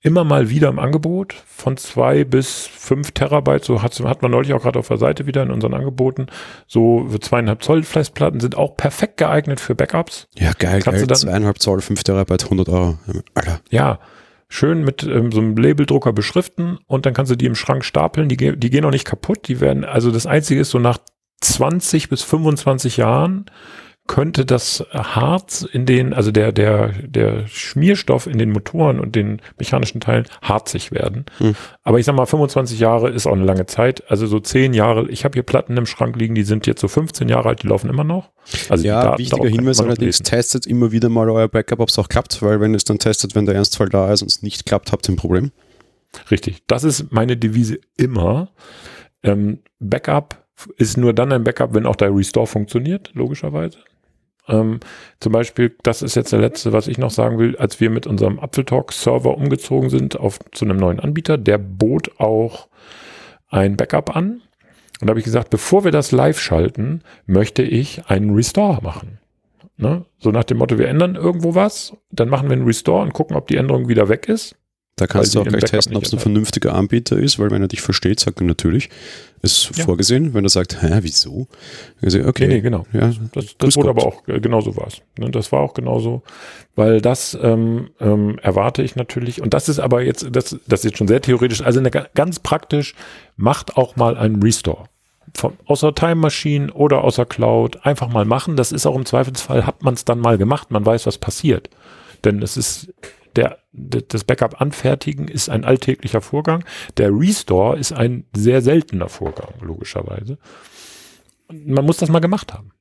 immer 0.00 0.24
mal 0.24 0.50
wieder 0.50 0.68
im 0.68 0.80
Angebot 0.80 1.32
von 1.46 1.76
zwei 1.76 2.24
bis 2.24 2.66
fünf 2.66 3.12
Terabyte. 3.12 3.64
So 3.64 3.82
hat, 3.82 3.98
hat 4.00 4.22
man 4.22 4.32
neulich 4.32 4.52
auch 4.52 4.62
gerade 4.62 4.78
auf 4.78 4.88
der 4.88 4.98
Seite 4.98 5.26
wieder 5.26 5.44
in 5.44 5.50
unseren 5.50 5.74
Angeboten. 5.74 6.26
So 6.66 7.06
zweieinhalb 7.20 7.62
Zoll 7.62 7.84
Festplatten 7.84 8.40
sind 8.40 8.56
auch 8.56 8.76
perfekt 8.76 9.16
geeignet 9.18 9.60
für 9.60 9.76
Backups. 9.76 10.26
Ja, 10.34 10.52
geil, 10.58 10.80
Kannst 10.82 10.84
geil. 10.84 11.00
Du 11.02 11.06
dann, 11.06 11.18
zweieinhalb 11.18 11.60
Zoll, 11.60 11.80
fünf 11.80 12.02
Terabyte, 12.02 12.44
100 12.44 12.68
Euro. 12.68 12.98
Alter. 13.34 13.60
Ja, 13.70 14.00
schön 14.48 14.82
mit 14.82 15.04
ähm, 15.04 15.30
so 15.30 15.40
einem 15.40 15.56
Labeldrucker 15.56 16.12
beschriften 16.12 16.78
und 16.88 17.06
dann 17.06 17.14
kannst 17.14 17.30
du 17.30 17.36
die 17.36 17.46
im 17.46 17.54
Schrank 17.54 17.84
stapeln. 17.84 18.28
Die, 18.28 18.36
die 18.36 18.70
gehen 18.70 18.84
auch 18.84 18.90
nicht 18.90 19.06
kaputt. 19.06 19.46
Die 19.46 19.60
werden, 19.60 19.84
also 19.84 20.10
das 20.10 20.26
Einzige 20.26 20.60
ist 20.60 20.70
so 20.70 20.80
nach 20.80 20.98
20 21.42 22.08
bis 22.08 22.22
25 22.22 22.96
Jahren 22.96 23.46
könnte 24.08 24.44
das 24.44 24.84
Harz 24.92 25.62
in 25.62 25.86
den, 25.86 26.12
also 26.12 26.32
der, 26.32 26.52
der, 26.52 26.88
der 26.88 27.46
Schmierstoff 27.46 28.26
in 28.26 28.36
den 28.36 28.50
Motoren 28.50 28.98
und 28.98 29.14
den 29.14 29.40
mechanischen 29.58 30.00
Teilen 30.00 30.26
harzig 30.42 30.90
werden. 30.90 31.24
Hm. 31.38 31.54
Aber 31.82 31.98
ich 31.98 32.06
sag 32.06 32.16
mal, 32.16 32.26
25 32.26 32.80
Jahre 32.80 33.10
ist 33.10 33.26
auch 33.26 33.32
eine 33.32 33.44
lange 33.44 33.66
Zeit. 33.66 34.10
Also 34.10 34.26
so 34.26 34.40
10 34.40 34.74
Jahre, 34.74 35.08
ich 35.08 35.24
habe 35.24 35.34
hier 35.34 35.44
Platten 35.44 35.76
im 35.76 35.86
Schrank 35.86 36.16
liegen, 36.16 36.34
die 36.34 36.42
sind 36.42 36.66
jetzt 36.66 36.80
so 36.80 36.88
15 36.88 37.28
Jahre 37.28 37.50
alt, 37.50 37.62
die 37.62 37.68
laufen 37.68 37.88
immer 37.88 38.04
noch. 38.04 38.30
Also 38.68 38.84
ja, 38.84 39.16
wichtiger 39.18 39.48
Hinweis 39.48 39.80
allerdings, 39.80 40.18
testet 40.18 40.66
immer 40.66 40.90
wieder 40.90 41.08
mal 41.08 41.30
euer 41.30 41.48
Backup, 41.48 41.80
ob 41.80 41.88
es 41.88 41.98
auch 41.98 42.08
klappt, 42.08 42.42
weil 42.42 42.60
wenn 42.60 42.74
es 42.74 42.84
dann 42.84 42.98
testet, 42.98 43.34
wenn 43.36 43.46
der 43.46 43.54
Ernstfall 43.54 43.88
da 43.88 44.12
ist 44.12 44.22
und 44.22 44.28
es 44.28 44.42
nicht 44.42 44.66
klappt, 44.66 44.90
habt 44.90 45.08
ihr 45.08 45.14
ein 45.14 45.16
Problem. 45.16 45.52
Richtig, 46.30 46.64
das 46.66 46.84
ist 46.84 47.12
meine 47.12 47.36
Devise 47.36 47.78
immer. 47.96 48.50
Ähm, 49.22 49.60
Backup 49.78 50.44
ist 50.76 50.96
nur 50.96 51.12
dann 51.14 51.32
ein 51.32 51.44
Backup, 51.44 51.72
wenn 51.74 51.86
auch 51.86 51.96
der 51.96 52.14
Restore 52.14 52.46
funktioniert, 52.46 53.10
logischerweise. 53.14 53.78
Ähm, 54.48 54.80
zum 55.20 55.32
Beispiel, 55.32 55.76
das 55.82 56.02
ist 56.02 56.16
jetzt 56.16 56.32
der 56.32 56.40
letzte, 56.40 56.72
was 56.72 56.88
ich 56.88 56.98
noch 56.98 57.10
sagen 57.10 57.38
will, 57.38 57.56
als 57.56 57.80
wir 57.80 57.90
mit 57.90 58.06
unserem 58.06 58.40
Apfeltalk-Server 58.40 59.36
umgezogen 59.36 59.90
sind 59.90 60.18
auf 60.18 60.38
zu 60.52 60.64
einem 60.64 60.78
neuen 60.78 61.00
Anbieter, 61.00 61.38
der 61.38 61.58
bot 61.58 62.18
auch 62.18 62.68
ein 63.48 63.76
Backup 63.76 64.16
an. 64.16 64.42
Und 65.00 65.08
da 65.08 65.10
habe 65.10 65.20
ich 65.20 65.24
gesagt, 65.24 65.50
bevor 65.50 65.84
wir 65.84 65.92
das 65.92 66.12
live 66.12 66.38
schalten, 66.38 67.02
möchte 67.26 67.62
ich 67.62 68.06
einen 68.06 68.34
Restore 68.34 68.82
machen. 68.82 69.18
Ne? 69.76 70.04
So 70.18 70.30
nach 70.30 70.44
dem 70.44 70.58
Motto, 70.58 70.78
wir 70.78 70.88
ändern 70.88 71.16
irgendwo 71.16 71.54
was, 71.54 71.96
dann 72.10 72.28
machen 72.28 72.48
wir 72.48 72.56
einen 72.56 72.66
Restore 72.66 73.02
und 73.02 73.12
gucken, 73.12 73.36
ob 73.36 73.48
die 73.48 73.56
Änderung 73.56 73.88
wieder 73.88 74.08
weg 74.08 74.28
ist. 74.28 74.56
Da 75.02 75.08
kannst 75.08 75.34
du 75.34 75.40
auch 75.40 75.44
gleich 75.44 75.64
testen, 75.64 75.96
ob 75.96 76.04
es 76.04 76.12
ein 76.12 76.20
vernünftiger 76.20 76.76
Anbieter 76.76 77.18
ist, 77.18 77.40
weil 77.40 77.50
wenn 77.50 77.60
er 77.60 77.66
dich 77.66 77.80
versteht, 77.80 78.20
sagt 78.20 78.40
er 78.40 78.46
natürlich, 78.46 78.88
ist 79.42 79.76
ja. 79.76 79.84
vorgesehen. 79.84 80.32
Wenn 80.32 80.44
er 80.44 80.48
sagt, 80.48 80.80
hä, 80.80 80.98
wieso? 81.00 81.48
Also, 82.00 82.20
okay. 82.20 82.46
Nee, 82.46 82.54
nee, 82.54 82.60
genau. 82.60 82.86
Ja, 82.92 83.12
das, 83.32 83.56
das 83.58 83.76
wurde 83.76 83.88
aber 83.88 84.06
auch, 84.06 84.28
äh, 84.28 84.38
genauso 84.38 84.76
war 84.76 84.86
es. 84.86 85.02
Ne, 85.18 85.28
das 85.28 85.50
war 85.50 85.58
auch 85.58 85.74
genauso, 85.74 86.22
weil 86.76 87.00
das 87.00 87.36
ähm, 87.42 87.90
ähm, 87.98 88.38
erwarte 88.42 88.84
ich 88.84 88.94
natürlich. 88.94 89.42
Und 89.42 89.54
das 89.54 89.68
ist 89.68 89.80
aber 89.80 90.02
jetzt, 90.02 90.24
das, 90.30 90.56
das 90.68 90.80
ist 90.80 90.84
jetzt 90.84 90.98
schon 90.98 91.08
sehr 91.08 91.20
theoretisch, 91.20 91.62
also 91.62 91.80
eine, 91.80 91.90
ganz 91.90 92.38
praktisch, 92.38 92.94
macht 93.36 93.76
auch 93.76 93.96
mal 93.96 94.16
einen 94.16 94.40
Restore. 94.40 94.84
Von, 95.34 95.54
außer 95.64 95.96
Time 95.96 96.14
Machine 96.14 96.72
oder 96.72 97.02
außer 97.02 97.26
Cloud 97.26 97.84
einfach 97.84 98.06
mal 98.06 98.24
machen. 98.24 98.54
Das 98.54 98.70
ist 98.70 98.86
auch 98.86 98.94
im 98.94 99.04
Zweifelsfall, 99.04 99.66
hat 99.66 99.82
man 99.82 99.94
es 99.94 100.04
dann 100.04 100.20
mal 100.20 100.38
gemacht, 100.38 100.70
man 100.70 100.86
weiß, 100.86 101.06
was 101.06 101.18
passiert. 101.18 101.70
Denn 102.24 102.40
es 102.40 102.56
ist 102.56 102.94
der, 103.36 103.58
das 103.72 104.24
Backup 104.24 104.60
anfertigen 104.60 105.28
ist 105.28 105.48
ein 105.48 105.64
alltäglicher 105.64 106.20
Vorgang. 106.20 106.64
Der 106.96 107.10
Restore 107.10 107.78
ist 107.78 107.92
ein 107.92 108.24
sehr 108.34 108.62
seltener 108.62 109.08
Vorgang, 109.08 109.52
logischerweise. 109.60 110.38
Man 111.52 111.84
muss 111.84 111.98
das 111.98 112.08
mal 112.08 112.20
gemacht 112.20 112.52
haben. 112.52 112.72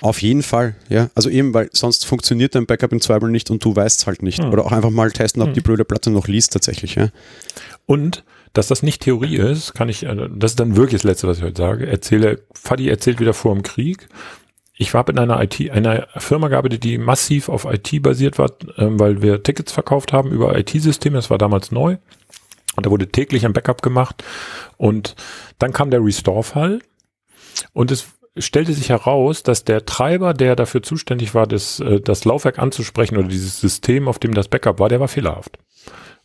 Auf 0.00 0.22
jeden 0.22 0.42
Fall, 0.42 0.76
ja. 0.88 1.10
Also 1.14 1.28
eben, 1.28 1.54
weil 1.54 1.70
sonst 1.72 2.06
funktioniert 2.06 2.54
dein 2.54 2.66
Backup 2.66 2.92
im 2.92 3.00
Zweifel 3.00 3.30
nicht 3.30 3.50
und 3.50 3.64
du 3.64 3.74
weißt 3.74 4.00
es 4.00 4.06
halt 4.06 4.22
nicht. 4.22 4.42
Hm. 4.42 4.52
Oder 4.52 4.64
auch 4.64 4.72
einfach 4.72 4.90
mal 4.90 5.10
testen, 5.10 5.42
ob 5.42 5.48
hm. 5.48 5.54
die 5.54 5.60
blöde 5.60 5.84
Platte 5.84 6.10
noch 6.10 6.28
liest 6.28 6.52
tatsächlich, 6.52 6.94
ja. 6.94 7.08
Und 7.86 8.24
dass 8.52 8.68
das 8.68 8.82
nicht 8.82 9.02
Theorie 9.02 9.36
ist, 9.36 9.74
kann 9.74 9.88
ich, 9.88 10.04
äh, 10.04 10.28
das 10.36 10.52
ist 10.52 10.60
dann 10.60 10.76
wirklich 10.76 11.02
das 11.02 11.04
Letzte, 11.04 11.26
was 11.26 11.38
ich 11.38 11.44
heute 11.44 11.60
sage. 11.60 11.86
Erzähle, 11.86 12.42
Fadi 12.54 12.88
erzählt 12.88 13.18
wieder 13.18 13.34
vor 13.34 13.54
dem 13.54 13.62
Krieg. 13.62 14.08
Ich 14.80 14.94
habe 14.94 15.10
in 15.10 15.18
einer 15.18 15.42
IT, 15.42 15.70
einer 15.72 16.06
Firma 16.16 16.46
gearbeitet, 16.46 16.84
die 16.84 16.98
massiv 16.98 17.48
auf 17.48 17.64
IT 17.64 18.00
basiert 18.00 18.38
war, 18.38 18.52
ähm, 18.76 18.98
weil 19.00 19.22
wir 19.22 19.42
Tickets 19.42 19.72
verkauft 19.72 20.12
haben 20.12 20.30
über 20.30 20.56
IT-Systeme. 20.56 21.16
Das 21.16 21.30
war 21.30 21.38
damals 21.38 21.72
neu. 21.72 21.96
Und 22.76 22.86
da 22.86 22.90
wurde 22.90 23.08
täglich 23.08 23.44
ein 23.44 23.52
Backup 23.52 23.82
gemacht. 23.82 24.22
Und 24.76 25.16
dann 25.58 25.72
kam 25.72 25.90
der 25.90 26.04
Restore-Fall. 26.04 26.78
Und 27.72 27.90
es 27.90 28.06
stellte 28.36 28.72
sich 28.72 28.90
heraus, 28.90 29.42
dass 29.42 29.64
der 29.64 29.84
Treiber, 29.84 30.32
der 30.32 30.54
dafür 30.54 30.84
zuständig 30.84 31.34
war, 31.34 31.48
das, 31.48 31.80
äh, 31.80 32.00
das 32.00 32.24
Laufwerk 32.24 32.60
anzusprechen 32.60 33.16
oder 33.16 33.26
dieses 33.26 33.60
System, 33.60 34.06
auf 34.06 34.20
dem 34.20 34.32
das 34.32 34.46
Backup 34.46 34.78
war, 34.78 34.88
der 34.88 35.00
war 35.00 35.08
fehlerhaft. 35.08 35.58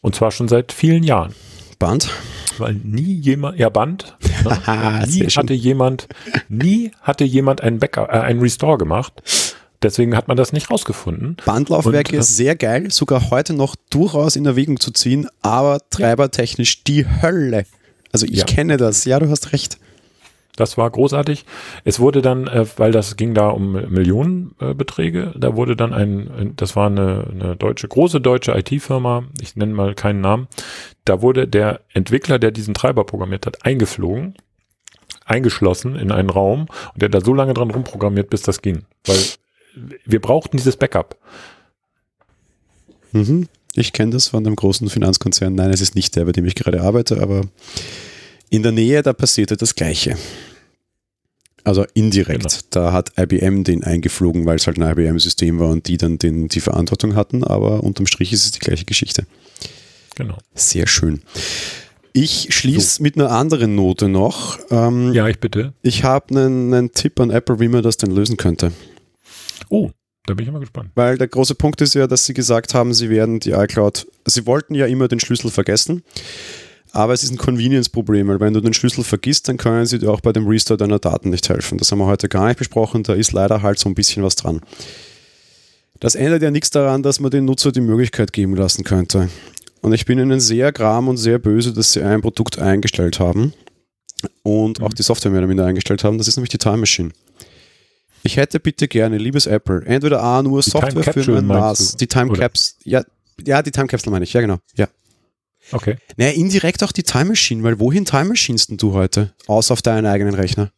Und 0.01 0.13
zwar 0.13 0.29
schon 0.29 0.47
seit 0.47 0.71
vielen 0.71 1.01
Jahren. 1.01 1.33
Band? 1.79 2.11
Weil 2.59 2.75
nie 2.75 3.15
jemand, 3.15 3.57
ja 3.57 3.69
Band, 3.69 4.15
ne? 4.43 5.03
nie 5.07 5.27
hatte 5.27 5.53
jemand, 5.53 6.07
nie 6.49 6.91
hatte 7.01 7.23
jemand 7.23 7.61
ein 7.61 7.79
Backup, 7.79 8.09
äh, 8.09 8.19
ein 8.19 8.39
Restore 8.39 8.77
gemacht. 8.77 9.13
Deswegen 9.81 10.15
hat 10.15 10.29
man 10.29 10.37
das 10.37 10.53
nicht 10.53 10.71
rausgefunden. 10.71 11.35
Bandlaufwerke 11.45 12.15
ist 12.15 12.37
sehr 12.37 12.55
geil, 12.55 12.89
sogar 12.89 13.29
heute 13.31 13.53
noch 13.53 13.75
durchaus 13.89 14.37
in 14.37 14.45
Erwägung 14.45 14.79
zu 14.79 14.91
ziehen, 14.91 15.27
aber 15.41 15.79
treibertechnisch 15.89 16.83
die 16.85 17.05
Hölle. 17.21 17.65
Also 18.13 18.25
ich 18.25 18.39
ja. 18.39 18.45
kenne 18.45 18.77
das, 18.77 19.03
ja, 19.03 19.19
du 19.19 19.29
hast 19.29 19.51
recht. 19.51 19.77
Das 20.55 20.77
war 20.77 20.89
großartig. 20.89 21.45
Es 21.83 21.99
wurde 21.99 22.21
dann, 22.21 22.47
äh, 22.47 22.65
weil 22.77 22.91
das 22.91 23.15
ging 23.15 23.33
da 23.33 23.49
um 23.49 23.71
Millionenbeträge, 23.71 25.33
äh, 25.35 25.39
da 25.39 25.55
wurde 25.55 25.75
dann 25.75 25.93
ein, 25.93 26.53
das 26.55 26.75
war 26.75 26.87
eine, 26.87 27.25
eine 27.31 27.55
deutsche, 27.55 27.87
große 27.87 28.21
deutsche 28.21 28.51
IT-Firma, 28.51 29.23
ich 29.41 29.55
nenne 29.55 29.73
mal 29.73 29.95
keinen 29.95 30.21
Namen, 30.21 30.47
da 31.05 31.21
wurde 31.21 31.47
der 31.47 31.81
Entwickler, 31.93 32.37
der 32.37 32.51
diesen 32.51 32.75
Treiber 32.75 33.03
programmiert 33.03 33.47
hat, 33.47 33.65
eingeflogen, 33.65 34.35
eingeschlossen 35.25 35.95
in 35.95 36.11
einen 36.11 36.29
Raum 36.29 36.67
und 36.93 37.01
der 37.01 37.09
da 37.09 37.21
so 37.21 37.33
lange 37.33 37.53
dran 37.53 37.71
rumprogrammiert, 37.71 38.29
bis 38.29 38.43
das 38.43 38.61
ging. 38.61 38.85
Weil 39.05 39.17
wir 40.05 40.21
brauchten 40.21 40.57
dieses 40.57 40.77
Backup. 40.77 41.17
Mhm. 43.11 43.47
Ich 43.75 43.91
kenne 43.91 44.11
das 44.11 44.27
von 44.27 44.45
einem 44.45 44.55
großen 44.55 44.87
Finanzkonzern. 44.89 45.55
Nein, 45.55 45.71
es 45.71 45.81
ist 45.81 45.95
nicht 45.95 46.15
der, 46.15 46.25
bei 46.25 46.31
dem 46.31 46.45
ich 46.45 46.53
gerade 46.53 46.81
arbeite, 46.81 47.21
aber 47.21 47.41
in 48.53 48.61
der 48.61 48.71
Nähe, 48.71 49.01
da 49.01 49.13
passierte 49.13 49.57
das 49.57 49.73
Gleiche. 49.73 50.15
Also 51.63 51.85
indirekt. 51.95 52.43
Genau. 52.43 52.55
Da 52.69 52.91
hat 52.91 53.13
IBM 53.17 53.63
den 53.63 53.83
eingeflogen, 53.83 54.45
weil 54.45 54.57
es 54.57 54.67
halt 54.67 54.77
ein 54.77 54.87
IBM-System 54.87 55.57
war 55.57 55.69
und 55.69 55.87
die 55.87 55.97
dann 55.97 56.19
den, 56.19 56.49
die 56.49 56.59
Verantwortung 56.59 57.15
hatten, 57.15 57.43
aber 57.43 57.83
unterm 57.83 58.05
Strich 58.05 58.31
ist 58.31 58.45
es 58.45 58.51
die 58.51 58.59
gleiche 58.59 58.85
Geschichte. 58.85 59.25
Genau. 60.15 60.37
Sehr 60.53 60.85
schön. 60.85 61.23
Ich 62.11 62.53
schließe 62.53 62.97
so. 62.97 63.03
mit 63.03 63.17
einer 63.17 63.31
anderen 63.31 63.73
Note 63.73 64.07
noch. 64.07 64.59
Ähm, 64.69 65.13
ja, 65.13 65.27
ich 65.27 65.39
bitte. 65.39 65.73
Ich 65.81 66.03
habe 66.03 66.35
einen, 66.35 66.71
einen 66.71 66.91
Tipp 66.91 67.19
an 67.19 67.31
Apple, 67.31 67.59
wie 67.59 67.69
man 67.69 67.81
das 67.81 67.97
denn 67.97 68.11
lösen 68.11 68.37
könnte. 68.37 68.71
Oh, 69.69 69.89
da 70.27 70.35
bin 70.35 70.43
ich 70.43 70.49
immer 70.49 70.59
gespannt. 70.59 70.91
Weil 70.93 71.17
der 71.17 71.27
große 71.27 71.55
Punkt 71.55 71.81
ist 71.81 71.95
ja, 71.95 72.05
dass 72.05 72.27
sie 72.27 72.35
gesagt 72.35 72.75
haben, 72.75 72.93
sie 72.93 73.09
werden 73.09 73.39
die 73.39 73.51
iCloud, 73.51 74.05
sie 74.25 74.45
wollten 74.45 74.75
ja 74.75 74.85
immer 74.85 75.07
den 75.07 75.19
Schlüssel 75.19 75.49
vergessen. 75.49 76.03
Aber 76.95 77.13
es 77.13 77.23
ist 77.23 77.31
ein 77.31 77.37
Convenience-Problem, 77.37 78.27
weil 78.27 78.39
wenn 78.39 78.53
du 78.53 78.61
den 78.61 78.73
Schlüssel 78.73 79.03
vergisst, 79.03 79.49
dann 79.49 79.57
können 79.57 79.87
sie 79.87 79.97
dir 79.97 80.11
auch 80.11 80.21
bei 80.21 80.31
dem 80.31 80.45
Restore 80.45 80.77
deiner 80.77 80.99
Daten 80.99 81.31
nicht 81.31 81.49
helfen. 81.49 81.79
Das 81.79 81.91
haben 81.91 81.97
wir 81.97 82.05
heute 82.05 82.29
gar 82.29 82.47
nicht 82.47 82.59
besprochen, 82.59 83.01
da 83.01 83.13
ist 83.13 83.31
leider 83.31 83.63
halt 83.63 83.79
so 83.79 83.89
ein 83.89 83.95
bisschen 83.95 84.21
was 84.23 84.35
dran. 84.35 84.61
Das 85.99 86.13
ändert 86.13 86.43
ja 86.43 86.51
nichts 86.51 86.69
daran, 86.69 87.01
dass 87.01 87.19
man 87.19 87.31
den 87.31 87.45
Nutzer 87.45 87.71
die 87.71 87.81
Möglichkeit 87.81 88.31
geben 88.31 88.55
lassen 88.55 88.83
könnte. 88.83 89.29
Und 89.81 89.93
ich 89.93 90.05
bin 90.05 90.19
ihnen 90.19 90.39
sehr 90.39 90.71
gram 90.71 91.07
und 91.07 91.17
sehr 91.17 91.39
böse, 91.39 91.73
dass 91.73 91.93
sie 91.93 92.03
ein 92.03 92.21
Produkt 92.21 92.59
eingestellt 92.59 93.19
haben 93.19 93.53
und 94.43 94.79
mhm. 94.79 94.85
auch 94.85 94.93
die 94.93 95.01
Software 95.01 95.31
mehr 95.31 95.39
oder 95.39 95.47
minder 95.47 95.65
eingestellt 95.65 96.03
haben. 96.03 96.19
Das 96.19 96.27
ist 96.27 96.37
nämlich 96.37 96.51
die 96.51 96.59
Time 96.59 96.77
Machine. 96.77 97.09
Ich 98.21 98.37
hätte 98.37 98.59
bitte 98.59 98.87
gerne, 98.87 99.17
liebes 99.17 99.47
Apple, 99.47 99.83
entweder 99.85 100.21
A, 100.21 100.43
nur 100.43 100.61
die 100.61 100.69
Software 100.69 101.11
für 101.11 101.41
mein 101.41 101.47
NAS, 101.47 101.97
die 101.97 102.07
Time 102.07 102.31
Caps, 102.33 102.77
ja, 102.83 103.03
ja, 103.43 103.61
die 103.63 103.71
Time 103.71 103.87
Capsule 103.87 104.11
meine 104.11 104.23
ich, 104.23 104.31
ja 104.31 104.41
genau, 104.41 104.59
ja. 104.75 104.87
Okay. 105.71 105.97
Naja, 106.17 106.31
indirekt 106.31 106.83
auch 106.83 106.91
die 106.91 107.03
Time 107.03 107.25
Machine, 107.25 107.63
weil 107.63 107.79
wohin 107.79 108.05
Time 108.05 108.25
Machinest 108.25 108.69
denn 108.69 108.77
du 108.77 108.93
heute? 108.93 109.33
Außer 109.47 109.73
auf 109.73 109.81
deinen 109.81 110.05
eigenen 110.05 110.33
Rechner? 110.33 110.71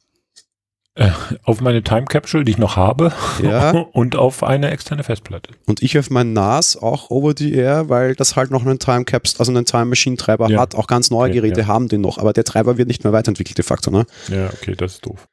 Äh, 0.98 1.10
auf 1.44 1.60
meine 1.60 1.84
Time 1.84 2.06
Capsule, 2.06 2.46
die 2.46 2.54
ich 2.54 2.58
noch 2.58 2.78
habe, 2.78 3.12
ja. 3.44 3.72
und 3.92 4.16
auf 4.16 4.44
eine 4.44 4.72
externe 4.72 5.04
Festplatte. 5.04 5.52
Und 5.66 5.84
ich 5.84 6.00
auf 6.00 6.10
mein 6.10 6.32
NAS 6.32 6.78
auch 6.78 7.10
over 7.10 7.34
the 7.38 7.54
air, 7.54 7.90
weil 7.90 8.16
das 8.16 8.38
halt 8.38 8.50
noch 8.50 8.66
einen 8.66 8.80
Time 8.80 9.04
Caps, 9.04 9.38
also 9.38 9.52
einen 9.52 9.66
Time 9.66 9.86
Machine 9.86 10.16
Treiber 10.16 10.50
ja. 10.50 10.58
hat. 10.58 10.74
Auch 10.74 10.88
ganz 10.88 11.12
neue 11.12 11.30
okay, 11.30 11.42
Geräte 11.42 11.62
ja. 11.62 11.68
haben 11.68 11.90
den 11.90 12.00
noch, 12.00 12.18
aber 12.18 12.32
der 12.32 12.46
Treiber 12.46 12.78
wird 12.78 12.88
nicht 12.88 13.04
mehr 13.04 13.12
weiterentwickelt 13.12 13.58
de 13.58 13.66
facto, 13.66 13.92
ne? 13.92 14.06
Ja, 14.30 14.50
okay, 14.54 14.74
das 14.78 14.94
ist 14.94 15.06
doof. 15.06 15.28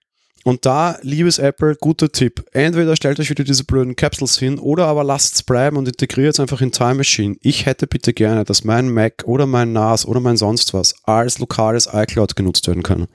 Und 0.44 0.66
da, 0.66 0.98
liebes 1.02 1.38
Apple, 1.38 1.76
guter 1.76 2.10
Tipp. 2.10 2.44
Entweder 2.52 2.96
stellt 2.96 3.20
euch 3.20 3.30
wieder 3.30 3.44
diese 3.44 3.64
blöden 3.64 3.94
Capsules 3.94 4.38
hin 4.38 4.58
oder 4.58 4.86
aber 4.86 5.04
lasst 5.04 5.36
es 5.36 5.42
bleiben 5.42 5.76
und 5.76 5.86
integriert 5.86 6.34
es 6.34 6.40
einfach 6.40 6.60
in 6.60 6.72
Time 6.72 6.96
Machine. 6.96 7.36
Ich 7.40 7.66
hätte 7.66 7.86
bitte 7.86 8.12
gerne, 8.12 8.44
dass 8.44 8.64
mein 8.64 8.90
Mac 8.90 9.22
oder 9.24 9.46
mein 9.46 9.72
NAS 9.72 10.04
oder 10.04 10.20
mein 10.20 10.36
sonst 10.36 10.74
was 10.74 10.94
als 11.04 11.38
lokales 11.38 11.88
iCloud 11.92 12.34
genutzt 12.34 12.66
werden 12.66 12.82
kann. 12.82 13.06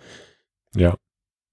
Ja. 0.74 0.96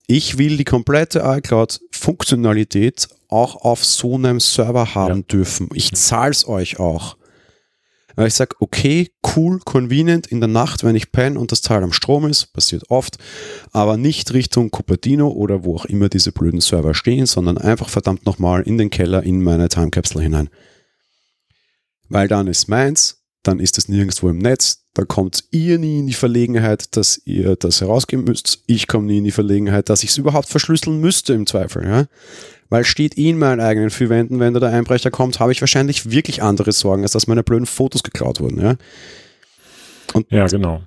Ich 0.07 0.39
will 0.39 0.57
die 0.57 0.65
komplette 0.65 1.21
iCloud-Funktionalität 1.25 3.09
auch 3.29 3.57
auf 3.57 3.85
so 3.85 4.15
einem 4.15 4.39
Server 4.39 4.95
haben 4.95 5.21
ja. 5.21 5.23
dürfen. 5.23 5.71
Ich 5.75 5.93
zahle 5.93 6.31
es 6.31 6.47
euch 6.47 6.79
auch. 6.79 7.17
Weil 8.17 8.29
ich 8.29 8.35
sage, 8.35 8.57
okay, 8.61 9.11
cool, 9.35 9.59
convenient 9.65 10.27
in 10.27 10.41
der 10.41 10.49
Nacht, 10.49 10.85
wenn 10.85 10.97
ich 10.97 11.13
penne 11.13 11.39
und 11.39 11.53
das 11.53 11.63
Teil 11.63 11.83
am 11.83 11.93
Strom 11.93 12.27
ist, 12.27 12.53
passiert 12.53 12.91
oft, 12.91 13.19
aber 13.73 13.97
nicht 13.97 14.33
Richtung 14.33 14.71
Cupertino 14.71 15.29
oder 15.29 15.65
wo 15.65 15.77
auch 15.77 15.85
immer 15.85 16.09
diese 16.09 16.33
blöden 16.33 16.61
Server 16.61 16.95
stehen, 16.95 17.27
sondern 17.27 17.59
einfach 17.59 17.89
verdammt 17.89 18.27
nochmal 18.27 18.63
in 18.63 18.79
den 18.79 18.91
Keller 18.91 19.23
in 19.23 19.43
meine 19.43 19.69
Time 19.69 19.91
Capsule 19.91 20.23
hinein. 20.23 20.49
Weil 22.09 22.29
dann 22.29 22.47
ist 22.47 22.69
meins, 22.69 23.25
dann 23.43 23.61
ist 23.61 23.79
es 23.79 23.89
nirgendwo 23.89 24.29
im 24.29 24.39
Netz, 24.39 24.85
da 24.95 25.05
kommt 25.05 25.45
ihr 25.51 25.79
nie 25.79 25.99
in 25.99 26.07
die 26.07 26.15
Verlegenheit, 26.15 26.97
dass 26.97 27.21
ihr 27.25 27.57
das 27.57 27.81
herausgeben 27.81 28.25
müsst. 28.25 28.63
Ich 28.67 28.87
komme 28.87 29.07
nie 29.07 29.19
in 29.19 29.25
die 29.25 29.33
Verlegenheit, 29.33 29.89
dass 29.89 30.05
ich 30.05 30.11
es 30.11 30.19
überhaupt 30.19 30.49
verschlüsseln 30.49 31.01
müsste 31.01 31.35
im 31.35 31.47
Zweifel. 31.47 31.85
Ja? 31.85 32.07
Weil 32.75 32.83
steht 32.83 33.17
eh 33.17 33.29
in 33.31 33.39
meinen 33.39 33.61
eigenen 33.61 33.89
vier 33.89 34.09
Wänden, 34.09 34.41
wenn 34.41 34.53
da 34.53 34.59
der 34.59 34.71
Einbrecher 34.71 35.13
kommt, 35.13 35.39
habe 35.39 35.53
ich 35.53 35.61
wahrscheinlich 35.61 36.11
wirklich 36.11 36.43
andere 36.43 36.73
Sorgen, 36.73 37.05
als 37.05 37.13
dass 37.13 37.29
meine 37.29 37.45
blöden 37.45 37.67
Fotos 37.67 38.03
geklaut 38.03 38.41
wurden. 38.41 38.61
Ja, 38.61 38.75
Und 40.13 40.29
ja 40.33 40.49
genau. 40.49 40.83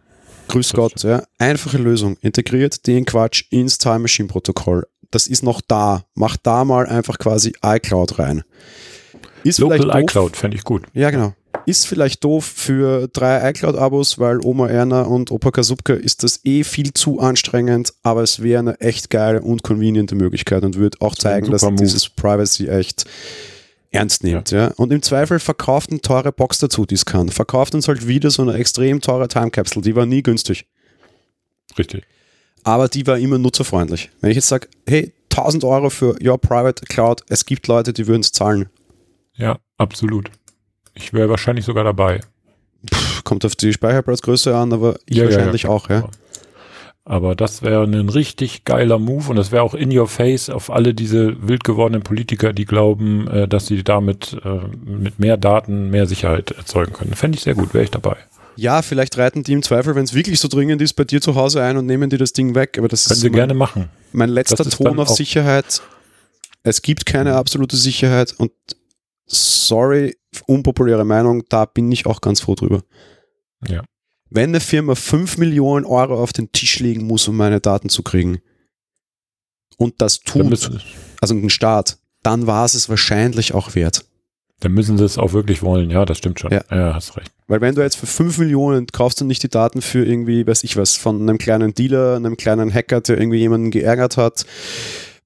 Grüß 0.50 0.74
Gott, 0.74 1.02
ja. 1.04 1.24
Einfache 1.38 1.78
Lösung. 1.78 2.18
Integriert 2.20 2.86
den 2.88 3.06
Quatsch 3.06 3.46
ins 3.52 3.78
Time 3.78 4.00
Machine 4.00 4.28
Protokoll. 4.28 4.86
Das 5.12 5.28
ist 5.28 5.44
noch 5.44 5.62
da. 5.62 6.04
Macht 6.14 6.42
da 6.44 6.66
mal 6.66 6.88
einfach 6.88 7.20
quasi 7.20 7.54
iCloud 7.64 8.20
rein. 8.20 8.44
Ist 9.46 9.60
Local 9.60 10.02
iCloud 10.04 10.36
fände 10.36 10.58
ich 10.58 10.66
gut. 10.66 10.84
Ja, 10.94 11.10
genau. 11.10 11.36
Ist 11.68 11.86
vielleicht 11.86 12.24
doof 12.24 12.46
für 12.46 13.10
drei 13.10 13.50
iCloud-Abos, 13.50 14.20
weil 14.20 14.40
Oma 14.40 14.70
Erna 14.70 15.02
und 15.02 15.32
Opa 15.32 15.52
Kasubke 15.52 15.92
ist 15.96 16.24
das 16.24 16.40
eh 16.46 16.64
viel 16.64 16.94
zu 16.94 17.20
anstrengend, 17.20 17.94
aber 18.04 18.24
es 18.24 18.42
wäre 18.42 18.60
eine 18.60 18.80
echt 18.80 19.10
geile 19.10 19.42
und 19.42 19.64
conveniente 19.64 20.16
Möglichkeit 20.16 20.64
und 20.64 20.78
würde 20.78 20.98
auch 21.02 21.14
zeigen, 21.14 21.52
dass 21.52 21.64
Move. 21.64 21.76
dieses 21.76 22.08
Privacy 22.08 22.70
echt 22.70 23.04
ernst 23.92 24.24
nimmt. 24.24 24.52
Ja. 24.52 24.68
ja. 24.68 24.74
Und 24.78 24.94
im 24.94 25.02
Zweifel 25.02 25.40
verkauft 25.40 25.90
eine 25.92 26.00
teure 26.00 26.32
Box 26.32 26.60
dazu, 26.60 26.86
die 26.86 26.96
es 26.96 27.04
kann. 27.04 27.28
Verkauft 27.28 27.76
uns 27.76 27.90
halt 27.90 28.08
wieder 28.08 28.32
so 28.32 28.44
eine 28.44 28.54
extrem 28.54 29.02
teure 29.02 29.28
Time 29.28 29.52
Capsule, 29.52 29.84
die 29.84 29.94
war 29.94 30.06
nie 30.06 30.24
günstig. 30.24 30.68
Richtig. 31.78 32.06
Aber 32.64 32.88
die 32.88 33.06
war 33.06 33.18
immer 33.18 33.40
nutzerfreundlich. 33.40 34.10
Wenn 34.22 34.30
ich 34.30 34.38
jetzt 34.38 34.48
sage, 34.48 34.70
hey, 34.88 35.12
1000 35.32 35.66
Euro 35.66 35.90
für 35.90 36.16
Your 36.24 36.38
Private 36.38 36.86
Cloud, 36.86 37.24
es 37.28 37.46
gibt 37.46 37.68
Leute, 37.68 37.92
die 37.92 38.08
würden 38.08 38.22
es 38.22 38.32
zahlen. 38.32 38.70
Ja, 39.36 39.60
absolut. 39.78 40.32
Ich 40.98 41.14
wäre 41.14 41.30
wahrscheinlich 41.30 41.66
sogar 41.66 41.84
dabei. 41.84 42.22
Kommt 43.24 43.46
auf 43.46 43.56
die 43.56 43.74
Speicherplatzgröße 43.74 44.56
an, 44.56 44.74
aber 44.74 44.98
ich 45.06 45.18
ja, 45.18 45.26
wahrscheinlich 45.26 45.64
ja, 45.64 45.70
auch, 45.70 45.90
ja. 45.90 46.10
Aber 47.06 47.36
das 47.36 47.62
wäre 47.62 47.84
ein 47.84 48.10
richtig 48.10 48.66
geiler 48.66 49.00
Move 49.00 49.30
und 49.30 49.38
das 49.38 49.54
wäre 49.54 49.64
auch 49.64 49.74
in 49.74 49.98
your 49.98 50.10
face 50.10 50.50
auf 50.50 50.70
alle 50.70 50.94
diese 50.94 51.48
wild 51.48 51.64
gewordenen 51.64 52.04
Politiker, 52.04 52.52
die 52.52 52.66
glauben, 52.66 53.28
äh, 53.30 53.48
dass 53.48 53.68
sie 53.68 53.84
damit 53.84 54.36
äh, 54.44 54.60
mit 54.86 55.18
mehr 55.18 55.38
Daten 55.38 55.90
mehr 55.90 56.06
Sicherheit 56.06 56.52
erzeugen 56.52 56.92
können. 56.92 57.14
Fände 57.14 57.38
ich 57.38 57.44
sehr 57.44 57.56
gut, 57.56 57.74
wäre 57.74 57.86
ich 57.86 57.92
dabei. 57.92 58.18
Ja, 58.58 58.82
vielleicht 58.82 59.18
reiten 59.18 59.44
die 59.44 59.54
im 59.54 59.64
Zweifel, 59.64 59.96
wenn 59.96 60.04
es 60.04 60.14
wirklich 60.14 60.40
so 60.40 60.50
dringend 60.50 60.82
ist, 60.82 60.96
bei 60.96 61.06
dir 61.06 61.22
zu 61.22 61.36
Hause 61.36 61.64
ein 61.64 61.78
und 61.78 61.86
nehmen 61.86 62.10
dir 62.10 62.18
das 62.18 62.34
Ding 62.34 62.56
weg. 62.56 62.78
Aber 62.78 62.90
das 62.90 63.06
Können 63.06 63.14
ist 63.14 63.22
sie 63.22 63.30
gerne 63.30 63.54
machen. 63.54 63.88
Mein 64.12 64.30
letzter 64.30 64.70
Ton 64.70 65.00
auf 65.00 65.10
Sicherheit. 65.10 65.82
Es 66.64 66.82
gibt 66.82 67.06
keine 67.06 67.36
absolute 67.36 67.78
Sicherheit 67.78 68.34
und 68.38 68.52
sorry, 69.28 70.18
unpopuläre 70.46 71.06
Meinung, 71.06 71.44
da 71.50 71.66
bin 71.66 71.92
ich 71.92 72.06
auch 72.06 72.22
ganz 72.22 72.42
froh 72.42 72.56
drüber. 72.56 72.84
Ja. 73.68 73.84
Wenn 74.30 74.50
eine 74.50 74.60
Firma 74.60 74.96
5 74.96 75.38
Millionen 75.38 75.86
Euro 75.86 76.22
auf 76.22 76.34
den 76.34 76.52
Tisch 76.52 76.80
legen 76.80 77.06
muss, 77.06 77.28
um 77.28 77.38
meine 77.38 77.62
Daten 77.62 77.90
zu 77.90 78.04
kriegen, 78.04 78.40
und 79.78 80.02
das 80.02 80.20
tut, 80.20 80.72
also 81.22 81.36
ein 81.36 81.50
Staat, 81.50 82.00
dann 82.24 82.48
war 82.48 82.66
es 82.66 82.74
es 82.74 82.90
wahrscheinlich 82.90 83.54
auch 83.54 83.76
wert. 83.76 84.06
Dann 84.60 84.72
müssen 84.72 84.98
sie 84.98 85.06
es 85.06 85.20
auch 85.20 85.34
wirklich 85.34 85.62
wollen, 85.62 85.92
ja, 85.92 86.04
das 86.04 86.18
stimmt 86.18 86.40
schon. 86.40 86.52
Ja. 86.52 86.64
ja, 86.72 86.96
hast 86.96 87.16
recht. 87.16 87.32
Weil 87.48 87.62
wenn 87.62 87.76
du 87.76 87.84
jetzt 87.84 87.96
für 87.96 88.08
5 88.08 88.40
Millionen 88.40 88.88
kaufst 88.88 89.22
du 89.22 89.26
nicht 89.26 89.44
die 89.44 89.50
Daten 89.50 89.82
für 89.82 90.04
irgendwie, 90.04 90.48
weiß 90.48 90.64
ich 90.64 90.78
was, 90.78 90.96
von 90.96 91.22
einem 91.22 91.38
kleinen 91.38 91.76
Dealer, 91.76 92.16
einem 92.16 92.38
kleinen 92.38 92.74
Hacker, 92.74 93.02
der 93.02 93.20
irgendwie 93.20 93.38
jemanden 93.38 93.70
geärgert 93.70 94.18
hat, 94.18 94.46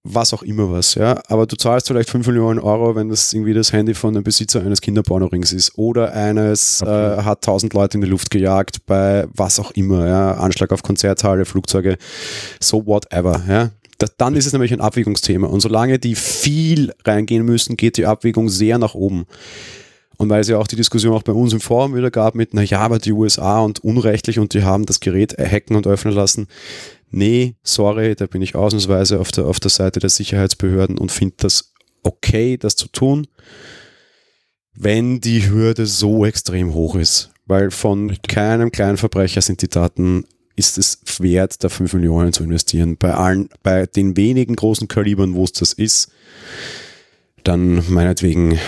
was 0.04 0.34
auch 0.34 0.42
immer 0.42 0.72
was, 0.72 0.96
ja. 0.96 1.22
Aber 1.28 1.46
du 1.46 1.56
zahlst 1.56 1.88
vielleicht 1.88 2.10
5 2.10 2.28
Millionen 2.28 2.60
Euro, 2.60 2.96
wenn 2.96 3.10
das 3.10 3.34
irgendwie 3.34 3.54
das 3.54 3.72
Handy 3.72 3.94
von 3.94 4.16
einem 4.16 4.24
Besitzer 4.24 4.62
eines 4.62 4.82
Kinderpornorings 4.82 5.54
ist 5.54 5.78
oder 5.78 6.14
eines 6.14 6.82
okay. 6.82 7.20
äh, 7.20 7.24
hat 7.24 7.40
1000 7.40 7.74
Leute 7.74 7.98
in 7.98 8.02
die 8.02 8.10
Luft 8.10 8.32
gejagt 8.32 8.86
bei 8.86 9.28
was 9.34 9.60
auch 9.60 9.72
immer, 9.72 10.08
ja. 10.08 10.34
Anschlag 10.34 10.72
auf 10.72 10.82
Konzerthalle, 10.82 11.46
Flugzeuge, 11.46 11.98
so 12.60 12.86
whatever, 12.86 13.44
ja. 13.48 13.70
Das, 14.00 14.16
dann 14.18 14.36
ist 14.36 14.48
es 14.48 14.54
nämlich 14.54 14.74
ein 14.74 14.82
Abwägungsthema. 14.82 15.46
Und 15.46 15.60
solange 15.60 16.00
die 16.00 16.16
viel 16.16 16.92
reingehen 17.06 17.46
müssen, 17.46 17.78
geht 17.78 17.98
die 17.98 18.08
Abwägung 18.08 18.50
sehr 18.50 18.80
nach 18.80 18.96
oben. 18.96 19.28
Und 20.18 20.30
weil 20.30 20.42
es 20.42 20.48
ja 20.48 20.58
auch 20.58 20.68
die 20.68 20.76
Diskussion 20.76 21.16
auch 21.16 21.24
bei 21.24 21.34
uns 21.34 21.54
im 21.54 21.60
Forum 21.62 21.96
wieder 21.96 22.12
gab 22.12 22.36
mit, 22.36 22.54
na 22.54 22.62
ja, 22.62 22.80
aber 22.80 23.00
die 23.00 23.12
USA 23.12 23.60
und 23.60 23.84
unrechtlich 23.84 24.40
und 24.40 24.54
die 24.54 24.64
haben 24.64 24.86
das 24.86 25.00
Gerät 25.00 25.36
hacken 25.38 25.76
und 25.76 25.88
öffnen 25.88 26.14
lassen. 26.14 26.48
Nee, 27.12 27.56
sorry, 27.64 28.16
da 28.16 28.26
bin 28.26 28.42
ich 28.42 28.56
ausnahmsweise 28.56 29.20
auf 29.20 29.32
der, 29.32 29.46
auf 29.46 29.60
der 29.60 29.70
Seite 29.70 30.00
der 30.00 30.10
Sicherheitsbehörden 30.10 30.98
und 30.98 31.12
finde 31.12 31.36
das 31.38 31.74
okay, 32.04 32.58
das 32.58 32.76
zu 32.76 32.88
tun, 32.88 33.28
wenn 34.74 35.20
die 35.20 35.50
Hürde 35.50 35.86
so 35.86 36.26
extrem 36.26 36.74
hoch 36.74 36.96
ist. 36.96 37.30
Weil 37.46 37.70
von 37.70 38.10
Richtig. 38.10 38.34
keinem 38.34 38.72
kleinen 38.72 38.98
Verbrecher 38.98 39.42
sind 39.42 39.62
die 39.62 39.70
Daten 39.70 40.26
ist 40.56 40.78
es 40.78 41.02
wert, 41.20 41.64
da 41.64 41.70
5 41.70 41.94
Millionen 41.94 42.34
zu 42.34 42.44
investieren. 42.44 42.98
Bei 42.98 43.14
allen, 43.14 43.50
bei 43.64 43.86
den 43.86 44.16
wenigen 44.16 44.56
großen 44.56 44.88
Kalibern, 44.88 45.34
wo 45.34 45.44
es 45.44 45.54
das 45.54 45.74
ist, 45.74 46.12
dann 47.44 47.84
meinetwegen 47.90 48.60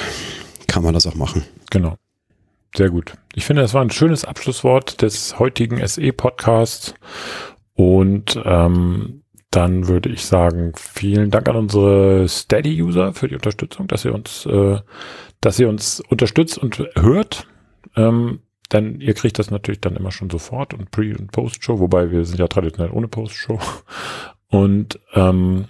kann 0.68 0.84
man 0.84 0.94
das 0.94 1.06
auch 1.06 1.16
machen. 1.16 1.44
Genau. 1.70 1.98
Sehr 2.76 2.90
gut. 2.90 3.14
Ich 3.36 3.46
finde, 3.46 3.62
das 3.62 3.74
war 3.76 3.84
ein 3.84 3.92
schönes 3.92 4.26
Abschlusswort 4.26 5.02
des 5.02 5.38
heutigen 5.38 5.86
SE-Podcasts. 5.86 6.96
Und 7.76 8.40
ähm, 8.44 9.24
dann 9.52 9.88
würde 9.88 10.10
ich 10.10 10.26
sagen, 10.26 10.74
vielen 10.76 11.30
Dank 11.30 11.48
an 11.48 11.56
unsere 11.56 12.28
Steady-User 12.28 13.14
für 13.14 13.28
die 13.28 13.36
Unterstützung, 13.36 13.88
dass 13.88 14.06
ihr 14.06 14.14
uns, 14.14 14.46
äh, 14.46 14.80
dass 15.42 15.60
ihr 15.60 15.70
uns 15.70 16.00
unterstützt 16.00 16.58
und 16.58 16.80
hört. 16.96 17.48
Ähm, 17.96 18.40
denn 18.72 19.00
ihr 19.00 19.14
kriegt 19.14 19.38
das 19.38 19.52
natürlich 19.52 19.82
dann 19.82 19.96
immer 19.96 20.12
schon 20.12 20.30
sofort 20.30 20.74
und 20.74 20.90
Pre- 20.90 21.16
und 21.18 21.32
Post-Show, 21.32 21.80
wobei 21.80 22.10
wir 22.10 22.26
sind 22.26 22.40
ja 22.40 22.48
traditionell 22.48 22.92
ohne 22.92 23.08
Post-Show. 23.08 23.60
Und 24.50 25.00
ähm, 25.14 25.66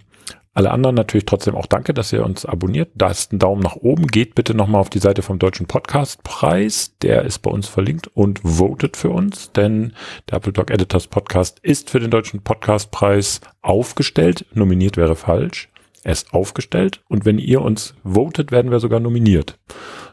alle 0.56 0.72
anderen 0.72 0.96
natürlich 0.96 1.26
trotzdem 1.26 1.56
auch 1.56 1.66
danke, 1.66 1.96
dass 1.96 2.14
ihr 2.14 2.24
uns 2.24 2.46
abonniert. 2.46 2.92
Da 2.94 3.10
ist 3.10 3.34
ein 3.34 3.40
Daumen 3.40 3.62
nach 3.62 3.76
oben. 3.76 4.06
Geht 4.06 4.36
bitte 4.36 4.54
nochmal 4.54 4.82
auf 4.82 4.90
die 4.92 5.00
Seite 5.00 5.24
vom 5.24 5.40
Deutschen 5.40 5.66
Podcastpreis. 5.66 6.96
Der 7.02 7.24
ist 7.24 7.40
bei 7.40 7.50
uns 7.50 7.68
verlinkt 7.68 8.08
und 8.14 8.42
votet 8.44 8.96
für 8.96 9.10
uns, 9.10 9.52
denn 9.52 9.94
der 10.30 10.38
Apple 10.38 10.54
Talk 10.54 10.70
Editors 10.70 11.08
Podcast 11.08 11.60
ist 11.64 11.90
für 11.90 12.00
den 12.00 12.12
Deutschen 12.12 12.44
Podcastpreis 12.44 13.42
aufgestellt. 13.64 14.46
Nominiert 14.54 14.96
wäre 14.96 15.16
falsch. 15.16 15.70
Er 16.04 16.12
ist 16.12 16.34
aufgestellt 16.34 17.02
und 17.08 17.26
wenn 17.26 17.40
ihr 17.40 17.62
uns 17.62 17.96
votet, 18.04 18.52
werden 18.52 18.70
wir 18.70 18.80
sogar 18.80 19.00
nominiert. 19.00 19.58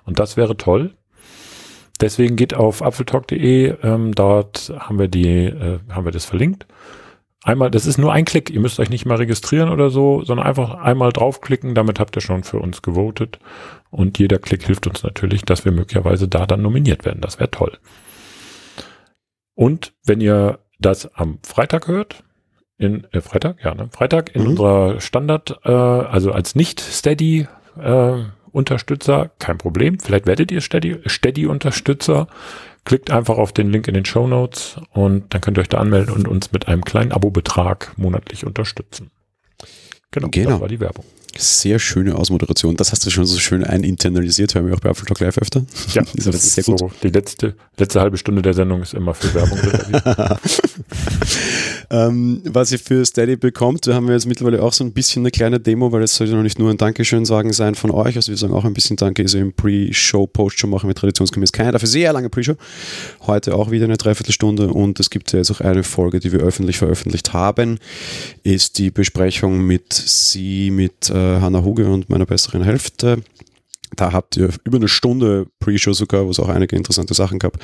Und 0.06 0.20
das 0.20 0.38
wäre 0.38 0.56
toll. 0.56 0.94
Deswegen 2.00 2.36
geht 2.36 2.54
auf 2.54 2.80
apfeltalk.de, 2.80 3.74
ähm, 3.82 4.14
dort 4.14 4.72
haben 4.78 4.98
wir 4.98 5.08
die, 5.08 5.44
äh, 5.44 5.80
haben 5.90 6.06
wir 6.06 6.12
das 6.12 6.24
verlinkt. 6.24 6.66
Einmal, 7.42 7.70
das 7.70 7.86
ist 7.86 7.96
nur 7.96 8.12
ein 8.12 8.26
Klick, 8.26 8.50
ihr 8.50 8.60
müsst 8.60 8.78
euch 8.80 8.90
nicht 8.90 9.06
mal 9.06 9.16
registrieren 9.16 9.70
oder 9.70 9.88
so, 9.88 10.22
sondern 10.24 10.46
einfach 10.46 10.74
einmal 10.74 11.10
draufklicken, 11.10 11.74
damit 11.74 11.98
habt 11.98 12.14
ihr 12.16 12.20
schon 12.20 12.44
für 12.44 12.58
uns 12.58 12.82
gewotet. 12.82 13.38
Und 13.90 14.18
jeder 14.18 14.38
Klick 14.38 14.64
hilft 14.64 14.86
uns 14.86 15.02
natürlich, 15.02 15.42
dass 15.42 15.64
wir 15.64 15.72
möglicherweise 15.72 16.28
da 16.28 16.46
dann 16.46 16.60
nominiert 16.60 17.04
werden. 17.06 17.22
Das 17.22 17.38
wäre 17.38 17.50
toll. 17.50 17.78
Und 19.54 19.94
wenn 20.04 20.20
ihr 20.20 20.58
das 20.78 21.14
am 21.14 21.38
Freitag 21.42 21.88
hört, 21.88 22.22
in 22.76 23.06
äh, 23.12 23.20
Freitag, 23.20 23.62
ja, 23.62 23.74
ne? 23.74 23.88
Freitag 23.92 24.34
in 24.34 24.42
mhm. 24.42 24.48
unserer 24.48 25.00
Standard, 25.00 25.60
äh, 25.64 25.70
also 25.70 26.32
als 26.32 26.54
nicht 26.54 26.80
Steady 26.80 27.46
äh, 27.78 28.18
Unterstützer, 28.52 29.30
kein 29.38 29.58
Problem. 29.58 30.00
Vielleicht 30.00 30.26
werdet 30.26 30.50
ihr 30.50 30.60
Steady-Unterstützer. 30.60 32.26
Klickt 32.84 33.10
einfach 33.10 33.36
auf 33.36 33.52
den 33.52 33.70
Link 33.70 33.88
in 33.88 33.94
den 33.94 34.04
Show 34.04 34.26
Notes 34.26 34.76
und 34.92 35.32
dann 35.34 35.40
könnt 35.40 35.58
ihr 35.58 35.62
euch 35.62 35.68
da 35.68 35.78
anmelden 35.78 36.14
und 36.14 36.26
uns 36.26 36.52
mit 36.52 36.68
einem 36.68 36.84
kleinen 36.84 37.12
Abo-Betrag 37.12 37.92
monatlich 37.96 38.46
unterstützen. 38.46 39.10
Genau, 40.10 40.28
genau, 40.30 40.50
das 40.50 40.60
war 40.60 40.68
die 40.68 40.80
Werbung. 40.80 41.04
Sehr 41.36 41.78
schöne 41.78 42.16
Ausmoderation. 42.16 42.76
Das 42.76 42.90
hast 42.90 43.06
du 43.06 43.10
schon 43.10 43.24
so 43.24 43.38
schön 43.38 43.62
eininternalisiert, 43.62 44.54
hören 44.54 44.66
wir 44.66 44.74
auch 44.74 44.80
bei 44.80 44.90
Apple 44.90 45.04
Talk 45.04 45.20
Live 45.20 45.38
öfter. 45.38 45.64
Ja, 45.92 46.02
das, 46.14 46.24
das 46.24 46.34
ist 46.34 46.54
sehr 46.54 46.64
gut. 46.64 46.80
So, 46.80 46.90
die 47.02 47.08
letzte, 47.08 47.54
letzte 47.76 48.00
halbe 48.00 48.18
Stunde 48.18 48.42
der 48.42 48.54
Sendung 48.54 48.82
ist 48.82 48.94
immer 48.94 49.14
für 49.14 49.32
Werbung 49.34 49.58
ähm, 51.90 52.40
was 52.44 52.70
ihr 52.70 52.78
für 52.78 53.04
Steady 53.04 53.36
bekommt, 53.36 53.86
da 53.86 53.94
haben 53.94 54.06
wir 54.06 54.14
jetzt 54.14 54.26
mittlerweile 54.26 54.62
auch 54.62 54.72
so 54.72 54.84
ein 54.84 54.92
bisschen 54.92 55.22
eine 55.22 55.32
kleine 55.32 55.58
Demo, 55.58 55.90
weil 55.90 56.02
es 56.02 56.14
sollte 56.14 56.34
noch 56.34 56.42
nicht 56.42 56.58
nur 56.58 56.70
ein 56.70 56.76
Dankeschön 56.76 57.24
sagen 57.24 57.52
sein 57.52 57.74
von 57.74 57.90
euch, 57.90 58.14
also 58.14 58.30
wir 58.30 58.36
sagen 58.36 58.54
auch 58.54 58.64
ein 58.64 58.74
bisschen 58.74 58.96
Danke, 58.96 59.22
also 59.22 59.38
im 59.38 59.52
Pre-Show, 59.52 60.28
Post-Show 60.28 60.68
machen 60.68 60.88
wir 60.88 60.94
traditionsgemäß 60.94 61.50
keine, 61.50 61.72
dafür 61.72 61.88
sehr 61.88 62.12
lange 62.12 62.30
Pre-Show. 62.30 62.54
Heute 63.26 63.56
auch 63.56 63.72
wieder 63.72 63.86
eine 63.86 63.96
Dreiviertelstunde 63.96 64.68
und 64.68 65.00
es 65.00 65.10
gibt 65.10 65.32
ja 65.32 65.38
jetzt 65.40 65.50
auch 65.50 65.60
eine 65.60 65.82
Folge, 65.82 66.20
die 66.20 66.30
wir 66.30 66.40
öffentlich 66.40 66.78
veröffentlicht 66.78 67.32
haben, 67.32 67.78
ist 68.44 68.78
die 68.78 68.92
Besprechung 68.92 69.66
mit 69.66 69.92
sie, 69.92 70.70
mit 70.70 71.10
äh, 71.10 71.40
Hanna 71.40 71.64
Huge 71.64 71.88
und 71.88 72.08
meiner 72.08 72.26
besseren 72.26 72.62
Hälfte. 72.62 73.18
Da 73.96 74.12
habt 74.12 74.36
ihr 74.36 74.50
über 74.62 74.76
eine 74.76 74.86
Stunde 74.86 75.48
Pre-Show 75.58 75.92
sogar, 75.92 76.24
wo 76.26 76.30
es 76.30 76.38
auch 76.38 76.48
einige 76.48 76.76
interessante 76.76 77.14
Sachen 77.14 77.40
gab. 77.40 77.58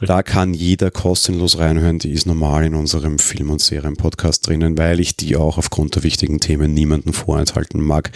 Da 0.00 0.22
kann 0.22 0.54
jeder 0.54 0.90
kostenlos 0.90 1.58
reinhören. 1.58 1.98
Die 1.98 2.12
ist 2.12 2.26
normal 2.26 2.64
in 2.64 2.74
unserem 2.74 3.18
Film- 3.18 3.50
und 3.50 3.60
Serien-Podcast 3.60 4.46
drinnen, 4.46 4.78
weil 4.78 4.98
ich 4.98 5.16
die 5.16 5.36
auch 5.36 5.58
aufgrund 5.58 5.94
der 5.94 6.02
wichtigen 6.02 6.40
Themen 6.40 6.72
niemanden 6.72 7.12
vorenthalten 7.12 7.82
mag. 7.82 8.10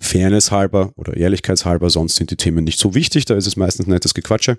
Fairness 0.00 0.50
halber 0.50 0.92
oder 0.96 1.16
Ehrlichkeitshalber, 1.16 1.88
sonst 1.88 2.16
sind 2.16 2.30
die 2.30 2.36
Themen 2.36 2.64
nicht 2.64 2.78
so 2.78 2.94
wichtig, 2.94 3.24
da 3.24 3.36
ist 3.36 3.46
es 3.46 3.56
meistens 3.56 3.86
nettes 3.86 4.14
Gequatsche. 4.14 4.58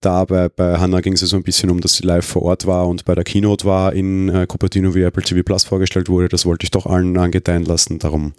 Da 0.00 0.24
bei, 0.24 0.48
bei 0.48 0.78
Hannah 0.78 1.00
ging 1.00 1.12
es 1.12 1.20
so 1.20 1.36
ein 1.36 1.42
bisschen 1.42 1.70
um, 1.70 1.80
dass 1.80 1.94
sie 1.94 2.04
live 2.04 2.26
vor 2.26 2.42
Ort 2.42 2.66
war 2.66 2.88
und 2.88 3.04
bei 3.04 3.14
der 3.14 3.24
Keynote 3.24 3.66
war 3.66 3.92
in 3.92 4.28
äh, 4.30 4.46
Cupertino, 4.46 4.94
wie 4.94 5.02
Apple 5.02 5.22
TV 5.22 5.42
Plus 5.42 5.64
vorgestellt 5.64 6.08
wurde. 6.08 6.28
Das 6.28 6.46
wollte 6.46 6.64
ich 6.64 6.70
doch 6.70 6.86
allen 6.86 7.16
angedeihen 7.16 7.64
lassen. 7.64 7.98
Darum, 7.98 8.34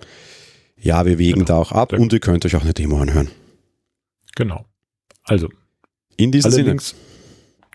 ja, 0.80 1.06
wir 1.06 1.18
wägen 1.18 1.46
genau. 1.46 1.46
da 1.46 1.58
auch 1.58 1.72
ab 1.72 1.94
und 1.94 2.14
ihr 2.14 2.20
könnt 2.20 2.46
euch 2.46 2.56
auch 2.56 2.64
eine 2.64 2.74
Demo 2.74 3.00
anhören. 3.00 3.30
Genau. 4.36 4.66
Also, 5.24 5.50
in 6.18 6.32
diesem 6.32 6.52
Alle 6.52 6.64
Sinne. 6.64 6.78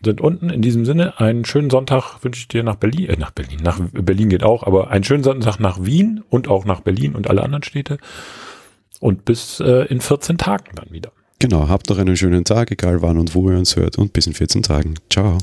Sind 0.03 0.21
unten. 0.23 0.49
In 0.49 0.63
diesem 0.63 0.87
Sinne, 0.87 1.21
einen 1.21 1.45
schönen 1.45 1.69
Sonntag 1.69 2.25
wünsche 2.25 2.41
ich 2.41 2.49
dir 2.49 2.63
nach 2.63 2.77
Berlin, 2.77 3.11
äh, 3.11 3.17
nach 3.17 3.33
Berlin, 3.33 3.61
nach 3.63 3.79
Berlin 3.93 4.31
geht 4.31 4.43
auch, 4.43 4.63
aber 4.63 4.91
einen 4.91 5.05
schönen 5.05 5.23
Sonntag 5.23 5.59
nach 5.59 5.85
Wien 5.85 6.23
und 6.31 6.49
auch 6.49 6.65
nach 6.65 6.81
Berlin 6.81 7.15
und 7.15 7.29
alle 7.29 7.43
anderen 7.43 7.63
Städte. 7.63 7.99
Und 8.99 9.25
bis 9.25 9.61
äh, 9.61 9.87
in 9.87 10.01
14 10.01 10.39
Tagen 10.39 10.75
dann 10.75 10.91
wieder. 10.91 11.13
Genau, 11.39 11.69
habt 11.69 11.89
noch 11.89 11.99
einen 11.99 12.17
schönen 12.17 12.45
Tag, 12.45 12.71
egal 12.71 13.01
wann 13.03 13.19
und 13.19 13.35
wo 13.35 13.51
ihr 13.51 13.59
uns 13.59 13.77
hört 13.77 13.97
und 13.97 14.13
bis 14.13 14.27
in 14.27 14.35
14 14.35 14.63
Tagen. 14.63 14.95
Ciao. 15.11 15.39